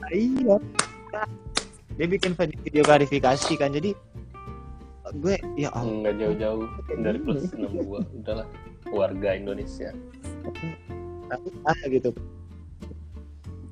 Iya 0.10 0.56
dia 2.00 2.08
bikin 2.08 2.32
video 2.34 2.80
klarifikasi 2.82 3.52
kan 3.56 3.70
jadi 3.70 3.92
gue 5.12 5.36
ya 5.58 5.68
Allah. 5.74 6.06
nggak 6.06 6.16
jauh-jauh 6.16 6.66
dari 6.98 7.20
plus 7.20 7.44
Ini. 7.50 7.66
62 7.66 8.22
udahlah. 8.22 8.48
Warga 8.90 9.30
Indonesia. 9.36 9.90
Ah, 11.62 11.78
gitu? 11.86 12.10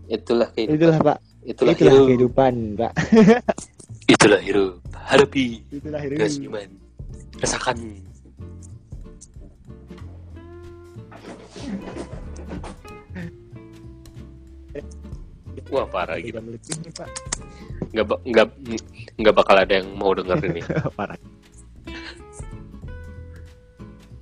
Itulah 0.07 0.49
kehidupan. 0.51 0.75
Itulah 0.77 0.97
pak. 0.99 1.17
Itulah, 1.41 1.71
itulah 1.71 1.93
hidup. 1.93 2.05
kehidupan 2.05 2.53
pak 2.75 2.91
itulah 4.07 4.39
hidup 4.41 4.79
hadapi. 4.95 5.61
Itulah 5.71 6.01
gas 6.15 6.39
hidup 6.39 6.55
iman. 6.55 6.69
Rasakan. 7.37 7.77
Wah 15.67 15.83
parah 15.91 16.15
gitu. 16.23 16.39
Nih 16.39 16.91
pak. 16.95 17.09
Nggak 17.91 18.05
nggak 18.23 18.47
nggak 19.19 19.35
bakal 19.35 19.55
ada 19.59 19.73
yang 19.83 19.91
mau 19.99 20.15
denger 20.15 20.39
ini. 20.47 20.61
Parah. 20.97 21.19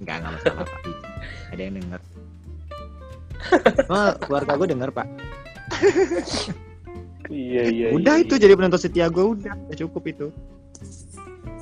Nggak 0.02 0.16
nggak 0.22 0.34
masalah 0.42 0.66
pak. 0.66 0.82
Ada 1.54 1.62
yang 1.62 1.76
denger. 1.78 2.02
Oh, 3.94 4.12
keluarga 4.26 4.58
gue 4.58 4.68
denger 4.74 4.90
pak 4.90 5.08
iya 7.30 7.64
iya 7.70 7.88
udah 7.94 8.16
iya, 8.20 8.24
itu 8.26 8.34
iya. 8.38 8.42
jadi 8.48 8.54
penonton 8.58 8.82
setia 8.82 9.08
gue 9.10 9.26
udah 9.26 9.54
udah 9.54 9.78
cukup 9.78 10.04
itu 10.10 10.28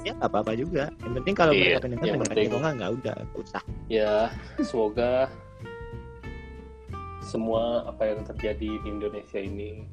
ya 0.04 0.12
nggak 0.20 0.30
apa-apa 0.36 0.52
juga 0.60 0.92
yang 1.00 1.14
penting 1.24 1.36
kalau 1.36 1.52
Iya, 1.56 1.80
mereka 1.80 1.86
yang 1.88 2.20
dengar 2.20 2.20
penting. 2.28 2.48
kalau 2.52 2.60
nggak 2.62 2.74
nggak 2.76 2.92
udah 3.00 3.16
usah 3.40 3.64
ya 3.88 4.14
semoga 4.60 5.12
semua 7.24 7.88
apa 7.88 8.04
yang 8.12 8.20
terjadi 8.28 8.70
di 8.84 8.88
Indonesia 8.88 9.40
ini 9.40 9.88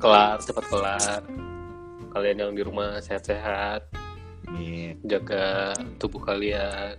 kelar 0.00 0.40
cepat 0.40 0.64
kelar 0.72 1.20
kalian 2.16 2.36
yang 2.48 2.52
di 2.56 2.62
rumah 2.64 2.98
sehat-sehat 3.04 3.86
Amin. 4.48 4.96
jaga 5.04 5.76
tubuh 6.00 6.20
kalian 6.24 6.96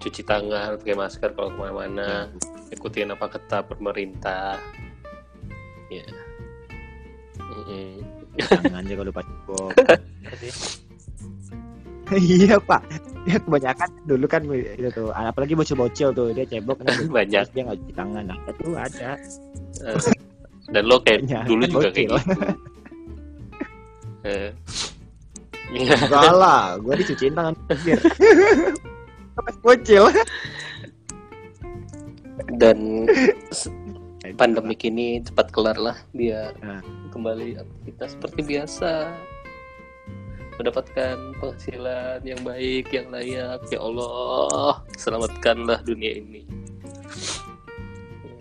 cuci 0.00 0.22
tangan 0.22 0.76
pakai 0.78 0.94
masker 0.94 1.32
kalau 1.34 1.50
ke 1.50 1.58
mana-mana 1.58 2.30
ikutin 2.70 3.10
apa 3.16 3.26
kata 3.32 3.64
pemerintah 3.64 4.60
ya 5.90 6.06
Mm-mm. 7.36 8.02
jangan 8.36 8.84
aja 8.84 8.92
kalau 8.96 9.08
lupa 9.08 9.22
cukup. 9.24 9.70
Iya 12.14 12.62
pak. 12.62 12.82
Ya 13.26 13.42
kebanyakan 13.42 13.90
dulu 14.06 14.26
kan 14.30 14.42
itu 14.46 14.90
tuh. 14.94 15.10
Apalagi 15.10 15.58
bocil-bocil 15.58 16.14
tuh 16.14 16.30
dia 16.30 16.46
cebok 16.46 16.78
kan. 16.78 16.94
Banyak. 17.18 17.50
Dia 17.50 17.62
nggak 17.66 17.78
cuci 17.82 17.94
tangan. 17.98 18.24
Nah 18.30 18.38
itu 18.46 18.70
ada. 18.78 19.10
Eh, 19.82 19.98
dan 20.70 20.82
lo 20.86 21.02
kayak 21.02 21.26
Banyak, 21.26 21.42
dulu 21.50 21.62
juga 21.66 21.88
kayak 21.90 22.08
gitu. 22.14 22.34
Eh. 24.26 24.50
Iya. 25.70 25.94
enggak 26.02 26.34
lah 26.34 26.74
gue 26.82 26.94
dicuciin 26.98 27.34
tangan 27.34 27.54
bocil. 29.62 30.10
Dan 32.58 33.06
pandemik 34.34 34.82
ini 34.82 35.22
cepat 35.22 35.54
kelar 35.54 35.78
lah 35.78 35.94
biar 36.10 36.58
Nah. 36.58 36.82
kembali 37.14 37.60
aktivitas 37.60 38.18
seperti 38.18 38.40
biasa. 38.42 39.14
Mendapatkan 40.56 41.36
penghasilan 41.36 42.24
yang 42.24 42.40
baik 42.40 42.88
yang 42.88 43.12
layak 43.12 43.60
ya 43.68 43.78
Allah. 43.78 44.80
Selamatkanlah 44.96 45.84
dunia 45.84 46.16
ini. 46.16 46.42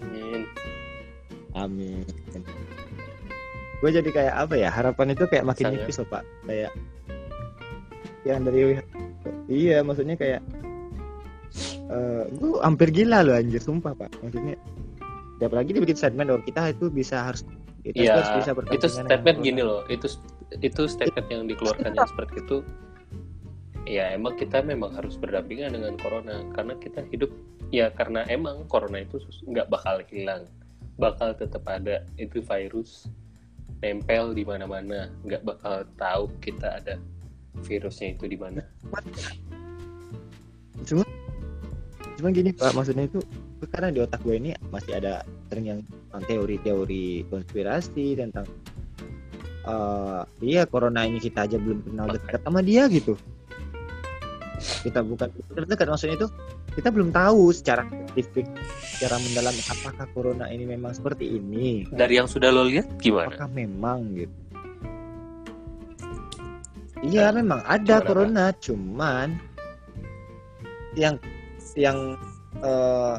Amin. 0.02 0.42
amin. 1.54 2.04
Gue 3.84 3.92
jadi 3.92 4.10
kayak 4.10 4.36
apa 4.48 4.56
ya 4.56 4.72
harapan 4.72 5.12
itu 5.12 5.28
kayak 5.28 5.46
makin 5.46 5.66
Sangat. 5.70 5.84
nipis 5.84 6.00
loh 6.00 6.08
pak. 6.08 6.24
Kayak 6.48 6.72
yang 8.26 8.42
dari 8.48 8.62
iya 9.52 9.86
maksudnya 9.86 10.16
kayak 10.18 10.42
eh 11.86 12.24
gue 12.32 12.52
hampir 12.64 12.90
gila 12.96 13.22
loh 13.28 13.36
anjir 13.36 13.60
sumpah 13.60 13.92
pak. 13.92 14.10
Maksudnya 14.24 14.56
ya, 15.40 15.46
apalagi 15.50 15.76
dia 15.76 15.82
bikin 15.84 15.98
statement 15.98 16.28
bahwa 16.32 16.44
kita 16.44 16.62
itu 16.72 16.86
bisa 16.92 17.32
harus 17.32 17.42
kita 17.86 18.02
Iya, 18.02 18.14
harus 18.18 18.32
bisa 18.42 18.50
itu 18.74 18.88
statement 18.90 19.38
gini 19.46 19.62
loh 19.62 19.86
itu 19.92 20.08
itu 20.62 20.82
statement 20.90 21.28
yang 21.30 21.44
dikeluarkannya 21.46 22.02
seperti 22.10 22.36
itu 22.42 22.58
ya 23.86 24.10
emang 24.18 24.34
kita 24.36 24.66
memang 24.66 24.94
harus 24.98 25.14
berdampingan 25.16 25.78
dengan 25.78 25.94
corona 26.02 26.42
karena 26.58 26.74
kita 26.82 27.06
hidup 27.14 27.30
ya 27.70 27.94
karena 27.94 28.26
emang 28.30 28.66
corona 28.66 29.06
itu 29.06 29.22
nggak 29.46 29.70
bakal 29.70 30.02
hilang 30.10 30.50
bakal 30.98 31.36
tetap 31.38 31.62
ada 31.70 32.02
itu 32.18 32.42
virus 32.42 33.06
nempel 33.86 34.34
di 34.34 34.42
mana-mana 34.42 35.14
nggak 35.22 35.46
bakal 35.46 35.86
tahu 36.00 36.26
kita 36.42 36.82
ada 36.82 36.96
virusnya 37.64 38.16
itu 38.18 38.26
di 38.28 38.38
mana. 38.40 38.62
Cuma 40.84 41.04
cuma 42.16 42.30
gini 42.32 42.56
pak 42.56 42.72
maksudnya 42.72 43.06
itu 43.06 43.20
karena 43.70 43.90
di 43.92 44.00
otak 44.02 44.22
gue 44.22 44.36
ini 44.38 44.52
masih 44.72 44.98
ada 44.98 45.22
sering 45.50 45.66
yang 45.66 45.80
tentang 45.86 46.24
teori-teori 46.30 47.28
konspirasi 47.30 48.18
tentang 48.18 48.48
eh 49.66 50.22
iya 50.46 50.70
corona 50.70 51.10
ini 51.10 51.18
kita 51.18 51.50
aja 51.50 51.58
belum 51.58 51.82
kenal 51.86 52.08
dekat 52.14 52.42
sama 52.46 52.62
dia 52.62 52.86
gitu. 52.88 53.18
Kita 54.86 55.04
bukan 55.04 55.30
dekat 55.68 55.88
maksudnya 55.90 56.16
itu 56.16 56.28
kita 56.76 56.92
belum 56.92 57.10
tahu 57.16 57.56
secara 57.56 57.88
saintifik 58.16 58.48
secara 58.96 59.20
mendalam 59.20 59.56
apakah 59.68 60.08
corona 60.16 60.46
ini 60.48 60.64
memang 60.64 60.96
seperti 60.96 61.36
ini. 61.36 61.84
Dari 61.92 62.16
yang 62.16 62.32
sudah 62.32 62.48
lo 62.52 62.64
lihat 62.64 62.88
gimana? 63.04 63.28
Apakah 63.36 63.50
memang 63.52 64.16
gitu? 64.16 64.36
Iya 67.06 67.30
Nah, 67.30 67.44
memang 67.44 67.62
ada 67.68 68.00
cuman 68.00 68.02
apa? 68.02 68.08
corona 68.08 68.46
cuman 68.58 69.28
yang 70.96 71.16
yang 71.76 72.16
eh, 72.64 73.16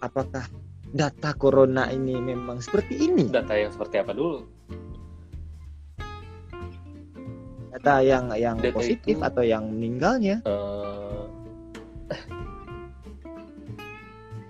apakah 0.00 0.44
data 0.90 1.30
corona 1.36 1.86
ini 1.92 2.16
memang 2.18 2.58
seperti 2.58 2.98
ini? 2.98 3.24
Data 3.28 3.54
yang 3.54 3.70
seperti 3.70 4.00
apa 4.00 4.12
dulu? 4.12 4.42
Data 7.70 8.02
yang 8.02 8.24
yang 8.34 8.56
Data 8.58 8.74
positif 8.74 9.16
itu- 9.16 9.24
atau 9.24 9.42
yang 9.46 9.70
meninggalnya? 9.70 10.42
Eh, 10.44 11.22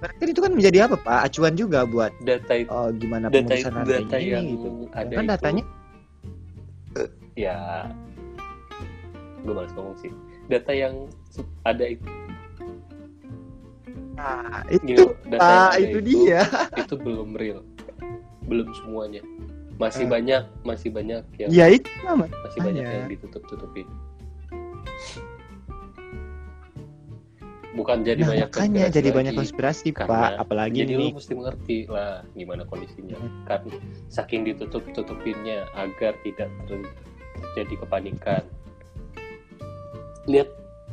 Kan 0.00 0.32
itu 0.32 0.40
kan 0.40 0.56
menjadi 0.56 0.88
apa 0.88 0.96
Pak? 0.96 1.28
Acuan 1.28 1.60
juga 1.60 1.84
buat 1.84 2.08
data 2.24 2.56
itu 2.56 2.72
oh, 2.72 2.88
gimana 2.96 3.28
data 3.28 3.52
data 3.52 3.68
rantainya 3.68 4.16
yang 4.16 4.44
ini 4.48 4.52
gitu. 4.56 4.68
ada 4.96 5.12
Kan 5.12 5.24
itu 5.28 5.32
datanya? 5.36 5.64
Ya. 7.36 7.58
Gue 9.44 9.52
malas 9.52 9.72
ngomong 9.76 9.96
sih. 10.00 10.08
Data 10.48 10.72
yang 10.72 11.04
ada 11.68 11.84
itu 11.84 12.00
nah, 14.20 14.60
itu 14.68 15.04
ada 15.30 15.72
itu 15.76 15.98
dia. 15.98 16.40
itu 16.76 16.94
belum 16.94 17.32
real 17.34 17.64
belum 18.44 18.68
semuanya 18.76 19.24
masih 19.76 20.04
Ah. 20.04 20.10
banyak 20.10 20.42
masih 20.62 20.88
banyak 20.90 21.22
yang 21.38 21.48
Ya 21.48 21.66
itu 21.66 21.88
nama. 22.02 22.28
masih 22.44 22.60
banyak 22.60 22.84
yang 22.84 23.08
ditutup 23.08 23.40
tutupin 23.46 23.88
bukan 27.70 28.02
jadi 28.02 28.20
Nah, 28.20 28.28
banyak 28.28 28.48
makanya 28.50 28.66
konspirasi 28.82 28.96
jadi 28.98 29.08
banyak 29.10 29.32
konspirasi 29.32 29.88
Karena- 29.94 30.10
Pak, 30.10 30.32
apalagi 30.42 30.76
jadi 30.76 30.92
nih. 30.92 31.06
lu 31.06 31.16
mesti 31.16 31.32
mengerti 31.32 31.78
lah 31.86 32.26
gimana 32.34 32.62
kondisinya 32.66 33.16
Hmm. 33.16 33.46
karena 33.46 33.72
saking 34.08 34.42
ditutup 34.44 34.82
tutupinnya 34.90 35.64
agar 35.72 36.12
tidak 36.20 36.50
ter- 36.66 36.92
terjadi 37.40 37.74
kepanikan 37.78 38.42
lihat 40.26 40.50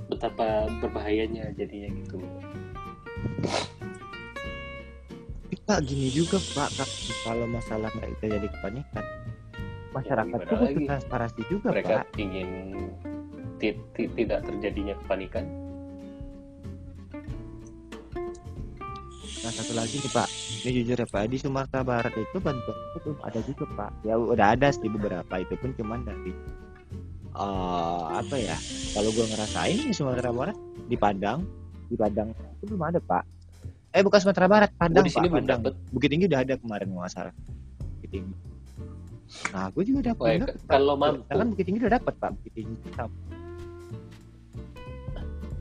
betapa 0.08 0.48
berbahayanya 0.80 1.52
jadinya 1.52 1.92
gitu 1.98 2.22
Pak 5.68 5.84
gini 5.84 6.08
juga 6.16 6.40
Pak, 6.56 6.80
kalau 7.28 7.44
masalah 7.44 7.92
nggak 7.92 8.24
terjadi 8.24 8.48
kepanikan, 8.56 9.04
masyarakat 9.92 10.38
itu 10.40 10.48
butuh 10.48 10.60
lagi? 10.64 10.86
transparansi 10.88 11.42
juga 11.52 11.68
mereka 11.76 11.96
Pak. 12.00 12.06
ingin 12.16 12.50
ti- 13.60 13.82
ti- 13.92 14.12
tidak 14.16 14.48
terjadinya 14.48 14.96
kepanikan 15.04 15.44
Nah 19.44 19.52
satu 19.54 19.74
lagi 19.80 19.96
nih 20.02 20.12
Pak, 20.12 20.28
ini 20.66 20.70
jujur 20.82 20.98
ya 21.04 21.08
Pak, 21.08 21.24
di 21.32 21.38
Sumatera 21.40 21.80
Barat 21.80 22.12
itu 22.20 22.38
bantuan 22.42 22.76
itu 22.76 22.98
belum 23.06 23.20
ada 23.24 23.40
juga 23.48 23.64
Pak. 23.80 23.92
Ya 24.04 24.16
udah 24.20 24.48
ada 24.60 24.68
sih 24.76 24.90
beberapa 24.92 25.34
itu 25.40 25.54
pun 25.62 25.72
cuman 25.78 26.04
dari 26.04 26.32
eh 27.38 28.04
apa 28.12 28.36
ya? 28.36 28.58
Kalau 28.92 29.08
gua 29.14 29.24
ngerasain 29.30 29.78
di 29.88 29.94
Sumatera 29.94 30.36
Barat 30.36 30.58
di 30.90 30.98
Padang, 31.00 31.48
di 31.88 31.96
Padang 31.96 32.30
itu 32.32 32.64
belum 32.68 32.84
ada 32.84 33.00
Pak. 33.00 33.24
Eh 33.92 34.04
bukan 34.04 34.20
Sumatera 34.20 34.46
Barat, 34.46 34.70
Padang 34.76 35.04
di 35.04 35.10
sini 35.10 35.26
Pak, 35.26 35.32
belum 35.34 35.46
Padang. 35.48 35.60
dapet 35.64 35.74
Bukit 35.90 36.10
Tinggi 36.12 36.26
udah 36.28 36.40
ada 36.44 36.54
kemarin 36.56 36.88
nggak 36.92 37.12
salah. 37.12 37.34
Bukit 37.98 38.10
Tinggi. 38.12 38.34
Nah, 39.52 39.68
gue 39.72 39.84
juga 39.84 40.02
dapat. 40.12 40.28
Pak. 40.40 40.56
kalau 40.68 40.96
mampu 40.96 41.22
kan 41.28 41.48
Bukit 41.52 41.66
Tinggi 41.68 41.80
udah 41.84 41.94
dapat 41.98 42.14
Pak. 42.16 42.30
Bukit 42.38 42.54
Tinggi. 42.54 42.78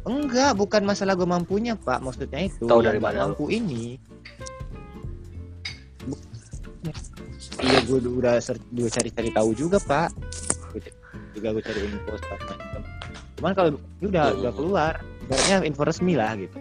Enggak, 0.07 0.55
bukan 0.55 0.83
masalah 0.87 1.19
gue 1.19 1.27
mampunya 1.27 1.75
Pak. 1.75 1.99
Maksudnya 1.99 2.47
itu. 2.47 2.67
Tahu 2.67 2.79
dari 2.79 3.03
mana? 3.03 3.27
Mampu 3.27 3.51
ini. 3.51 3.99
Bu- 6.07 6.23
Iya, 7.57 7.79
gue 7.89 7.99
udah 7.99 8.39
gue 8.71 8.89
cari-cari 8.93 9.31
tahu 9.35 9.51
juga 9.57 9.83
Pak. 9.83 10.15
Juga 11.35 11.49
gue 11.57 11.63
cari 11.65 11.81
info 11.83 12.13
segala 12.21 12.43
macam. 12.47 12.83
Cuman 13.37 13.53
kalau 13.53 13.69
ini 14.01 14.07
udah 14.09 14.25
udah 14.35 14.53
keluar, 14.53 14.93
ibaratnya 15.23 15.57
info 15.63 15.83
resmi 15.85 16.17
lah 16.17 16.33
gitu. 16.37 16.57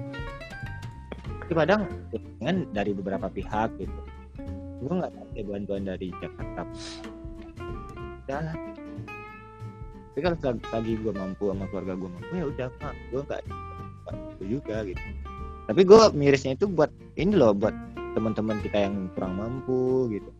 Di 1.45 1.53
Padang 1.53 1.87
dengan 2.11 2.65
dari 2.73 2.91
beberapa 2.91 3.27
pihak 3.29 3.69
gitu. 3.77 3.99
Gue 4.83 4.93
nggak 4.93 5.13
pakai 5.13 5.41
bantuan 5.45 5.83
dari 5.85 6.11
Jakarta. 6.19 6.61
Udah 8.25 8.39
lah. 8.43 8.57
Tapi 10.15 10.19
kalau 10.23 10.37
selagi 10.39 10.93
gue 10.99 11.11
mampu 11.11 11.51
sama 11.51 11.65
keluarga 11.67 11.93
gue 11.95 12.07
mampu 12.07 12.31
ya 12.31 12.45
udah 12.47 12.67
mak 12.79 12.95
gue 13.11 13.21
nggak 13.21 13.41
itu 14.35 14.43
juga 14.59 14.77
gitu. 14.83 15.03
Tapi 15.65 15.81
gue 15.81 16.01
mirisnya 16.13 16.53
itu 16.53 16.65
buat 16.67 16.91
ini 17.15 17.33
loh 17.35 17.51
buat 17.51 17.75
teman-teman 18.15 18.63
kita 18.63 18.77
yang 18.87 19.11
kurang 19.15 19.35
mampu 19.35 20.07
gitu. 20.11 20.31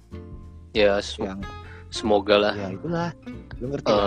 ya 0.72 1.00
sem- 1.00 1.28
Yang 1.28 1.40
semoga 1.92 2.36
lah 2.36 2.54
ya 2.56 2.68
itulah 2.72 3.10
lu 3.60 3.66
ngerti 3.72 3.88
kan? 3.88 4.04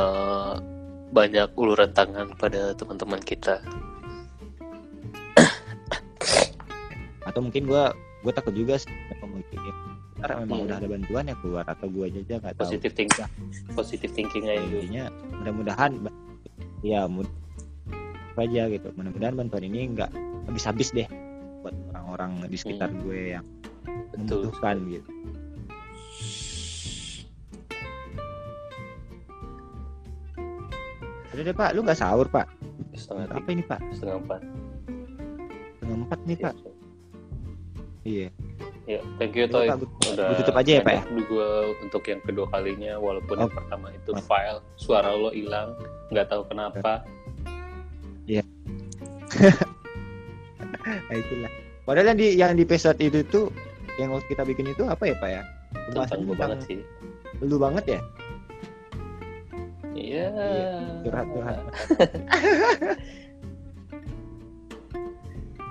Banyak 1.08 1.48
uluran 1.54 1.90
tangan 1.90 2.32
pada 2.36 2.72
teman-teman 2.74 3.20
kita 3.20 3.60
Atau 7.24 7.44
mungkin 7.44 7.68
gue 7.68 7.82
gue 8.24 8.32
takut 8.32 8.50
juga 8.50 8.80
sih 8.80 8.90
memikirkan 9.20 9.74
karena 10.18 10.34
memang 10.42 10.58
Hmm. 10.58 10.66
udah 10.66 10.76
ada 10.82 10.88
bantuan 10.90 11.24
yang 11.30 11.38
keluar 11.38 11.64
atau 11.64 11.86
gue 11.86 12.04
aja 12.10 12.18
nggak 12.18 12.54
tahu. 12.58 12.62
positif 12.66 12.90
thinking 12.90 13.28
positif 13.72 14.10
thinking 14.10 14.44
aja 14.50 14.58
intinya 14.58 15.04
mudah-mudahan 15.38 15.90
ya 16.82 17.06
mudah 17.06 17.30
aja 18.34 18.66
gitu 18.66 18.90
mudah-mudahan 18.94 19.34
bantuan 19.34 19.62
ini 19.62 19.94
nggak 19.94 20.10
habis-habis 20.50 20.90
deh 20.90 21.06
buat 21.62 21.74
orang-orang 21.94 22.50
di 22.50 22.58
sekitar 22.58 22.90
Hmm. 22.90 23.02
gue 23.06 23.20
yang 23.38 23.46
betul 24.10 24.50
membutuhkan 24.50 24.76
gitu 24.90 25.10
Udah 31.38 31.46
deh 31.46 31.54
pak, 31.54 31.70
lu 31.70 31.86
nggak 31.86 31.94
sahur 31.94 32.26
pak? 32.26 32.50
setengah 32.98 33.30
Apa 33.30 33.38
tiga 33.38 33.50
ini 33.54 33.62
pak? 33.62 33.78
setengah 33.94 34.18
empat 34.18 34.40
Setengah 35.78 35.96
empat 36.02 36.18
nih 36.26 36.34
pak? 36.34 36.54
Iya. 38.02 38.28
ya 38.88 38.98
thank 39.22 39.38
you 39.38 39.46
Toy 39.46 39.70
Pak, 39.70 39.78
udah 40.16 40.34
tutup 40.34 40.58
aja 40.58 40.70
ya, 40.74 40.82
Pak, 40.82 40.94
ya? 40.98 41.02
gua 41.30 41.48
untuk 41.78 42.02
yang 42.08 42.18
kedua 42.26 42.48
kalinya 42.50 42.98
walaupun 42.98 43.38
yang 43.38 43.52
Oh. 43.52 43.54
pertama 43.54 43.86
itu 43.94 44.10
Oh. 44.10 44.24
file 44.26 44.58
suara 44.74 45.14
lo 45.14 45.30
hilang 45.30 45.78
nggak 46.10 46.26
tahu 46.26 46.42
kenapa 46.50 47.06
Nah 50.88 51.14
itulah. 51.14 51.52
Padahal 51.86 52.10
yang 52.10 52.18
di 52.18 52.28
yang 52.34 52.50
di 52.52 52.66
episode 52.66 52.98
itu 52.98 53.22
tuh 53.28 53.46
yang 53.94 54.10
waktu 54.10 54.26
kita 54.26 54.42
bikin 54.42 54.74
itu 54.74 54.82
apa 54.82 55.06
ya 55.06 55.14
pak 55.14 55.30
ya? 55.30 55.42
tentang 55.86 56.26
gue 56.26 56.34
banget 56.34 56.58
sih 56.66 56.78
Lu 57.38 57.62
banget 57.62 57.84
ya? 57.86 58.00
Iya 59.98 60.26
curhat-curhat. 61.02 61.58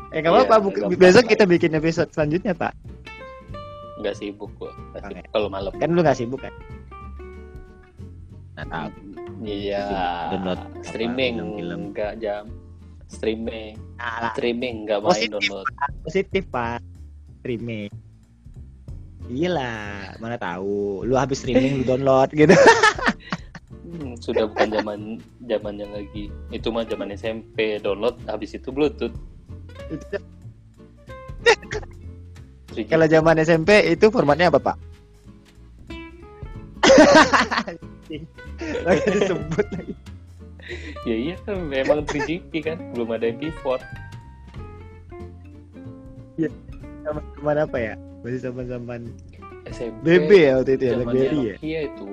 Eh 0.07 0.17
nggak 0.17 0.31
Iya, 0.31 0.39
apa-apa, 0.41 0.55
bu- 0.61 0.71
gampang, 0.71 0.95
besok 0.97 1.23
Pak. 1.25 1.29
kita 1.29 1.43
bikin 1.45 1.71
episode 1.73 2.09
selanjutnya 2.09 2.53
pak. 2.53 2.73
nggak 3.97 4.13
sibuk 4.13 4.53
gua 4.55 4.69
Oke. 4.93 5.09
sibuk. 5.09 5.25
kalau 5.27 5.47
malam 5.49 5.73
Kan 5.73 5.89
lu 5.91 5.99
nggak 5.99 6.15
sibuk 6.15 6.39
kan? 6.39 6.53
Nah 8.55 8.65
tahu. 8.65 8.89
iya 9.41 9.83
Download 10.31 10.61
streaming 10.81 11.33
apa, 11.33 11.43
film-film. 11.43 11.81
nggak 11.91 12.13
jam 12.17 12.43
streaming 13.07 13.73
Alah, 13.97 14.31
streaming 14.31 14.85
nggak 14.85 14.99
main 15.01 15.09
Positif. 15.09 15.33
download 15.43 15.67
positif 16.01 16.43
pak. 16.47 16.79
Streaming. 17.37 17.89
Iyalah, 19.27 20.15
mana 20.17 20.37
tahu. 20.37 21.03
Lu 21.03 21.13
habis 21.13 21.41
streaming 21.41 21.81
lu 21.81 21.85
download 21.85 22.31
gitu. 22.31 22.53
Hmm, 23.88 24.19
sudah 24.19 24.43
bukan 24.51 24.68
zaman 24.68 24.99
zamannya 25.47 25.88
lagi 25.88 26.27
itu 26.51 26.68
mah 26.68 26.84
zaman 26.84 27.15
SMP 27.15 27.80
download 27.80 28.19
habis 28.27 28.51
itu 28.51 28.68
bluetooth 28.68 29.15
3G. 32.76 32.84
Kalau 32.91 33.07
zaman 33.07 33.39
SMP 33.39 33.95
itu 33.95 34.11
formatnya 34.11 34.51
apa 34.51 34.59
pak? 34.59 34.77
Lagi 38.88 39.07
disebut 39.07 39.68
lagi. 39.72 39.93
ya 41.07 41.15
iya 41.15 41.35
kan 41.47 41.64
memang 41.64 42.03
3GP 42.03 42.51
kan 42.59 42.77
belum 42.91 43.15
ada 43.15 43.31
MP4 43.31 43.80
Zaman 47.07 47.55
apa 47.55 47.77
ya? 47.80 47.95
Masih 48.19 48.43
zaman-zaman 48.43 49.07
SMP 49.72 50.03
BB 50.03 50.31
ya 50.35 50.51
waktu 50.59 50.72
itu 50.76 50.84
ya, 50.84 50.93
BlackBerry 50.99 51.39
ya. 51.39 51.55
Nokia 51.55 51.80
itu 51.88 52.11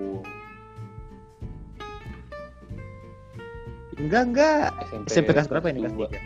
Enggak 3.94 4.22
enggak. 4.24 4.66
SMP, 4.84 5.06
SMP 5.08 5.28
kelas 5.30 5.48
berapa 5.48 5.66
ini 5.68 5.80
kelas 5.80 5.94
dua. 5.94 6.08
tiga? 6.08 6.20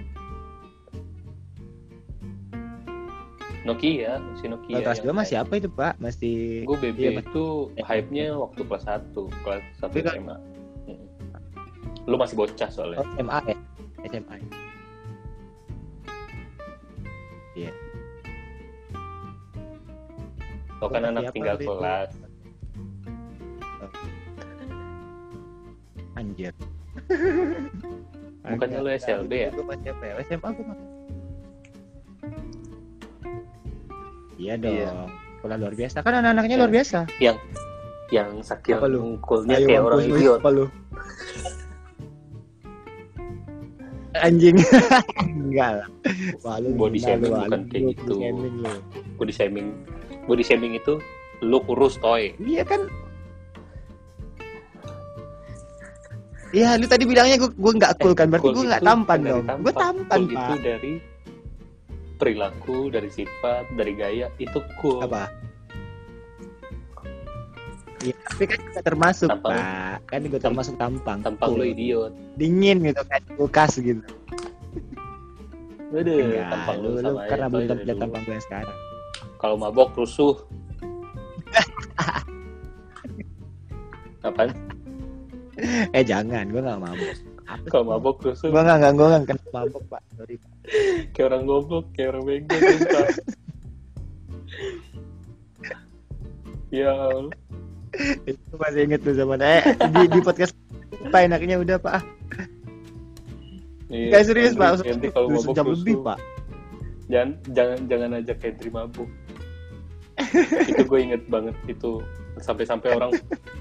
Nokia 3.60 4.16
masih 4.18 4.48
Nokia 4.48 4.72
Kalau 4.72 4.84
kelas 4.86 4.96
yang 4.96 5.04
dua 5.04 5.14
masih 5.14 5.36
hype. 5.36 5.44
apa 5.44 5.54
itu 5.54 5.68
pak? 5.70 5.92
Masih 5.98 6.36
gue 6.64 6.76
BB 6.78 6.98
Iya, 6.98 7.10
Mas. 7.12 7.24
itu 7.26 7.44
hype-nya 7.78 8.26
waktu 8.34 8.60
kelas 8.64 8.84
1 8.86 9.12
kelas 9.44 9.62
1 9.74 9.82
Tapi 9.82 9.98
kan- 10.00 10.16
SMA 10.16 10.36
Mm. 10.88 11.04
lu 12.06 12.16
masih 12.16 12.34
bocah 12.34 12.68
soalnya 12.70 12.96
oh, 12.98 13.06
SMA 13.12 13.38
ya? 13.44 13.56
SMA. 14.06 14.36
Kau 20.78 20.86
kan 20.86 21.02
anak 21.02 21.34
tinggal 21.34 21.58
waktu 21.58 21.66
itu? 21.66 22.27
Anjir. 26.18 26.54
Bukannya 28.42 28.78
lu 28.82 28.90
SLB 28.90 29.32
ya? 29.32 29.48
Gue 29.54 29.62
masih 29.62 29.88
apa 29.94 30.02
ya? 30.02 30.14
SMA 30.26 30.48
gue 30.50 30.64
masih. 30.66 30.88
Iya 34.38 34.54
dong. 34.58 34.74
Iya. 34.74 34.90
Sekolah 35.38 35.56
luar 35.62 35.74
biasa. 35.78 35.96
Kan 36.02 36.14
anak-anaknya 36.18 36.56
luar 36.58 36.72
biasa. 36.74 36.98
yang 38.08 38.40
sakit 38.40 38.80
Apa 38.80 38.88
lu? 38.88 39.04
mungkulnya 39.04 39.60
kayak 39.60 39.84
orang 39.84 40.00
idiot 40.00 40.40
apa 40.40 40.48
lu? 40.48 40.64
anjing 44.18 44.56
enggak 45.46 45.84
lah 45.84 45.88
Wah, 46.42 46.58
lu 46.58 46.74
Body 46.74 46.98
lu, 46.98 47.04
shaming 47.06 47.30
bukan 47.30 47.60
kayak 47.70 47.82
gitu. 47.94 48.14
body 49.14 49.32
shaming 49.32 49.66
body 50.26 50.42
shaming 50.42 50.72
itu 50.74 50.98
lu 51.38 51.58
kurus 51.62 52.00
toy 52.02 52.34
iya 52.42 52.66
kan 52.66 52.86
Iya, 56.48 56.74
lu 56.74 56.86
tadi 56.86 57.04
bilangnya 57.04 57.36
gue 57.36 57.50
gue 57.50 57.72
nggak 57.74 58.00
cool 58.00 58.12
kan, 58.12 58.28
berarti 58.28 58.48
gue 58.48 58.64
nggak 58.64 58.80
itu 58.80 58.88
tampan 58.88 59.18
dong. 59.20 59.44
Gue 59.60 59.72
tampan 59.74 60.18
Cool 60.18 60.24
itu 60.26 60.38
pak. 60.38 60.58
dari 60.58 60.92
perilaku 62.16 62.78
dari 62.88 63.08
sifat 63.08 63.64
dari 63.72 63.92
gaya 63.92 64.26
itu 64.36 64.58
cool 64.76 65.04
Apa? 65.04 65.28
Iya, 67.98 68.14
tapi 68.24 68.44
kan 68.46 68.58
juga 68.62 68.80
termasuk 68.80 69.28
Tampang. 69.28 69.52
pak. 69.52 69.96
Kan 70.06 70.20
gue 70.24 70.40
termasuk 70.40 70.74
tampang. 70.76 71.18
tampang 71.20 71.50
lu 71.50 71.58
Cool. 71.58 71.68
idiot 71.68 72.12
Dingin 72.34 72.78
gitu 72.80 73.02
kan, 73.04 73.20
kulkas 73.34 73.76
gitu. 73.76 74.00
Aduh, 75.90 76.20
Enggak, 76.22 76.46
tampang 76.48 76.76
lu, 76.78 76.88
lu, 76.88 76.94
lu 76.94 77.00
sama 77.02 77.20
karena 77.26 77.46
belum 77.46 77.58
toy 77.58 77.66
tahu 77.66 77.74
dari 77.74 77.82
lihat 77.82 77.92
dulu. 77.92 78.02
tampang 78.02 78.22
gue 78.24 78.38
sekarang. 78.40 78.78
kalau 79.36 79.56
mabok 79.56 79.90
rusuh 79.94 80.34
Apaan? 84.20 84.50
Eh 85.96 86.04
jangan, 86.06 86.46
gue 86.48 86.62
mabuk. 86.62 87.08
Apa 87.48 87.64
sih? 87.64 87.70
Kalau 87.72 87.84
mabok 87.88 88.16
rusuh 88.22 88.48
Gue 88.52 88.62
nggak 88.62 88.92
gue 88.94 89.06
nggak 89.08 89.24
kena 89.26 89.44
mabuk 89.50 89.82
pak. 89.90 90.02
Sorry. 90.14 90.36
kayak 91.16 91.26
orang 91.32 91.42
goblok, 91.48 91.86
kayak 91.96 92.08
orang 92.12 92.22
bego 92.44 92.56
ya. 96.68 96.92
Itu 98.28 98.54
masih 98.60 98.80
inget 98.84 99.00
tuh 99.00 99.16
zaman 99.16 99.40
eh 99.40 99.64
di, 99.64 100.02
di 100.12 100.20
podcast 100.20 100.52
apa 101.08 101.24
enaknya 101.24 101.56
udah 101.56 101.76
pak. 101.80 102.04
Iya, 103.88 104.20
Gak 104.20 104.22
serius 104.28 104.52
pak. 104.52 104.84
Hendry 104.84 105.08
kalau 105.08 105.32
mabok 105.32 105.44
sejam 105.48 105.64
rusuh. 105.64 105.80
lebih 105.80 105.96
pak. 106.04 106.18
Jangan 107.08 107.30
jangan 107.56 107.78
jangan 107.88 108.10
ajak 108.20 108.38
Hendry 108.44 108.70
mabuk. 108.70 109.08
itu 110.66 110.82
gue 110.82 110.98
inget 110.98 111.22
banget 111.30 111.54
itu 111.70 112.02
sampai-sampai 112.42 112.90
orang 112.98 113.14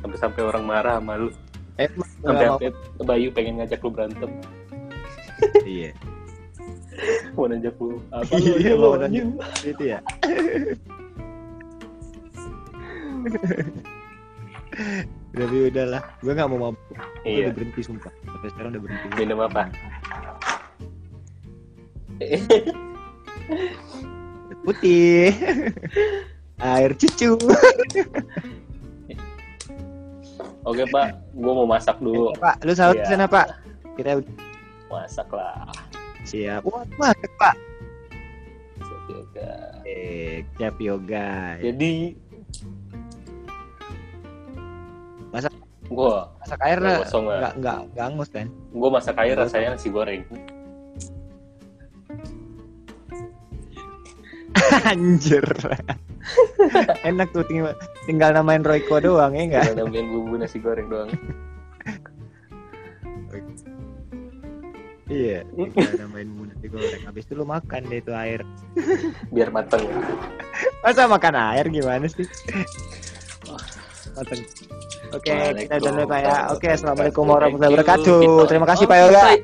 sampai-sampai 0.03 0.41
orang 0.43 0.63
marah 0.67 0.99
sama 0.99 1.13
lu. 1.15 1.29
Eh, 1.77 1.89
Sampai 2.19 2.45
sampai 2.49 2.69
Bayu 2.99 3.29
pengen 3.31 3.61
ngajak 3.61 3.79
lu 3.79 3.89
berantem. 3.89 4.29
mau- 4.29 5.63
iya. 5.63 5.91
Mau 7.37 7.45
ngajak 7.45 7.77
lu 7.77 8.01
apa? 8.09 8.33
Iya, 8.33 8.73
lu, 8.73 8.81
mau 8.81 8.89
lu, 8.89 8.99
ngajak. 8.99 9.21
lu. 9.21 9.31
Itu 9.71 9.83
ya. 9.85 9.99
Tapi 15.29 15.69
udahlah, 15.69 16.01
gue 16.19 16.33
nggak 16.33 16.49
mau 16.49 16.59
mabuk. 16.67 16.81
Gue 16.89 17.29
Iya. 17.29 17.45
udah 17.45 17.53
berhenti 17.53 17.81
sumpah. 17.83 18.11
Sampai 18.23 18.49
sekarang 18.49 18.69
udah 18.73 18.81
berhenti. 18.81 19.05
Minum 19.15 19.39
apa? 19.39 19.61
Putih. 24.65 25.29
Air 26.57 26.91
cucu. 26.97 27.37
Oke 30.67 30.83
pak, 30.85 31.15
gue 31.31 31.53
mau 31.53 31.63
masak 31.63 31.95
dulu. 31.97 32.35
Pak, 32.35 32.59
lu 32.61 32.71
sahur 32.71 32.91
Iya. 32.93 32.99
di 32.99 33.07
sana, 33.07 33.25
Pak. 33.25 33.47
Kita 33.95 34.19
Masak 34.87 35.27
lah. 35.31 35.67
siap. 36.21 36.61
Wah, 36.61 36.83
masak, 36.97 37.31
Pak. 37.37 37.55
Yoga. 39.07 39.51
Eh, 39.81 40.45
siap 40.53 40.75
yoga. 40.77 41.57
Jadi 41.57 42.13
Masak- 45.29 45.53
gue 45.85 46.13
Masak 46.37 46.59
air 46.61 46.77
Nggak 46.77 46.91
lah. 46.91 46.99
kosong 47.01 47.25
enggak 47.25 47.53
enggak 47.55 47.77
angus 48.03 48.29
kan? 48.29 48.47
gue 48.51 48.89
masak 48.91 49.15
air 49.17 49.33
rasanya 49.33 49.71
nasi 49.71 49.87
goreng. 49.87 50.21
Anjir. 54.85 55.45
Enak 57.09 57.27
tuh 57.31 57.43
tinggal, 57.47 57.73
tinggal 58.05 58.29
namain 58.35 58.63
Royko 58.63 58.99
doang 58.99 59.33
ya 59.33 59.43
enggak? 59.47 59.63
Tinggal 59.71 59.87
nambahin 59.87 60.07
bumbu 60.11 60.35
nasi 60.39 60.57
goreng 60.59 60.87
doang. 60.91 61.09
Iya, 65.07 65.47
tinggal 65.55 65.91
namain 66.07 66.27
bumbu 66.27 66.43
nasi 66.51 66.67
goreng. 66.67 67.01
Habis 67.07 67.23
itu 67.27 67.33
lu 67.35 67.45
makan 67.47 67.81
deh 67.87 67.99
itu 67.99 68.11
air. 68.11 68.41
Biar 69.31 69.49
mateng. 69.51 69.83
Masa 70.83 71.07
makan 71.07 71.35
air 71.35 71.65
gimana 71.71 72.05
sih? 72.07 72.27
Mateng. 74.15 74.41
Oke, 75.15 75.31
kita 75.31 75.79
udah 75.79 75.91
dulu 75.95 76.03
Pak 76.11 76.19
ya. 76.19 76.37
Oke, 76.51 76.67
assalamualaikum 76.67 77.23
warahmatullahi 77.23 77.71
wabarakatuh. 77.79 78.43
Terima 78.51 78.67
kasih 78.67 78.85
Pak 78.85 78.97
Yoga. 78.99 79.23